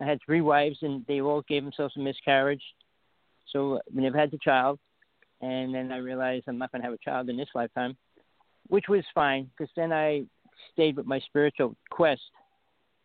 I 0.00 0.06
had 0.06 0.18
three 0.24 0.40
wives, 0.40 0.78
and 0.80 1.04
they 1.06 1.20
all 1.20 1.42
gave 1.42 1.62
themselves 1.62 1.94
a 1.96 2.00
miscarriage. 2.00 2.62
So 3.52 3.80
we 3.94 4.02
never 4.02 4.18
had 4.18 4.30
the 4.30 4.38
child. 4.38 4.78
And 5.40 5.74
then 5.74 5.92
I 5.92 5.98
realized 5.98 6.44
I'm 6.48 6.58
not 6.58 6.72
going 6.72 6.82
to 6.82 6.86
have 6.86 6.94
a 6.94 7.04
child 7.04 7.28
in 7.28 7.36
this 7.36 7.48
lifetime, 7.54 7.96
which 8.68 8.86
was 8.88 9.04
fine 9.14 9.50
because 9.56 9.72
then 9.76 9.92
I 9.92 10.24
stayed 10.72 10.96
with 10.96 11.06
my 11.06 11.20
spiritual 11.20 11.76
quest, 11.90 12.22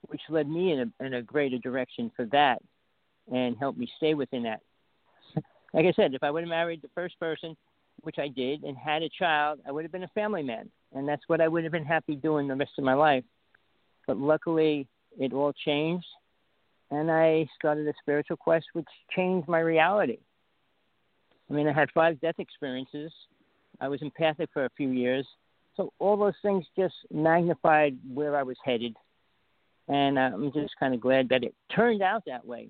which 0.08 0.22
led 0.30 0.48
me 0.48 0.72
in 0.72 0.80
a, 1.00 1.06
in 1.06 1.14
a 1.16 1.22
greater 1.22 1.58
direction 1.58 2.12
for 2.16 2.26
that 2.28 2.62
and 3.32 3.58
helped 3.58 3.78
me 3.78 3.92
stay 3.98 4.14
within 4.14 4.44
that. 4.44 4.62
Like 5.74 5.86
I 5.86 5.94
said, 5.94 6.14
if 6.14 6.24
I 6.24 6.32
would 6.32 6.44
have 6.44 6.50
married 6.50 6.82
the 6.82 6.90
first 6.96 7.20
person, 7.20 7.56
which 8.02 8.18
I 8.18 8.28
did, 8.28 8.64
and 8.64 8.76
had 8.78 9.04
a 9.04 9.10
child, 9.10 9.60
I 9.68 9.72
would 9.72 9.84
have 9.84 9.92
been 9.92 10.04
a 10.04 10.10
family 10.10 10.44
man. 10.44 10.70
And 10.94 11.08
that's 11.08 11.22
what 11.28 11.40
I 11.40 11.48
would 11.48 11.64
have 11.64 11.72
been 11.72 11.86
happy 11.86 12.16
doing 12.16 12.48
the 12.48 12.56
rest 12.56 12.72
of 12.78 12.84
my 12.84 12.94
life. 12.94 13.24
But 14.08 14.18
luckily, 14.18 14.88
it 15.18 15.34
all 15.34 15.54
changed. 15.54 16.08
And 16.90 17.10
I 17.10 17.48
started 17.58 17.88
a 17.88 17.94
spiritual 18.02 18.38
quest, 18.38 18.66
which 18.74 18.88
changed 19.16 19.48
my 19.48 19.60
reality. 19.60 20.18
I 21.52 21.54
mean, 21.54 21.68
I 21.68 21.74
had 21.74 21.90
five 21.94 22.20
death 22.22 22.36
experiences. 22.40 23.12
I 23.82 23.90
was 23.90 24.02
empathic 24.02 24.50
for 24.54 24.66
a 24.66 24.70
few 24.78 24.90
years. 24.92 25.28
So 25.76 25.92
all 26.00 26.16
those 26.16 26.34
things 26.42 26.66
just 26.78 26.94
magnified 27.12 27.98
where 28.14 28.38
I 28.38 28.44
was 28.44 28.56
headed. 28.64 28.96
And 29.90 30.18
uh, 30.18 30.32
I'm 30.34 30.54
just 30.54 30.74
kind 30.80 30.94
of 30.94 31.02
glad 31.02 31.28
that 31.30 31.44
it 31.44 31.54
turned 31.76 32.02
out 32.02 32.24
that 32.26 32.46
way. 32.46 32.70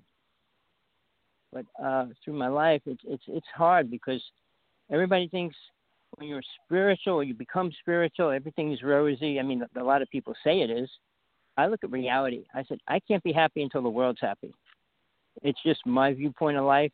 But 1.52 1.66
uh, 1.82 2.06
through 2.24 2.34
my 2.34 2.48
life, 2.48 2.80
it's 2.86 3.02
it's 3.06 3.22
it's 3.28 3.46
hard 3.54 3.90
because 3.90 4.22
everybody 4.90 5.28
thinks 5.28 5.54
when 6.16 6.28
you're 6.28 6.42
spiritual 6.64 7.14
or 7.14 7.24
you 7.24 7.34
become 7.34 7.70
spiritual, 7.80 8.30
everything 8.30 8.72
is 8.72 8.82
rosy. 8.82 9.38
I 9.38 9.42
mean, 9.42 9.62
a 9.76 9.84
lot 9.84 10.02
of 10.02 10.08
people 10.10 10.34
say 10.42 10.62
it 10.62 10.70
is. 10.70 10.88
I 11.58 11.66
look 11.66 11.84
at 11.84 11.90
reality. 11.90 12.44
I 12.54 12.64
said 12.64 12.78
I 12.88 13.00
can't 13.06 13.22
be 13.22 13.32
happy 13.32 13.62
until 13.62 13.82
the 13.82 13.90
world's 13.90 14.20
happy. 14.20 14.54
It's 15.42 15.62
just 15.64 15.86
my 15.86 16.14
viewpoint 16.14 16.56
of 16.56 16.64
life. 16.64 16.92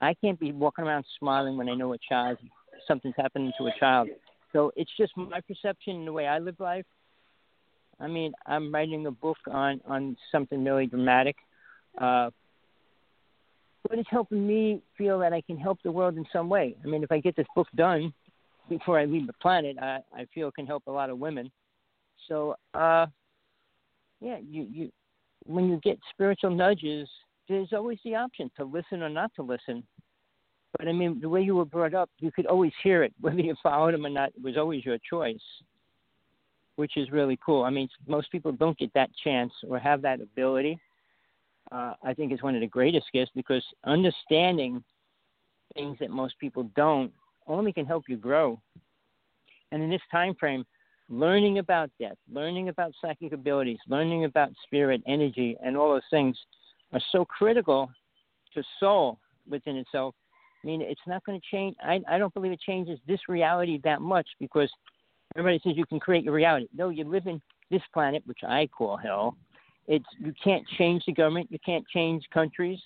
I 0.00 0.14
can't 0.14 0.38
be 0.38 0.52
walking 0.52 0.84
around 0.84 1.04
smiling 1.18 1.56
when 1.56 1.68
I 1.68 1.74
know 1.74 1.92
a 1.92 1.98
child 2.08 2.38
something's 2.86 3.14
happening 3.16 3.52
to 3.58 3.66
a 3.66 3.72
child. 3.78 4.08
So 4.52 4.72
it's 4.76 4.90
just 4.96 5.16
my 5.16 5.40
perception 5.40 5.96
and 5.96 6.06
the 6.06 6.12
way 6.12 6.26
I 6.26 6.38
live 6.38 6.56
life. 6.58 6.86
I 8.00 8.06
mean, 8.06 8.32
I'm 8.46 8.72
writing 8.72 9.06
a 9.06 9.10
book 9.10 9.38
on 9.50 9.80
on 9.86 10.16
something 10.30 10.64
really 10.64 10.86
dramatic, 10.86 11.36
uh, 12.00 12.30
but 13.88 13.98
it's 13.98 14.08
helping 14.10 14.46
me 14.46 14.80
feel 14.96 15.18
that 15.18 15.32
I 15.32 15.40
can 15.40 15.58
help 15.58 15.78
the 15.82 15.90
world 15.90 16.16
in 16.16 16.24
some 16.32 16.48
way. 16.48 16.76
I 16.82 16.86
mean, 16.86 17.02
if 17.02 17.10
I 17.10 17.18
get 17.18 17.34
this 17.34 17.46
book 17.56 17.66
done 17.74 18.12
before 18.68 18.98
I 19.00 19.04
leave 19.04 19.26
the 19.26 19.32
planet, 19.34 19.76
I 19.80 19.98
I 20.14 20.26
feel 20.32 20.48
it 20.48 20.54
can 20.54 20.66
help 20.66 20.84
a 20.86 20.92
lot 20.92 21.10
of 21.10 21.18
women. 21.18 21.50
So, 22.28 22.54
uh, 22.72 23.06
yeah, 24.20 24.38
you 24.38 24.62
you 24.70 24.92
when 25.44 25.68
you 25.68 25.80
get 25.82 25.98
spiritual 26.10 26.50
nudges, 26.50 27.08
there's 27.48 27.72
always 27.72 27.98
the 28.04 28.14
option 28.14 28.50
to 28.56 28.64
listen 28.64 29.02
or 29.02 29.08
not 29.08 29.34
to 29.36 29.42
listen. 29.42 29.82
But 30.76 30.88
I 30.88 30.92
mean, 30.92 31.20
the 31.20 31.28
way 31.28 31.42
you 31.42 31.56
were 31.56 31.64
brought 31.64 31.94
up, 31.94 32.10
you 32.18 32.30
could 32.30 32.46
always 32.46 32.72
hear 32.82 33.02
it, 33.02 33.12
whether 33.20 33.40
you 33.40 33.54
followed 33.62 33.94
him 33.94 34.06
or 34.06 34.10
not. 34.10 34.30
It 34.30 34.42
was 34.42 34.56
always 34.56 34.84
your 34.84 34.98
choice, 35.08 35.40
which 36.76 36.96
is 36.96 37.10
really 37.10 37.38
cool. 37.44 37.64
I 37.64 37.70
mean, 37.70 37.88
most 38.06 38.30
people 38.30 38.52
don't 38.52 38.78
get 38.78 38.92
that 38.94 39.10
chance 39.24 39.52
or 39.68 39.78
have 39.78 40.02
that 40.02 40.20
ability. 40.20 40.78
Uh, 41.70 41.94
I 42.02 42.14
think 42.14 42.32
is 42.32 42.42
one 42.42 42.54
of 42.54 42.62
the 42.62 42.66
greatest 42.66 43.06
gifts 43.12 43.30
because 43.34 43.62
understanding 43.84 44.82
things 45.74 45.98
that 46.00 46.10
most 46.10 46.38
people 46.38 46.70
don't 46.74 47.12
only 47.46 47.72
can 47.72 47.84
help 47.84 48.04
you 48.08 48.16
grow. 48.16 48.60
And 49.70 49.82
in 49.82 49.90
this 49.90 50.00
time 50.10 50.34
frame, 50.34 50.64
learning 51.10 51.58
about 51.58 51.90
death, 52.00 52.16
learning 52.32 52.68
about 52.68 52.92
psychic 53.00 53.32
abilities, 53.32 53.78
learning 53.86 54.24
about 54.24 54.50
spirit, 54.64 55.02
energy, 55.06 55.56
and 55.62 55.76
all 55.76 55.92
those 55.92 56.02
things 56.10 56.36
are 56.92 57.00
so 57.12 57.24
critical 57.24 57.90
to 58.54 58.62
soul 58.80 59.18
within 59.48 59.76
itself. 59.76 60.14
I 60.62 60.66
mean, 60.66 60.82
it's 60.82 61.00
not 61.06 61.24
going 61.24 61.40
to 61.40 61.46
change. 61.50 61.76
I, 61.82 62.00
I 62.08 62.18
don't 62.18 62.34
believe 62.34 62.52
it 62.52 62.60
changes 62.60 62.98
this 63.06 63.20
reality 63.28 63.80
that 63.84 64.00
much 64.00 64.26
because 64.40 64.70
everybody 65.36 65.60
says 65.62 65.76
you 65.76 65.86
can 65.86 66.00
create 66.00 66.24
your 66.24 66.34
reality. 66.34 66.66
No, 66.74 66.88
you 66.88 67.04
live 67.04 67.26
in 67.26 67.40
this 67.70 67.82
planet, 67.92 68.22
which 68.26 68.40
I 68.46 68.66
call 68.66 68.96
hell. 68.96 69.36
It's 69.86 70.04
you 70.18 70.34
can't 70.42 70.66
change 70.76 71.04
the 71.06 71.12
government. 71.12 71.48
You 71.50 71.58
can't 71.64 71.86
change 71.88 72.24
countries. 72.32 72.78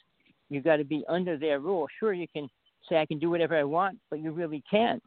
You 0.51 0.61
got 0.61 0.77
to 0.77 0.85
be 0.85 1.05
under 1.09 1.39
their 1.39 1.61
rule. 1.61 1.87
Sure, 1.99 2.13
you 2.13 2.29
can 2.29 2.49
say 2.89 2.99
I 2.99 3.07
can 3.07 3.19
do 3.19 3.31
whatever 3.31 3.57
I 3.57 3.65
want, 3.65 3.99
but 4.11 4.21
you 4.21 4.33
really 4.33 4.63
can't. 4.71 5.03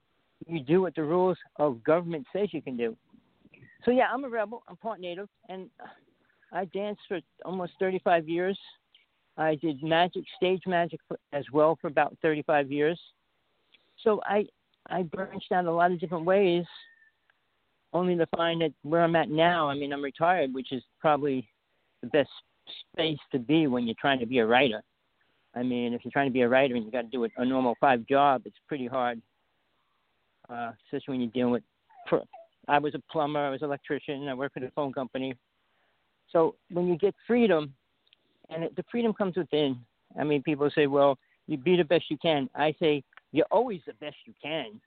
You 0.48 0.60
do 0.60 0.82
what 0.82 0.96
the 0.96 1.04
rules 1.04 1.38
of 1.58 1.84
government 1.84 2.26
says 2.34 2.50
you 2.52 2.62
can 2.62 2.76
do. 2.76 2.98
So 3.86 3.92
yeah, 3.92 4.08
I'm 4.12 4.24
a 4.26 4.30
rebel. 4.30 4.64
I'm 4.68 4.76
part 4.78 5.00
native, 5.00 5.30
and 5.48 5.70
I 6.52 6.66
danced 6.66 7.02
for 7.08 7.20
almost 7.46 7.74
35 7.80 8.28
years. 8.28 8.58
I 9.38 9.56
did 9.56 9.84
magic, 9.84 10.24
stage 10.38 10.62
magic 10.66 11.00
as 11.34 11.44
well 11.52 11.78
for 11.82 11.88
about 11.88 12.18
35 12.22 12.72
years. 12.72 13.00
So 14.04 14.22
I 14.26 14.46
I 14.90 15.04
branched 15.04 15.52
out 15.52 15.66
a 15.66 15.72
lot 15.72 15.92
of 15.92 16.00
different 16.00 16.26
ways, 16.26 16.64
only 17.92 18.16
to 18.16 18.28
find 18.28 18.62
that 18.62 18.72
where 18.84 19.04
I'm 19.04 19.16
at 19.16 19.30
now. 19.30 19.68
I 19.70 19.76
mean, 19.76 19.92
I'm 19.92 20.04
retired, 20.04 20.54
which 20.54 20.72
is 20.72 20.84
probably 21.00 21.48
the 22.02 22.08
best 22.08 22.30
space 22.92 23.18
to 23.32 23.40
be 23.40 23.68
when 23.68 23.86
you're 23.86 23.96
trying 24.00 24.20
to 24.20 24.26
be 24.26 24.40
a 24.40 24.46
writer. 24.46 24.84
I 25.56 25.64
mean, 25.64 25.94
if 25.94 26.04
you're 26.04 26.12
trying 26.12 26.28
to 26.28 26.34
be 26.34 26.42
a 26.42 26.50
writer 26.50 26.76
and 26.76 26.86
you 26.86 26.92
got 26.92 27.04
to 27.04 27.08
do 27.08 27.26
a, 27.38 27.46
normal 27.46 27.76
five 27.80 28.06
job, 28.08 28.44
it's 28.46 28.58
pretty 28.68 28.88
hard, 28.88 29.22
uh, 30.50 30.72
especially 30.86 31.14
when 31.14 31.22
you're 31.22 31.32
dealing 31.32 31.54
with. 31.54 31.64
I 32.68 32.80
was 32.80 32.94
a 32.96 33.02
plumber, 33.12 33.40
I 33.40 33.50
was 33.50 33.62
an 33.62 33.68
electrician, 33.68 34.28
I 34.28 34.34
worked 34.34 34.58
at 34.58 34.64
a 34.64 34.72
phone 34.72 34.92
company. 34.92 35.36
So 36.32 36.56
when 36.72 36.88
you 36.88 36.98
get 36.98 37.16
freedom, 37.26 37.74
and 38.50 38.64
it, 38.64 38.76
the 38.76 38.84
freedom 38.92 39.14
comes 39.14 39.36
within. 39.36 39.78
I 40.20 40.24
mean, 40.24 40.44
people 40.44 40.70
say, 40.74 40.88
"Well, 40.88 41.18
you 41.48 41.58
be 41.58 41.76
the 41.76 41.84
best 41.84 42.06
you 42.10 42.18
can." 42.18 42.50
I 42.56 42.74
say, 42.80 43.04
"You're 43.32 43.48
always 43.52 43.82
the 43.86 43.94
best 43.94 44.16
you 44.26 44.34
can, 44.42 44.80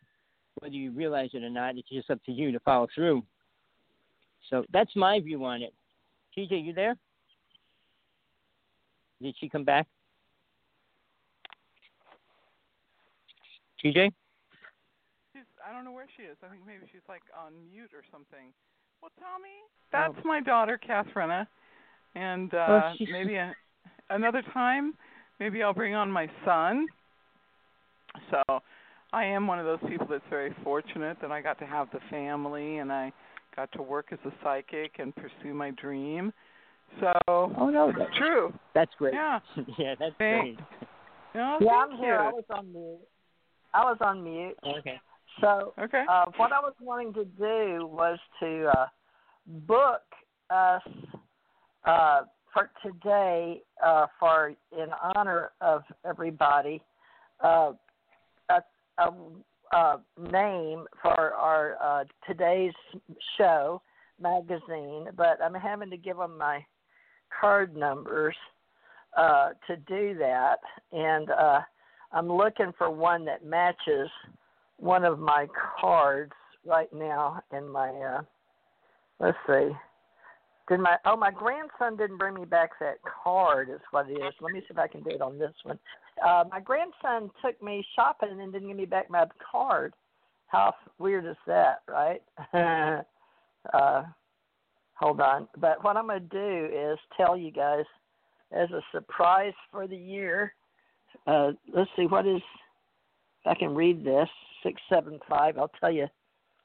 whether 0.60 0.74
you 0.74 0.90
realize 0.92 1.30
it 1.34 1.42
or 1.42 1.50
not. 1.50 1.76
It's 1.76 1.88
just 1.88 2.10
up 2.10 2.22
to 2.24 2.32
you 2.32 2.52
to 2.52 2.60
follow 2.60 2.88
through." 2.94 3.22
So 4.50 4.64
that's 4.72 4.94
my 4.96 5.20
view 5.20 5.44
on 5.44 5.62
it. 5.62 5.74
TJ, 6.36 6.64
you 6.64 6.72
there? 6.72 6.96
Did 9.20 9.34
she 9.38 9.48
come 9.48 9.64
back? 9.64 9.86
TJ? 13.84 14.12
She's, 15.32 15.42
I 15.66 15.72
don't 15.72 15.84
know 15.84 15.92
where 15.92 16.06
she 16.16 16.22
is. 16.22 16.36
I 16.42 16.48
think 16.48 16.62
maybe 16.66 16.86
she's 16.92 17.06
like 17.08 17.22
on 17.36 17.52
mute 17.70 17.90
or 17.94 18.02
something. 18.10 18.52
Well, 19.02 19.12
Tommy, 19.18 19.48
oh. 19.62 19.68
that's 19.92 20.24
oh. 20.24 20.28
my 20.28 20.40
daughter, 20.40 20.78
Catherine. 20.78 21.46
And 22.14 22.52
uh, 22.54 22.66
oh, 22.68 22.92
maybe 23.10 23.36
a, 23.36 23.54
another 24.10 24.42
time, 24.52 24.94
maybe 25.40 25.62
I'll 25.62 25.74
bring 25.74 25.94
on 25.94 26.10
my 26.10 26.28
son. 26.44 26.86
So 28.30 28.60
I 29.12 29.24
am 29.24 29.46
one 29.46 29.58
of 29.58 29.66
those 29.66 29.90
people 29.90 30.06
that's 30.08 30.24
very 30.30 30.54
fortunate 30.64 31.18
that 31.20 31.30
I 31.30 31.40
got 31.40 31.58
to 31.60 31.66
have 31.66 31.88
the 31.92 32.00
family 32.10 32.78
and 32.78 32.92
I 32.92 33.12
got 33.54 33.70
to 33.72 33.82
work 33.82 34.06
as 34.12 34.18
a 34.24 34.32
psychic 34.42 34.92
and 34.98 35.14
pursue 35.14 35.54
my 35.54 35.70
dream. 35.72 36.32
So 37.00 37.12
Oh 37.28 37.70
no, 37.70 37.92
that's 37.96 38.16
true. 38.16 38.52
That's 38.74 38.92
great. 38.98 39.14
Yeah. 39.14 39.40
yeah, 39.78 39.94
that's 39.98 40.14
thank, 40.18 40.56
great. 40.56 40.58
No, 41.34 41.58
yeah, 41.60 41.72
I'm 41.72 41.92
you. 41.92 41.98
here. 41.98 42.20
I 42.20 42.30
was 42.30 42.44
on 42.50 42.72
mute. 42.72 42.98
I 43.74 43.84
was 43.84 43.98
on 44.00 44.24
mute. 44.24 44.56
Okay. 44.78 45.00
So 45.40 45.74
okay. 45.78 46.04
uh, 46.10 46.24
what 46.36 46.52
I 46.52 46.60
was 46.60 46.74
wanting 46.80 47.12
to 47.14 47.24
do 47.24 47.86
was 47.86 48.18
to 48.40 48.70
uh, 48.76 48.86
book 49.46 50.02
us 50.50 50.82
uh, 51.84 52.22
for 52.52 52.70
today 52.82 53.62
uh, 53.84 54.06
for 54.18 54.54
in 54.72 54.88
honor 55.14 55.50
of 55.60 55.82
everybody 56.04 56.82
uh, 57.42 57.72
a, 58.50 58.62
a, 58.98 59.12
a 59.72 60.00
name 60.18 60.84
for 61.02 61.34
our 61.34 61.76
uh, 61.82 62.04
today's 62.26 62.72
show 63.36 63.80
magazine, 64.20 65.06
but 65.16 65.38
I'm 65.42 65.54
having 65.54 65.90
to 65.90 65.96
give 65.96 66.16
them 66.16 66.36
my 66.38 66.64
card 67.40 67.76
numbers 67.76 68.34
uh, 69.16 69.50
to 69.66 69.76
do 69.76 70.16
that, 70.18 70.58
and 70.92 71.30
uh, 71.30 71.60
I'm 72.12 72.28
looking 72.28 72.72
for 72.76 72.90
one 72.90 73.24
that 73.26 73.44
matches 73.44 74.08
one 74.78 75.04
of 75.04 75.18
my 75.18 75.46
cards 75.80 76.32
right 76.64 76.92
now 76.92 77.42
in 77.52 77.68
my. 77.68 77.90
Uh, 77.90 78.22
let's 79.20 79.38
see. 79.46 79.70
Did 80.68 80.80
my 80.80 80.96
oh 81.06 81.16
my 81.16 81.30
grandson 81.30 81.96
didn't 81.96 82.18
bring 82.18 82.34
me 82.34 82.44
back 82.44 82.70
that 82.80 82.98
card 83.02 83.70
is 83.70 83.80
what 83.90 84.10
it 84.10 84.14
is. 84.14 84.34
Let 84.40 84.52
me 84.52 84.60
see 84.60 84.66
if 84.70 84.78
I 84.78 84.86
can 84.86 85.02
do 85.02 85.10
it 85.10 85.22
on 85.22 85.38
this 85.38 85.54
one. 85.62 85.78
Uh, 86.24 86.44
my 86.50 86.60
grandson 86.60 87.30
took 87.42 87.60
me 87.62 87.84
shopping 87.96 88.40
and 88.40 88.52
didn't 88.52 88.68
give 88.68 88.76
me 88.76 88.84
back 88.84 89.08
my 89.10 89.24
card. 89.50 89.94
How 90.48 90.74
weird 90.98 91.26
is 91.26 91.36
that, 91.46 91.82
right? 91.88 92.22
uh, 93.72 94.02
hold 94.94 95.20
on. 95.20 95.48
But 95.58 95.82
what 95.84 95.96
I'm 95.96 96.06
going 96.06 96.28
to 96.28 96.28
do 96.28 96.74
is 96.74 96.98
tell 97.16 97.36
you 97.36 97.50
guys 97.50 97.84
as 98.52 98.70
a 98.70 98.80
surprise 98.92 99.52
for 99.70 99.86
the 99.86 99.96
year. 99.96 100.54
Uh, 101.26 101.52
let's 101.74 101.90
see 101.96 102.06
what 102.06 102.26
is. 102.26 102.42
If 103.44 103.46
I 103.46 103.54
can 103.54 103.74
read 103.74 104.04
this 104.04 104.28
six 104.62 104.80
seven 104.88 105.18
five. 105.28 105.56
I'll 105.56 105.70
tell 105.80 105.92
you 105.92 106.06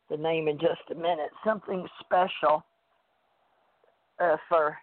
the 0.10 0.18
name 0.18 0.48
in 0.48 0.60
just 0.60 0.82
a 0.92 0.96
minute. 0.96 1.30
Something 1.46 1.88
special 2.02 2.66
uh, 4.20 4.38
for 4.50 4.78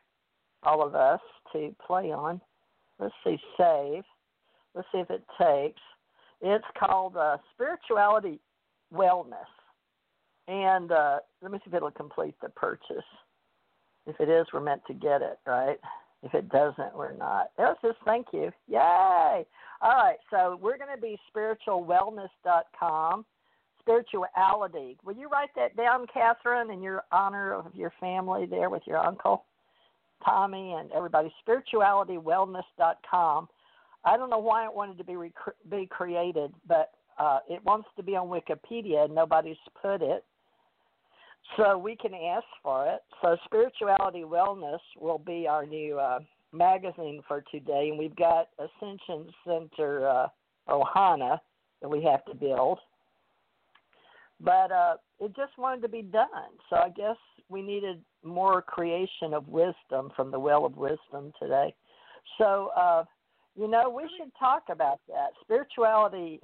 all 0.63 0.87
of 0.87 0.95
us 0.95 1.21
to 1.53 1.75
play 1.87 2.13
on. 2.13 2.41
Let's 2.99 3.15
see, 3.25 3.39
save. 3.57 4.03
Let's 4.75 4.89
see 4.93 4.99
if 4.99 5.11
it 5.11 5.25
takes. 5.41 5.81
It's 6.41 6.65
called 6.79 7.17
uh, 7.17 7.39
Spirituality 7.55 8.41
Wellness. 8.95 9.35
And 10.49 10.93
uh, 10.93 11.19
let 11.43 11.53
me 11.53 11.59
see 11.59 11.69
if 11.69 11.75
it'll 11.75 11.91
complete 11.91 12.35
the 12.43 12.49
purchase. 12.51 13.05
If 14.07 14.21
it 14.21 14.29
is, 14.29 14.47
we're 14.53 14.61
meant 14.61 14.83
to 14.87 14.95
get 14.95 15.23
it, 15.23 15.39
right? 15.47 15.79
If 16.23 16.35
it 16.35 16.49
doesn't, 16.51 16.95
we're 16.95 17.17
not. 17.17 17.51
It 17.59 17.77
says 17.83 17.95
thank 18.05 18.27
you. 18.33 18.51
Yay! 18.69 19.47
All 19.83 19.95
right, 19.95 20.19
so 20.31 20.59
we're 20.61 20.77
going 20.77 20.95
to 20.95 21.01
be 21.01 21.19
spiritualwellness.com. 21.35 23.25
Spirituality. 23.91 24.97
Will 25.05 25.17
you 25.17 25.29
write 25.29 25.51
that 25.57 25.77
down, 25.77 26.07
Catherine, 26.13 26.71
in 26.71 26.81
your 26.81 27.03
honor 27.11 27.55
of 27.55 27.75
your 27.75 27.93
family 27.99 28.47
there 28.47 28.71
with 28.71 28.83
your 28.87 28.99
uncle, 28.99 29.47
Tommy, 30.25 30.77
and 30.79 30.93
everybody? 30.93 31.33
Spiritualitywellness.com. 31.47 33.49
I 34.05 34.17
don't 34.17 34.31
know 34.31 34.39
why 34.39 34.65
it 34.65 34.73
wanted 34.73 34.97
to 34.99 35.05
be 35.05 35.17
rec- 35.17 35.33
be 35.69 35.87
created, 35.87 36.55
but 36.69 36.93
uh, 37.19 37.41
it 37.49 37.65
wants 37.65 37.89
to 37.97 38.05
be 38.05 38.15
on 38.15 38.29
Wikipedia, 38.29 39.07
and 39.07 39.15
nobody's 39.15 39.57
put 39.81 40.03
it. 40.03 40.25
So 41.57 41.77
we 41.77 41.97
can 41.97 42.15
ask 42.15 42.47
for 42.63 42.87
it. 42.87 43.01
So 43.21 43.37
Spirituality 43.45 44.23
Wellness 44.23 44.79
will 45.01 45.19
be 45.19 45.49
our 45.49 45.67
new 45.67 45.99
uh, 45.99 46.21
magazine 46.53 47.23
for 47.27 47.43
today, 47.51 47.89
and 47.91 47.99
we've 47.99 48.15
got 48.15 48.51
Ascension 48.59 49.33
Center 49.45 50.09
uh, 50.09 50.29
Ohana 50.69 51.41
that 51.83 51.89
we 51.89 52.05
have 52.05 52.25
to 52.27 52.35
build. 52.35 52.79
But 54.43 54.73
uh, 54.73 54.95
it 55.19 55.37
just 55.37 55.57
wanted 55.59 55.83
to 55.83 55.89
be 55.89 56.03
done, 56.03 56.29
so 56.71 56.77
I 56.77 56.89
guess 56.89 57.17
we 57.51 57.61
needed 57.61 58.01
more 58.25 58.63
creation 58.63 59.35
of 59.35 59.49
wisdom 59.49 60.11
from 60.17 60.31
the 60.31 60.39
well 60.39 60.65
of 60.65 60.77
wisdom 60.77 61.33
today. 61.41 61.75
So, 62.39 62.71
uh, 62.77 63.05
you 63.55 63.69
know, 63.69 63.91
we 63.91 64.05
should 64.17 64.31
talk 64.39 64.65
about 64.71 65.01
that 65.09 65.31
spirituality. 65.43 66.41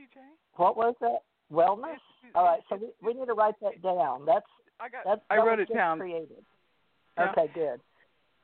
TJ. 0.00 0.20
What 0.56 0.76
was 0.76 0.94
that? 1.00 1.18
Wellness. 1.52 2.00
All 2.34 2.44
right, 2.44 2.60
so 2.68 2.76
we, 2.76 2.88
we 3.02 3.18
need 3.18 3.26
to 3.26 3.34
write 3.34 3.54
that 3.62 3.80
down. 3.82 4.26
That's 4.26 4.46
I 4.80 4.88
got. 4.88 5.02
that's 5.04 5.20
I 5.30 5.36
wrote 5.36 5.60
it 5.60 5.72
down. 5.72 5.98
Created. 5.98 6.44
Yeah. 7.16 7.30
Okay, 7.30 7.50
good. 7.54 7.80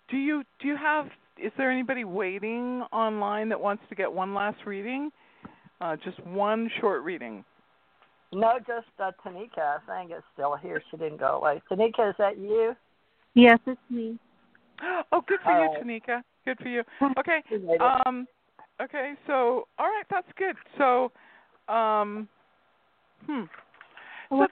Do 0.09 0.17
you 0.17 0.45
do 0.61 0.69
you 0.69 0.77
have? 0.77 1.07
Is 1.43 1.51
there 1.57 1.71
anybody 1.71 2.05
waiting 2.05 2.83
online 2.93 3.49
that 3.49 3.61
wants 3.61 3.83
to 3.89 3.95
get 3.95 4.13
one 4.13 4.35
last 4.35 4.59
reading? 4.67 5.11
Uh, 5.81 5.97
just 6.05 6.25
one 6.25 6.71
short 6.81 7.03
reading. 7.03 7.45
No, 8.33 8.55
just 8.67 8.87
uh, 8.99 9.13
Tanika. 9.25 9.79
I 9.89 10.01
think 10.01 10.11
is 10.13 10.23
still 10.33 10.57
here. 10.57 10.83
She 10.91 10.97
didn't 10.97 11.21
go 11.21 11.37
away. 11.37 11.61
Tanika, 11.71 12.11
is 12.11 12.17
that 12.19 12.39
you? 12.39 12.75
Yes, 13.35 13.59
it's 13.67 13.81
me. 13.91 14.19
Oh, 15.13 15.23
good 15.27 15.39
for 15.45 15.53
All 15.53 15.63
you, 15.63 15.69
right. 15.71 15.85
Tanika. 15.85 16.23
Good 16.45 16.59
for 16.59 16.69
you. 16.69 16.83
Okay. 17.19 17.43
You 17.51 17.61
made 17.61 17.75
it. 17.75 18.07
Um. 18.07 18.27
Okay. 18.81 19.13
So, 19.27 19.69
all 19.79 19.87
right, 19.87 20.05
that's 20.11 20.27
good. 20.37 20.57
So, 20.79 21.13
um, 21.73 22.29
hmm. 23.27 23.43
So 24.31 24.47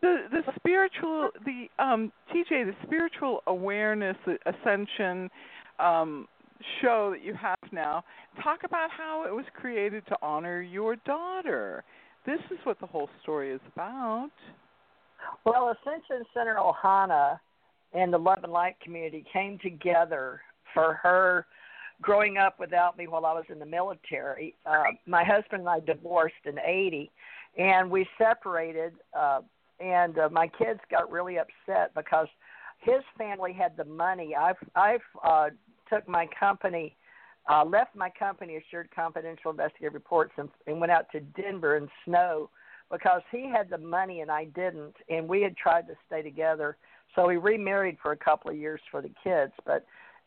the 0.00 0.16
the 0.30 0.42
spiritual 0.56 1.30
the 1.44 1.66
um 1.82 2.10
TJ 2.32 2.64
the 2.64 2.74
spiritual 2.86 3.42
awareness 3.46 4.16
the 4.24 4.38
ascension 4.46 5.30
um 5.78 6.26
show 6.80 7.10
that 7.14 7.22
you 7.22 7.34
have 7.34 7.58
now 7.72 8.02
talk 8.42 8.60
about 8.64 8.90
how 8.90 9.24
it 9.26 9.32
was 9.32 9.44
created 9.54 10.04
to 10.06 10.16
honor 10.22 10.62
your 10.62 10.96
daughter 10.96 11.84
this 12.28 12.40
is 12.50 12.58
what 12.64 12.78
the 12.78 12.86
whole 12.86 13.08
story 13.22 13.50
is 13.50 13.60
about 13.74 14.30
Well, 15.46 15.74
Ascension 15.74 16.26
Center 16.34 16.56
Ohana 16.56 17.40
and 17.94 18.12
the 18.12 18.18
Love 18.18 18.40
and 18.42 18.52
Light 18.52 18.76
community 18.80 19.24
came 19.32 19.58
together 19.58 20.42
for 20.74 20.94
her 21.02 21.46
growing 22.02 22.36
up 22.36 22.60
without 22.60 22.98
me 22.98 23.06
while 23.06 23.24
I 23.24 23.32
was 23.32 23.44
in 23.48 23.58
the 23.58 23.66
military. 23.66 24.54
Uh, 24.66 24.84
my 25.06 25.24
husband 25.24 25.60
and 25.60 25.68
I 25.68 25.80
divorced 25.80 26.44
in 26.44 26.58
80, 26.58 27.10
and 27.56 27.90
we 27.90 28.06
separated. 28.18 28.92
Uh, 29.18 29.40
and 29.80 30.18
uh, 30.18 30.28
my 30.30 30.48
kids 30.48 30.80
got 30.90 31.10
really 31.10 31.38
upset 31.38 31.94
because 31.94 32.28
his 32.80 33.02
family 33.16 33.52
had 33.52 33.76
the 33.76 33.84
money. 33.84 34.34
I've 34.36 34.56
I've 34.74 35.00
uh, 35.24 35.48
took 35.90 36.06
my 36.06 36.28
company, 36.38 36.94
uh, 37.48 37.64
left 37.64 37.96
my 37.96 38.10
company, 38.10 38.56
Assured 38.56 38.88
Confidential 38.94 39.50
Investigative 39.50 39.94
Reports, 39.94 40.32
and, 40.36 40.48
and 40.66 40.80
went 40.80 40.92
out 40.92 41.06
to 41.12 41.20
Denver 41.20 41.76
and 41.76 41.88
snow 42.04 42.50
because 42.90 43.22
he 43.30 43.50
had 43.50 43.68
the 43.70 43.78
money 43.78 44.20
and 44.20 44.30
I 44.30 44.44
didn't, 44.44 44.94
and 45.08 45.28
we 45.28 45.42
had 45.42 45.56
tried 45.56 45.86
to 45.88 45.94
stay 46.06 46.22
together. 46.22 46.76
So 47.14 47.26
we 47.26 47.36
remarried 47.36 47.96
for 48.02 48.12
a 48.12 48.16
couple 48.16 48.50
of 48.50 48.56
years 48.56 48.80
for 48.90 49.02
the 49.02 49.10
kids, 49.22 49.52
but 49.64 49.84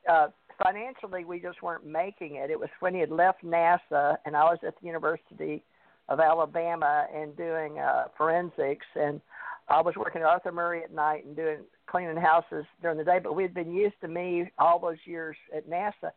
uh, 0.09 0.27
financially 0.63 1.25
we 1.25 1.39
just 1.39 1.61
weren't 1.61 1.85
making 1.85 2.35
it. 2.35 2.49
It 2.49 2.59
was 2.59 2.69
when 2.79 2.93
he 2.93 2.99
had 2.99 3.11
left 3.11 3.43
NASA, 3.43 4.17
and 4.25 4.35
I 4.35 4.43
was 4.43 4.57
at 4.65 4.75
the 4.79 4.87
University 4.87 5.63
of 6.09 6.19
Alabama 6.19 7.05
and 7.15 7.35
doing 7.37 7.79
uh, 7.79 8.05
forensics, 8.17 8.85
and 8.95 9.21
I 9.69 9.81
was 9.81 9.95
working 9.95 10.21
at 10.21 10.27
Arthur 10.27 10.51
Murray 10.51 10.83
at 10.83 10.93
night 10.93 11.25
and 11.25 11.35
doing 11.35 11.59
cleaning 11.87 12.17
houses 12.17 12.65
during 12.81 12.97
the 12.97 13.03
day. 13.03 13.19
But 13.23 13.35
we 13.35 13.43
had 13.43 13.53
been 13.53 13.71
used 13.71 13.95
to 14.01 14.07
me 14.07 14.51
all 14.57 14.79
those 14.79 14.97
years 15.05 15.37
at 15.55 15.69
NASA. 15.69 16.11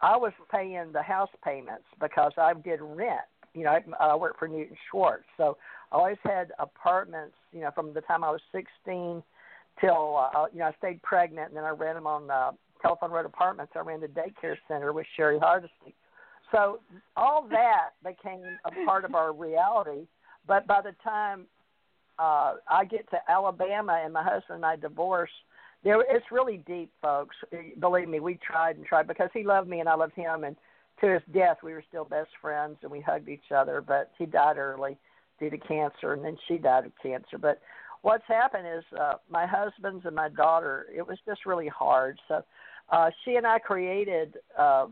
I 0.00 0.16
was 0.16 0.32
paying 0.52 0.92
the 0.92 1.02
house 1.02 1.30
payments 1.44 1.84
because 2.00 2.32
I 2.36 2.52
did 2.54 2.80
rent. 2.82 3.20
You 3.54 3.64
know, 3.64 3.70
I, 3.70 4.04
I 4.04 4.16
worked 4.16 4.38
for 4.38 4.48
Newton 4.48 4.76
Schwartz, 4.90 5.24
so 5.36 5.56
I 5.92 5.96
always 5.96 6.16
had 6.24 6.52
apartments. 6.58 7.34
You 7.52 7.60
know, 7.60 7.70
from 7.74 7.94
the 7.94 8.00
time 8.00 8.24
I 8.24 8.30
was 8.30 8.40
16 8.52 9.22
till 9.80 10.30
uh, 10.34 10.46
you 10.52 10.58
know 10.58 10.66
I 10.66 10.72
stayed 10.78 11.02
pregnant, 11.02 11.48
and 11.48 11.56
then 11.56 11.64
I 11.64 11.70
ran 11.70 11.94
them 11.94 12.06
on 12.06 12.30
uh, 12.30 12.50
Telephone 12.82 13.12
Road 13.12 13.26
Apartments. 13.26 13.72
I 13.76 13.80
ran 13.80 14.00
the 14.00 14.08
daycare 14.08 14.56
center 14.68 14.92
with 14.92 15.06
Sherry 15.16 15.38
Hardesty. 15.38 15.94
So 16.52 16.80
all 17.16 17.48
that 17.50 17.90
became 18.04 18.44
a 18.64 18.86
part 18.86 19.04
of 19.04 19.14
our 19.14 19.32
reality. 19.32 20.06
But 20.46 20.66
by 20.66 20.82
the 20.82 20.94
time 21.02 21.46
uh, 22.18 22.54
I 22.68 22.84
get 22.84 23.08
to 23.10 23.18
Alabama 23.28 24.00
and 24.04 24.12
my 24.12 24.22
husband 24.22 24.56
and 24.56 24.64
I 24.64 24.76
divorce, 24.76 25.30
there 25.84 26.00
it's 26.00 26.26
really 26.32 26.58
deep, 26.66 26.90
folks. 27.00 27.36
Believe 27.78 28.08
me, 28.08 28.20
we 28.20 28.38
tried 28.44 28.76
and 28.76 28.84
tried 28.84 29.06
because 29.06 29.30
he 29.32 29.44
loved 29.44 29.68
me 29.68 29.80
and 29.80 29.88
I 29.88 29.94
loved 29.94 30.14
him, 30.14 30.44
and 30.44 30.56
to 31.00 31.12
his 31.12 31.22
death 31.32 31.58
we 31.62 31.72
were 31.72 31.84
still 31.88 32.04
best 32.04 32.30
friends 32.40 32.78
and 32.82 32.90
we 32.90 33.00
hugged 33.00 33.28
each 33.28 33.52
other. 33.54 33.80
But 33.80 34.10
he 34.18 34.26
died 34.26 34.58
early 34.58 34.96
due 35.38 35.50
to 35.50 35.58
cancer, 35.58 36.14
and 36.14 36.24
then 36.24 36.36
she 36.48 36.58
died 36.58 36.86
of 36.86 36.92
cancer. 37.02 37.38
But 37.38 37.60
what's 38.02 38.26
happened 38.26 38.66
is 38.66 38.84
uh, 38.98 39.14
my 39.30 39.46
husband's 39.46 40.06
and 40.06 40.14
my 40.14 40.28
daughter. 40.28 40.86
It 40.94 41.06
was 41.06 41.18
just 41.26 41.46
really 41.46 41.68
hard. 41.68 42.18
So 42.28 42.44
uh, 42.90 43.10
she 43.24 43.36
and 43.36 43.46
I 43.46 43.58
created 43.58 44.36
uh, 44.58 44.86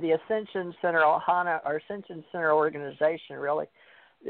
the 0.00 0.12
Ascension 0.12 0.74
Center 0.82 1.00
Ohana 1.00 1.60
or 1.64 1.76
Ascension 1.76 2.24
Center 2.30 2.52
organization, 2.52 3.36
really, 3.36 3.66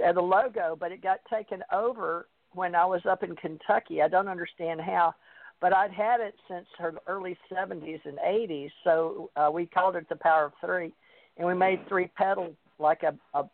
uh, 0.07 0.13
the 0.13 0.21
logo, 0.21 0.77
but 0.79 0.93
it 0.93 1.03
got 1.03 1.21
taken 1.33 1.63
over 1.73 2.29
when 2.53 2.75
I 2.75 2.85
was 2.85 3.01
up 3.09 3.23
in 3.23 3.35
Kentucky. 3.37 4.03
I 4.03 4.09
don't 4.09 4.29
understand 4.29 4.81
how, 4.81 5.15
but 5.61 5.75
I'd 5.75 5.93
had 5.93 6.21
it 6.21 6.35
since 6.49 6.67
her 6.79 6.95
early 7.07 7.37
70s 7.51 8.01
and 8.05 8.19
80s. 8.19 8.71
So 8.85 9.31
uh, 9.37 9.51
we 9.53 9.67
called 9.67 9.97
it 9.97 10.09
the 10.09 10.17
Power 10.17 10.47
of 10.47 10.53
Three, 10.65 10.93
and 11.39 11.47
we 11.47 11.55
made 11.55 11.87
three 11.89 12.09
pedals 12.17 12.55
like 12.79 13.03
a, 13.03 13.15
a 13.37 13.49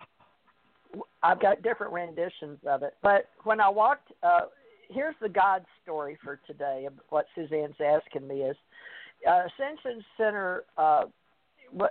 I've 1.22 1.40
got 1.40 1.62
different 1.62 1.92
renditions 1.92 2.58
of 2.66 2.82
it. 2.82 2.94
But 3.02 3.28
when 3.44 3.60
I 3.60 3.68
walked, 3.68 4.12
uh, 4.22 4.42
here's 4.90 5.14
the 5.22 5.28
God 5.28 5.64
story 5.82 6.18
for 6.22 6.38
today. 6.46 6.84
Of 6.86 6.94
what 7.08 7.26
Suzanne's 7.34 7.76
asking 7.80 8.26
me 8.26 8.42
is 8.42 8.56
uh, 9.28 9.44
Ascension 9.46 10.04
Center, 10.16 10.64
uh, 10.76 11.04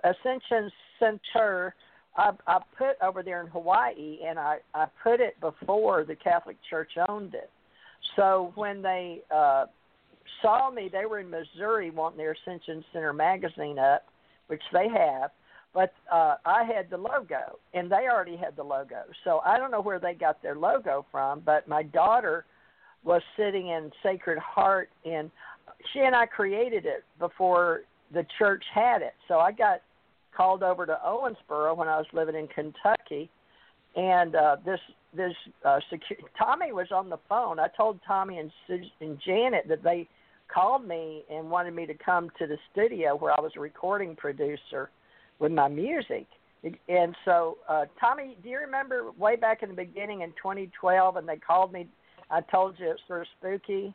Ascension 0.03 0.71
Center. 0.99 1.73
I, 2.17 2.31
I 2.45 2.59
put 2.77 3.01
over 3.01 3.23
there 3.23 3.41
in 3.41 3.47
Hawaii, 3.47 4.19
and 4.25 4.37
I 4.37 4.57
I 4.73 4.85
put 5.01 5.19
it 5.19 5.39
before 5.39 6.03
the 6.03 6.15
Catholic 6.15 6.57
Church 6.69 6.91
owned 7.07 7.33
it. 7.33 7.49
So 8.15 8.51
when 8.55 8.81
they 8.81 9.21
uh, 9.33 9.65
saw 10.41 10.69
me, 10.69 10.89
they 10.91 11.05
were 11.05 11.19
in 11.19 11.29
Missouri 11.29 11.91
wanting 11.91 12.17
their 12.17 12.35
Ascension 12.45 12.83
Center 12.93 13.13
magazine 13.13 13.79
up, 13.79 14.05
which 14.47 14.61
they 14.73 14.87
have 14.89 15.31
but 15.73 15.93
uh, 16.11 16.35
I 16.45 16.63
had 16.63 16.89
the 16.89 16.97
logo, 16.97 17.59
and 17.73 17.89
they 17.89 18.07
already 18.11 18.35
had 18.35 18.55
the 18.55 18.63
logo. 18.63 19.03
So 19.23 19.41
I 19.45 19.57
don't 19.57 19.71
know 19.71 19.81
where 19.81 19.99
they 19.99 20.13
got 20.13 20.41
their 20.41 20.55
logo 20.55 21.05
from, 21.11 21.41
but 21.45 21.67
my 21.67 21.83
daughter 21.83 22.45
was 23.03 23.21
sitting 23.37 23.69
in 23.69 23.91
Sacred 24.03 24.37
Heart, 24.37 24.89
and 25.05 25.31
she 25.93 25.99
and 25.99 26.15
I 26.15 26.25
created 26.25 26.85
it 26.85 27.03
before 27.19 27.81
the 28.13 28.25
church 28.37 28.63
had 28.73 29.01
it. 29.01 29.13
So 29.27 29.39
I 29.39 29.51
got 29.51 29.81
called 30.35 30.61
over 30.61 30.85
to 30.85 30.97
Owensboro 31.05 31.75
when 31.75 31.87
I 31.87 31.97
was 31.97 32.05
living 32.13 32.35
in 32.35 32.47
Kentucky, 32.47 33.29
and 33.95 34.35
uh, 34.35 34.57
this 34.65 34.79
this 35.15 35.33
uh, 35.65 35.79
secu- 35.91 36.23
Tommy 36.37 36.71
was 36.73 36.87
on 36.93 37.09
the 37.09 37.19
phone. 37.27 37.59
I 37.59 37.67
told 37.75 37.99
Tommy 38.07 38.39
and, 38.39 38.51
and 39.01 39.19
Janet 39.25 39.65
that 39.67 39.83
they 39.83 40.07
called 40.53 40.87
me 40.87 41.23
and 41.29 41.49
wanted 41.49 41.73
me 41.73 41.85
to 41.85 41.93
come 41.93 42.29
to 42.39 42.47
the 42.47 42.57
studio 42.71 43.15
where 43.15 43.33
I 43.37 43.41
was 43.41 43.51
a 43.57 43.59
recording 43.59 44.15
producer 44.15 44.89
with 45.39 45.51
my 45.51 45.67
music. 45.67 46.27
And 46.87 47.15
so, 47.25 47.57
uh, 47.67 47.85
Tommy, 47.99 48.37
do 48.43 48.49
you 48.49 48.59
remember 48.59 49.11
way 49.17 49.35
back 49.35 49.63
in 49.63 49.69
the 49.69 49.75
beginning 49.75 50.21
in 50.21 50.29
2012, 50.31 51.15
and 51.15 51.27
they 51.27 51.37
called 51.37 51.73
me? 51.73 51.87
I 52.29 52.41
told 52.41 52.75
you 52.77 52.91
it's 52.91 53.01
sort 53.07 53.21
of 53.21 53.27
spooky. 53.39 53.93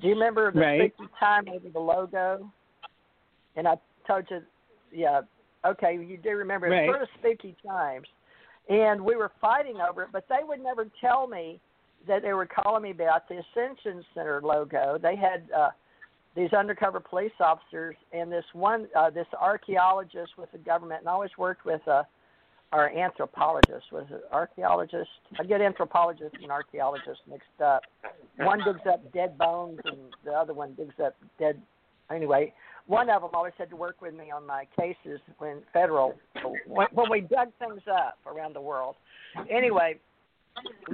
Do 0.00 0.08
you 0.08 0.14
remember 0.14 0.50
the 0.50 0.60
right. 0.60 0.92
spooky 0.94 1.10
time 1.20 1.44
over 1.48 1.68
the 1.68 1.78
logo? 1.78 2.50
And 3.56 3.68
I 3.68 3.74
told 4.06 4.24
you, 4.30 4.40
yeah, 4.92 5.20
okay, 5.66 5.94
you 5.94 6.16
do 6.16 6.30
remember. 6.30 6.68
It 6.68 6.86
was 6.86 6.94
sort 6.94 7.02
of 7.02 7.08
spooky 7.18 7.54
times, 7.66 8.06
and 8.70 9.00
we 9.00 9.14
were 9.14 9.30
fighting 9.40 9.76
over 9.86 10.04
it, 10.04 10.08
but 10.12 10.24
they 10.28 10.42
would 10.42 10.62
never 10.62 10.86
tell 11.02 11.26
me 11.26 11.60
that 12.08 12.22
they 12.22 12.32
were 12.32 12.46
calling 12.46 12.82
me 12.82 12.90
about 12.90 13.28
the 13.28 13.40
Ascension 13.40 14.04
Center 14.14 14.40
logo. 14.42 14.98
They 15.00 15.16
had. 15.16 15.48
uh 15.56 15.70
these 16.36 16.52
undercover 16.52 17.00
police 17.00 17.32
officers 17.40 17.96
and 18.12 18.30
this 18.30 18.44
one 18.52 18.86
uh, 18.96 19.10
this 19.10 19.26
archaeologist 19.38 20.32
with 20.38 20.50
the 20.52 20.58
government 20.58 21.00
and 21.00 21.08
I 21.08 21.12
always 21.12 21.36
worked 21.36 21.64
with 21.64 21.80
uh 21.88 22.04
our 22.72 22.88
anthropologist 22.96 23.86
was 23.90 24.06
it 24.10 24.22
archaeologist 24.30 25.10
I 25.38 25.44
get 25.44 25.60
anthropologist 25.60 26.36
and 26.40 26.52
archaeologist 26.52 27.20
mixed 27.28 27.60
up 27.64 27.82
one 28.38 28.60
digs 28.64 28.86
up 28.88 29.12
dead 29.12 29.36
bones 29.36 29.80
and 29.84 29.98
the 30.24 30.30
other 30.30 30.54
one 30.54 30.74
digs 30.74 30.94
up 31.04 31.16
dead 31.38 31.60
anyway 32.12 32.52
one 32.86 33.10
of 33.10 33.22
them 33.22 33.30
always 33.34 33.52
had 33.58 33.68
to 33.70 33.76
work 33.76 34.00
with 34.00 34.14
me 34.14 34.30
on 34.30 34.46
my 34.46 34.66
cases 34.78 35.20
when 35.38 35.62
federal 35.72 36.14
when 36.66 37.10
we 37.10 37.22
dug 37.22 37.48
things 37.58 37.82
up 37.92 38.18
around 38.24 38.54
the 38.54 38.60
world 38.60 38.94
anyway 39.50 39.98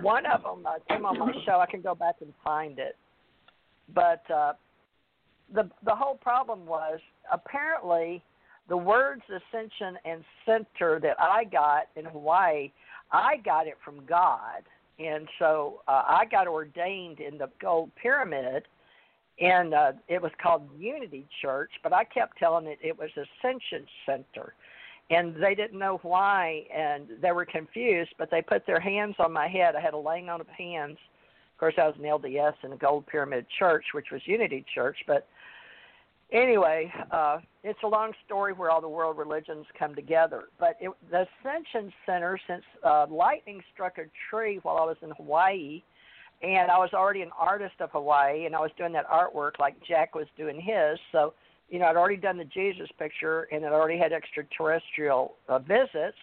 one 0.03 0.25
of 0.27 0.43
them 0.43 0.67
uh, 0.67 0.79
came 0.89 1.05
on 1.05 1.19
my 1.19 1.33
show 1.45 1.61
I 1.61 1.67
can 1.67 1.81
go 1.81 1.95
back 1.95 2.17
and 2.21 2.33
find 2.45 2.79
it 2.79 2.97
but 3.95 4.23
uh 4.31 4.53
the 5.55 5.71
the 5.85 5.95
whole 5.95 6.17
problem 6.17 6.67
was 6.67 6.99
apparently 7.33 8.23
the 8.69 8.77
words 8.77 9.23
ascension 9.29 9.97
and 10.05 10.25
center 10.45 10.99
that 11.01 11.17
I 11.21 11.45
got 11.45 11.89
in 11.95 12.05
Hawaii, 12.05 12.73
I 13.13 13.37
got 13.45 13.67
it 13.67 13.77
from 13.85 14.05
God, 14.07 14.63
and 14.99 15.29
so 15.39 15.83
uh, 15.87 16.03
I 16.07 16.25
got 16.31 16.49
ordained 16.49 17.21
in 17.21 17.39
the 17.39 17.49
gold 17.61 17.91
pyramid, 18.01 18.65
and 19.41 19.73
uh, 19.73 19.93
it 20.09 20.21
was 20.21 20.33
called 20.43 20.69
Unity 20.77 21.27
Church, 21.41 21.71
but 21.83 21.93
I 21.93 22.05
kept 22.05 22.39
telling 22.39 22.67
it 22.67 22.79
it 22.83 22.99
was 22.99 23.11
Ascension 23.13 23.87
Center. 24.05 24.55
And 25.09 25.37
they 25.41 25.55
didn't 25.55 25.78
know 25.78 26.01
why, 26.03 26.65
and 26.74 27.07
they 27.23 27.31
were 27.31 27.45
confused. 27.45 28.11
But 28.19 28.31
they 28.31 28.43
put 28.43 28.66
their 28.66 28.81
hands 28.81 29.15
on 29.19 29.33
my 29.33 29.49
head. 29.49 29.77
I 29.77 29.81
had 29.81 29.95
a 29.95 29.99
laying 29.99 30.28
on 30.28 30.41
of 30.41 30.49
hands. 30.49 30.99
Of 31.55 31.61
course, 31.61 31.74
I 31.78 31.87
was 31.87 31.95
an 31.99 32.05
LDS 32.05 32.55
in 32.65 32.73
a 32.73 32.77
Gold 32.77 33.07
Pyramid 33.07 33.47
Church, 33.59 33.85
which 33.93 34.07
was 34.11 34.20
Unity 34.27 34.65
Church. 34.74 34.99
But 35.07 35.27
anyway, 36.33 36.93
uh, 37.11 37.39
it's 37.62 37.78
a 37.85 37.89
long 37.89 38.12
story 38.24 38.53
where 38.53 38.70
all 38.70 38.81
the 38.81 38.89
world 38.89 39.16
religions 39.16 39.65
come 39.78 39.95
together. 39.95 40.45
But 40.59 40.77
it, 40.81 40.91
the 41.11 41.27
Ascension 41.45 41.93
Center, 42.05 42.39
since 42.47 42.65
uh, 42.85 43.07
lightning 43.09 43.62
struck 43.73 43.99
a 43.99 44.05
tree 44.28 44.59
while 44.62 44.77
I 44.77 44.85
was 44.85 44.97
in 45.03 45.11
Hawaii, 45.11 45.83
and 46.43 46.70
I 46.70 46.78
was 46.78 46.91
already 46.93 47.23
an 47.23 47.31
artist 47.39 47.77
of 47.81 47.91
Hawaii, 47.93 48.45
and 48.45 48.55
I 48.55 48.61
was 48.61 48.70
doing 48.77 48.93
that 48.93 49.09
artwork 49.09 49.59
like 49.59 49.74
Jack 49.87 50.15
was 50.15 50.27
doing 50.37 50.61
his. 50.61 50.99
So, 51.12 51.33
you 51.69 51.79
know, 51.79 51.87
I'd 51.87 51.97
already 51.97 52.17
done 52.17 52.37
the 52.37 52.45
Jesus 52.45 52.89
picture, 52.99 53.49
and 53.53 53.65
it 53.65 53.73
already 53.73 53.99
had 53.99 54.13
extraterrestrial 54.13 55.35
uh, 55.49 55.59
visits. 55.59 56.19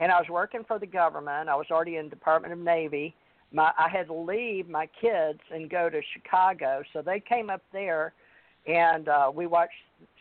And 0.00 0.10
I 0.10 0.18
was 0.18 0.28
working 0.28 0.64
for 0.66 0.78
the 0.78 0.86
government. 0.86 1.48
I 1.48 1.54
was 1.54 1.66
already 1.70 1.96
in 1.96 2.08
Department 2.08 2.52
of 2.52 2.58
Navy. 2.58 3.14
My 3.52 3.70
I 3.78 3.88
had 3.88 4.08
to 4.08 4.14
leave 4.14 4.68
my 4.68 4.88
kids 5.00 5.38
and 5.52 5.70
go 5.70 5.88
to 5.88 6.00
Chicago, 6.12 6.82
so 6.92 7.02
they 7.02 7.20
came 7.20 7.50
up 7.50 7.62
there 7.72 8.12
and 8.66 9.08
uh, 9.08 9.30
we 9.34 9.46
watched 9.46 9.72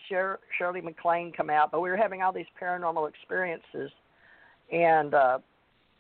Sher- 0.10 0.40
Shirley 0.58 0.82
MacLaine 0.82 1.32
come 1.32 1.50
out. 1.50 1.72
But 1.72 1.82
we 1.82 1.90
were 1.90 1.98
having 1.98 2.22
all 2.22 2.34
these 2.34 2.46
paranormal 2.62 3.10
experiences, 3.10 3.92
and 4.72 5.14
uh, 5.14 5.40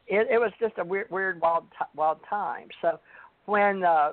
it, 0.07 0.27
it 0.29 0.39
was 0.39 0.51
just 0.59 0.73
a 0.77 0.83
weird, 0.83 1.09
weird, 1.09 1.41
wild, 1.41 1.65
t- 1.71 1.85
wild 1.95 2.19
time. 2.29 2.67
So 2.81 2.99
when 3.45 3.83
uh, 3.83 4.11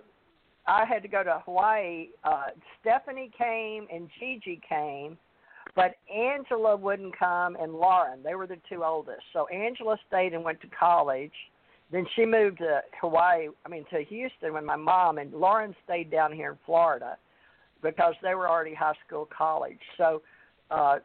I 0.70 0.84
had 0.84 1.02
to 1.02 1.08
go 1.08 1.24
to 1.24 1.42
Hawaii, 1.44 2.10
uh, 2.22 2.46
Stephanie 2.80 3.32
came 3.36 3.88
and 3.92 4.08
Gigi 4.20 4.60
came, 4.68 5.18
but 5.74 5.96
Angela 6.14 6.76
wouldn't 6.76 7.18
come, 7.18 7.56
and 7.56 7.72
Lauren. 7.72 8.22
They 8.22 8.36
were 8.36 8.46
the 8.46 8.58
two 8.68 8.84
oldest. 8.84 9.22
So 9.32 9.48
Angela 9.48 9.96
stayed 10.06 10.32
and 10.32 10.44
went 10.44 10.60
to 10.60 10.68
college. 10.68 11.32
Then 11.90 12.06
she 12.14 12.24
moved 12.24 12.58
to 12.58 12.82
Hawaii, 13.00 13.48
I 13.66 13.68
mean 13.68 13.84
to 13.90 14.04
Houston 14.04 14.54
with 14.54 14.62
my 14.62 14.76
mom, 14.76 15.18
and 15.18 15.32
Lauren 15.34 15.74
stayed 15.84 16.08
down 16.08 16.32
here 16.32 16.52
in 16.52 16.58
Florida 16.64 17.16
because 17.82 18.14
they 18.22 18.36
were 18.36 18.48
already 18.48 18.74
high 18.74 18.94
school 19.04 19.28
college. 19.36 19.80
So 19.98 20.22
uh, 20.70 20.98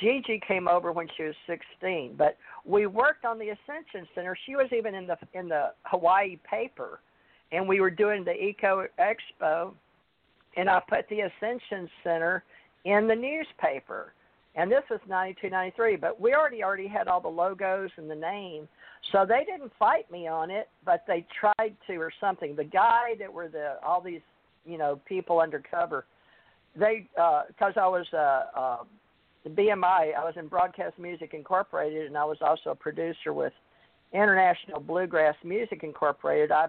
Gigi 0.00 0.40
came 0.48 0.66
over 0.66 0.90
when 0.90 1.06
she 1.16 1.22
was 1.22 1.34
16, 1.46 2.16
but 2.18 2.36
we 2.64 2.86
worked 2.86 3.24
on 3.24 3.38
the 3.38 3.50
Ascension 3.50 4.08
Center. 4.16 4.36
She 4.46 4.56
was 4.56 4.66
even 4.76 4.96
in 4.96 5.06
the 5.06 5.16
in 5.32 5.48
the 5.48 5.74
Hawaii 5.84 6.38
paper, 6.38 6.98
and 7.52 7.66
we 7.66 7.80
were 7.80 7.90
doing 7.90 8.24
the 8.24 8.32
Eco 8.32 8.86
Expo, 8.98 9.72
and 10.56 10.68
I 10.68 10.80
put 10.88 11.08
the 11.08 11.20
Ascension 11.20 11.88
Center 12.02 12.44
in 12.84 13.06
the 13.06 13.14
newspaper. 13.14 14.12
and 14.54 14.70
this 14.70 14.82
was 14.90 15.00
92, 15.06 15.50
93. 15.50 15.96
But 15.96 16.18
we 16.20 16.34
already 16.34 16.62
already 16.62 16.88
had 16.88 17.08
all 17.08 17.20
the 17.20 17.28
logos 17.28 17.90
and 17.98 18.10
the 18.10 18.14
name, 18.14 18.68
so 19.12 19.26
they 19.26 19.44
didn't 19.44 19.72
fight 19.78 20.10
me 20.10 20.26
on 20.26 20.50
it, 20.50 20.68
but 20.84 21.04
they 21.06 21.26
tried 21.38 21.76
to 21.86 21.96
or 21.96 22.10
something. 22.20 22.56
The 22.56 22.64
guy 22.64 23.14
that 23.18 23.32
were 23.32 23.48
the 23.48 23.76
all 23.84 24.00
these 24.00 24.22
you 24.64 24.78
know 24.78 24.98
people 25.06 25.40
undercover, 25.40 26.06
they 26.74 27.06
because 27.14 27.74
uh, 27.76 27.80
I 27.80 27.86
was 27.86 28.06
uh, 28.12 28.42
uh, 28.56 28.78
BMI, 29.48 30.14
I 30.14 30.24
was 30.24 30.34
in 30.36 30.48
Broadcast 30.48 30.98
Music 30.98 31.34
Incorporated, 31.34 32.06
and 32.06 32.16
I 32.16 32.24
was 32.24 32.38
also 32.40 32.70
a 32.70 32.74
producer 32.74 33.32
with 33.32 33.52
International 34.12 34.80
Bluegrass 34.80 35.36
Music 35.44 35.82
Incorporated, 35.82 36.50
I, 36.50 36.66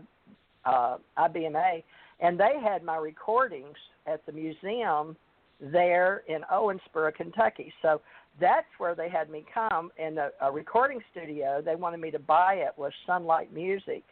uh, 0.67 0.97
IBMA, 1.17 1.83
and 2.19 2.39
they 2.39 2.59
had 2.61 2.83
my 2.83 2.97
recordings 2.97 3.75
at 4.05 4.25
the 4.25 4.31
museum 4.31 5.15
there 5.59 6.23
in 6.27 6.41
Owensboro, 6.51 7.13
Kentucky. 7.13 7.73
So 7.81 8.01
that's 8.39 8.67
where 8.77 8.95
they 8.95 9.09
had 9.09 9.29
me 9.29 9.45
come. 9.51 9.91
A, 9.99 10.29
a 10.41 10.51
recording 10.51 10.99
studio, 11.11 11.61
they 11.63 11.75
wanted 11.75 11.99
me 11.99 12.11
to 12.11 12.19
buy 12.19 12.55
it 12.55 12.73
was 12.77 12.91
Sunlight 13.05 13.53
Music, 13.53 14.03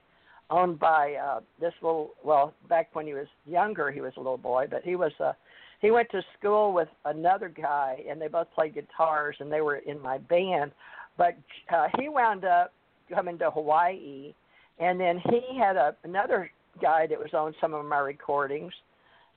owned 0.49 0.79
by 0.79 1.15
uh, 1.15 1.39
this 1.59 1.73
little. 1.81 2.11
Well, 2.23 2.53
back 2.69 2.89
when 2.93 3.05
he 3.05 3.13
was 3.13 3.27
younger, 3.45 3.91
he 3.91 4.01
was 4.01 4.13
a 4.17 4.19
little 4.19 4.37
boy, 4.37 4.67
but 4.69 4.83
he 4.83 4.95
was 4.95 5.11
a. 5.19 5.25
Uh, 5.25 5.33
he 5.81 5.91
went 5.91 6.09
to 6.11 6.21
school 6.39 6.73
with 6.73 6.87
another 7.03 7.49
guy, 7.49 8.01
and 8.09 8.19
they 8.19 8.27
both 8.27 8.47
played 8.55 8.73
guitars, 8.73 9.35
and 9.39 9.51
they 9.51 9.61
were 9.61 9.75
in 9.75 10.01
my 10.01 10.17
band. 10.17 10.71
But 11.17 11.37
uh, 11.71 11.89
he 11.99 12.09
wound 12.09 12.45
up 12.45 12.73
coming 13.13 13.37
to 13.39 13.51
Hawaii, 13.51 14.33
and 14.79 14.99
then 14.99 15.21
he 15.29 15.57
had 15.57 15.75
a 15.75 15.95
another 16.03 16.51
guy 16.81 17.07
that 17.07 17.17
was 17.17 17.33
on 17.33 17.53
some 17.61 17.73
of 17.73 17.85
my 17.85 17.99
recordings, 17.99 18.73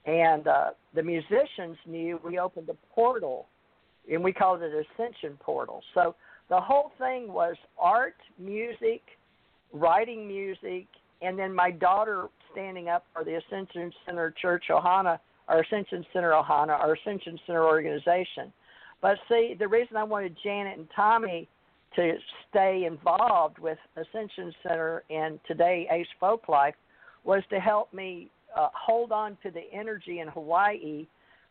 and 0.06 0.46
uh, 0.46 0.70
the 0.94 1.02
musicians 1.02 1.76
knew 1.86 2.20
we 2.24 2.38
opened 2.38 2.68
a 2.68 2.76
portal, 2.94 3.46
and 4.10 4.22
we 4.22 4.32
called 4.32 4.62
it 4.62 4.72
Ascension 4.72 5.38
Portal. 5.40 5.82
So 5.94 6.14
the 6.48 6.60
whole 6.60 6.92
thing 6.98 7.32
was 7.32 7.56
art, 7.78 8.16
music, 8.38 9.02
writing 9.72 10.26
music, 10.26 10.86
and 11.22 11.38
then 11.38 11.54
my 11.54 11.70
daughter 11.70 12.28
standing 12.52 12.88
up 12.88 13.04
for 13.12 13.24
the 13.24 13.36
Ascension 13.36 13.92
Center 14.06 14.34
Church 14.40 14.64
Ohana, 14.70 15.18
our 15.48 15.60
Ascension 15.60 16.04
Center 16.12 16.30
Ohana, 16.32 16.70
our 16.70 16.94
Ascension 16.94 17.38
Center 17.46 17.64
organization. 17.64 18.52
But 19.00 19.18
see, 19.28 19.54
the 19.58 19.68
reason 19.68 19.96
I 19.96 20.04
wanted 20.04 20.36
Janet 20.42 20.78
and 20.78 20.88
Tommy 20.94 21.48
to 21.96 22.14
stay 22.50 22.84
involved 22.86 23.58
with 23.58 23.78
Ascension 23.96 24.52
Center 24.62 25.02
and 25.10 25.38
today 25.46 25.88
Ace 25.90 26.06
Folklife 26.20 26.74
was 27.24 27.42
to 27.50 27.58
help 27.58 27.92
me 27.92 28.30
uh, 28.56 28.68
hold 28.72 29.12
on 29.12 29.36
to 29.42 29.50
the 29.50 29.62
energy 29.72 30.20
in 30.20 30.28
Hawaii 30.28 31.06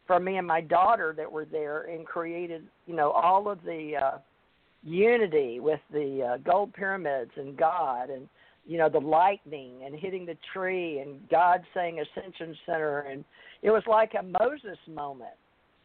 for 0.05 0.19
me 0.19 0.38
and 0.38 0.47
my 0.47 0.61
daughter 0.61 1.14
that 1.18 1.31
were 1.31 1.45
there 1.45 1.84
and 1.84 2.05
created, 2.05 2.64
you 2.85 2.95
know, 2.95 3.11
all 3.11 3.49
of 3.49 3.61
the 3.64 3.93
uh, 3.95 4.18
unity 4.84 5.59
with 5.59 5.81
the 5.91 6.34
uh, 6.34 6.38
gold 6.49 6.73
pyramids 6.73 7.31
and 7.35 7.57
God 7.57 8.09
and 8.09 8.27
you 8.65 8.77
know 8.77 8.89
the 8.89 8.99
lightning 8.99 9.84
and 9.85 9.95
hitting 9.95 10.26
the 10.26 10.38
tree 10.53 10.99
and 10.99 11.19
God 11.30 11.61
saying 11.73 11.99
Ascension 11.99 12.55
Center. 12.65 12.99
And 13.01 13.23
it 13.61 13.72
was 13.72 13.84
like 13.88 14.14
a 14.19 14.23
Moses 14.23 14.77
moment, 14.88 15.35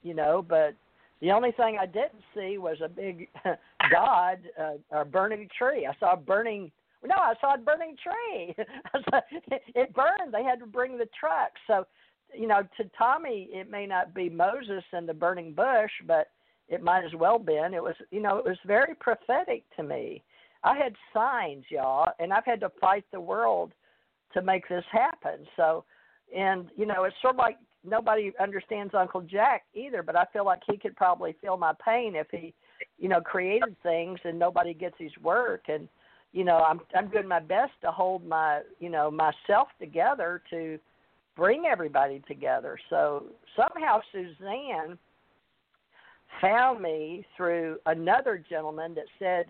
you 0.02 0.14
know, 0.14 0.44
but 0.46 0.74
the 1.20 1.30
only 1.30 1.52
thing 1.52 1.78
I 1.80 1.86
didn't 1.86 2.22
see 2.34 2.58
was 2.58 2.78
a 2.84 2.88
big 2.88 3.28
God, 3.90 4.38
uh, 4.60 5.00
a 5.00 5.04
burning 5.04 5.48
tree. 5.56 5.86
I 5.86 5.98
saw 5.98 6.14
a 6.14 6.16
burning. 6.16 6.70
No, 7.04 7.16
I 7.16 7.34
saw 7.40 7.54
a 7.54 7.58
burning 7.58 7.96
tree. 8.02 8.54
it 9.74 9.94
burned. 9.94 10.32
They 10.32 10.44
had 10.44 10.60
to 10.60 10.66
bring 10.66 10.98
the 10.98 11.08
truck. 11.18 11.52
So, 11.66 11.86
you 12.34 12.46
know, 12.46 12.62
to 12.76 12.90
Tommy, 12.96 13.48
it 13.52 13.70
may 13.70 13.86
not 13.86 14.14
be 14.14 14.28
Moses 14.28 14.84
and 14.92 15.08
the 15.08 15.14
burning 15.14 15.52
bush, 15.52 15.90
but 16.06 16.28
it 16.68 16.82
might 16.82 17.04
as 17.04 17.14
well 17.14 17.38
been. 17.38 17.74
It 17.74 17.82
was, 17.82 17.94
you 18.10 18.20
know, 18.20 18.38
it 18.38 18.44
was 18.44 18.58
very 18.66 18.94
prophetic 18.94 19.64
to 19.76 19.82
me. 19.82 20.22
I 20.64 20.76
had 20.76 20.94
signs, 21.12 21.64
y'all, 21.68 22.12
and 22.18 22.32
I've 22.32 22.44
had 22.44 22.60
to 22.60 22.70
fight 22.80 23.04
the 23.12 23.20
world 23.20 23.72
to 24.32 24.42
make 24.42 24.68
this 24.68 24.84
happen. 24.90 25.46
So, 25.56 25.84
and 26.34 26.68
you 26.76 26.86
know, 26.86 27.04
it's 27.04 27.16
sort 27.20 27.34
of 27.34 27.38
like 27.38 27.58
nobody 27.84 28.32
understands 28.40 28.94
Uncle 28.94 29.22
Jack 29.22 29.64
either, 29.74 30.02
but 30.02 30.16
I 30.16 30.24
feel 30.32 30.44
like 30.44 30.60
he 30.70 30.76
could 30.76 30.96
probably 30.96 31.34
feel 31.40 31.56
my 31.56 31.72
pain 31.84 32.14
if 32.14 32.28
he, 32.30 32.54
you 32.98 33.08
know, 33.08 33.20
created 33.20 33.76
things 33.82 34.18
and 34.24 34.38
nobody 34.38 34.74
gets 34.74 34.96
his 34.98 35.12
work 35.22 35.64
and 35.68 35.88
you 36.32 36.44
know, 36.44 36.58
I'm 36.58 36.80
I'm 36.94 37.10
doing 37.10 37.28
my 37.28 37.40
best 37.40 37.72
to 37.82 37.90
hold 37.90 38.26
my, 38.26 38.62
you 38.80 38.88
know, 38.88 39.10
myself 39.10 39.68
together 39.78 40.42
to 40.48 40.78
bring 41.36 41.64
everybody 41.66 42.22
together. 42.26 42.78
So 42.88 43.26
somehow 43.54 44.00
Suzanne 44.12 44.98
found 46.40 46.80
me 46.80 47.26
through 47.36 47.78
another 47.84 48.42
gentleman 48.48 48.94
that 48.94 49.04
said 49.18 49.46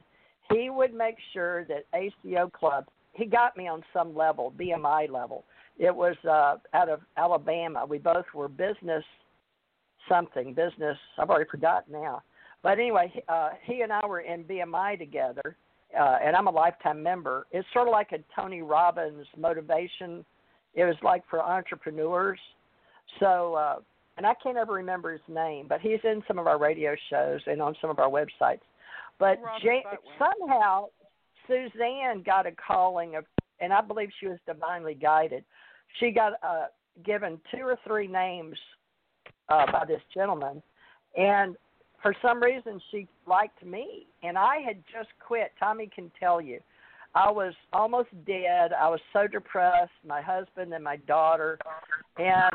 he 0.53 0.71
would 0.71 0.93
make 0.93 1.15
sure 1.33 1.65
that 1.67 1.85
ACO 1.95 2.51
Club 2.51 2.87
he 3.13 3.27
got 3.27 3.57
me 3.57 3.69
on 3.69 3.83
some 3.93 4.17
level, 4.17 4.53
BMI 4.59 5.11
level, 5.11 5.45
it 5.79 5.95
was 5.95 6.17
uh, 6.29 6.57
out 6.75 6.89
of 6.89 7.01
Alabama. 7.17 7.85
We 7.87 7.99
both 7.99 8.25
were 8.35 8.49
business 8.49 9.05
something, 10.09 10.55
business. 10.55 10.97
I've 11.19 11.31
already 11.31 11.49
forgotten 11.51 11.93
now. 11.93 12.23
But 12.63 12.79
anyway, 12.79 13.13
uh, 13.29 13.51
he 13.65 13.81
and 13.81 13.93
I 13.93 14.05
were 14.07 14.21
in 14.21 14.45
BMI 14.45 14.99
together, 14.99 15.57
uh, 15.99 16.19
and 16.25 16.37
I'm 16.37 16.47
a 16.47 16.51
lifetime 16.51 17.03
member. 17.03 17.47
It's 17.51 17.67
sort 17.73 17.89
of 17.89 17.93
like 17.93 18.13
a 18.13 18.19
Tony 18.35 18.63
Robbins 18.63 19.27
motivation. 19.37 20.25
It 20.75 20.85
was 20.85 20.97
like 21.03 21.23
for 21.29 21.41
entrepreneurs. 21.41 22.39
So, 23.21 23.55
uh, 23.55 23.77
and 24.17 24.27
I 24.27 24.35
can't 24.43 24.57
ever 24.57 24.73
remember 24.75 25.13
his 25.13 25.21
name, 25.29 25.67
but 25.69 25.81
he's 25.81 26.01
in 26.05 26.23
some 26.29 26.39
of 26.39 26.47
our 26.47 26.59
radio 26.59 26.95
shows 27.11 27.41
and 27.47 27.61
on 27.61 27.75
some 27.81 27.91
of 27.91 27.99
our 27.99 28.09
websites. 28.09 28.61
But 29.19 29.39
Jay, 29.63 29.85
somehow 30.19 30.87
Suzanne 31.47 32.23
got 32.25 32.47
a 32.47 32.53
calling 32.53 33.17
of, 33.17 33.25
and 33.61 33.73
I 33.73 33.81
believe 33.81 34.11
she 34.21 34.29
was 34.29 34.39
divinely 34.47 34.95
guided 34.95 35.45
she 35.99 36.11
got 36.11 36.33
uh, 36.43 36.67
given 37.05 37.41
two 37.51 37.63
or 37.63 37.79
three 37.87 38.07
names 38.07 38.57
uh, 39.49 39.71
by 39.71 39.85
this 39.87 40.01
gentleman, 40.15 40.63
and 41.17 41.57
for 42.03 42.15
some 42.21 42.43
reason 42.43 42.81
she 42.91 43.09
liked 43.27 43.65
me, 43.65 44.07
and 44.23 44.37
I 44.37 44.59
had 44.59 44.83
just 44.93 45.09
quit. 45.25 45.53
Tommy 45.59 45.89
can 45.95 46.11
tell 46.19 46.41
you, 46.41 46.61
I 47.15 47.31
was 47.31 47.55
almost 47.73 48.09
dead. 48.27 48.73
I 48.73 48.89
was 48.89 49.01
so 49.13 49.27
depressed. 49.27 49.93
My 50.07 50.21
husband 50.23 50.73
and 50.73 50.83
my 50.83 50.97
daughter, 50.97 51.59
and 52.17 52.55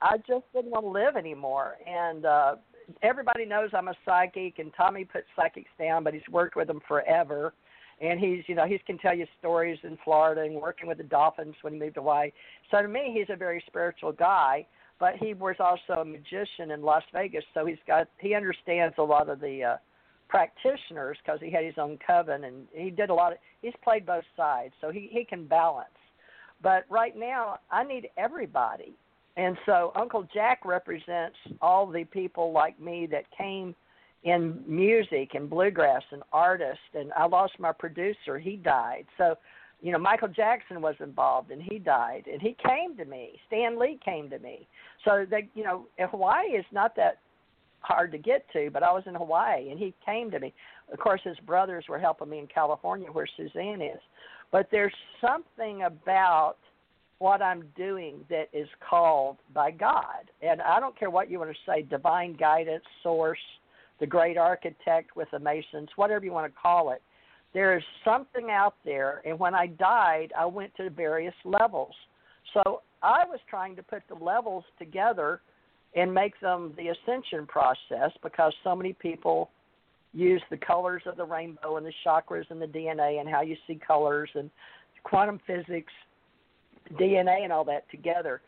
I 0.00 0.16
just 0.26 0.44
didn't 0.54 0.70
want 0.70 0.84
to 0.84 0.90
live 0.90 1.16
anymore. 1.16 1.76
And 1.86 2.24
uh, 2.24 2.56
everybody 3.02 3.44
knows 3.44 3.70
I'm 3.72 3.88
a 3.88 3.94
psychic, 4.04 4.58
and 4.58 4.72
Tommy 4.76 5.04
puts 5.04 5.26
psychics 5.36 5.70
down, 5.78 6.04
but 6.04 6.14
he's 6.14 6.28
worked 6.30 6.56
with 6.56 6.68
them 6.68 6.80
forever 6.88 7.52
and 8.00 8.20
he's 8.20 8.42
you 8.46 8.54
know 8.54 8.66
he 8.66 8.78
can 8.78 8.98
tell 8.98 9.14
you 9.14 9.26
stories 9.38 9.78
in 9.82 9.98
Florida 10.04 10.42
and 10.42 10.54
working 10.54 10.86
with 10.86 10.98
the 10.98 11.04
Dolphins 11.04 11.54
when 11.62 11.74
he 11.74 11.78
moved 11.78 11.96
away 11.96 12.32
So 12.70 12.80
to 12.80 12.88
me, 12.88 13.12
he's 13.12 13.26
a 13.28 13.36
very 13.36 13.62
spiritual 13.66 14.12
guy, 14.12 14.66
but 15.00 15.14
he 15.16 15.34
was 15.34 15.56
also 15.58 16.00
a 16.00 16.04
magician 16.04 16.70
in 16.72 16.82
Las 16.82 17.02
Vegas, 17.12 17.44
so 17.54 17.66
he's 17.66 17.78
got 17.86 18.08
he 18.18 18.34
understands 18.34 18.94
a 18.98 19.02
lot 19.02 19.28
of 19.28 19.40
the 19.40 19.62
uh, 19.62 19.76
practitioners 20.28 21.16
because 21.24 21.40
he 21.40 21.50
had 21.50 21.64
his 21.64 21.74
own 21.78 21.98
coven 22.06 22.44
and 22.44 22.66
he 22.72 22.90
did 22.90 23.10
a 23.10 23.14
lot 23.14 23.32
of 23.32 23.38
he's 23.62 23.74
played 23.82 24.04
both 24.06 24.24
sides, 24.36 24.74
so 24.80 24.90
he 24.90 25.08
he 25.10 25.24
can 25.24 25.46
balance. 25.46 25.88
But 26.62 26.84
right 26.90 27.16
now, 27.16 27.58
I 27.70 27.84
need 27.84 28.08
everybody, 28.16 28.94
and 29.36 29.56
so 29.66 29.92
Uncle 29.94 30.26
Jack 30.34 30.64
represents 30.64 31.36
all 31.62 31.86
the 31.86 32.04
people 32.04 32.52
like 32.52 32.80
me 32.80 33.06
that 33.10 33.24
came 33.36 33.74
in 34.24 34.62
music 34.66 35.30
and 35.34 35.48
bluegrass 35.48 36.02
and 36.10 36.22
artist 36.32 36.80
and 36.94 37.12
I 37.12 37.26
lost 37.26 37.52
my 37.58 37.72
producer, 37.72 38.38
he 38.38 38.56
died. 38.56 39.06
So, 39.16 39.36
you 39.80 39.92
know, 39.92 39.98
Michael 39.98 40.28
Jackson 40.28 40.80
was 40.80 40.96
involved 41.00 41.50
and 41.50 41.62
he 41.62 41.78
died 41.78 42.24
and 42.30 42.40
he 42.42 42.56
came 42.64 42.96
to 42.96 43.04
me. 43.04 43.38
Stan 43.46 43.78
Lee 43.78 43.98
came 44.04 44.28
to 44.30 44.38
me. 44.38 44.66
So 45.04 45.24
they 45.28 45.48
you 45.54 45.64
know, 45.64 45.86
Hawaii 45.98 46.48
is 46.48 46.64
not 46.72 46.96
that 46.96 47.18
hard 47.80 48.10
to 48.12 48.18
get 48.18 48.44
to, 48.52 48.70
but 48.72 48.82
I 48.82 48.92
was 48.92 49.04
in 49.06 49.14
Hawaii 49.14 49.70
and 49.70 49.78
he 49.78 49.94
came 50.04 50.30
to 50.32 50.40
me. 50.40 50.52
Of 50.92 50.98
course 50.98 51.20
his 51.24 51.38
brothers 51.46 51.84
were 51.88 51.98
helping 51.98 52.28
me 52.28 52.38
in 52.38 52.46
California 52.48 53.08
where 53.08 53.26
Suzanne 53.36 53.80
is. 53.80 54.00
But 54.50 54.68
there's 54.70 54.94
something 55.20 55.82
about 55.82 56.56
what 57.18 57.42
I'm 57.42 57.64
doing 57.76 58.24
that 58.30 58.48
is 58.52 58.68
called 58.88 59.38
by 59.52 59.70
God. 59.70 60.30
And 60.40 60.62
I 60.62 60.80
don't 60.80 60.98
care 60.98 61.10
what 61.10 61.30
you 61.30 61.38
want 61.38 61.50
to 61.50 61.56
say, 61.70 61.82
divine 61.82 62.36
guidance, 62.36 62.84
source, 63.02 63.38
the 64.00 64.06
great 64.06 64.38
architect 64.38 65.16
with 65.16 65.28
the 65.32 65.38
Masons, 65.38 65.88
whatever 65.96 66.24
you 66.24 66.32
want 66.32 66.52
to 66.52 66.60
call 66.60 66.90
it. 66.92 67.02
There 67.54 67.76
is 67.76 67.82
something 68.04 68.50
out 68.50 68.74
there, 68.84 69.22
and 69.24 69.38
when 69.38 69.54
I 69.54 69.66
died, 69.66 70.32
I 70.38 70.46
went 70.46 70.74
to 70.76 70.90
various 70.90 71.34
levels. 71.44 71.94
So 72.54 72.82
I 73.02 73.24
was 73.24 73.40
trying 73.48 73.76
to 73.76 73.82
put 73.82 74.02
the 74.08 74.22
levels 74.22 74.64
together 74.78 75.40
and 75.94 76.12
make 76.12 76.38
them 76.40 76.74
the 76.76 76.88
ascension 76.88 77.46
process 77.46 78.10
because 78.22 78.52
so 78.62 78.76
many 78.76 78.92
people 78.92 79.50
use 80.12 80.42
the 80.50 80.56
colors 80.56 81.02
of 81.06 81.16
the 81.16 81.24
rainbow 81.24 81.76
and 81.76 81.86
the 81.86 81.92
chakras 82.04 82.44
and 82.50 82.60
the 82.60 82.66
DNA 82.66 83.20
and 83.20 83.28
how 83.28 83.42
you 83.42 83.56
see 83.66 83.78
colors 83.86 84.30
and 84.34 84.50
quantum 85.04 85.40
physics, 85.46 85.92
DNA, 86.94 87.44
and 87.44 87.52
all 87.52 87.64
that 87.64 87.90
together. 87.90 88.40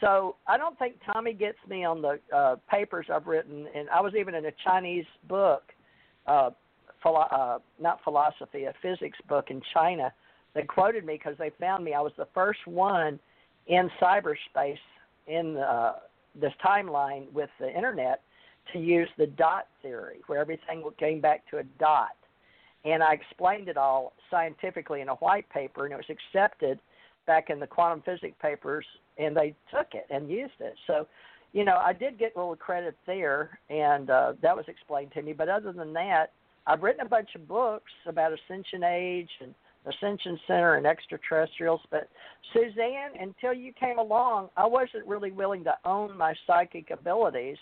So 0.00 0.36
I 0.46 0.56
don't 0.56 0.78
think 0.78 0.94
Tommy 1.12 1.32
gets 1.32 1.58
me 1.68 1.84
on 1.84 2.02
the 2.02 2.18
uh, 2.34 2.56
papers 2.70 3.06
I've 3.12 3.26
written, 3.26 3.66
and 3.74 3.88
I 3.90 4.00
was 4.00 4.14
even 4.18 4.34
in 4.34 4.44
a 4.46 4.52
Chinese 4.64 5.06
book, 5.28 5.62
uh, 6.26 6.50
philo- 7.02 7.28
uh, 7.30 7.58
not 7.80 8.02
philosophy, 8.04 8.64
a 8.64 8.74
physics 8.82 9.18
book 9.28 9.50
in 9.50 9.60
China. 9.74 10.12
They 10.54 10.62
quoted 10.62 11.04
me 11.04 11.14
because 11.14 11.36
they 11.38 11.50
found 11.60 11.84
me. 11.84 11.94
I 11.94 12.00
was 12.00 12.12
the 12.16 12.28
first 12.34 12.60
one 12.66 13.18
in 13.66 13.90
cyberspace 14.00 14.78
in 15.26 15.56
uh, 15.58 15.94
this 16.40 16.52
timeline 16.64 17.30
with 17.32 17.50
the 17.60 17.74
internet 17.74 18.22
to 18.72 18.78
use 18.78 19.08
the 19.16 19.26
dot 19.26 19.66
theory, 19.82 20.20
where 20.26 20.40
everything 20.40 20.82
came 20.98 21.20
back 21.20 21.48
to 21.50 21.58
a 21.58 21.64
dot. 21.78 22.16
And 22.84 23.02
I 23.02 23.12
explained 23.12 23.68
it 23.68 23.76
all 23.76 24.12
scientifically 24.30 25.00
in 25.00 25.08
a 25.08 25.14
white 25.16 25.48
paper, 25.50 25.84
and 25.84 25.92
it 25.92 25.96
was 25.96 26.06
accepted 26.08 26.78
back 27.26 27.50
in 27.50 27.60
the 27.60 27.66
quantum 27.66 28.02
physics 28.02 28.36
papers, 28.40 28.86
and 29.18 29.36
they 29.36 29.54
took 29.70 29.88
it 29.94 30.06
and 30.10 30.30
used 30.30 30.60
it. 30.60 30.74
So, 30.86 31.06
you 31.52 31.64
know, 31.64 31.76
I 31.76 31.92
did 31.92 32.18
get 32.18 32.32
a 32.36 32.38
little 32.38 32.56
credit 32.56 32.96
there, 33.06 33.58
and 33.68 34.10
uh, 34.10 34.34
that 34.42 34.56
was 34.56 34.66
explained 34.68 35.12
to 35.12 35.22
me. 35.22 35.32
But 35.32 35.48
other 35.48 35.72
than 35.72 35.92
that, 35.94 36.32
I've 36.68 36.82
written 36.82 37.04
a 37.04 37.08
bunch 37.08 37.30
of 37.34 37.48
books 37.48 37.90
about 38.06 38.32
Ascension 38.32 38.84
Age 38.84 39.30
and 39.40 39.54
Ascension 39.86 40.38
Center 40.46 40.74
and 40.74 40.86
extraterrestrials. 40.86 41.80
But 41.90 42.08
Suzanne, 42.52 43.20
until 43.20 43.54
you 43.54 43.72
came 43.72 43.98
along, 43.98 44.50
I 44.56 44.66
wasn't 44.66 45.06
really 45.06 45.32
willing 45.32 45.64
to 45.64 45.74
own 45.84 46.16
my 46.16 46.34
psychic 46.46 46.90
abilities 46.90 47.56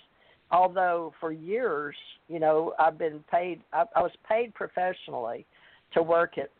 although 0.51 1.13
for 1.21 1.33
years, 1.33 1.97
you 2.29 2.39
know, 2.39 2.75
I've 2.79 2.99
been 2.99 3.21
paid. 3.31 3.61
I, 3.73 3.85
I 3.95 4.03
was 4.03 4.13
paid 4.29 4.55
professionally 4.55 5.47
to 5.95 6.03
work 6.03 6.39
at 6.39 6.51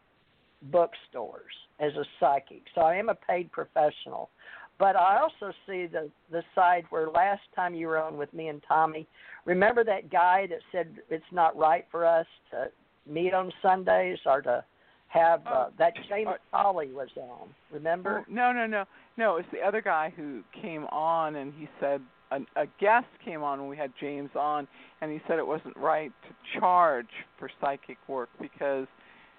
bookstores 0.63 1.53
as 1.81 1.93
a 1.95 2.05
psychic, 2.19 2.63
so 2.75 2.81
I 2.81 2.97
am 2.97 3.09
a 3.09 3.15
paid 3.15 3.53
professional. 3.53 4.31
But 4.79 4.95
I 4.97 5.19
also 5.19 5.55
see 5.67 5.87
the 5.87 6.11
the 6.31 6.43
side 6.55 6.85
where 6.91 7.09
last 7.09 7.43
time 7.55 7.75
you 7.75 7.87
were 7.87 8.03
on 8.03 8.17
with 8.17 8.33
me 8.35 8.49
and 8.49 8.63
Tommy, 8.67 9.07
remember 9.45 9.85
that 9.85 10.11
guy 10.11 10.47
that 10.49 10.59
said 10.71 10.97
it's 11.09 11.25
not 11.33 11.57
right 11.57 11.87
for 11.91 12.05
us 12.05 12.27
to 12.51 12.69
meet 13.11 13.33
on 13.33 13.53
Sundays 13.63 14.19
or 14.27 14.43
to 14.43 14.65
have 15.09 15.47
uh, 15.47 15.51
oh, 15.51 15.73
that 15.79 15.95
James 16.09 16.29
Foley 16.51 16.89
was 16.93 17.09
on. 17.17 17.49
Remember? 17.73 18.25
Oh, 18.29 18.33
no, 18.33 18.53
no, 18.53 18.67
no, 18.67 18.85
no. 19.17 19.37
It's 19.37 19.49
the 19.53 19.61
other 19.61 19.81
guy 19.81 20.13
who 20.17 20.43
came 20.61 20.85
on 20.87 21.37
and 21.37 21.55
he 21.57 21.69
said 21.81 22.03
a, 22.31 22.41
a 22.57 22.67
guest 22.81 23.07
came 23.25 23.43
on 23.43 23.61
when 23.61 23.69
we 23.69 23.77
had 23.77 23.93
James 24.01 24.31
on, 24.35 24.67
and 25.01 25.13
he 25.13 25.21
said 25.27 25.39
it 25.39 25.47
wasn't 25.47 25.77
right 25.77 26.13
to 26.29 26.59
charge 26.59 27.09
for 27.39 27.51
psychic 27.61 27.99
work 28.09 28.29
because 28.41 28.87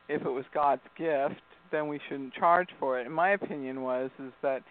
if 0.10 0.22
it 0.22 0.30
was 0.30 0.46
God's 0.54 0.82
gift, 0.98 1.42
then 1.72 1.88
we 1.88 2.00
shouldn't 2.08 2.34
charge 2.34 2.70
for 2.80 3.00
it. 3.00 3.06
And 3.06 3.14
my 3.14 3.32
opinion 3.32 3.82
was 3.82 4.10
is 4.20 4.32
that 4.42 4.64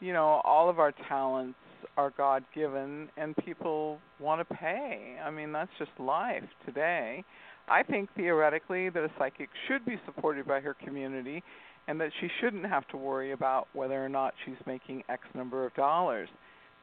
you 0.00 0.12
know 0.12 0.40
all 0.44 0.68
of 0.68 0.78
our 0.78 0.92
talents 1.08 1.58
are 1.96 2.12
God 2.16 2.44
given, 2.54 3.08
and 3.16 3.34
people 3.44 3.98
want 4.20 4.46
to 4.46 4.54
pay. 4.54 5.16
I 5.24 5.30
mean 5.30 5.52
that's 5.52 5.70
just 5.78 5.90
life 5.98 6.44
today. 6.64 7.24
I 7.68 7.82
think 7.82 8.08
theoretically 8.16 8.90
that 8.90 9.02
a 9.02 9.10
psychic 9.18 9.48
should 9.66 9.84
be 9.84 9.96
supported 10.04 10.46
by 10.46 10.60
her 10.60 10.74
community 10.74 11.42
and 11.88 12.00
that 12.00 12.10
she 12.20 12.28
shouldn't 12.40 12.66
have 12.66 12.86
to 12.88 12.96
worry 12.96 13.32
about 13.32 13.68
whether 13.72 14.04
or 14.04 14.08
not 14.08 14.34
she's 14.44 14.56
making 14.66 15.02
X 15.08 15.22
number 15.34 15.66
of 15.66 15.74
dollars 15.74 16.28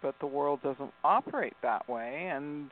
but 0.03 0.13
the 0.19 0.27
world 0.27 0.59
doesn't 0.61 0.91
operate 1.03 1.55
that 1.63 1.89
way 1.89 2.29
and 2.31 2.69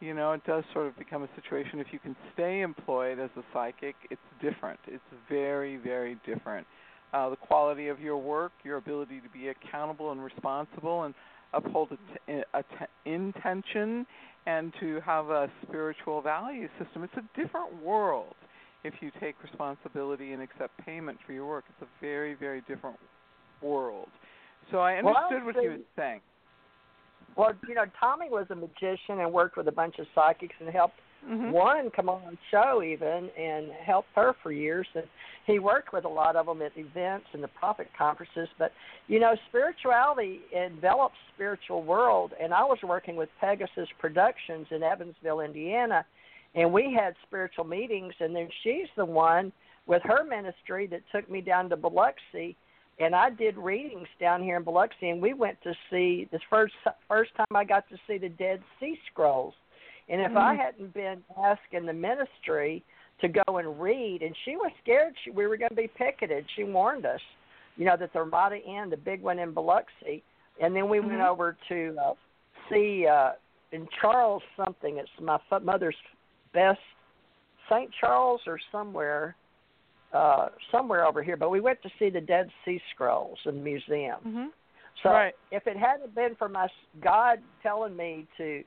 you 0.00 0.14
know 0.14 0.32
it 0.32 0.42
does 0.46 0.64
sort 0.72 0.86
of 0.86 0.96
become 0.96 1.24
a 1.24 1.28
situation 1.34 1.78
if 1.78 1.88
you 1.92 1.98
can 1.98 2.16
stay 2.32 2.62
employed 2.62 3.18
as 3.18 3.28
a 3.36 3.42
psychic 3.52 3.94
it's 4.10 4.20
different 4.40 4.78
it's 4.86 5.02
very 5.28 5.76
very 5.76 6.16
different 6.24 6.66
uh, 7.12 7.28
the 7.30 7.36
quality 7.36 7.88
of 7.88 8.00
your 8.00 8.18
work 8.18 8.52
your 8.64 8.76
ability 8.76 9.20
to 9.20 9.28
be 9.28 9.48
accountable 9.48 10.12
and 10.12 10.22
responsible 10.22 11.04
and 11.04 11.14
uphold 11.52 11.88
a 11.92 12.32
t- 12.32 12.42
a 12.54 12.62
t- 12.62 13.12
intention 13.12 14.06
and 14.46 14.72
to 14.80 15.00
have 15.04 15.30
a 15.30 15.48
spiritual 15.62 16.20
value 16.20 16.68
system. 16.82 17.04
It's 17.04 17.14
a 17.16 17.40
different 17.40 17.82
world 17.82 18.34
if 18.84 18.94
you 19.00 19.12
take 19.20 19.40
responsibility 19.42 20.32
and 20.32 20.42
accept 20.42 20.76
payment 20.84 21.18
for 21.24 21.32
your 21.32 21.46
work. 21.46 21.64
It's 21.68 21.82
a 21.82 22.00
very 22.00 22.34
very 22.34 22.62
different 22.62 22.96
world. 23.60 24.08
So 24.70 24.78
i 24.78 24.94
understood 24.94 25.44
well, 25.44 25.54
what 25.54 25.62
you 25.62 25.70
were 25.70 25.76
saying. 25.96 26.20
Well, 27.36 27.52
you 27.68 27.74
know, 27.74 27.84
Tommy 27.98 28.28
was 28.28 28.46
a 28.50 28.54
magician 28.54 29.20
and 29.20 29.32
worked 29.32 29.56
with 29.56 29.68
a 29.68 29.72
bunch 29.72 29.98
of 29.98 30.06
psychics 30.14 30.54
and 30.60 30.68
helped 30.68 30.96
mm-hmm. 31.28 31.50
one 31.50 31.90
come 31.90 32.08
on 32.08 32.36
show 32.50 32.82
even 32.82 33.30
and 33.38 33.70
helped 33.84 34.08
her 34.14 34.34
for 34.42 34.52
years. 34.52 34.86
And 34.94 35.04
he 35.46 35.58
worked 35.58 35.92
with 35.92 36.04
a 36.04 36.08
lot 36.08 36.36
of 36.36 36.46
them 36.46 36.62
at 36.62 36.72
events 36.76 37.26
and 37.32 37.42
the 37.42 37.48
prophet 37.48 37.88
conferences. 37.96 38.48
But 38.58 38.72
you 39.08 39.20
know, 39.20 39.34
spirituality 39.48 40.40
envelops 40.54 41.16
spiritual 41.34 41.82
world. 41.82 42.32
And 42.40 42.52
I 42.52 42.64
was 42.64 42.78
working 42.82 43.16
with 43.16 43.28
Pegasus 43.40 43.88
Productions 43.98 44.66
in 44.70 44.82
Evansville, 44.82 45.40
Indiana, 45.40 46.04
and 46.54 46.72
we 46.72 46.92
had 46.92 47.14
spiritual 47.26 47.64
meetings. 47.64 48.14
And 48.20 48.34
then 48.34 48.48
she's 48.62 48.88
the 48.96 49.04
one 49.04 49.52
with 49.86 50.02
her 50.04 50.24
ministry 50.24 50.86
that 50.88 51.02
took 51.12 51.30
me 51.30 51.40
down 51.40 51.68
to 51.70 51.76
Biloxi 51.76 52.56
and 52.98 53.14
I 53.14 53.30
did 53.30 53.56
readings 53.56 54.08
down 54.20 54.42
here 54.42 54.56
in 54.56 54.62
Biloxi, 54.62 55.10
and 55.10 55.20
we 55.20 55.32
went 55.32 55.60
to 55.62 55.74
see 55.90 56.28
the 56.30 56.38
first 56.50 56.74
first 57.08 57.34
time 57.36 57.46
I 57.54 57.64
got 57.64 57.88
to 57.88 57.96
see 58.06 58.18
the 58.18 58.28
Dead 58.28 58.62
Sea 58.78 58.98
Scrolls. 59.10 59.54
And 60.12 60.20
if 60.20 60.28
mm-hmm. 60.28 60.38
I 60.38 60.54
hadn't 60.54 60.94
been 60.94 61.22
asked 61.42 61.72
in 61.72 61.86
the 61.86 61.92
ministry 61.92 62.84
to 63.22 63.28
go 63.28 63.56
and 63.56 63.80
read, 63.80 64.20
and 64.22 64.36
she 64.44 64.56
was 64.56 64.70
scared 64.82 65.14
she, 65.24 65.30
we 65.30 65.46
were 65.46 65.56
going 65.56 65.70
to 65.70 65.74
be 65.74 65.88
picketed. 65.88 66.44
She 66.54 66.64
warned 66.64 67.06
us, 67.06 67.20
you 67.76 67.86
know, 67.86 67.96
that 67.98 68.12
the 68.12 68.20
Ramada 68.20 68.56
Inn, 68.56 68.90
the 68.90 68.96
big 68.96 69.22
one 69.22 69.38
in 69.38 69.54
Biloxi, 69.54 70.22
and 70.62 70.76
then 70.76 70.88
we 70.88 70.98
mm-hmm. 70.98 71.08
went 71.08 71.22
over 71.22 71.56
to 71.70 71.96
uh, 72.00 72.12
see 72.70 73.06
uh, 73.10 73.30
in 73.72 73.88
Charles 74.00 74.42
something. 74.62 74.98
It's 74.98 75.08
my 75.20 75.38
mother's 75.62 75.96
best 76.52 76.78
St. 77.70 77.90
Charles 77.98 78.42
or 78.46 78.58
somewhere 78.70 79.34
uh, 80.12 80.48
somewhere 80.70 81.06
over 81.06 81.22
here, 81.22 81.38
but 81.38 81.48
we 81.48 81.60
went 81.60 81.80
to 81.82 81.88
see 81.98 82.10
the 82.10 82.20
Dead 82.20 82.50
Sea 82.66 82.78
Scrolls 82.94 83.38
in 83.46 83.56
the 83.56 83.62
museum. 83.62 84.18
Mm-hmm. 84.26 84.46
So 85.02 85.08
right. 85.08 85.32
if 85.50 85.66
it 85.66 85.76
hadn't 85.78 86.14
been 86.14 86.34
for 86.38 86.50
my 86.50 86.68
God 87.02 87.38
telling 87.62 87.96
me 87.96 88.26
to 88.36 88.62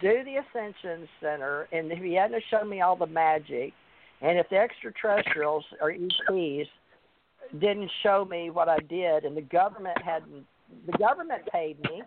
do 0.00 0.24
the 0.24 0.36
Ascension 0.36 1.08
Center, 1.20 1.68
and 1.72 1.90
if 1.92 1.98
He 1.98 2.14
hadn't 2.14 2.42
shown 2.50 2.68
me 2.68 2.80
all 2.80 2.96
the 2.96 3.06
magic, 3.06 3.72
and 4.20 4.38
if 4.38 4.48
the 4.50 4.56
extraterrestrials 4.56 5.64
or 5.80 5.90
ETs 5.90 6.68
didn't 7.60 7.90
show 8.02 8.24
me 8.24 8.50
what 8.50 8.68
I 8.68 8.78
did, 8.78 9.24
and 9.24 9.36
the 9.36 9.42
government 9.42 10.00
hadn't, 10.02 10.46
the 10.86 10.98
government 10.98 11.42
paid 11.52 11.80
me, 11.84 12.02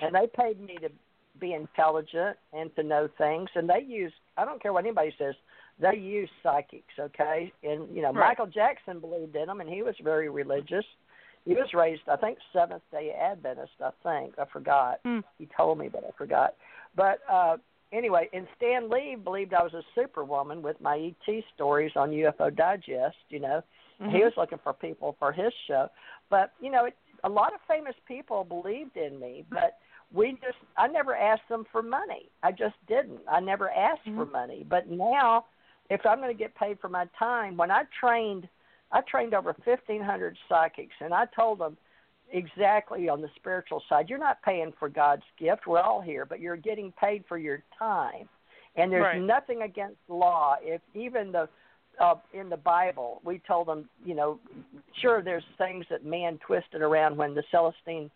and 0.00 0.14
they 0.14 0.26
paid 0.26 0.60
me 0.60 0.76
to 0.80 0.88
be 1.40 1.52
intelligent 1.52 2.36
and 2.52 2.74
to 2.76 2.82
know 2.82 3.08
things, 3.18 3.48
and 3.54 3.68
they 3.68 3.84
use. 3.86 4.12
I 4.38 4.44
don't 4.44 4.62
care 4.62 4.72
what 4.72 4.84
anybody 4.84 5.12
says 5.18 5.34
they 5.78 5.96
use 5.96 6.30
psychics, 6.42 6.94
okay? 6.98 7.52
And 7.62 7.94
you 7.94 8.02
know, 8.02 8.12
right. 8.12 8.28
Michael 8.28 8.46
Jackson 8.46 9.00
believed 9.00 9.36
in 9.36 9.46
them, 9.46 9.60
and 9.60 9.68
he 9.68 9.82
was 9.82 9.94
very 10.02 10.28
religious. 10.28 10.84
He 11.44 11.54
was 11.54 11.68
raised, 11.74 12.02
I 12.10 12.16
think, 12.16 12.38
Seventh 12.52 12.82
Day 12.90 13.12
Adventist. 13.12 13.72
I 13.80 13.90
think 14.02 14.34
I 14.38 14.46
forgot. 14.52 15.00
Mm. 15.04 15.22
He 15.38 15.48
told 15.56 15.78
me, 15.78 15.88
but 15.88 16.02
I 16.02 16.10
forgot. 16.18 16.54
But 16.96 17.20
uh 17.30 17.56
anyway, 17.92 18.28
and 18.32 18.46
Stan 18.56 18.90
Lee 18.90 19.16
believed 19.22 19.54
I 19.54 19.62
was 19.62 19.74
a 19.74 19.82
superwoman 19.94 20.62
with 20.62 20.80
my 20.80 21.12
ET 21.28 21.44
stories 21.54 21.92
on 21.96 22.10
UFO 22.10 22.54
Digest. 22.54 23.16
You 23.28 23.40
know, 23.40 23.62
mm-hmm. 24.00 24.10
he 24.10 24.18
was 24.18 24.32
looking 24.36 24.58
for 24.62 24.72
people 24.72 25.16
for 25.18 25.32
his 25.32 25.52
show. 25.66 25.88
But 26.30 26.52
you 26.60 26.70
know, 26.70 26.86
it, 26.86 26.94
a 27.24 27.28
lot 27.28 27.54
of 27.54 27.60
famous 27.68 27.94
people 28.06 28.44
believed 28.44 28.96
in 28.96 29.18
me, 29.20 29.44
but 29.50 29.78
we 30.12 30.32
just 30.32 30.58
I 30.76 30.86
never 30.88 31.14
asked 31.14 31.48
them 31.48 31.64
for 31.70 31.82
money. 31.82 32.30
I 32.42 32.50
just 32.50 32.76
didn't. 32.88 33.20
I 33.30 33.40
never 33.40 33.70
asked 33.70 34.06
mm-hmm. 34.06 34.18
for 34.18 34.26
money. 34.26 34.64
But 34.68 34.90
now 34.90 35.44
if 35.90 36.04
I'm 36.04 36.18
going 36.18 36.34
to 36.34 36.38
get 36.38 36.54
paid 36.54 36.78
for 36.80 36.88
my 36.88 37.06
time, 37.18 37.56
when 37.56 37.70
I 37.70 37.84
trained, 37.98 38.48
I 38.92 39.00
trained 39.08 39.34
over 39.34 39.54
1,500 39.64 40.36
psychics, 40.48 40.94
and 41.00 41.12
I 41.12 41.26
told 41.34 41.58
them 41.60 41.76
exactly 42.32 43.08
on 43.08 43.20
the 43.20 43.30
spiritual 43.36 43.82
side, 43.88 44.08
you're 44.08 44.18
not 44.18 44.42
paying 44.42 44.72
for 44.78 44.88
God's 44.88 45.22
gift. 45.38 45.66
We're 45.66 45.80
all 45.80 46.00
here, 46.00 46.24
but 46.24 46.40
you're 46.40 46.56
getting 46.56 46.92
paid 46.92 47.24
for 47.28 47.38
your 47.38 47.62
time. 47.78 48.28
And 48.76 48.92
there's 48.92 49.02
right. 49.02 49.22
nothing 49.22 49.62
against 49.62 49.96
law. 50.08 50.56
If 50.60 50.82
even 50.94 51.32
the 51.32 51.48
uh, 51.98 52.16
in 52.34 52.50
the 52.50 52.56
Bible, 52.58 53.22
we 53.24 53.40
told 53.46 53.68
them, 53.68 53.88
you 54.04 54.14
know, 54.14 54.38
sure, 55.00 55.22
there's 55.22 55.44
things 55.56 55.86
that 55.88 56.04
man 56.04 56.38
twisted 56.46 56.82
around 56.82 57.16
when 57.16 57.34
the 57.34 57.42
Celestine 57.50 58.10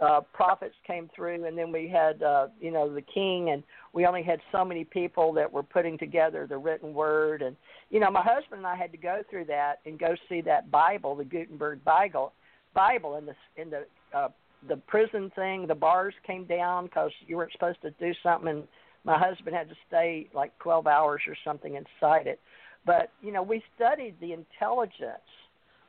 uh, 0.00 0.20
prophets 0.32 0.74
came 0.86 1.10
through, 1.14 1.44
and 1.44 1.58
then 1.58 1.72
we 1.72 1.88
had 1.88 2.22
uh, 2.22 2.46
you 2.60 2.70
know 2.70 2.92
the 2.92 3.02
king, 3.02 3.50
and 3.50 3.62
we 3.92 4.06
only 4.06 4.22
had 4.22 4.40
so 4.52 4.64
many 4.64 4.84
people 4.84 5.32
that 5.32 5.52
were 5.52 5.62
putting 5.62 5.98
together 5.98 6.46
the 6.46 6.56
written 6.56 6.94
word, 6.94 7.42
and 7.42 7.56
you 7.90 7.98
know 7.98 8.10
my 8.10 8.22
husband 8.22 8.58
and 8.58 8.66
I 8.66 8.76
had 8.76 8.92
to 8.92 8.98
go 8.98 9.22
through 9.28 9.46
that 9.46 9.80
and 9.86 9.98
go 9.98 10.14
see 10.28 10.40
that 10.42 10.70
Bible, 10.70 11.16
the 11.16 11.24
Gutenberg 11.24 11.82
Bible, 11.84 12.32
Bible 12.74 13.16
in 13.16 13.26
the 13.26 13.34
in 13.56 13.70
the 13.70 13.86
uh, 14.16 14.28
the 14.68 14.76
prison 14.76 15.30
thing. 15.34 15.66
The 15.66 15.74
bars 15.74 16.14
came 16.26 16.44
down 16.44 16.86
because 16.86 17.10
you 17.26 17.36
weren't 17.36 17.52
supposed 17.52 17.80
to 17.82 17.90
do 17.92 18.12
something, 18.22 18.48
and 18.48 18.68
my 19.04 19.18
husband 19.18 19.54
had 19.54 19.68
to 19.68 19.76
stay 19.86 20.28
like 20.34 20.56
12 20.58 20.86
hours 20.86 21.22
or 21.26 21.36
something 21.44 21.74
inside 21.74 22.26
it. 22.26 22.40
But 22.86 23.10
you 23.22 23.32
know 23.32 23.42
we 23.42 23.62
studied 23.76 24.14
the 24.20 24.32
intelligence 24.32 25.20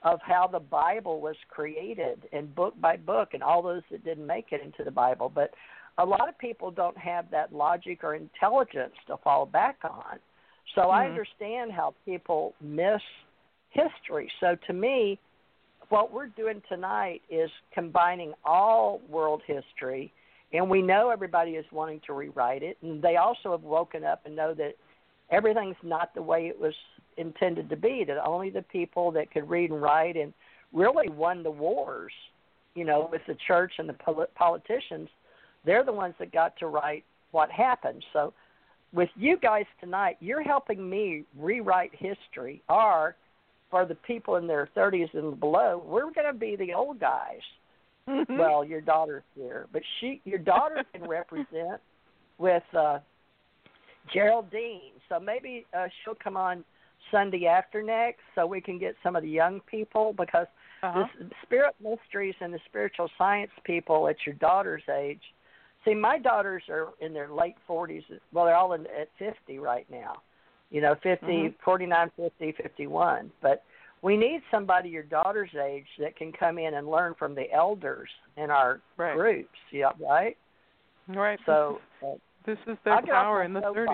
of 0.03 0.19
how 0.21 0.47
the 0.47 0.59
Bible 0.59 1.19
was 1.19 1.35
created 1.49 2.27
and 2.31 2.53
book 2.55 2.73
by 2.79 2.95
book 2.95 3.29
and 3.33 3.43
all 3.43 3.61
those 3.61 3.81
that 3.91 4.03
didn't 4.05 4.25
make 4.25 4.47
it 4.51 4.61
into 4.63 4.83
the 4.83 4.91
Bible. 4.91 5.29
But 5.33 5.51
a 5.97 6.05
lot 6.05 6.29
of 6.29 6.37
people 6.37 6.71
don't 6.71 6.97
have 6.97 7.29
that 7.31 7.53
logic 7.53 8.03
or 8.03 8.15
intelligence 8.15 8.93
to 9.07 9.17
fall 9.17 9.45
back 9.45 9.79
on. 9.83 10.19
So 10.75 10.81
mm-hmm. 10.81 10.91
I 10.91 11.05
understand 11.07 11.71
how 11.71 11.95
people 12.05 12.53
miss 12.61 13.01
history. 13.71 14.31
So 14.39 14.55
to 14.67 14.73
me, 14.73 15.19
what 15.89 16.13
we're 16.13 16.27
doing 16.27 16.61
tonight 16.69 17.21
is 17.29 17.49
combining 17.73 18.33
all 18.45 19.01
world 19.09 19.41
history, 19.45 20.13
and 20.53 20.69
we 20.69 20.81
know 20.81 21.09
everybody 21.09 21.51
is 21.51 21.65
wanting 21.71 22.01
to 22.07 22.13
rewrite 22.13 22.63
it, 22.63 22.77
and 22.81 23.01
they 23.01 23.17
also 23.17 23.51
have 23.51 23.63
woken 23.63 24.03
up 24.03 24.21
and 24.25 24.35
know 24.35 24.53
that 24.53 24.75
everything's 25.31 25.75
not 25.83 26.13
the 26.15 26.21
way 26.21 26.47
it 26.47 26.59
was 26.59 26.73
intended 27.17 27.69
to 27.69 27.75
be. 27.75 28.03
That 28.07 28.23
only 28.23 28.49
the 28.49 28.61
people 28.63 29.11
that 29.11 29.31
could 29.31 29.49
read 29.49 29.71
and 29.71 29.81
write 29.81 30.15
and 30.15 30.33
really 30.73 31.09
won 31.09 31.43
the 31.43 31.51
wars, 31.51 32.13
you 32.75 32.85
know, 32.85 33.09
with 33.11 33.21
the 33.27 33.35
church 33.47 33.73
and 33.77 33.89
the 33.89 34.27
politicians, 34.35 35.09
they're 35.65 35.83
the 35.83 35.93
ones 35.93 36.15
that 36.19 36.31
got 36.31 36.57
to 36.57 36.67
write 36.67 37.03
what 37.31 37.51
happened. 37.51 38.03
So, 38.13 38.33
with 38.91 39.09
you 39.15 39.37
guys 39.37 39.65
tonight, 39.79 40.17
you're 40.19 40.41
helping 40.41 40.89
me 40.89 41.23
rewrite 41.37 41.91
history, 41.93 42.63
or 42.69 43.15
for 43.69 43.85
the 43.85 43.95
people 43.95 44.35
in 44.37 44.47
their 44.47 44.69
30s 44.75 45.13
and 45.13 45.39
below, 45.39 45.83
we're 45.85 46.11
going 46.11 46.31
to 46.31 46.37
be 46.37 46.55
the 46.55 46.73
old 46.73 46.99
guys. 46.99 47.41
Mm-hmm. 48.07 48.37
Well, 48.37 48.65
your 48.65 48.81
daughter's 48.81 49.23
here, 49.35 49.67
but 49.71 49.83
she, 49.99 50.21
your 50.25 50.39
daughter 50.39 50.83
can 50.93 51.07
represent 51.07 51.79
with 52.37 52.63
uh, 52.77 52.99
Geraldine. 54.13 54.93
So 55.07 55.19
maybe 55.19 55.65
uh, 55.77 55.87
she'll 56.03 56.15
come 56.15 56.35
on 56.35 56.63
Sunday 57.11 57.45
after 57.45 57.83
next, 57.83 58.21
so 58.33 58.47
we 58.47 58.61
can 58.61 58.79
get 58.79 58.95
some 59.03 59.15
of 59.15 59.21
the 59.21 59.29
young 59.29 59.61
people 59.69 60.13
because 60.17 60.47
uh-huh. 60.81 61.05
the 61.19 61.29
spirit 61.43 61.75
mysteries 61.81 62.35
and 62.41 62.53
the 62.53 62.59
spiritual 62.67 63.09
science 63.17 63.51
people 63.63 64.07
at 64.07 64.15
your 64.25 64.35
daughter's 64.35 64.83
age. 64.91 65.21
See, 65.85 65.93
my 65.93 66.17
daughters 66.17 66.63
are 66.69 66.89
in 66.99 67.13
their 67.13 67.31
late 67.31 67.55
40s. 67.69 68.03
Well, 68.33 68.45
they're 68.45 68.55
all 68.55 68.73
in, 68.73 68.81
at 68.87 69.09
50 69.19 69.59
right 69.59 69.85
now 69.89 70.21
you 70.71 70.81
know, 70.81 70.95
50, 71.01 71.25
mm-hmm. 71.25 71.47
49, 71.63 72.11
50, 72.15 72.53
51. 72.61 73.31
But 73.41 73.63
we 74.01 74.15
need 74.15 74.41
somebody 74.51 74.89
your 74.89 75.03
daughter's 75.03 75.49
age 75.55 75.87
that 75.99 76.15
can 76.15 76.31
come 76.31 76.57
in 76.57 76.75
and 76.75 76.87
learn 76.87 77.15
from 77.17 77.35
the 77.35 77.51
elders 77.51 78.09
in 78.37 78.49
our 78.49 78.81
right. 78.97 79.15
groups. 79.15 79.49
Yeah, 79.71 79.91
right. 79.99 80.37
Right. 81.07 81.39
So 81.45 81.79
uh, 82.05 82.13
this 82.45 82.57
is 82.67 82.77
their 82.85 83.01
power 83.01 83.43
in 83.43 83.53
the 83.53 83.61
30s. 83.61 83.87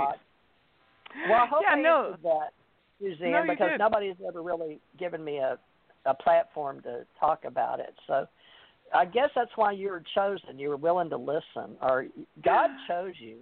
Well, 1.30 1.42
I 1.42 1.48
hope 1.48 1.62
yeah, 1.64 1.76
I 1.76 1.82
no. 1.82 2.16
that, 2.24 2.50
Suzanne, 3.00 3.32
no, 3.32 3.42
because 3.48 3.70
did. 3.72 3.80
nobody's 3.80 4.16
ever 4.28 4.42
really 4.42 4.80
given 5.00 5.24
me 5.24 5.38
a 5.38 5.58
a 6.06 6.14
platform 6.14 6.82
to 6.82 7.06
talk 7.20 7.46
about 7.46 7.80
it. 7.80 7.94
So 8.08 8.28
I 8.94 9.06
guess 9.06 9.30
that's 9.36 9.52
why 9.56 9.72
you 9.72 9.90
were 9.90 10.04
chosen. 10.14 10.60
You 10.60 10.70
were 10.70 10.78
willing 10.78 11.10
to 11.10 11.18
listen, 11.18 11.78
or 11.82 12.08
God 12.44 12.70
chose 12.88 13.14
you. 13.20 13.38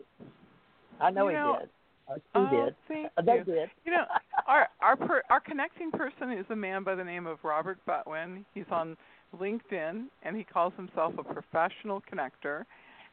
I 1.02 1.12
know, 1.12 1.28
you 1.28 1.36
He 1.36 1.60
did. 1.60 1.70
Uh, 2.10 2.16
oh, 2.36 2.50
did. 2.50 2.76
Thank 2.88 3.10
they 3.26 3.38
you. 3.38 3.44
did. 3.44 3.70
You 3.86 3.92
know, 3.92 4.04
our 4.48 4.68
our 4.82 4.96
per, 4.96 5.22
our 5.30 5.40
connecting 5.40 5.92
person 5.92 6.32
is 6.32 6.46
a 6.50 6.56
man 6.56 6.84
by 6.84 6.96
the 6.96 7.04
name 7.04 7.28
of 7.28 7.38
Robert 7.44 7.80
Butwin. 7.88 8.44
He's 8.54 8.66
on 8.72 8.98
LinkedIn 9.40 10.06
and 10.24 10.36
he 10.36 10.44
calls 10.44 10.74
himself 10.76 11.14
a 11.18 11.24
professional 11.24 12.02
connector. 12.12 12.64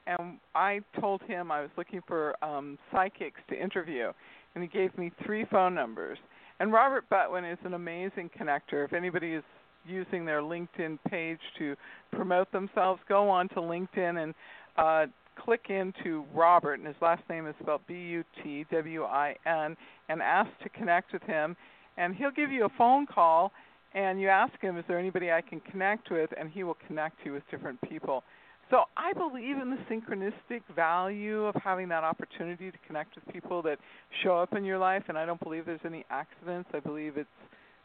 And 0.07 0.39
I 0.55 0.81
told 0.99 1.23
him 1.23 1.53
I 1.53 1.61
was 1.61 1.71
looking 1.77 2.01
for 2.07 2.35
um, 2.45 2.79
psychics 2.91 3.41
to 3.51 3.63
interview, 3.63 4.13
and 4.55 4.65
he 4.65 4.69
gave 4.69 4.97
me 4.97 5.13
three 5.25 5.45
phone 5.51 5.75
numbers. 5.75 6.19
And 6.59 6.73
Robert 6.73 7.05
Butwin 7.11 7.51
is 7.51 7.59
an 7.65 7.75
amazing 7.75 8.31
connector. 8.39 8.85
If 8.85 8.93
anybody 8.93 9.33
is 9.35 9.45
using 9.87 10.25
their 10.25 10.41
LinkedIn 10.41 10.99
page 11.09 11.39
to 11.59 11.77
promote 12.13 12.51
themselves, 12.53 13.01
go 13.09 13.29
on 13.29 13.49
to 13.51 13.57
LinkedIn 13.57 14.23
and 14.23 14.35
uh, 14.77 15.07
click 15.45 15.67
into 15.69 16.25
Robert, 16.35 16.75
and 16.75 16.87
his 16.87 16.97
last 17.01 17.23
name 17.29 17.47
is 17.47 17.55
spelled 17.61 17.83
B 17.87 17.95
U 17.95 18.25
T 18.43 18.65
W 18.71 19.05
I 19.05 19.37
N, 19.47 19.77
and 20.09 20.23
ask 20.23 20.51
to 20.63 20.69
connect 20.69 21.13
with 21.13 21.23
him. 21.23 21.57
And 21.97 22.15
he'll 22.15 22.31
give 22.31 22.51
you 22.51 22.65
a 22.65 22.71
phone 22.79 23.07
call, 23.07 23.53
and 23.95 24.21
you 24.21 24.29
ask 24.29 24.53
him, 24.61 24.77
Is 24.79 24.85
there 24.89 24.99
anybody 24.99 25.31
I 25.31 25.41
can 25.41 25.61
connect 25.61 26.11
with? 26.11 26.31
And 26.39 26.51
he 26.51 26.63
will 26.63 26.77
connect 26.87 27.17
you 27.25 27.33
with 27.33 27.43
different 27.51 27.81
people. 27.89 28.23
So 28.71 28.85
I 28.97 29.13
believe 29.13 29.57
in 29.57 29.71
the 29.71 29.79
synchronistic 29.91 30.63
value 30.77 31.45
of 31.45 31.57
having 31.57 31.89
that 31.89 32.05
opportunity 32.05 32.71
to 32.71 32.79
connect 32.87 33.17
with 33.17 33.27
people 33.33 33.63
that 33.63 33.79
show 34.23 34.37
up 34.37 34.55
in 34.55 34.65
your 34.65 34.79
life, 34.79 35.03
and 35.09 35.19
I 35.19 35.27
don't 35.27 35.43
believe 35.43 35.67
there's 35.67 35.81
any 35.85 36.05
accidents. 36.09 36.71
I 36.73 36.79
believe 36.79 37.17
it's 37.17 37.29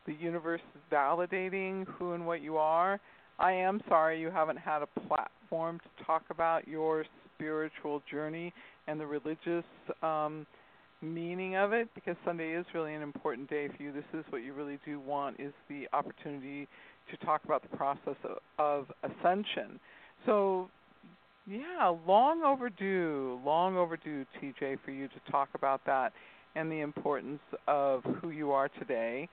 the 0.05 0.13
universe 0.13 0.61
validating 0.91 1.87
who 1.87 2.13
and 2.13 2.27
what 2.27 2.41
you 2.41 2.57
are. 2.57 2.99
I 3.39 3.51
am 3.53 3.81
sorry 3.89 4.21
you 4.21 4.29
haven't 4.29 4.57
had 4.57 4.83
a 4.83 4.99
platform 5.07 5.79
to 5.79 6.03
talk 6.05 6.23
about 6.29 6.67
your 6.67 7.03
spiritual 7.35 8.01
journey 8.09 8.53
and 8.87 8.99
the 8.99 9.05
religious 9.05 9.65
um, 10.01 10.45
meaning 11.01 11.55
of 11.55 11.73
it 11.73 11.89
because 11.95 12.15
Sunday 12.25 12.51
is 12.51 12.65
really 12.73 12.93
an 12.93 13.01
important 13.01 13.49
day 13.49 13.67
for 13.75 13.83
you. 13.83 13.91
This 13.91 14.03
is 14.13 14.25
what 14.29 14.43
you 14.43 14.53
really 14.53 14.79
do 14.85 14.99
want 14.99 15.39
is 15.39 15.53
the 15.69 15.87
opportunity 15.93 16.67
to 17.11 17.25
talk 17.25 17.43
about 17.43 17.61
the 17.61 17.77
process 17.77 18.15
of, 18.23 18.37
of 18.57 18.85
ascension. 19.03 19.79
So 20.25 20.69
yeah, 21.47 21.93
long 22.07 22.43
overdue, 22.43 23.39
long 23.45 23.77
overdue, 23.77 24.25
TJ, 24.41 24.79
for 24.83 24.91
you 24.91 25.07
to 25.07 25.31
talk 25.31 25.49
about 25.53 25.81
that 25.85 26.11
and 26.55 26.71
the 26.71 26.81
importance 26.81 27.41
of 27.67 28.03
who 28.21 28.31
you 28.31 28.51
are 28.51 28.69
today. 28.79 29.29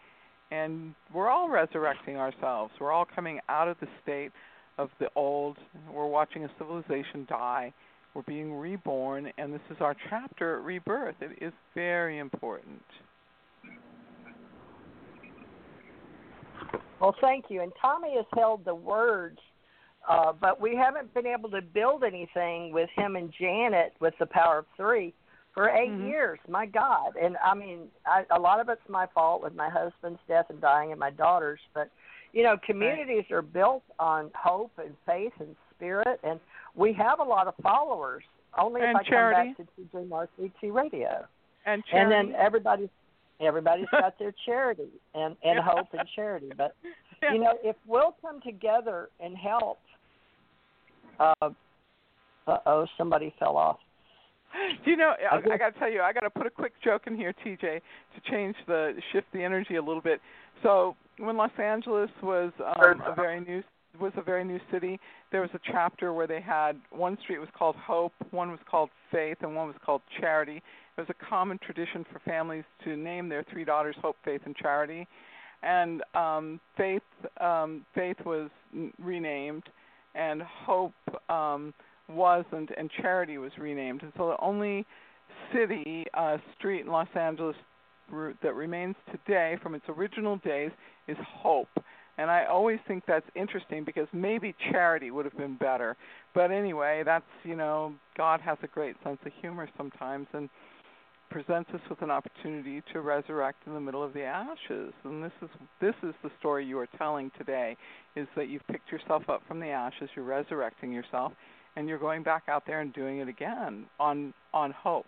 And 0.51 0.95
we're 1.15 1.31
all 1.31 1.49
resurrecting 1.49 2.17
ourselves. 2.17 2.73
We're 2.79 2.93
all 2.93 3.07
coming 3.07 3.41
out 3.49 3.69
of 3.69 3.79
the 3.81 3.89
state 4.03 4.33
of 4.77 4.91
the 5.01 5.09
old. 5.17 5.57
We're 5.91 6.07
watching 6.07 6.45
a 6.45 6.51
civilization 6.59 7.27
die. 7.29 7.73
We're 8.15 8.23
being 8.23 8.55
reborn, 8.55 9.33
and 9.39 9.53
this 9.53 9.61
is 9.71 9.79
our 9.81 9.97
chapter 10.11 10.61
rebirth. 10.61 11.15
It 11.21 11.43
is 11.43 11.53
very 11.75 12.19
important. 12.19 12.83
Well, 17.01 17.17
thank 17.21 17.47
you. 17.49 17.63
And 17.63 17.73
Tommy 17.81 18.15
has 18.17 18.27
held 18.35 18.65
the 18.65 18.75
words, 18.75 19.39
uh, 20.09 20.33
but 20.39 20.61
we 20.61 20.77
haven't 20.77 21.13
been 21.15 21.27
able 21.27 21.51
to 21.51 21.63
build 21.63 22.05
anything 22.05 22.73
with 22.73 22.89
him 22.95 23.17
and 23.17 23.33
Janet 23.41 23.95
with 23.99 24.15
the 24.21 24.27
Power 24.27 24.59
of 24.59 24.67
Three 24.77 25.15
for 25.55 25.69
8 25.69 25.91
mm-hmm. 25.91 26.07
years. 26.07 26.39
My 26.49 26.67
God! 26.67 27.15
And 27.21 27.37
I 27.45 27.55
mean, 27.55 27.89
I, 28.07 28.25
a 28.31 28.39
lot 28.39 28.61
of 28.61 28.69
it's 28.69 28.81
my 28.89 29.07
fault 29.15 29.43
with 29.43 29.55
my 29.55 29.69
husband's 29.69 30.21
death 30.29 30.47
and 30.51 30.61
dying, 30.61 30.93
and 30.93 31.01
my 31.01 31.11
daughters. 31.11 31.61
But 31.75 31.91
you 32.33 32.43
know, 32.43 32.57
communities 32.65 33.25
right. 33.31 33.39
are 33.39 33.43
built 33.43 33.83
on 33.99 34.31
hope 34.35 34.73
and 34.79 34.95
faith 35.07 35.33
and 35.41 35.57
spirit, 35.75 36.21
and 36.23 36.39
we 36.75 36.93
have 36.95 37.21
a 37.21 37.25
lot 37.25 37.47
of 37.47 37.55
followers. 37.63 38.23
Only 38.59 38.83
and 38.83 38.91
if 38.91 38.97
I 38.97 39.03
charity. 39.09 39.55
come 39.57 39.67
back 39.67 40.53
to 40.61 40.67
TJ 40.67 40.75
Radio. 40.75 41.27
And 41.65 41.83
charity. 41.91 42.15
And 42.15 42.29
then 42.31 42.41
everybody's 42.41 42.89
everybody's 43.41 43.87
got 43.93 44.19
their 44.19 44.35
charity 44.45 44.89
and 45.15 45.37
and 45.43 45.57
yeah. 45.57 45.63
hope 45.63 45.89
and 45.93 46.09
charity. 46.15 46.51
But 46.57 46.75
yeah. 47.23 47.33
you 47.33 47.41
know, 47.41 47.55
if 47.63 47.77
we'll 47.87 48.17
come 48.21 48.41
together 48.43 49.09
and 49.21 49.37
help. 49.37 49.79
Uh 51.21 51.51
oh, 52.67 52.87
somebody 52.99 53.35
fell 53.39 53.57
off. 53.57 53.79
You 54.85 54.97
know, 54.97 55.15
I, 55.31 55.37
I, 55.37 55.55
I 55.55 55.57
got 55.57 55.73
to 55.73 55.79
tell 55.79 55.91
you, 55.91 56.03
I 56.03 56.13
got 56.13 56.21
to 56.21 56.31
put 56.31 56.47
a 56.47 56.51
quick 56.51 56.73
joke 56.85 57.03
in 57.07 57.17
here, 57.17 57.35
TJ, 57.45 57.61
to 57.61 58.31
change 58.31 58.55
the 58.67 58.93
shift 59.13 59.27
the 59.33 59.43
energy 59.43 59.77
a 59.77 59.83
little 59.83 60.03
bit. 60.03 60.21
So 60.63 60.95
when 61.19 61.37
Los 61.37 61.51
Angeles 61.59 62.11
was 62.23 62.53
um, 62.61 63.01
a 63.07 63.15
very 63.15 63.41
new 63.41 63.63
was 64.01 64.13
a 64.17 64.23
very 64.23 64.45
new 64.45 64.61
city. 64.71 64.99
There 65.31 65.41
was 65.41 65.51
a 65.55 65.61
chapter 65.71 66.13
where 66.13 66.27
they 66.27 66.41
had 66.41 66.81
one 66.91 67.19
street 67.23 67.39
was 67.39 67.49
called 67.57 67.77
Hope, 67.77 68.13
one 68.31 68.51
was 68.51 68.61
called 68.71 68.91
Faith, 69.11 69.39
and 69.41 69.55
one 69.55 69.67
was 69.67 69.77
called 69.85 70.03
Charity. 70.21 70.57
It 70.97 71.01
was 71.01 71.09
a 71.11 71.27
common 71.29 71.59
tradition 71.59 72.05
for 72.11 72.19
families 72.21 72.65
to 72.85 72.97
name 72.97 73.29
their 73.29 73.45
three 73.51 73.65
daughters 73.65 73.97
Hope, 74.01 74.17
Faith, 74.25 74.43
and 74.45 74.57
Charity. 74.57 75.07
And 75.63 76.03
um, 76.15 76.61
Faith 76.77 77.03
um, 77.41 77.87
Faith 77.95 78.17
was 78.25 78.51
renamed, 78.99 79.65
and 80.15 80.43
Hope 80.43 80.95
um, 81.29 81.73
wasn't, 82.09 82.71
and 82.77 82.91
Charity 83.01 83.39
was 83.39 83.53
renamed. 83.59 84.03
And 84.03 84.13
so 84.17 84.29
the 84.29 84.45
only 84.45 84.85
city 85.55 86.05
uh, 86.15 86.39
street 86.59 86.81
in 86.81 86.89
Los 86.89 87.09
Angeles 87.15 87.57
that 88.43 88.55
remains 88.55 88.97
today 89.11 89.57
from 89.63 89.75
its 89.75 89.85
original 89.89 90.37
days 90.39 90.71
is 91.09 91.17
Hope 91.27 91.69
and 92.19 92.31
I 92.31 92.45
always 92.45 92.79
think 92.87 93.05
that's 93.07 93.27
interesting 93.35 93.85
because 93.85 94.07
maybe 94.13 94.55
charity 94.71 95.11
would 95.11 95.25
have 95.25 95.37
been 95.37 95.57
better. 95.57 95.97
But 96.35 96.51
anyway, 96.51 97.03
that's, 97.05 97.25
you 97.43 97.57
know, 97.57 97.95
God 98.17 98.41
has 98.41 98.59
a 98.63 98.67
great 98.67 98.97
sense 99.03 99.19
of 99.25 99.33
humor 99.41 99.69
sometimes 99.77 100.27
and 100.35 100.51
presents 101.31 101.71
us 101.73 101.81
with 101.89 102.03
an 102.03 102.11
opportunity 102.11 102.83
to 102.93 103.01
resurrect 103.01 103.67
in 103.67 103.73
the 103.73 103.81
middle 103.81 104.03
of 104.03 104.13
the 104.13 104.23
ashes. 104.23 104.93
And 105.05 105.25
this 105.25 105.33
is 105.41 105.49
this 105.81 105.95
is 106.03 106.15
the 106.23 106.31
story 106.39 106.67
you 106.67 106.79
are 106.79 106.89
telling 106.99 107.31
today 107.39 107.77
is 108.15 108.29
that 108.37 108.49
you've 108.49 108.67
picked 108.71 108.93
yourself 108.93 109.23
up 109.31 109.43
from 109.49 109.59
the 109.59 109.69
ashes, 109.69 110.11
you're 110.15 110.27
resurrecting 110.27 110.93
yourself, 110.93 111.33
and 111.77 111.89
you're 111.89 111.99
going 111.99 112.23
back 112.23 112.43
out 112.49 112.65
there 112.67 112.83
and 112.83 112.93
doing 112.93 113.21
it 113.21 113.29
again 113.29 113.87
on 113.99 114.35
on 114.53 114.73
hope. 114.73 115.07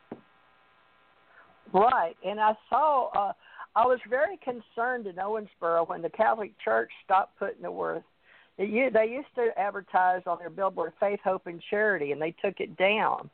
Right. 1.75 2.17
And 2.25 2.41
I 2.41 2.53
saw 2.71 3.11
uh 3.11 3.33
I 3.77 3.87
was 3.87 3.99
very 4.09 4.39
concerned 4.39 5.07
in 5.07 5.17
Owensboro 5.17 5.89
when 5.89 6.03
the 6.03 6.11
Catholic 6.11 6.53
Church 6.65 6.91
stopped 7.05 7.39
putting 7.39 7.63
the 7.63 7.71
word. 7.71 8.05
They 8.57 8.67
used 8.67 9.35
to 9.35 9.51
advertise 9.59 10.23
on 10.27 10.39
their 10.39 10.51
billboard 10.51 10.93
faith, 11.01 11.19
hope, 11.25 11.47
and 11.47 11.61
charity, 11.71 12.13
and 12.13 12.23
they 12.23 12.31
took 12.31 12.61
it 12.61 12.77
down. 12.77 13.31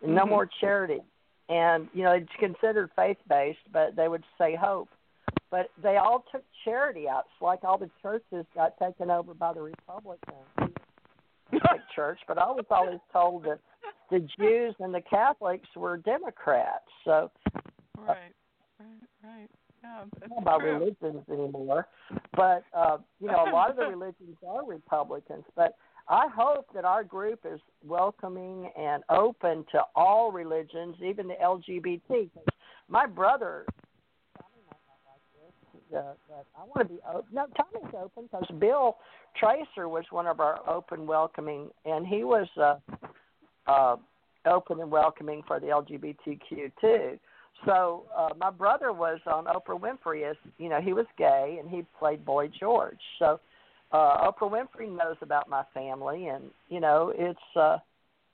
No 0.00 0.24
Mhm. 0.24 0.28
more 0.28 0.46
charity, 0.46 1.02
and 1.48 1.88
you 1.92 2.04
know 2.04 2.12
it's 2.12 2.32
considered 2.36 2.90
faith 2.92 3.18
based, 3.26 3.72
but 3.72 3.96
they 3.96 4.08
would 4.08 4.24
say 4.38 4.54
hope. 4.54 4.88
But 5.50 5.70
they 5.78 5.96
all 5.96 6.20
took 6.32 6.44
charity 6.64 7.08
out. 7.08 7.26
It's 7.32 7.42
like 7.42 7.64
all 7.64 7.78
the 7.78 7.90
churches 8.00 8.46
got 8.54 8.78
taken 8.78 9.10
over 9.10 9.34
by 9.34 9.52
the 9.52 9.62
Republicans. 9.62 10.46
Catholic 11.50 11.82
Church, 11.94 12.20
but 12.26 12.38
I 12.38 12.50
was 12.50 12.64
always 12.70 13.00
told 13.12 13.44
that 13.44 13.58
the 14.10 14.20
Jews 14.20 14.74
and 14.78 14.94
the 14.94 15.02
Catholics 15.02 15.68
were 15.76 15.96
Democrats. 15.96 16.88
So 17.04 17.30
Right, 17.98 18.32
right, 18.80 19.08
right. 19.22 19.50
Yeah, 19.82 19.88
I 19.90 20.04
that's 20.18 20.28
don't 20.30 20.42
about 20.42 20.60
true. 20.60 20.74
religions 20.74 21.24
anymore, 21.30 21.88
but 22.36 22.64
uh, 22.76 22.98
you 23.20 23.26
know, 23.26 23.44
a 23.48 23.50
lot 23.50 23.70
of 23.70 23.76
the 23.76 23.86
religions 23.88 24.36
are 24.46 24.64
Republicans. 24.64 25.44
But 25.56 25.76
I 26.08 26.28
hope 26.34 26.66
that 26.74 26.84
our 26.84 27.04
group 27.04 27.40
is 27.44 27.60
welcoming 27.84 28.70
and 28.78 29.02
open 29.08 29.64
to 29.72 29.82
all 29.94 30.32
religions, 30.32 30.96
even 31.04 31.28
the 31.28 31.34
LGBT. 31.34 32.28
My 32.88 33.06
brother, 33.06 33.64
Tommy 34.38 34.62
might 34.66 34.78
not 34.86 34.98
like 35.06 35.22
this, 35.90 36.16
but 36.28 36.46
I 36.56 36.64
want 36.64 36.88
to 36.88 36.94
be 36.94 37.00
open. 37.08 37.28
No, 37.32 37.46
Tommy's 37.56 37.94
open 38.00 38.24
because 38.24 38.46
Bill 38.58 38.96
Tracer 39.38 39.88
was 39.88 40.04
one 40.10 40.26
of 40.26 40.40
our 40.40 40.58
open 40.68 41.06
welcoming, 41.06 41.70
and 41.84 42.06
he 42.06 42.24
was 42.24 42.48
uh, 42.60 42.76
uh, 43.66 43.96
open 44.46 44.80
and 44.80 44.90
welcoming 44.90 45.42
for 45.46 45.60
the 45.60 45.66
LGBTQ 45.66 46.72
too. 46.80 47.18
So 47.66 48.04
uh, 48.16 48.30
my 48.38 48.50
brother 48.50 48.92
was 48.92 49.20
on 49.26 49.44
Oprah 49.44 49.78
Winfrey 49.80 50.28
as 50.28 50.36
you 50.58 50.68
know 50.68 50.80
he 50.80 50.92
was 50.92 51.06
gay 51.16 51.58
and 51.60 51.70
he 51.70 51.84
played 51.98 52.24
Boy 52.24 52.48
George. 52.48 52.98
So 53.18 53.38
uh, 53.92 54.30
Oprah 54.30 54.50
Winfrey 54.50 54.88
knows 54.90 55.16
about 55.20 55.48
my 55.48 55.62
family 55.74 56.28
and 56.28 56.44
you 56.68 56.80
know 56.80 57.12
it's 57.16 57.56
uh, 57.56 57.78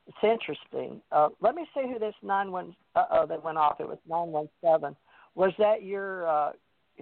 it's 0.06 0.16
interesting. 0.22 1.00
Uh, 1.12 1.28
let 1.40 1.54
me 1.54 1.66
see 1.74 1.82
who 1.92 1.98
this 1.98 2.14
nine 2.22 2.50
one 2.50 2.74
uh 2.96 3.04
oh 3.10 3.26
that 3.26 3.44
went 3.44 3.58
off. 3.58 3.76
It 3.80 3.88
was 3.88 3.98
nine 4.08 4.28
one 4.28 4.48
seven. 4.62 4.96
Was 5.34 5.52
that 5.58 5.82
your 5.82 6.26
uh, 6.26 6.52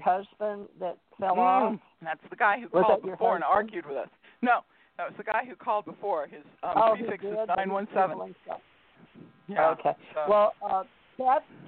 husband 0.03 0.67
that 0.81 0.99
fell 1.21 1.39
off? 1.39 1.73
Mm, 1.73 1.81
that's 2.03 2.21
the 2.29 2.37
guy 2.37 2.57
who 2.61 2.69
Was 2.77 2.85
called 2.87 3.03
before 3.03 3.35
and 3.37 3.45
argued 3.45 3.87
with 3.87 3.97
us. 3.97 4.09
No, 4.43 4.61
that 4.99 5.09
was 5.09 5.15
the 5.17 5.25
guy 5.25 5.43
who 5.49 5.55
called 5.55 5.85
before. 5.85 6.27
His 6.27 6.43
um, 6.63 6.73
oh, 6.77 6.95
prefix 6.99 7.25
is 7.25 7.35
nine 7.57 7.71
one 7.71 7.87
seven. 7.95 8.35
Yeah. 9.49 9.71
Okay. 9.71 9.93
so- 10.13 10.25
Well, 10.29 10.55
uh, 10.69 10.83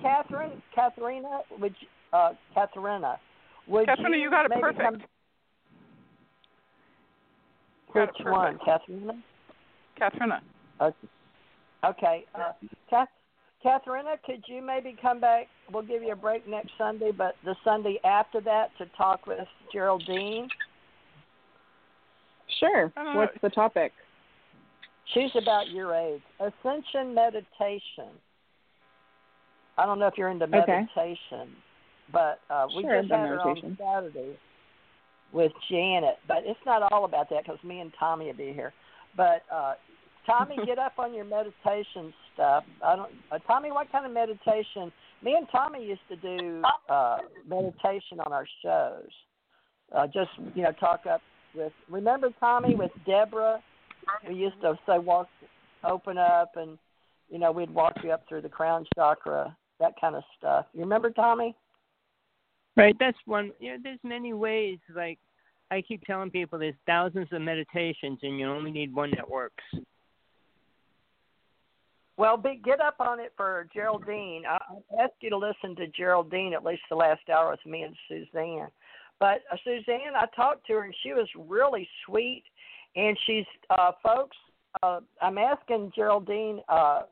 Catherine, 0.03 0.63
Katharina, 0.75 1.41
would 1.59 1.75
you, 1.81 1.89
uh, 2.13 2.33
Katharina, 2.55 3.19
would 3.67 3.87
Katharina, 3.87 4.17
you, 4.17 4.23
you 4.25 4.31
got 4.31 4.45
it 4.47 4.51
maybe 4.51 4.61
perfect. 4.61 4.83
Come, 4.83 4.99
Got 7.95 8.03
it 8.03 8.11
which 8.19 8.27
one, 8.27 8.59
perfect. 8.59 8.65
Katharina? 8.65 9.13
Katharina. 9.99 10.43
Okay. 10.81 11.09
Okay. 11.85 12.25
Uh, 12.35 12.53
Kath, 12.91 13.09
Katharina, 13.63 14.15
could 14.25 14.43
you 14.47 14.63
maybe 14.63 14.97
come 15.01 15.21
back? 15.21 15.47
We'll 15.73 15.83
give 15.83 16.03
you 16.03 16.13
a 16.13 16.17
break 16.17 16.49
next 16.49 16.73
Sunday, 16.79 17.11
but 17.17 17.35
the 17.45 17.57
Sunday 17.65 17.99
after 18.05 18.41
that 18.43 18.69
to 18.79 18.87
talk 18.97 19.27
with 19.27 19.47
Geraldine. 19.73 20.49
Sure. 22.61 22.93
Uh, 22.97 23.15
What's 23.15 23.37
the 23.43 23.51
topic? 23.51 23.93
She's 25.15 25.31
about 25.41 25.69
your 25.69 25.95
age. 25.95 26.23
Ascension 26.39 27.15
meditation. 27.15 28.13
I 29.79 29.87
don't 29.87 29.99
know 29.99 30.07
if 30.07 30.15
you're 30.19 30.29
into 30.31 30.47
Okay. 30.47 30.83
meditation, 30.83 31.55
but 32.13 32.41
uh, 32.51 32.67
we 32.75 32.83
Sure, 32.83 33.01
just 33.01 33.13
I've 33.13 33.21
had 33.21 33.39
on 33.39 33.55
meditation. 33.55 33.79
Saturday 33.81 34.37
with 35.33 35.53
Janet. 35.71 36.17
But 36.27 36.39
it's 36.45 36.61
not 36.67 36.91
all 36.93 37.05
about 37.05 37.31
that 37.31 37.45
because 37.45 37.63
me 37.65 37.81
and 37.81 37.93
Tommy 37.99 38.27
will 38.27 38.35
be 38.35 38.53
here. 38.53 38.73
But 39.17 39.43
uh, 39.53 39.75
Tommy, 40.27 40.57
get 40.67 40.79
up 40.79 40.95
on 40.99 41.15
your 41.15 41.25
meditation 41.25 42.13
stuff. 42.35 42.65
I 42.85 42.97
don't. 42.97 43.13
Uh, 43.31 43.39
Tommy, 43.47 43.71
what 43.71 43.91
kind 43.93 44.07
of 44.07 44.13
meditation? 44.13 44.93
Me 45.23 45.35
and 45.37 45.47
Tommy 45.51 45.85
used 45.87 46.01
to 46.09 46.17
do 46.17 46.63
uh, 46.89 47.19
meditation 47.49 48.21
on 48.25 48.33
our 48.33 48.47
shows. 48.65 49.09
Uh, 49.95 50.07
just 50.07 50.31
you 50.55 50.63
know, 50.63 50.73
talk 50.73 51.07
up 51.07 51.23
with. 51.55 51.73
Remember 51.89 52.31
Tommy 52.41 52.75
with 52.75 52.91
Deborah? 53.07 53.61
We 54.27 54.35
used 54.35 54.61
to 54.63 54.75
say 54.87 54.99
walk, 54.99 55.29
open 55.85 56.19
up, 56.19 56.53
and 56.57 56.79
you 57.31 57.39
know 57.39 57.53
we'd 57.53 57.71
walk 57.71 57.95
you 58.03 58.11
up 58.11 58.25
through 58.29 58.43
the 58.43 58.49
crown 58.49 58.85
chakra, 58.95 59.57
that 59.81 59.95
kind 60.01 60.15
of 60.15 60.23
stuff. 60.37 60.67
You 60.73 60.81
remember 60.81 61.11
Tommy? 61.11 61.55
Right, 62.77 62.97
that's 62.99 63.19
one. 63.27 63.53
You 63.59 63.73
know, 63.73 63.79
there's 63.83 63.99
many 64.03 64.33
ways. 64.33 64.79
Like 64.95 65.19
I 65.71 65.83
keep 65.83 66.05
telling 66.05 66.31
people, 66.31 66.59
there's 66.59 66.75
thousands 66.87 67.29
of 67.33 67.43
meditations, 67.43 68.21
and 68.23 68.39
you 68.39 68.49
only 68.49 68.71
need 68.71 68.95
one 68.95 69.11
that 69.17 69.29
works. 69.29 69.65
Well, 72.17 72.37
be, 72.37 72.61
get 72.65 72.81
up 72.81 72.97
on 72.99 73.21
it 73.21 73.33
for 73.37 73.69
Geraldine. 73.73 74.43
I, 74.45 74.57
I 74.57 75.05
ask 75.05 75.13
you 75.21 75.31
to 75.31 75.37
listen 75.37 75.77
to 75.77 75.87
Geraldine 75.87 76.53
at 76.53 76.65
least 76.65 76.83
the 76.91 76.97
last 76.97 77.29
hour 77.33 77.53
with 77.53 77.65
me 77.65 77.83
and 77.83 77.95
Suzanne. 78.09 78.69
But 79.21 79.43
uh, 79.53 79.57
Suzanne, 79.63 80.15
I 80.17 80.27
talked 80.35 80.67
to 80.67 80.73
her 80.75 80.83
and 80.83 80.95
she 81.05 81.13
was 81.13 81.29
really 81.49 81.89
sweet. 82.05 82.43
And 82.97 83.17
she's, 83.25 83.45
uh, 83.71 83.93
folks, 84.03 84.37
uh, 84.83 84.99
I'm 85.23 85.39
asking 85.39 85.93
Geraldine 85.95 86.61
uh, 86.69 87.03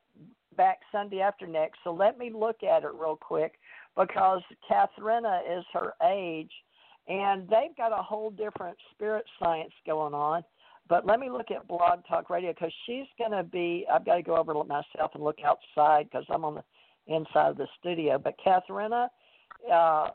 back 0.57 0.78
Sunday 0.93 1.20
after 1.20 1.47
next. 1.47 1.78
So 1.85 1.93
let 1.93 2.19
me 2.19 2.31
look 2.35 2.62
at 2.62 2.85
it 2.85 2.91
real 2.99 3.16
quick 3.16 3.55
because 3.97 4.43
Katharina 4.69 5.41
is 5.51 5.65
her 5.73 5.95
age, 6.09 6.51
and 7.09 7.43
they've 7.49 7.77
got 7.77 7.93
a 7.93 8.03
whole 8.03 8.31
different 8.31 8.77
spirit 8.93 9.24
science 9.43 9.73
going 9.87 10.15
on. 10.15 10.43
But 10.89 11.05
let 11.05 11.19
me 11.19 11.31
look 11.31 11.51
at 11.51 11.66
Blog 11.66 12.01
Talk 12.09 12.31
Radio 12.31 12.53
because 12.53 12.73
she's 12.87 13.07
going 13.19 13.33
to 13.33 13.43
be. 13.43 13.87
I've 13.93 14.05
got 14.05 14.16
to 14.16 14.23
go 14.23 14.37
over 14.37 14.55
myself 14.55 15.12
and 15.15 15.23
look 15.23 15.39
outside 15.45 16.09
because 16.11 16.24
I'm 16.31 16.45
on 16.45 16.57
the 16.57 17.15
inside 17.15 17.51
of 17.51 17.57
the 17.57 17.66
studio. 17.78 18.19
But 18.19 18.35
Katharina, 18.43 19.09
uh, 19.73 20.11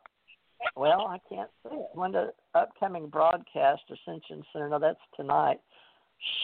well, 0.76 1.08
I 1.08 1.18
can't 1.28 1.50
see 1.64 1.76
it. 1.76 1.90
When 1.94 2.12
the 2.14 2.34
upcoming 2.56 3.08
broadcast, 3.08 3.82
Ascension 3.90 4.44
Center. 4.54 4.70
No, 4.70 4.80
that's 4.80 5.00
tonight. 5.16 5.60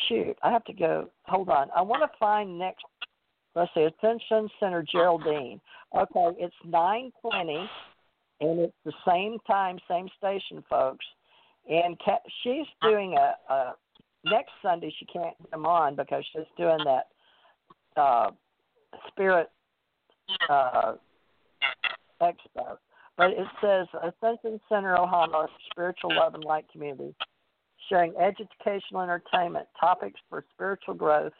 Shoot, 0.07 0.36
I 0.44 0.52
have 0.52 0.65
to 0.65 0.74
go. 0.74 1.10
Hold 1.26 1.49
on. 1.49 1.69
I 1.76 1.82
want 1.82 2.02
to 2.02 2.18
find 2.18 2.57
next. 2.57 2.84
Let's 3.58 3.72
see, 3.74 3.88
Ascension 3.88 4.50
Center, 4.60 4.86
Geraldine. 4.90 5.60
Okay, 5.98 6.28
it's 6.38 6.56
nine 6.64 7.12
twenty, 7.22 7.68
and 8.40 8.60
it's 8.60 8.76
the 8.86 8.94
same 9.08 9.40
time, 9.48 9.80
same 9.90 10.08
station, 10.16 10.64
folks. 10.70 11.04
And 11.68 11.98
she's 12.44 12.68
doing 12.84 13.18
a, 13.18 13.34
a 13.52 13.74
next 14.26 14.52
Sunday. 14.62 14.94
She 15.00 15.06
can't 15.06 15.36
come 15.52 15.66
on 15.66 15.96
because 15.96 16.24
she's 16.32 16.46
doing 16.56 16.78
that 16.86 17.08
uh, 18.00 18.30
spirit 19.08 19.50
uh, 20.52 20.94
expo. 22.22 22.78
But 23.18 23.32
it 23.32 23.48
says 23.60 23.88
Ascension 24.04 24.62
Center, 24.70 24.96
Ohana, 24.98 25.48
spiritual 25.72 26.16
love 26.16 26.36
and 26.36 26.44
light 26.44 26.66
community, 26.72 27.16
sharing 27.90 28.14
educational 28.18 29.02
entertainment, 29.02 29.66
topics 29.80 30.20
for 30.30 30.46
spiritual 30.54 30.94
growth, 30.94 31.34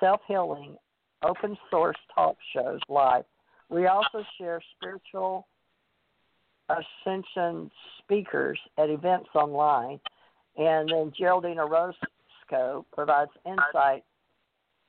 self 0.00 0.22
healing, 0.26 0.78
open 1.22 1.56
source 1.70 1.96
talk 2.14 2.36
shows 2.54 2.80
live. 2.88 3.24
We 3.68 3.86
also 3.86 4.22
share 4.38 4.60
spiritual 4.76 5.46
ascension 6.68 7.70
speakers 7.98 8.58
at 8.78 8.90
events 8.90 9.28
online. 9.34 10.00
And 10.56 10.88
then 10.90 11.12
Geraldine 11.18 11.58
Orozco 11.58 12.84
provides 12.92 13.30
insight 13.46 14.04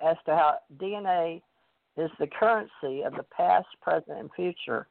as 0.05 0.17
to 0.25 0.31
how 0.31 0.55
DNA 0.77 1.41
is 1.95 2.09
the 2.19 2.27
currency 2.27 3.03
of 3.03 3.13
the 3.13 3.25
past, 3.35 3.67
present, 3.81 4.19
and 4.19 4.29
future, 4.35 4.87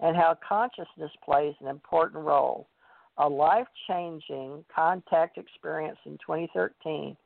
and 0.00 0.16
how 0.16 0.36
consciousness 0.46 1.12
plays 1.24 1.54
an 1.60 1.68
important 1.68 2.24
role. 2.24 2.68
A 3.18 3.28
life 3.28 3.66
changing 3.88 4.64
contact 4.74 5.38
experience 5.38 5.98
in 6.04 6.18
2013 6.18 7.16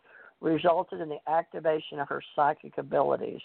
resulted 0.41 1.01
in 1.01 1.09
the 1.09 1.19
activation 1.29 1.99
of 1.99 2.09
her 2.09 2.23
psychic 2.37 2.79
abilities. 2.79 3.41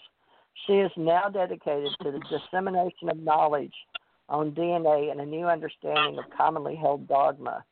She 0.66 0.74
is 0.74 0.90
now 0.96 1.28
dedicated 1.28 1.92
to 2.02 2.12
the 2.12 2.20
dissemination 2.30 3.08
of 3.10 3.18
knowledge 3.18 3.74
on 4.28 4.52
DNA 4.52 5.10
and 5.10 5.20
a 5.20 5.26
new 5.26 5.46
understanding 5.46 6.18
of 6.18 6.24
commonly 6.36 6.74
held 6.74 7.06
dogma 7.06 7.64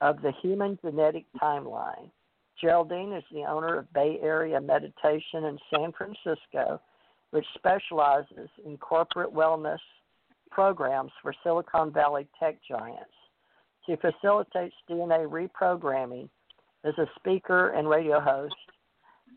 of 0.00 0.20
the 0.22 0.32
human 0.42 0.78
genetic 0.82 1.24
timeline. 1.40 2.10
Geraldine 2.60 3.12
is 3.12 3.24
the 3.32 3.44
owner 3.44 3.78
of 3.78 3.92
Bay 3.92 4.18
Area 4.20 4.60
Meditation 4.60 5.44
in 5.44 5.58
San 5.72 5.92
Francisco, 5.92 6.80
which 7.30 7.46
specializes 7.54 8.48
in 8.64 8.76
corporate 8.78 9.32
wellness 9.32 9.78
programs 10.50 11.12
for 11.22 11.32
Silicon 11.42 11.92
Valley 11.92 12.26
tech 12.38 12.58
giants. 12.68 13.12
She 13.86 13.96
facilitates 13.96 14.74
DNA 14.90 15.26
reprogramming 15.26 16.28
as 16.84 16.94
a 16.98 17.06
speaker 17.16 17.70
and 17.70 17.88
radio 17.88 18.20
host, 18.20 18.54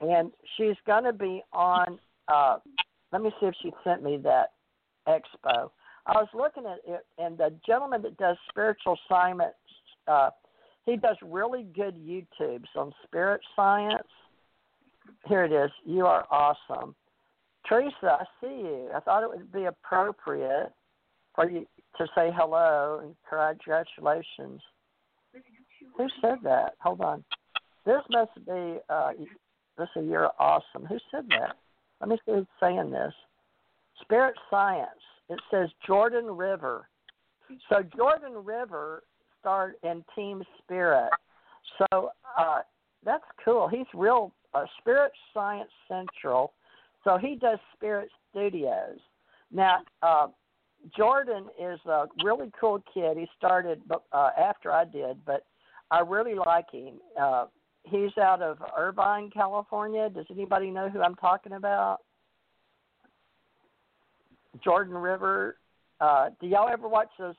and 0.02 0.32
she's 0.58 0.76
going 0.86 1.03
to 1.03 1.14
be 1.14 1.44
on. 1.53 1.99
Uh, 2.32 2.58
let 3.12 3.22
me 3.22 3.32
see 3.40 3.48
if 3.48 3.56
she 3.62 3.72
sent 3.84 4.03
me 4.03 4.18
that 4.24 4.52
expo. 5.08 5.70
I 6.08 6.14
was 6.14 6.28
looking 6.34 6.64
at 6.66 6.80
it, 6.88 7.06
and 7.18 7.38
the 7.38 7.53
gentleman 7.66 8.02
that 8.03 8.18
does 8.18 8.38
spiritual 8.49 8.98
science, 9.08 9.53
uh, 10.08 10.30
he 10.86 10.98
does 10.98 11.18
really 11.22 11.64
good 11.76 11.95
YouTubes 11.95 12.68
on 12.76 12.94
spirit 13.03 13.41
science. 13.56 14.08
Here 15.28 15.44
it 15.44 15.52
is. 15.52 15.72
You 15.86 16.06
are 16.06 16.26
awesome. 16.32 16.95
Theresa, 17.68 17.94
I 18.03 18.24
see 18.40 18.48
you. 18.48 18.90
I 18.95 18.99
thought 19.02 19.24
it 19.24 19.30
would 19.30 19.52
be 19.52 19.66
appropriate 19.66 20.72
for 21.36 21.49
you 21.49 21.66
to 21.98 22.06
say 22.16 22.32
hello 22.36 23.02
and 23.03 23.16
congratulations. 23.30 24.62
Who 25.98 26.08
said 26.22 26.40
that? 26.44 26.74
Hold 26.80 27.02
on. 27.02 27.24
This 27.86 28.02
must 28.10 28.34
be 28.45 28.78
uh 28.90 29.12
this 29.78 29.88
is 29.95 30.06
you're 30.08 30.32
awesome. 30.40 30.86
Who 30.88 30.98
said 31.12 31.26
that? 31.30 31.56
Let 32.02 32.10
me 32.10 32.18
see 32.26 32.34
who's 32.34 32.45
saying 32.60 32.91
this. 32.91 33.14
Spirit 34.02 34.36
Science. 34.49 34.90
It 35.30 35.40
says 35.49 35.69
Jordan 35.88 36.26
River. 36.26 36.90
So 37.69 37.84
Jordan 37.95 38.44
River 38.44 39.03
started 39.40 39.76
in 39.84 40.03
Team 40.15 40.44
Spirit. 40.61 41.11
So 41.78 42.11
uh 42.38 42.60
that's 43.03 43.23
cool. 43.44 43.68
He's 43.68 43.88
real 43.94 44.34
uh, 44.53 44.65
Spirit 44.80 45.11
Science 45.34 45.69
Central. 45.88 46.53
So 47.03 47.18
he 47.18 47.36
does 47.36 47.57
Spirit 47.76 48.10
Studios. 48.30 48.99
Now, 49.52 49.80
uh, 50.03 50.28
Jordan 50.95 51.45
is 51.60 51.80
a 51.86 52.06
really 52.23 52.52
cool 52.60 52.84
kid. 52.94 53.18
He 53.18 53.28
started 53.38 53.82
uh, 54.11 54.30
after 54.40 54.72
I 54.72 54.86
did, 54.86 55.23
but 55.26 55.45
I 55.90 55.99
really 55.99 56.36
like 56.36 56.72
him. 56.72 56.95
Uh, 57.19 57.45
he's 57.84 58.18
out 58.18 58.41
of 58.41 58.58
Irvine, 58.78 59.30
California. 59.32 60.10
Does 60.10 60.26
anybody 60.32 60.70
know 60.70 60.90
who 60.90 61.02
I'm 61.02 61.16
talking 61.16 61.53
about? 61.53 61.99
Jordan 64.64 64.95
River. 64.95 65.58
Uh, 65.99 66.30
do 66.40 66.48
y'all 66.48 66.70
ever 66.70 66.88
watch 66.88 67.10
those? 67.20 67.36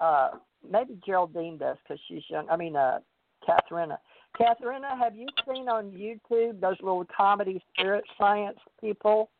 Uh, 0.00 0.30
maybe 0.68 0.98
Geraldine 1.04 1.58
does 1.58 1.76
because 1.82 2.00
she's 2.08 2.22
young. 2.28 2.48
I 2.50 2.56
mean, 2.56 2.76
uh, 2.76 2.98
Katharina. 3.46 3.98
Katharina, 4.36 4.96
have 4.98 5.14
you 5.14 5.26
seen 5.46 5.68
on 5.68 5.92
YouTube 5.92 6.60
those 6.60 6.76
little 6.80 7.06
comedy 7.16 7.62
spirit 7.72 8.04
science 8.18 8.58
people? 8.80 9.30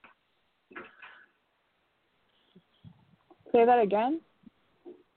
Say 3.52 3.64
that 3.64 3.80
again. 3.80 4.20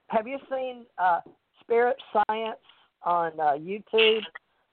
Have 0.09 0.27
you 0.27 0.37
seen 0.49 0.85
uh, 0.97 1.19
Spirit 1.61 1.97
Science 2.13 2.59
on 3.03 3.31
uh, 3.39 3.53
YouTube? 3.53 4.21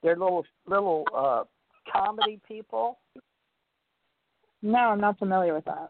They're 0.04 0.16
little 0.16 0.44
little 0.66 1.06
uh, 1.16 1.44
comedy 1.90 2.38
people. 2.46 2.98
No, 4.60 4.78
I'm 4.78 5.00
not 5.00 5.18
familiar 5.18 5.54
with 5.54 5.64
that. 5.64 5.88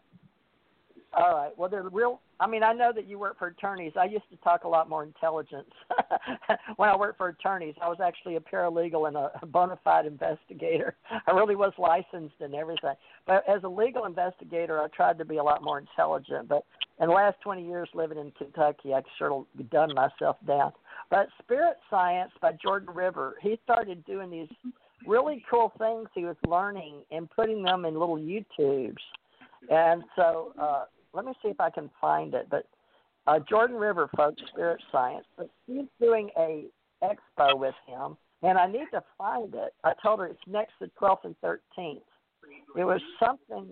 All 1.13 1.35
right. 1.35 1.51
Well, 1.57 1.69
they're 1.69 1.83
real. 1.83 2.21
I 2.39 2.47
mean, 2.47 2.63
I 2.63 2.73
know 2.73 2.91
that 2.93 3.07
you 3.07 3.17
work 3.17 3.39
for 3.39 3.47
attorneys. 3.47 3.93
I 3.99 4.05
used 4.05 4.29
to 4.29 4.37
talk 4.37 4.65
a 4.65 4.67
lot 4.67 4.89
more 4.89 5.03
intelligence 5.03 5.69
when 6.75 6.89
I 6.89 6.95
worked 6.95 7.17
for 7.17 7.29
attorneys. 7.29 7.75
I 7.81 7.87
was 7.87 7.99
actually 8.03 8.35
a 8.35 8.39
paralegal 8.41 9.07
and 9.07 9.15
a 9.15 9.45
bona 9.45 9.79
fide 9.83 10.05
investigator. 10.05 10.95
I 11.27 11.31
really 11.31 11.55
was 11.55 11.71
licensed 11.77 12.35
and 12.41 12.53
everything. 12.53 12.95
But 13.25 13.47
as 13.47 13.63
a 13.63 13.69
legal 13.69 14.05
investigator, 14.05 14.81
I 14.81 14.87
tried 14.87 15.17
to 15.19 15.25
be 15.25 15.37
a 15.37 15.43
lot 15.43 15.63
more 15.63 15.79
intelligent. 15.79 16.49
But 16.49 16.65
in 16.99 17.07
the 17.07 17.13
last 17.13 17.37
20 17.41 17.65
years 17.65 17.87
living 17.93 18.17
in 18.17 18.31
Kentucky, 18.31 18.93
I've 18.93 19.03
sort 19.17 19.31
of 19.31 19.69
done 19.69 19.93
myself 19.93 20.37
down. 20.45 20.73
But 21.09 21.27
Spirit 21.41 21.77
Science 21.89 22.31
by 22.41 22.51
Jordan 22.61 22.93
River, 22.93 23.35
he 23.41 23.57
started 23.63 24.05
doing 24.05 24.29
these 24.29 24.49
really 25.07 25.43
cool 25.49 25.71
things 25.77 26.09
he 26.13 26.25
was 26.25 26.35
learning 26.47 26.95
and 27.11 27.29
putting 27.29 27.63
them 27.63 27.85
in 27.85 27.97
little 27.97 28.17
YouTubes. 28.17 28.95
And 29.69 30.03
so 30.15 30.53
uh, 30.59 30.85
let 31.15 31.25
me 31.25 31.33
see 31.41 31.49
if 31.49 31.59
I 31.59 31.69
can 31.69 31.89
find 32.01 32.33
it. 32.33 32.47
But 32.49 32.67
uh, 33.27 33.39
Jordan 33.49 33.77
River, 33.77 34.09
folks, 34.15 34.41
Spirit 34.51 34.81
Science, 34.91 35.25
but 35.37 35.49
he's 35.65 35.85
doing 35.99 36.29
a 36.37 36.65
expo 37.03 37.57
with 37.57 37.75
him, 37.87 38.17
and 38.43 38.57
I 38.57 38.67
need 38.67 38.87
to 38.93 39.03
find 39.17 39.53
it. 39.53 39.73
I 39.83 39.93
told 40.03 40.19
her 40.19 40.27
it's 40.27 40.39
next 40.47 40.73
the 40.79 40.91
12th 41.01 41.25
and 41.25 41.35
13th. 41.43 42.01
It 42.77 42.83
was 42.83 43.01
something 43.19 43.69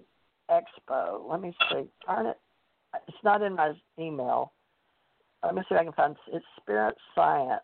expo. 0.49 1.29
Let 1.29 1.41
me 1.41 1.53
see. 1.69 1.83
Darn 2.05 2.27
it. 2.27 2.37
It's 3.07 3.17
not 3.23 3.41
in 3.41 3.55
my 3.55 3.73
email. 3.99 4.53
Let 5.43 5.55
me 5.55 5.61
see 5.67 5.75
if 5.75 5.81
I 5.81 5.83
can 5.83 5.93
find 5.93 6.13
it. 6.13 6.35
It's 6.35 6.45
Spirit 6.61 6.95
Science. 7.15 7.61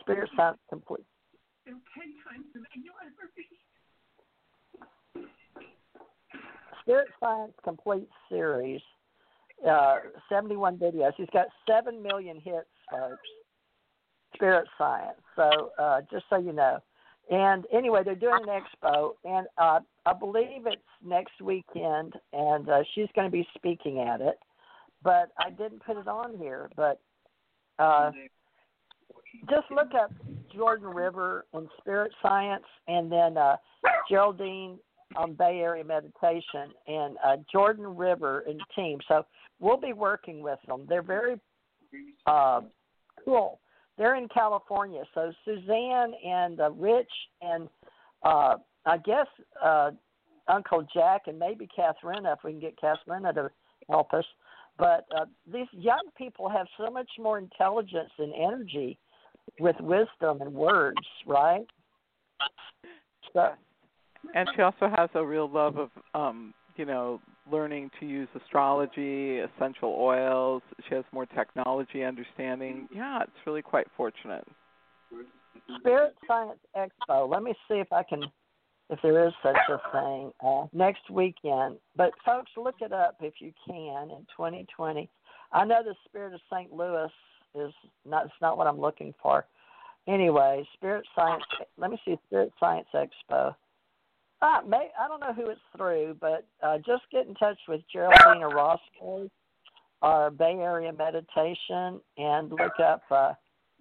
Spirit 0.00 0.28
Science 0.36 0.58
Complete. 0.68 1.06
Spirit 6.90 7.08
Science 7.20 7.52
Complete 7.62 8.08
Series, 8.28 8.80
uh, 9.68 9.98
71 10.28 10.76
videos. 10.76 11.12
He's 11.16 11.28
got 11.32 11.46
7 11.68 12.02
million 12.02 12.40
hits, 12.40 12.66
folks. 12.90 13.16
Spirit 14.34 14.66
Science. 14.76 15.20
So, 15.36 15.70
uh, 15.78 16.00
just 16.10 16.24
so 16.28 16.38
you 16.38 16.52
know. 16.52 16.78
And 17.30 17.64
anyway, 17.72 18.00
they're 18.04 18.16
doing 18.16 18.40
an 18.48 18.60
expo, 18.60 19.10
and 19.24 19.46
uh, 19.56 19.78
I 20.04 20.12
believe 20.18 20.66
it's 20.66 20.82
next 21.04 21.40
weekend, 21.40 22.14
and 22.32 22.68
uh, 22.68 22.82
she's 22.92 23.06
going 23.14 23.28
to 23.28 23.30
be 23.30 23.46
speaking 23.54 24.00
at 24.00 24.20
it. 24.20 24.40
But 25.04 25.30
I 25.38 25.50
didn't 25.50 25.84
put 25.84 25.96
it 25.96 26.08
on 26.08 26.36
here. 26.38 26.70
But 26.74 27.00
uh, 27.78 28.10
just 29.48 29.70
look 29.70 29.94
up 29.94 30.10
Jordan 30.52 30.88
River 30.88 31.46
and 31.54 31.68
Spirit 31.78 32.10
Science, 32.20 32.64
and 32.88 33.12
then 33.12 33.36
uh, 33.36 33.58
Geraldine 34.08 34.78
on 35.16 35.34
Bay 35.34 35.60
Area 35.60 35.84
Meditation 35.84 36.72
and 36.86 37.16
uh, 37.24 37.36
Jordan 37.50 37.96
River 37.96 38.44
and 38.46 38.60
team. 38.76 38.98
So 39.08 39.26
we'll 39.58 39.80
be 39.80 39.92
working 39.92 40.42
with 40.42 40.58
them. 40.66 40.86
They're 40.88 41.02
very 41.02 41.40
uh, 42.26 42.60
cool. 43.24 43.60
They're 43.98 44.16
in 44.16 44.28
California. 44.28 45.02
So 45.14 45.32
Suzanne 45.44 46.12
and 46.26 46.60
uh, 46.60 46.70
Rich 46.70 47.10
and 47.42 47.68
uh, 48.22 48.56
I 48.86 48.98
guess 48.98 49.26
uh, 49.62 49.90
Uncle 50.48 50.86
Jack 50.94 51.22
and 51.26 51.38
maybe 51.38 51.68
Katharina, 51.74 52.32
if 52.32 52.38
we 52.44 52.52
can 52.52 52.60
get 52.60 52.80
Katharina 52.80 53.32
to 53.34 53.50
help 53.88 54.12
us. 54.14 54.24
But 54.78 55.04
uh, 55.14 55.26
these 55.52 55.66
young 55.72 56.08
people 56.16 56.48
have 56.48 56.66
so 56.78 56.90
much 56.90 57.10
more 57.18 57.38
intelligence 57.38 58.10
and 58.18 58.32
energy 58.34 58.98
with 59.58 59.76
wisdom 59.80 60.40
and 60.40 60.54
words, 60.54 60.96
right? 61.26 61.66
So 63.34 63.50
and 64.34 64.48
she 64.54 64.62
also 64.62 64.88
has 64.96 65.08
a 65.14 65.24
real 65.24 65.48
love 65.48 65.76
of 65.76 65.90
um 66.14 66.54
you 66.76 66.84
know 66.84 67.20
learning 67.50 67.90
to 67.98 68.06
use 68.06 68.28
astrology 68.40 69.38
essential 69.38 69.96
oils. 69.98 70.62
She 70.88 70.94
has 70.94 71.04
more 71.12 71.26
technology 71.26 72.04
understanding. 72.04 72.88
Yeah 72.94 73.22
it's 73.22 73.46
really 73.46 73.62
quite 73.62 73.86
fortunate. 73.96 74.46
Spirit 75.80 76.14
science 76.26 76.58
expo. 76.76 77.28
Let 77.28 77.42
me 77.42 77.54
see 77.68 77.76
if 77.76 77.92
i 77.92 78.02
can 78.02 78.22
if 78.88 78.98
there 79.02 79.26
is 79.26 79.32
such 79.40 79.56
a 79.68 79.78
thing 79.92 80.32
uh, 80.44 80.66
next 80.72 81.08
weekend. 81.10 81.76
But 81.96 82.10
folks 82.24 82.50
look 82.56 82.76
it 82.80 82.92
up 82.92 83.16
if 83.20 83.34
you 83.38 83.52
can 83.66 84.10
in 84.10 84.26
2020 84.36 85.08
i 85.52 85.64
know 85.64 85.82
the 85.84 85.94
spirit 86.06 86.34
of 86.34 86.40
st 86.52 86.72
louis 86.72 87.10
is 87.54 87.72
not 88.06 88.26
it's 88.26 88.34
not 88.40 88.56
what 88.56 88.66
i'm 88.66 88.80
looking 88.80 89.12
for. 89.22 89.46
Anyway 90.08 90.66
spirit 90.74 91.04
science 91.14 91.42
let 91.76 91.90
me 91.90 92.00
see 92.04 92.16
spirit 92.26 92.52
science 92.58 92.86
expo 92.94 93.54
uh, 94.42 94.60
may, 94.66 94.88
I 94.98 95.08
don't 95.08 95.20
know 95.20 95.32
who 95.32 95.50
it's 95.50 95.60
through, 95.76 96.16
but 96.20 96.46
uh, 96.62 96.78
just 96.78 97.02
get 97.12 97.26
in 97.26 97.34
touch 97.34 97.58
with 97.68 97.82
Geraldine 97.92 98.42
Orozco, 98.42 99.28
our 100.02 100.30
Bay 100.30 100.56
Area 100.58 100.92
Meditation, 100.92 102.00
and 102.16 102.50
look 102.50 102.80
up. 102.82 103.02
Uh, 103.10 103.32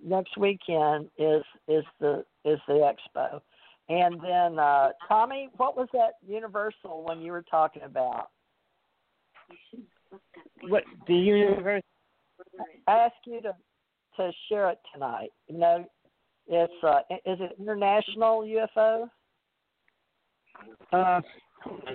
next 0.04 0.38
weekend 0.38 1.08
is 1.18 1.44
is 1.68 1.84
the 2.00 2.26
is 2.44 2.60
the 2.68 2.92
expo, 2.92 3.42
and 3.88 4.20
then 4.22 4.60
uh, 4.60 4.90
Tommy, 5.08 5.50
what 5.58 5.78
was 5.78 5.88
that 5.94 6.16
Universal 6.28 7.04
one 7.04 7.22
you 7.22 7.32
were 7.32 7.46
talking 7.50 7.84
about? 7.84 8.30
What 10.68 10.84
the 11.08 11.16
universe? 11.16 11.84
I 12.88 12.92
asked 12.92 13.26
you 13.26 13.42
to 13.42 13.56
to 14.18 14.32
share 14.50 14.70
it 14.70 14.80
tonight. 14.94 15.30
You 15.48 15.58
know, 15.58 15.86
it's 16.48 16.84
uh, 16.84 17.00
is 17.10 17.40
it 17.40 17.56
International 17.60 18.42
UFO? 18.42 19.10
Uh, 20.92 21.22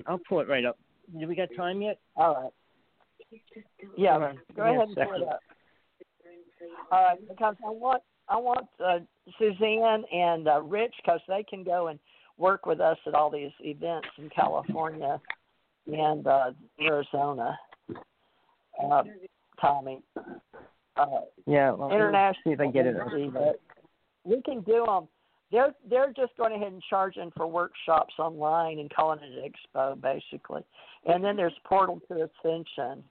I'll 0.06 0.20
pull 0.28 0.40
it 0.40 0.48
right 0.48 0.64
up. 0.64 0.78
Do 1.18 1.26
we 1.26 1.34
got 1.34 1.48
time 1.56 1.82
yet? 1.82 1.98
All 2.16 2.34
right. 2.34 2.52
Yeah, 3.96 4.32
go 4.54 4.62
ahead 4.62 4.88
and 4.88 4.96
pull 4.96 5.14
it 5.14 5.28
up. 5.28 5.40
All 6.90 7.02
right, 7.02 7.28
because 7.28 7.56
I 7.66 7.70
want 7.70 8.02
I 8.28 8.36
want 8.36 8.66
uh, 8.84 9.00
Suzanne 9.38 10.04
and 10.12 10.48
uh, 10.48 10.62
Rich 10.62 10.94
because 11.02 11.20
they 11.28 11.44
can 11.48 11.64
go 11.64 11.88
and 11.88 11.98
work 12.38 12.66
with 12.66 12.80
us 12.80 12.98
at 13.06 13.14
all 13.14 13.30
these 13.30 13.52
events 13.60 14.08
in 14.18 14.30
California 14.30 15.20
and 15.86 16.26
uh, 16.26 16.52
Arizona. 16.80 17.58
Uh, 18.82 19.02
Tommy. 19.60 20.02
Uh, 20.96 21.06
yeah, 21.46 21.72
well, 21.72 21.90
international. 21.90 22.42
See 22.44 22.50
if 22.52 22.60
I 22.60 22.66
get 22.70 22.86
it. 22.86 22.96
We 24.24 24.40
can 24.42 24.62
do 24.62 24.84
them 24.86 25.08
they're 25.54 25.74
they're 25.88 26.12
just 26.12 26.36
going 26.36 26.52
ahead 26.52 26.72
and 26.72 26.82
charging 26.90 27.30
for 27.36 27.46
workshops 27.46 28.14
online 28.18 28.80
and 28.80 28.92
calling 28.92 29.20
it 29.22 29.30
an 29.32 29.50
expo 29.50 30.00
basically. 30.00 30.62
And 31.06 31.22
then 31.22 31.36
there's 31.36 31.54
Portal 31.64 32.00
to 32.08 32.28
Ascension, 32.42 33.04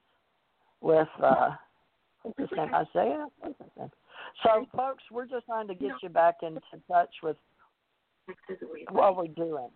with 0.84 1.08
uh, 1.22 1.50
Isaiah. 2.38 3.26
So, 4.42 4.66
folks, 4.76 5.02
we're 5.10 5.26
just 5.26 5.46
trying 5.46 5.66
to 5.68 5.74
get 5.74 5.92
you 6.02 6.10
back 6.10 6.36
into 6.42 6.60
touch 6.86 7.10
with 7.22 7.36
what 8.90 9.16
we're 9.16 9.26
doing 9.28 9.70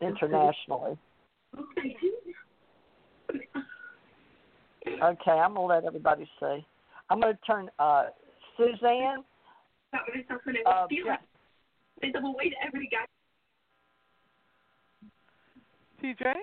internationally. 0.00 0.96
Okay, 4.86 5.30
I'm 5.30 5.54
gonna 5.54 5.66
let 5.66 5.84
everybody 5.84 6.28
see. 6.40 6.64
I'm 7.10 7.20
gonna 7.20 7.38
turn 7.46 7.68
uh, 7.78 8.06
Suzanne. 8.56 9.24
Uh, 9.92 10.86
yeah. 10.90 11.16
TJ? 16.02 16.34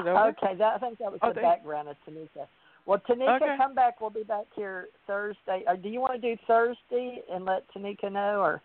Okay, 0.00 0.54
that, 0.58 0.74
I 0.74 0.78
think 0.78 0.98
that 0.98 1.10
was 1.10 1.18
Oh, 1.22 1.28
the 1.28 1.34
they- 1.34 1.42
background 1.42 1.88
of 1.88 1.96
Tanika. 2.06 2.46
Well, 2.86 3.00
Tanika, 3.00 3.42
Okay. 3.42 3.56
come 3.56 3.74
back. 3.74 4.00
We'll 4.00 4.10
be 4.10 4.22
back 4.22 4.46
here 4.54 4.88
Thursday. 5.06 5.64
Or 5.66 5.76
do 5.76 5.88
you 5.88 6.00
want 6.00 6.14
to 6.14 6.18
do 6.20 6.36
Thursday 6.46 7.22
and 7.30 7.44
let 7.44 7.68
Tanika 7.68 8.10
know, 8.10 8.40
or 8.40 8.62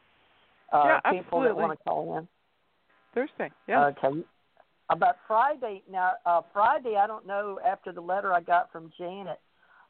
uh, 0.72 1.00
Yeah, 1.04 1.12
people 1.12 1.42
that 1.42 1.56
want 1.56 1.78
to 1.78 1.84
call 1.84 2.18
in? 2.18 2.28
Thursday. 3.14 3.52
Yeah. 3.68 3.88
Okay. 3.88 4.24
About 4.89 5.15
Friday 5.27 5.81
now. 5.89 6.14
Uh, 6.26 6.41
Friday, 6.51 6.95
I 6.97 7.07
don't 7.07 7.26
know. 7.26 7.60
After 7.65 7.91
the 7.91 8.01
letter 8.01 8.34
I 8.34 8.41
got 8.41 8.72
from 8.72 8.91
Janet, 8.97 9.39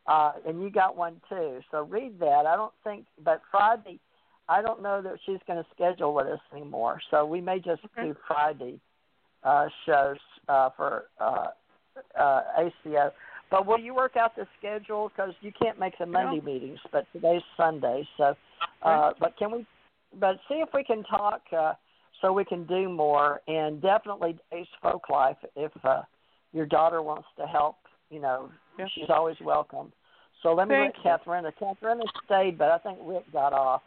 uh, 0.07 0.33
and 0.47 0.61
you 0.61 0.69
got 0.69 0.95
one 0.95 1.19
too. 1.29 1.59
So 1.71 1.83
read 1.83 2.19
that. 2.19 2.45
I 2.45 2.55
don't 2.55 2.73
think, 2.83 3.05
but 3.23 3.41
Friday, 3.51 3.99
I 4.49 4.61
don't 4.61 4.81
know 4.81 5.01
that 5.01 5.13
she's 5.25 5.39
going 5.47 5.63
to 5.63 5.69
schedule 5.73 6.13
with 6.13 6.27
us 6.27 6.39
anymore. 6.51 7.01
So 7.09 7.25
we 7.25 7.41
may 7.41 7.57
just 7.57 7.81
Okay. 7.85 8.07
do 8.09 8.15
Friday 8.27 8.79
uh, 9.43 9.67
shows 9.85 10.17
uh, 10.47 10.69
for 10.75 11.05
uh, 11.19 11.47
uh, 12.19 12.41
ACO. 12.57 13.11
But 13.49 13.65
will 13.65 13.79
you 13.79 13.93
work 13.93 14.15
out 14.15 14.35
the 14.35 14.47
schedule 14.57 15.09
because 15.09 15.33
you 15.41 15.51
can't 15.59 15.79
make 15.79 15.97
the 15.97 16.05
Monday 16.05 16.41
meetings, 16.41 16.79
but 16.91 17.05
today's 17.13 17.43
Sunday. 17.55 18.07
So, 18.17 18.35
uh, 18.81 19.11
but 19.19 19.37
can 19.37 19.51
we? 19.51 19.65
But 20.19 20.37
see 20.47 20.55
if 20.55 20.69
we 20.73 20.83
can 20.83 21.03
talk 21.03 21.41
uh, 21.55 21.73
so 22.23 22.31
we 22.31 22.45
can 22.45 22.65
do 22.65 22.87
more, 22.87 23.41
and 23.49 23.81
definitely 23.81 24.39
Ace 24.53 24.65
Folklife 24.81 25.35
if 25.57 25.71
uh, 25.83 26.01
your 26.53 26.65
daughter 26.65 27.01
wants 27.01 27.27
to 27.37 27.45
help. 27.45 27.75
You 28.09 28.21
know, 28.21 28.49
Yeah. 28.79 28.87
she's 28.95 29.09
always 29.09 29.35
welcome. 29.41 29.91
So 30.41 30.53
let 30.53 30.67
me 30.67 30.75
Thank 30.75 30.95
let 30.97 31.03
Catherine. 31.03 31.45
Catherine 31.59 32.01
stayed, 32.25 32.57
but 32.57 32.69
I 32.71 32.77
think 32.77 32.99
Rick 33.03 33.31
got 33.33 33.51
off, 33.53 33.81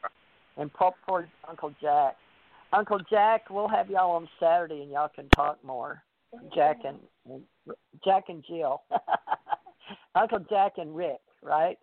and 0.58 0.70
poor 0.72 1.28
Uncle 1.48 1.72
Jack. 1.80 2.16
Uncle 2.72 2.98
Jack, 3.08 3.48
we'll 3.48 3.68
have 3.68 3.88
y'all 3.88 4.12
on 4.16 4.28
Saturday, 4.38 4.82
and 4.82 4.90
y'all 4.90 5.08
can 5.14 5.28
talk 5.30 5.62
more. 5.64 6.02
Jack 6.54 6.78
and 6.84 6.98
Jack 8.04 8.24
and 8.28 8.44
Jill, 8.46 8.82
Uncle 10.14 10.40
Jack 10.50 10.72
and 10.76 10.94
Rick, 10.94 11.20
right? 11.42 11.78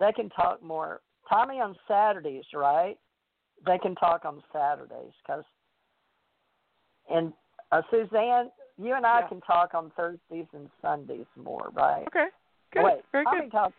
They 0.00 0.12
can 0.12 0.30
talk 0.30 0.62
more. 0.62 1.00
Tommy 1.28 1.56
on 1.60 1.76
Saturdays, 1.86 2.44
right? 2.54 2.96
They 3.66 3.76
can 3.78 3.94
talk 3.96 4.24
on 4.24 4.42
Saturdays 4.52 5.12
because, 5.26 5.44
and 7.10 7.32
uh, 7.72 7.82
Suzanne, 7.90 8.50
you 8.78 8.94
and 8.94 9.04
I 9.04 9.20
Yeah. 9.20 9.28
can 9.28 9.40
talk 9.42 9.74
on 9.74 9.90
Thursdays 9.96 10.46
and 10.52 10.70
Sundays 10.80 11.26
more, 11.36 11.70
right? 11.72 12.06
Okay. 12.06 12.28
Good. 12.72 12.84
Wait, 12.84 13.00
Very 13.12 13.24
Tommy 13.24 13.48
good. 13.48 13.72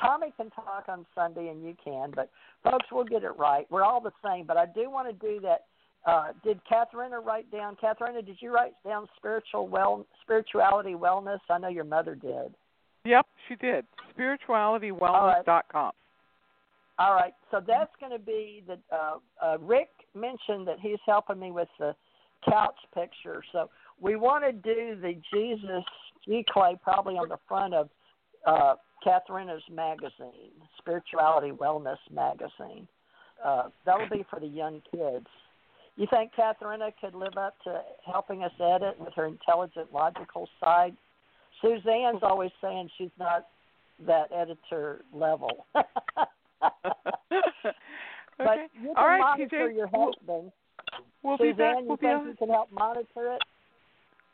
Tommy 0.00 0.32
can 0.36 0.50
talk 0.50 0.84
on 0.88 1.06
Sunday 1.14 1.48
and 1.48 1.64
you 1.64 1.74
can, 1.82 2.10
but 2.14 2.30
folks, 2.62 2.86
we'll 2.92 3.04
get 3.04 3.22
it 3.24 3.32
right. 3.38 3.66
We're 3.70 3.82
all 3.82 4.00
the 4.00 4.12
same, 4.24 4.44
but 4.46 4.56
I 4.56 4.66
do 4.66 4.90
want 4.90 5.08
to 5.08 5.14
do 5.26 5.40
that. 5.40 5.64
Uh, 6.04 6.32
did 6.44 6.60
Katharina 6.68 7.18
write 7.18 7.50
down? 7.50 7.76
Katharina, 7.80 8.22
did 8.22 8.36
you 8.40 8.52
write 8.54 8.74
down 8.84 9.08
spiritual 9.16 9.66
well, 9.68 10.06
spirituality 10.22 10.92
wellness? 10.92 11.40
I 11.50 11.58
know 11.58 11.68
your 11.68 11.84
mother 11.84 12.14
did. 12.14 12.54
Yep, 13.04 13.26
she 13.48 13.56
did. 13.56 13.86
Spiritualitywellness.com. 14.16 15.92
All 16.98 17.14
right, 17.14 17.34
so 17.50 17.60
that's 17.66 17.90
going 18.00 18.12
to 18.12 18.18
be 18.18 18.62
the. 18.66 18.78
Uh, 18.94 19.16
uh, 19.42 19.58
Rick 19.58 19.90
mentioned 20.14 20.66
that 20.66 20.76
he's 20.80 20.98
helping 21.04 21.38
me 21.38 21.50
with 21.50 21.68
the 21.78 21.94
couch 22.44 22.76
picture, 22.94 23.42
so 23.52 23.70
we 24.00 24.16
want 24.16 24.44
to 24.44 24.52
do 24.52 25.00
the 25.00 25.14
Jesus 25.32 25.84
G 26.24 26.44
Clay 26.50 26.78
probably 26.82 27.14
on 27.14 27.28
the 27.28 27.38
front 27.48 27.74
of 27.74 27.88
uh, 28.46 28.74
Katharina's 29.02 29.62
magazine, 29.70 30.52
Spirituality 30.78 31.50
Wellness 31.50 31.98
magazine. 32.12 32.86
Uh, 33.44 33.64
that'll 33.84 34.08
be 34.08 34.24
for 34.30 34.40
the 34.40 34.46
young 34.46 34.82
kids. 34.90 35.26
You 35.96 36.06
think 36.10 36.32
Katharina 36.34 36.90
could 37.00 37.14
live 37.14 37.36
up 37.38 37.54
to 37.64 37.80
helping 38.04 38.42
us 38.42 38.52
edit 38.60 38.98
with 38.98 39.14
her 39.14 39.26
intelligent, 39.26 39.92
logical 39.92 40.48
side? 40.62 40.96
Suzanne's 41.62 42.22
always 42.22 42.50
saying 42.60 42.90
she's 42.98 43.10
not 43.18 43.46
that 44.06 44.30
editor 44.32 45.02
level. 45.12 45.66
But 48.38 48.48
okay. 48.48 48.66
you 48.74 48.88
can 48.88 48.96
All 48.96 49.06
right, 49.06 49.18
monitor 49.18 49.68
TJ. 49.70 49.76
your 49.76 49.88
husband. 49.92 50.52
We'll 51.22 51.38
be 51.38 51.52
Suzanne, 51.52 51.56
back. 51.56 51.76
you 51.82 51.86
We'll 51.88 51.96
be 51.96 52.06
think 52.06 52.18
on. 52.20 52.26
you 52.28 52.34
can 52.36 52.48
help 52.48 52.72
monitor 52.72 53.34
it? 53.34 53.42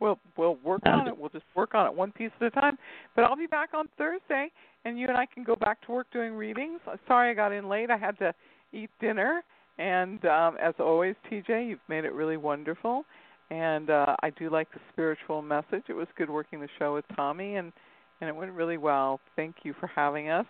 We'll 0.01 0.19
we'll 0.37 0.57
work 0.65 0.83
on 0.87 1.07
it. 1.07 1.17
We'll 1.17 1.29
just 1.31 1.45
work 1.55 1.75
on 1.75 1.87
it 1.87 1.95
one 1.95 2.11
piece 2.13 2.31
at 2.41 2.47
a 2.47 2.51
time. 2.51 2.77
But 3.15 3.23
I'll 3.25 3.37
be 3.37 3.47
back 3.47 3.71
on 3.73 3.89
Thursday, 3.97 4.51
and 4.85 4.99
you 4.99 5.07
and 5.09 5.17
I 5.17 5.27
can 5.27 5.45
go 5.45 5.55
back 5.55 5.81
to 5.87 5.93
work 5.93 6.09
doing 6.13 6.33
readings. 6.35 6.81
Uh, 6.91 6.97
Sorry 7.07 7.31
I 7.31 7.35
got 7.35 7.53
in 7.53 7.69
late. 7.69 7.89
I 7.91 7.97
had 7.97 8.19
to 8.19 8.35
eat 8.73 8.91
dinner, 9.01 9.43
and 9.79 10.25
um, 10.25 10.57
as 10.61 10.75
always, 10.81 11.15
TJ, 11.31 11.69
you've 11.69 11.79
made 11.89 12.05
it 12.05 12.13
really 12.15 12.37
wonderful. 12.37 13.05
And 13.51 13.91
uh, 13.91 14.17
I 14.23 14.31
do 14.31 14.51
like 14.51 14.73
the 14.73 14.81
spiritual 14.93 15.43
message. 15.43 15.85
It 15.89 15.93
was 15.93 16.09
good 16.17 16.31
working 16.31 16.59
the 16.61 16.69
show 16.79 16.95
with 16.95 17.05
Tommy, 17.15 17.57
and 17.57 17.73
and 18.21 18.29
it 18.29 18.35
went 18.35 18.53
really 18.53 18.79
well. 18.79 19.21
Thank 19.37 19.57
you 19.63 19.75
for 19.79 19.87
having 19.89 20.31
us, 20.31 20.47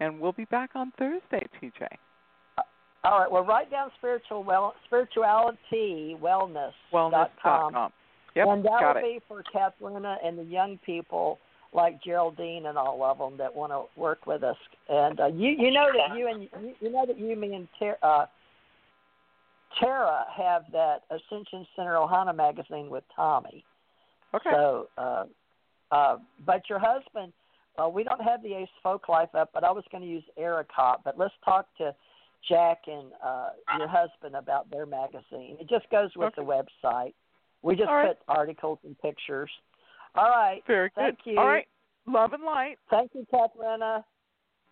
and 0.00 0.20
we'll 0.20 0.32
be 0.32 0.44
back 0.46 0.70
on 0.74 0.92
Thursday, 0.98 1.44
TJ. 1.62 1.86
All 3.04 3.18
right. 3.18 3.30
Well, 3.30 3.44
write 3.44 3.70
down 3.70 3.90
spiritual 3.98 4.42
well, 4.44 4.74
spirituality 4.86 6.16
wellness 6.22 6.72
Wellness.com. 6.92 7.92
Yep, 8.34 8.48
and 8.48 8.64
that 8.64 8.94
will 8.94 9.02
be 9.02 9.20
for 9.28 9.44
Katharina 9.52 10.16
and 10.24 10.38
the 10.38 10.42
young 10.42 10.78
people 10.84 11.38
like 11.72 12.02
Geraldine 12.02 12.66
and 12.66 12.78
all 12.78 13.02
of 13.04 13.18
them 13.18 13.36
that 13.38 13.54
want 13.54 13.72
to 13.72 14.00
work 14.00 14.26
with 14.26 14.42
us. 14.42 14.56
And 14.88 15.20
uh, 15.20 15.26
you 15.26 15.50
you 15.50 15.70
know 15.70 15.86
that 15.96 16.16
you 16.16 16.28
and 16.28 16.42
you, 16.42 16.74
you 16.80 16.90
know 16.90 17.04
that 17.06 17.18
you, 17.18 17.36
me 17.36 17.54
and 17.54 17.68
Tara, 17.78 17.96
uh, 18.02 18.26
Tara 19.80 20.24
have 20.36 20.62
that 20.72 21.02
Ascension 21.10 21.66
Center 21.76 21.94
Ohana 21.94 22.34
magazine 22.34 22.90
with 22.90 23.04
Tommy. 23.14 23.64
Okay. 24.34 24.50
So, 24.52 24.88
uh, 24.98 25.24
uh, 25.92 26.16
but 26.44 26.62
your 26.68 26.80
husband, 26.80 27.32
uh, 27.78 27.88
we 27.88 28.02
don't 28.02 28.22
have 28.22 28.42
the 28.42 28.54
Ace 28.54 28.68
Folklife 28.84 29.34
up, 29.34 29.50
but 29.52 29.62
I 29.62 29.70
was 29.70 29.84
going 29.92 30.02
to 30.02 30.08
use 30.08 30.24
Ericot. 30.38 30.98
But 31.04 31.18
let's 31.18 31.34
talk 31.44 31.66
to 31.78 31.94
Jack 32.48 32.82
and 32.86 33.12
uh, 33.24 33.48
your 33.78 33.88
husband 33.88 34.36
about 34.36 34.70
their 34.70 34.86
magazine. 34.86 35.56
It 35.60 35.68
just 35.68 35.88
goes 35.90 36.10
with 36.16 36.34
the 36.36 36.42
website. 36.42 37.14
We 37.62 37.76
just 37.76 37.88
All 37.88 37.96
right. 37.96 38.08
put 38.08 38.18
articles 38.28 38.78
and 38.84 38.98
pictures. 39.00 39.50
All 40.14 40.28
right. 40.28 40.62
Very 40.66 40.90
Thank 40.94 41.18
good. 41.24 41.32
you. 41.32 41.38
All 41.38 41.46
right. 41.46 41.66
Love 42.06 42.34
and 42.34 42.42
light. 42.42 42.76
Thank 42.90 43.12
you, 43.14 43.26
Katharina. 43.30 44.04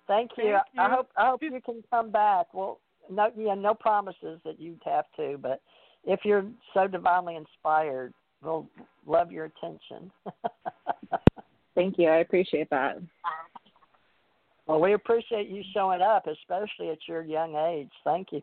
Thank 0.07 0.33
you. 0.37 0.59
Thank 0.75 0.79
I 0.79 0.95
hope 0.95 1.09
I 1.17 1.27
hope 1.29 1.43
you 1.43 1.59
can 1.65 1.83
come 1.91 2.11
back. 2.11 2.53
Well, 2.53 2.81
no, 3.11 3.31
yeah, 3.37 3.55
no 3.55 3.75
promises 3.75 4.41
that 4.45 4.61
you'd 4.61 4.83
have 4.85 5.07
to, 5.17 5.39
but 5.41 5.63
if 6.05 6.21
you're 6.25 6.45
so 6.75 6.87
divinely 6.87 7.37
inspired, 7.37 8.13
we'll 8.43 8.69
love 9.07 9.33
your 9.33 9.47
attention. 9.47 10.11
Thank 11.75 11.99
you. 11.99 12.09
I 12.09 12.19
appreciate 12.19 12.69
that. 12.71 12.99
Well, 14.67 14.81
we 14.81 14.95
appreciate 14.95 15.49
you 15.49 15.63
showing 15.75 16.01
up, 16.01 16.27
especially 16.27 16.91
at 16.91 16.99
your 17.09 17.23
young 17.23 17.57
age. 17.57 17.91
Thank 18.05 18.29
you. 18.33 18.43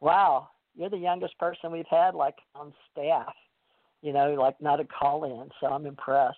Wow, 0.00 0.50
you're 0.76 0.90
the 0.90 0.96
youngest 0.96 1.38
person 1.38 1.72
we've 1.72 1.84
had 1.90 2.14
like 2.14 2.36
on 2.54 2.72
staff. 2.92 3.32
You 4.02 4.12
know, 4.12 4.34
like 4.34 4.60
not 4.60 4.80
a 4.80 4.84
call 4.84 5.24
in. 5.24 5.48
So 5.60 5.66
I'm 5.66 5.86
impressed. 5.86 6.36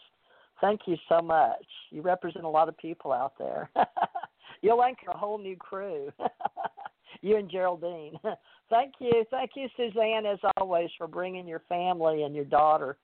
Thank 0.60 0.82
you 0.86 0.96
so 1.08 1.20
much. 1.20 1.64
You 1.90 2.02
represent 2.02 2.44
a 2.44 2.48
lot 2.48 2.68
of 2.68 2.76
people 2.78 3.12
out 3.12 3.34
there. 3.38 3.70
You'll 4.62 4.82
anchor 4.82 5.10
a 5.10 5.16
whole 5.16 5.38
new 5.38 5.56
crew. 5.56 6.10
you 7.20 7.36
and 7.36 7.50
Geraldine. 7.50 8.14
Thank 8.70 8.94
you. 9.00 9.24
Thank 9.30 9.52
you, 9.54 9.68
Suzanne, 9.76 10.26
as 10.26 10.38
always, 10.56 10.90
for 10.96 11.06
bringing 11.06 11.46
your 11.46 11.62
family 11.68 12.22
and 12.22 12.34
your 12.34 12.44
daughter. 12.44 12.96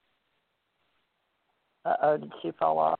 Uh 1.84 1.96
oh, 2.02 2.16
did 2.16 2.32
she 2.42 2.50
fall 2.52 2.78
off? 2.78 2.98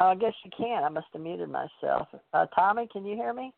Oh, 0.00 0.06
I 0.06 0.14
guess 0.14 0.32
you 0.44 0.50
can. 0.56 0.84
I 0.84 0.88
must 0.88 1.06
have 1.12 1.22
muted 1.22 1.48
myself. 1.50 2.08
Uh, 2.32 2.46
Tommy, 2.54 2.86
can 2.92 3.04
you 3.04 3.16
hear 3.16 3.32
me? 3.32 3.52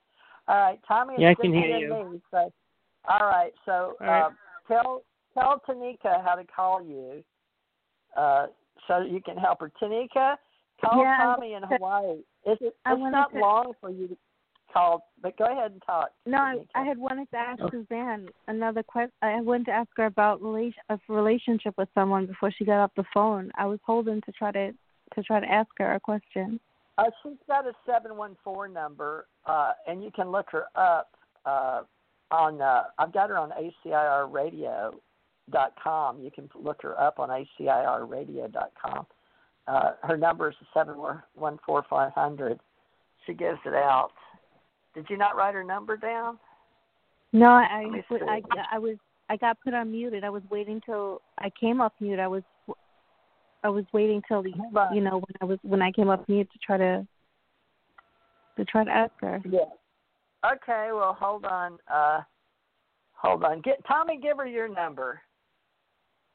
All 0.49 0.57
right, 0.57 0.81
Tommy. 0.89 1.15
It's 1.15 1.23
Yeah, 1.23 1.31
I 1.31 1.35
can 1.35 1.53
hear 1.53 1.77
you. 1.79 2.11
Me, 2.13 2.21
so, 2.31 2.53
all 3.09 3.27
right, 3.27 3.53
so 3.67 3.95
All 4.01 4.07
right. 4.07 4.21
uh, 4.23 4.31
tell 4.67 5.03
tell 5.35 5.63
Tanika 5.69 6.25
how 6.25 6.35
to 6.35 6.45
call 6.45 6.83
you, 6.83 7.23
uh, 8.17 8.47
so 8.89 9.01
you 9.01 9.21
can 9.21 9.37
help 9.37 9.61
her. 9.61 9.71
Tanika, 9.81 10.37
call 10.85 11.03
Yeah, 11.03 11.19
Tommy 11.19 11.53
in 11.55 11.63
Hawaii. 11.63 12.19
Is 12.47 12.59
it? 12.61 12.75
It's 12.75 12.75
not 12.87 13.33
to- 13.33 13.39
long 13.39 13.73
for 13.81 13.91
you 13.91 14.09
to 14.09 14.17
call, 14.73 15.09
but 15.23 15.37
go 15.37 15.45
ahead 15.45 15.73
and 15.73 15.83
talk. 15.85 16.09
No, 16.27 16.39
I, 16.39 16.55
Tanika. 16.57 16.67
I 16.75 16.85
had 16.85 16.99
wanted 16.99 17.31
to 17.33 17.37
ask 17.37 17.61
Oh. 17.63 17.69
Suzanne 17.71 18.29
another 18.49 18.83
question. 18.83 19.13
I 19.21 19.41
wanted 19.43 19.67
to 19.67 19.73
ask 19.73 19.91
her 19.97 20.07
about 20.07 20.41
relation 20.41 20.83
a 20.89 20.99
relationship 21.09 21.75
with 21.77 21.89
someone 21.95 22.27
before 22.27 22.51
she 22.51 22.65
got 22.65 22.83
off 22.83 22.93
the 22.97 23.05
phone. 23.13 23.53
I 23.57 23.67
was 23.67 23.79
holding 23.85 24.21
to 24.23 24.33
try 24.33 24.53
to 24.53 24.73
to 25.15 25.23
try 25.23 25.41
to 25.41 25.51
ask 25.51 25.71
her 25.79 25.95
a 25.95 26.01
question. 26.01 26.61
Uh, 26.99 27.05
she's 27.23 27.39
got 27.47 27.67
a 27.67 27.73
seven 27.87 28.15
one 28.17 28.37
four 28.45 28.69
number, 28.69 29.27
uh, 29.47 29.73
and 29.87 30.05
you 30.05 30.11
can 30.11 30.31
look 30.31 30.47
her 30.51 30.65
up 30.77 31.09
uh, 31.47 31.83
on. 32.31 32.61
Uh, 32.61 32.83
I've 32.99 33.13
got 33.13 33.31
her 33.31 33.39
on 33.39 33.53
ACORadio.com. 33.87 36.23
You 36.23 36.31
can 36.31 36.51
look 36.55 36.83
her 36.83 37.01
up 37.01 37.19
on 37.19 37.31
ACORadio.com. 37.31 39.07
Uh, 39.67 39.91
her 40.03 40.17
number 40.17 40.51
is 40.51 40.57
seven 40.75 40.97
one 41.35 41.59
four 41.65 41.85
five 41.89 42.13
hundred. 42.13 42.61
She 43.27 43.33
gives 43.35 43.59
it 43.65 43.75
out. 43.75 44.11
Did 44.95 45.07
you 45.09 45.17
not 45.17 45.37
write 45.37 45.55
her 45.55 45.65
number 45.65 45.97
down? 45.97 46.39
No, 47.33 47.47
I 47.47 47.87
I. 48.29 48.29
I 48.29 48.43
I 48.73 48.79
was 48.79 48.99
I 49.31 49.37
got 49.37 49.59
put 49.63 49.75
on 49.75 49.93
muted. 49.93 50.25
I 50.25 50.31
was 50.31 50.43
waiting 50.51 50.83
till 50.85 51.23
I 51.39 51.51
came 51.51 51.81
off 51.81 51.93
mute. 52.01 52.19
I 52.19 52.27
was 52.27 52.43
I 53.63 53.69
was 53.69 53.85
waiting 53.93 54.23
till 54.27 54.43
the, 54.43 54.51
you 54.93 55.01
know 55.01 55.17
when 55.19 55.35
I 55.41 55.45
was 55.45 55.59
when 55.63 55.83
I 55.83 55.93
came 55.93 56.09
up 56.09 56.29
mute 56.29 56.49
to 56.53 56.59
try 56.65 56.79
to 56.79 57.07
to 58.57 58.65
try 58.65 58.85
to 58.85 58.91
ask 58.91 59.13
her. 59.21 59.41
Yeah. 59.45 59.61
Okay. 60.45 60.89
Well, 60.93 61.15
hold 61.19 61.45
on. 61.45 61.79
Uh, 61.93 62.21
hold 63.13 63.45
on. 63.45 63.61
Get 63.61 63.85
Tommy. 63.87 64.19
Give 64.19 64.39
her 64.39 64.47
your 64.47 64.69
number. 64.69 65.21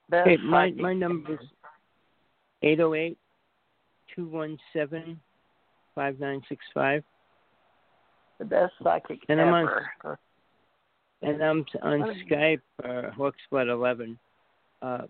Best 0.09 0.29
Hey, 0.29 0.37
my 0.37 0.71
my 0.71 0.93
number 0.93 1.33
is 1.33 1.39
eight 2.61 2.77
zero 2.77 2.93
eight 2.93 3.17
two 4.15 4.27
one 4.27 4.57
seven 4.71 5.19
five 5.95 6.19
nine 6.19 6.41
six 6.47 6.63
five, 6.73 7.03
the 8.37 8.45
best 8.45 8.73
psychic 8.83 9.19
and 9.29 9.41
I'm 9.41 9.47
on 9.53 9.63
ever. 10.03 10.19
and 11.23 11.41
I'm 11.43 11.65
on 11.81 12.03
Oh. 12.03 12.13
Skype, 12.29 12.61
uh, 12.83 13.09
Hawksblood 13.17 13.69
eleven. 13.71 14.19
Uh, 14.83 15.03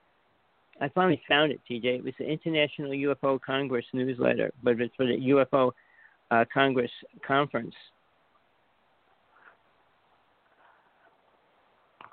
I 0.81 0.89
finally 0.89 1.21
found 1.27 1.51
it, 1.51 1.61
TJ. 1.69 1.85
It 1.85 2.03
was 2.03 2.13
the 2.19 2.25
International 2.25 2.91
UFO 2.91 3.39
Congress 3.39 3.85
newsletter, 3.93 4.51
but 4.61 4.79
it's 4.81 4.93
for 4.95 5.05
the 5.05 5.17
UFO 5.17 5.71
uh, 6.31 6.43
Congress 6.53 6.91
conference. 7.25 7.73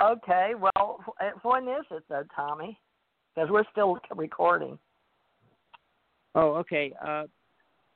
Okay. 0.00 0.52
Well, 0.58 1.00
when 1.42 1.64
is 1.64 1.84
it 1.90 2.04
though, 2.08 2.24
Tommy? 2.34 2.78
Because 3.34 3.50
we're 3.50 3.64
still 3.72 3.98
recording. 4.14 4.78
Oh, 6.34 6.54
okay. 6.56 6.92
Uh, 7.04 7.24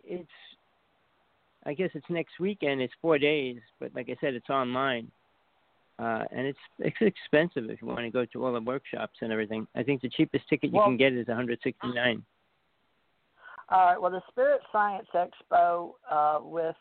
it's 0.05 0.29
I 1.65 1.75
guess 1.75 1.91
it's 1.95 2.07
next 2.09 2.39
weekend. 2.39 2.81
It's 2.81 2.95
four 3.03 3.19
days, 3.19 3.57
but 3.81 3.93
like 3.95 4.09
I 4.09 4.17
said, 4.21 4.35
it's 4.35 4.51
online, 4.51 5.11
uh, 5.99 6.25
and 6.31 6.47
it's 6.47 6.59
it's 6.79 6.97
expensive 7.01 7.71
if 7.71 7.81
you 7.81 7.89
want 7.89 8.01
to 8.01 8.11
go 8.11 8.25
to 8.25 8.45
all 8.45 8.53
the 8.53 8.61
workshops 8.61 9.15
and 9.23 9.33
everything. 9.33 9.67
I 9.75 9.83
think 9.83 10.03
the 10.03 10.11
cheapest 10.11 10.49
ticket 10.49 10.71
you 10.71 10.77
Well- 10.77 10.87
can 10.87 10.97
get 10.97 11.13
is 11.13 11.29
169. 11.29 12.25
All 13.69 13.85
right. 13.87 14.01
Well, 14.01 14.13
the 14.13 14.23
Spirit 14.29 14.61
Science 14.71 15.09
Expo 15.13 15.95
uh, 16.09 16.39
with 16.41 16.77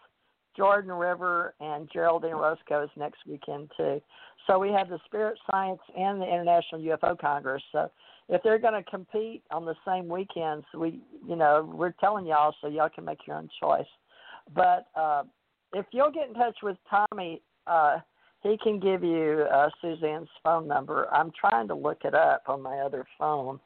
Jordan 0.56 0.92
River 0.92 1.56
and 1.60 1.90
Geraldine 1.92 2.36
Roscoe 2.36 2.84
is 2.84 2.90
next 2.96 3.26
weekend 3.26 3.72
too. 3.76 4.02
So 4.46 4.60
we 4.60 4.70
have 4.70 4.90
the 4.90 5.00
Spirit 5.06 5.40
Science 5.50 5.82
and 5.98 6.22
the 6.22 6.26
International 6.26 6.80
UFO 6.82 7.20
Congress. 7.20 7.64
So 7.72 7.90
if 8.30 8.44
they're 8.44 8.60
going 8.60 8.82
to 8.82 8.90
compete 8.90 9.44
on 9.50 9.66
the 9.66 9.76
same 9.86 10.08
weekends, 10.08 10.66
we 10.78 11.02
you 11.28 11.36
know 11.36 11.70
we're 11.74 11.94
telling 11.94 12.26
y'all 12.26 12.56
so 12.62 12.68
y'all 12.68 12.90
can 12.90 13.06
make 13.06 13.26
your 13.26 13.38
own 13.38 13.50
choice. 13.60 13.88
But 14.54 14.88
uh, 14.96 15.24
if 15.74 15.86
you'll 15.92 16.12
get 16.12 16.28
in 16.30 16.36
touch 16.36 16.58
with 16.62 16.78
Tommy, 16.90 17.42
uh, 17.66 17.98
he 18.46 18.58
can 18.62 18.80
give 18.80 19.04
you 19.04 19.48
uh, 19.52 19.70
Suzanne's 19.82 20.30
phone 20.44 20.68
number. 20.68 21.12
I'm 21.12 21.32
trying 21.40 21.68
to 21.70 21.74
look 21.76 22.02
it 22.06 22.14
up 22.14 22.44
on 22.48 22.62
my 22.62 22.78
other 22.78 23.06
phone 23.18 23.60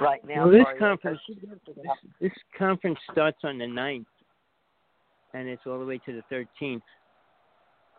right 0.00 0.24
now. 0.26 0.44
Well, 0.46 0.52
this 0.52 0.66
conference- 0.78 1.20
'cause 1.26 1.26
she 1.26 1.34
gives 1.34 1.60
it 1.68 1.76
This, 1.76 2.10
this 2.20 2.32
conference 2.56 2.98
starts 3.12 3.44
on 3.44 3.58
the 3.58 3.66
9th, 3.66 4.06
and 5.34 5.46
it's 5.48 5.66
all 5.66 5.78
the 5.78 5.84
way 5.84 5.98
to 5.98 6.12
the 6.12 6.22
13th. 6.34 6.82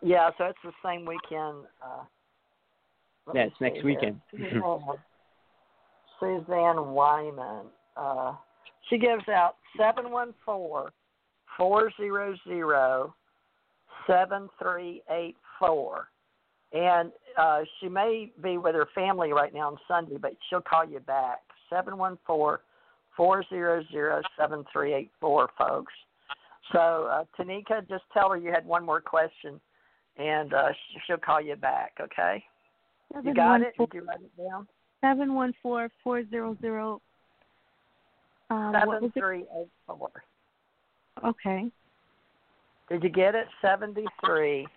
Yeah, 0.02 0.31
so 0.38 0.45
it's 0.45 0.60
the 0.64 0.73
same 0.84 1.06
weekend. 1.06 1.65
Uh, 1.81 2.03
Yeah, 3.34 3.44
it's 3.44 3.60
next 3.60 3.84
weekend. 3.84 4.22
Suzanne, 4.31 4.61
Suzanne 6.19 6.94
Wyman. 6.94 7.65
Uh, 7.95 8.35
she 8.89 8.98
gives 8.98 9.27
out 9.27 9.57
seven 9.76 10.10
one 10.11 10.34
four 10.45 10.94
four 11.57 11.91
zero 11.98 12.35
zero 12.48 13.14
seven 14.06 14.48
three 14.60 15.02
eight 15.10 15.35
four, 15.59 16.07
and 16.73 17.11
uh, 17.38 17.61
she 17.79 17.88
may 17.88 18.31
be 18.43 18.57
with 18.57 18.75
her 18.75 18.88
family 18.93 19.31
right 19.31 19.53
now 19.53 19.67
on 19.67 19.77
Sunday, 19.88 20.17
but 20.17 20.34
she'll 20.49 20.61
call 20.61 20.85
you 20.85 20.99
back. 20.99 21.39
Seven 21.69 21.97
one 21.97 22.17
four 22.25 22.61
four 23.15 23.43
zero 23.49 23.84
zero 23.91 24.21
seven 24.38 24.63
three 24.71 24.93
eight 24.93 25.11
four, 25.19 25.49
folks. 25.57 25.93
So, 26.71 27.07
uh, 27.09 27.23
Tanika, 27.39 27.88
just 27.88 28.03
tell 28.13 28.29
her 28.31 28.38
you 28.38 28.51
had 28.51 28.65
one 28.65 28.85
more 28.85 28.99
question, 28.99 29.59
and 30.17 30.53
uh, 30.53 30.69
she'll 31.05 31.17
call 31.17 31.41
you 31.41 31.55
back. 31.55 31.93
Okay? 32.01 32.43
You 33.23 33.34
got 33.34 33.61
it? 33.61 33.73
Did 33.77 33.89
you 33.93 34.05
write 34.05 34.19
it 34.21 34.31
down? 34.38 34.67
Seven 35.01 35.34
one 35.34 35.53
four 35.61 35.89
four 36.03 36.23
zero 36.29 36.57
zero. 36.59 37.01
Um, 38.49 38.73
Seven 38.79 39.11
three 39.11 39.45
eight 39.57 39.69
four. 39.85 40.09
Okay. 41.23 41.71
Did 42.89 43.03
you 43.03 43.09
get 43.09 43.35
it? 43.35 43.47
Seventy 43.61 44.05
three 44.25 44.67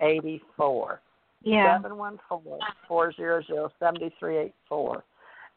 eighty 0.00 0.42
four. 0.56 1.00
Yeah. 1.42 1.76
Seven 1.76 1.96
one 1.96 2.18
four 2.28 2.58
four 2.86 3.12
zero 3.12 3.42
zero 3.46 3.70
seventy 3.78 4.14
three 4.18 4.36
eight 4.36 4.54
four. 4.68 5.04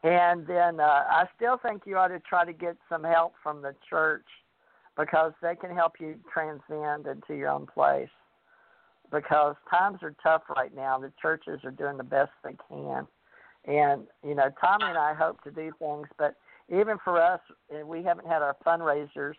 And 0.02 0.46
then 0.46 0.80
uh, 0.80 1.04
I 1.08 1.24
still 1.36 1.58
think 1.58 1.82
you 1.86 1.96
ought 1.96 2.08
to 2.08 2.20
try 2.20 2.44
to 2.44 2.52
get 2.52 2.76
some 2.88 3.04
help 3.04 3.34
from 3.42 3.62
the 3.62 3.74
church 3.88 4.26
because 4.98 5.32
they 5.42 5.56
can 5.56 5.74
help 5.74 5.94
you 5.98 6.16
transcend 6.32 7.06
into 7.06 7.34
your 7.34 7.48
own 7.48 7.66
place. 7.66 8.08
Because 9.10 9.56
times 9.70 9.98
are 10.02 10.14
tough 10.22 10.42
right 10.54 10.74
now. 10.74 10.98
The 10.98 11.12
churches 11.20 11.60
are 11.64 11.70
doing 11.70 11.96
the 11.96 12.04
best 12.04 12.30
they 12.42 12.56
can. 12.68 13.06
And, 13.66 14.02
you 14.22 14.34
know, 14.34 14.50
Tommy 14.60 14.84
and 14.84 14.98
I 14.98 15.14
hope 15.14 15.42
to 15.44 15.50
do 15.50 15.70
things, 15.78 16.06
but 16.18 16.36
even 16.68 16.98
for 17.02 17.20
us, 17.20 17.40
uh, 17.72 17.86
we 17.86 18.02
haven't 18.02 18.26
had 18.26 18.42
our 18.42 18.56
fundraisers. 18.66 19.34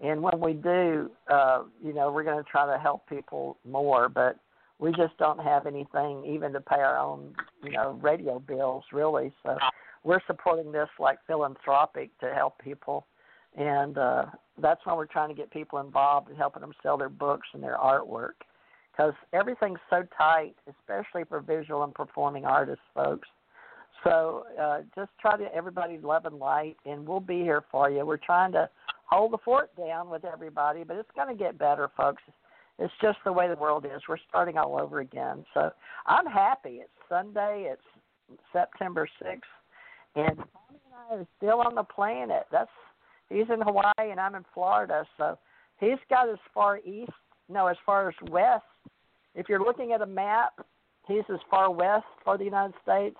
And 0.00 0.22
when 0.22 0.40
we 0.40 0.52
do, 0.54 1.10
uh, 1.28 1.62
you 1.84 1.92
know, 1.92 2.10
we're 2.10 2.24
going 2.24 2.42
to 2.42 2.50
try 2.50 2.66
to 2.72 2.80
help 2.80 3.08
people 3.08 3.56
more, 3.64 4.08
but 4.08 4.36
we 4.78 4.90
just 4.90 5.16
don't 5.18 5.38
have 5.38 5.66
anything 5.66 6.24
even 6.24 6.52
to 6.52 6.60
pay 6.60 6.80
our 6.80 6.98
own, 6.98 7.34
you 7.62 7.70
know, 7.70 7.98
radio 8.02 8.40
bills 8.40 8.84
really. 8.92 9.32
So 9.44 9.56
we're 10.02 10.22
supporting 10.26 10.72
this 10.72 10.88
like 10.98 11.18
philanthropic 11.28 12.10
to 12.18 12.34
help 12.34 12.58
people, 12.58 13.06
and 13.56 13.96
uh, 13.96 14.24
that's 14.60 14.80
why 14.84 14.94
we're 14.94 15.06
trying 15.06 15.28
to 15.28 15.36
get 15.36 15.52
people 15.52 15.78
involved 15.78 16.30
in 16.30 16.36
helping 16.36 16.62
them 16.62 16.72
sell 16.82 16.96
their 16.98 17.08
books 17.08 17.46
and 17.54 17.62
their 17.62 17.76
artwork, 17.76 18.42
because 18.90 19.14
everything's 19.32 19.78
so 19.88 20.02
tight, 20.18 20.56
especially 20.68 21.22
for 21.28 21.40
visual 21.40 21.84
and 21.84 21.94
performing 21.94 22.44
artists, 22.44 22.82
folks. 22.92 23.28
So 24.02 24.46
uh, 24.60 24.80
just 24.96 25.10
try 25.20 25.36
to 25.36 25.54
everybody 25.54 25.98
love 25.98 26.24
and 26.26 26.40
light, 26.40 26.76
and 26.84 27.06
we'll 27.06 27.20
be 27.20 27.42
here 27.42 27.62
for 27.70 27.88
you. 27.88 28.04
We're 28.04 28.16
trying 28.16 28.50
to 28.52 28.68
hold 29.12 29.32
the 29.32 29.38
fort 29.44 29.70
down 29.76 30.08
with 30.08 30.24
everybody, 30.24 30.84
but 30.84 30.96
it's 30.96 31.10
going 31.14 31.28
to 31.28 31.34
get 31.34 31.58
better, 31.58 31.90
folks. 31.96 32.22
It's 32.78 32.92
just 33.02 33.18
the 33.24 33.32
way 33.32 33.48
the 33.48 33.56
world 33.56 33.84
is. 33.84 34.00
We're 34.08 34.16
starting 34.28 34.56
all 34.56 34.80
over 34.80 35.00
again. 35.00 35.44
So 35.52 35.70
I'm 36.06 36.26
happy. 36.26 36.80
It's 36.80 36.90
Sunday. 37.08 37.70
It's 37.70 38.38
September 38.52 39.08
6th. 39.22 39.40
And 40.16 40.36
Tommy 40.36 40.80
and 40.86 40.94
I 41.10 41.14
are 41.14 41.26
still 41.36 41.60
on 41.60 41.74
the 41.74 41.84
planet. 41.84 42.44
That's 42.50 42.70
he's 43.28 43.48
in 43.52 43.60
Hawaii 43.60 44.10
and 44.10 44.18
I'm 44.18 44.34
in 44.34 44.44
Florida. 44.54 45.04
So 45.16 45.38
he's 45.78 45.98
got 46.08 46.28
as 46.28 46.38
far 46.54 46.78
east, 46.78 47.12
no, 47.48 47.66
as 47.66 47.76
far 47.84 48.08
as 48.08 48.14
west. 48.30 48.64
If 49.34 49.48
you're 49.48 49.64
looking 49.64 49.92
at 49.92 50.02
a 50.02 50.06
map, 50.06 50.52
he's 51.06 51.24
as 51.32 51.40
far 51.50 51.70
west 51.70 52.06
for 52.24 52.36
the 52.36 52.44
United 52.44 52.74
States, 52.82 53.16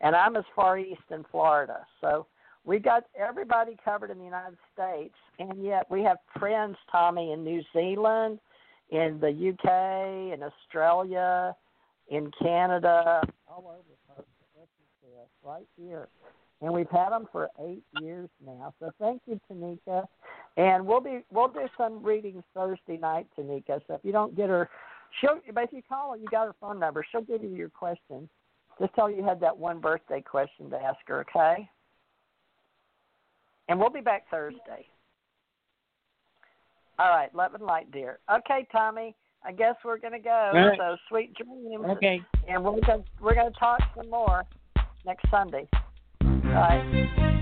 and 0.00 0.16
I'm 0.16 0.36
as 0.36 0.44
far 0.56 0.78
east 0.78 1.02
in 1.10 1.24
Florida. 1.30 1.86
So 2.00 2.26
we 2.64 2.78
got 2.78 3.04
everybody 3.18 3.76
covered 3.84 4.10
in 4.10 4.18
the 4.18 4.24
United 4.24 4.58
States, 4.72 5.14
and 5.38 5.64
yet 5.64 5.90
we 5.90 6.02
have 6.02 6.18
friends, 6.38 6.76
Tommy, 6.90 7.32
in 7.32 7.42
New 7.42 7.62
Zealand, 7.72 8.38
in 8.90 9.18
the 9.20 9.28
UK, 9.28 10.32
in 10.34 10.42
Australia, 10.42 11.54
in 12.08 12.30
Canada, 12.40 13.22
all 13.48 13.66
over, 13.68 13.82
the 14.16 14.22
us 15.20 15.28
right 15.42 15.66
here. 15.76 16.08
And 16.60 16.72
we've 16.72 16.90
had 16.90 17.10
them 17.10 17.26
for 17.32 17.48
eight 17.60 17.82
years 18.00 18.28
now. 18.44 18.72
So 18.78 18.90
thank 19.00 19.22
you, 19.26 19.40
Tanika. 19.50 20.04
And 20.56 20.86
we'll 20.86 21.00
be 21.00 21.24
we'll 21.32 21.48
do 21.48 21.66
some 21.76 22.02
readings 22.02 22.44
Thursday 22.54 22.98
night, 22.98 23.26
Tanika. 23.36 23.80
So 23.86 23.94
if 23.94 24.00
you 24.04 24.12
don't 24.12 24.36
get 24.36 24.48
her, 24.48 24.68
she'll. 25.20 25.40
But 25.52 25.64
if 25.64 25.72
you 25.72 25.82
call 25.88 26.12
her, 26.12 26.16
you 26.18 26.26
got 26.30 26.46
her 26.46 26.54
phone 26.60 26.78
number. 26.78 27.04
She'll 27.10 27.22
give 27.22 27.42
you 27.42 27.50
your 27.50 27.68
question. 27.68 28.28
Just 28.80 28.94
tell 28.94 29.06
her 29.06 29.12
you 29.12 29.24
had 29.24 29.40
that 29.40 29.56
one 29.56 29.80
birthday 29.80 30.20
question 30.20 30.70
to 30.70 30.76
ask 30.76 30.98
her. 31.06 31.26
Okay. 31.28 31.68
And 33.68 33.78
we'll 33.78 33.90
be 33.90 34.00
back 34.00 34.24
Thursday. 34.30 34.86
All 36.98 37.08
right, 37.08 37.34
love 37.34 37.54
and 37.54 37.62
light, 37.64 37.90
dear. 37.90 38.18
Okay, 38.30 38.66
Tommy, 38.70 39.14
I 39.44 39.52
guess 39.52 39.74
we're 39.84 39.98
gonna 39.98 40.20
go. 40.20 40.52
Right. 40.54 40.78
So 40.78 40.96
sweet 41.08 41.34
dreams. 41.34 41.84
Okay. 41.90 42.20
And 42.48 42.62
we're 42.62 42.80
gonna 42.80 43.02
we're 43.20 43.34
gonna 43.34 43.50
talk 43.58 43.80
some 43.96 44.10
more 44.10 44.44
next 45.04 45.28
Sunday. 45.30 45.68
All 46.22 46.30
right. 46.44 47.38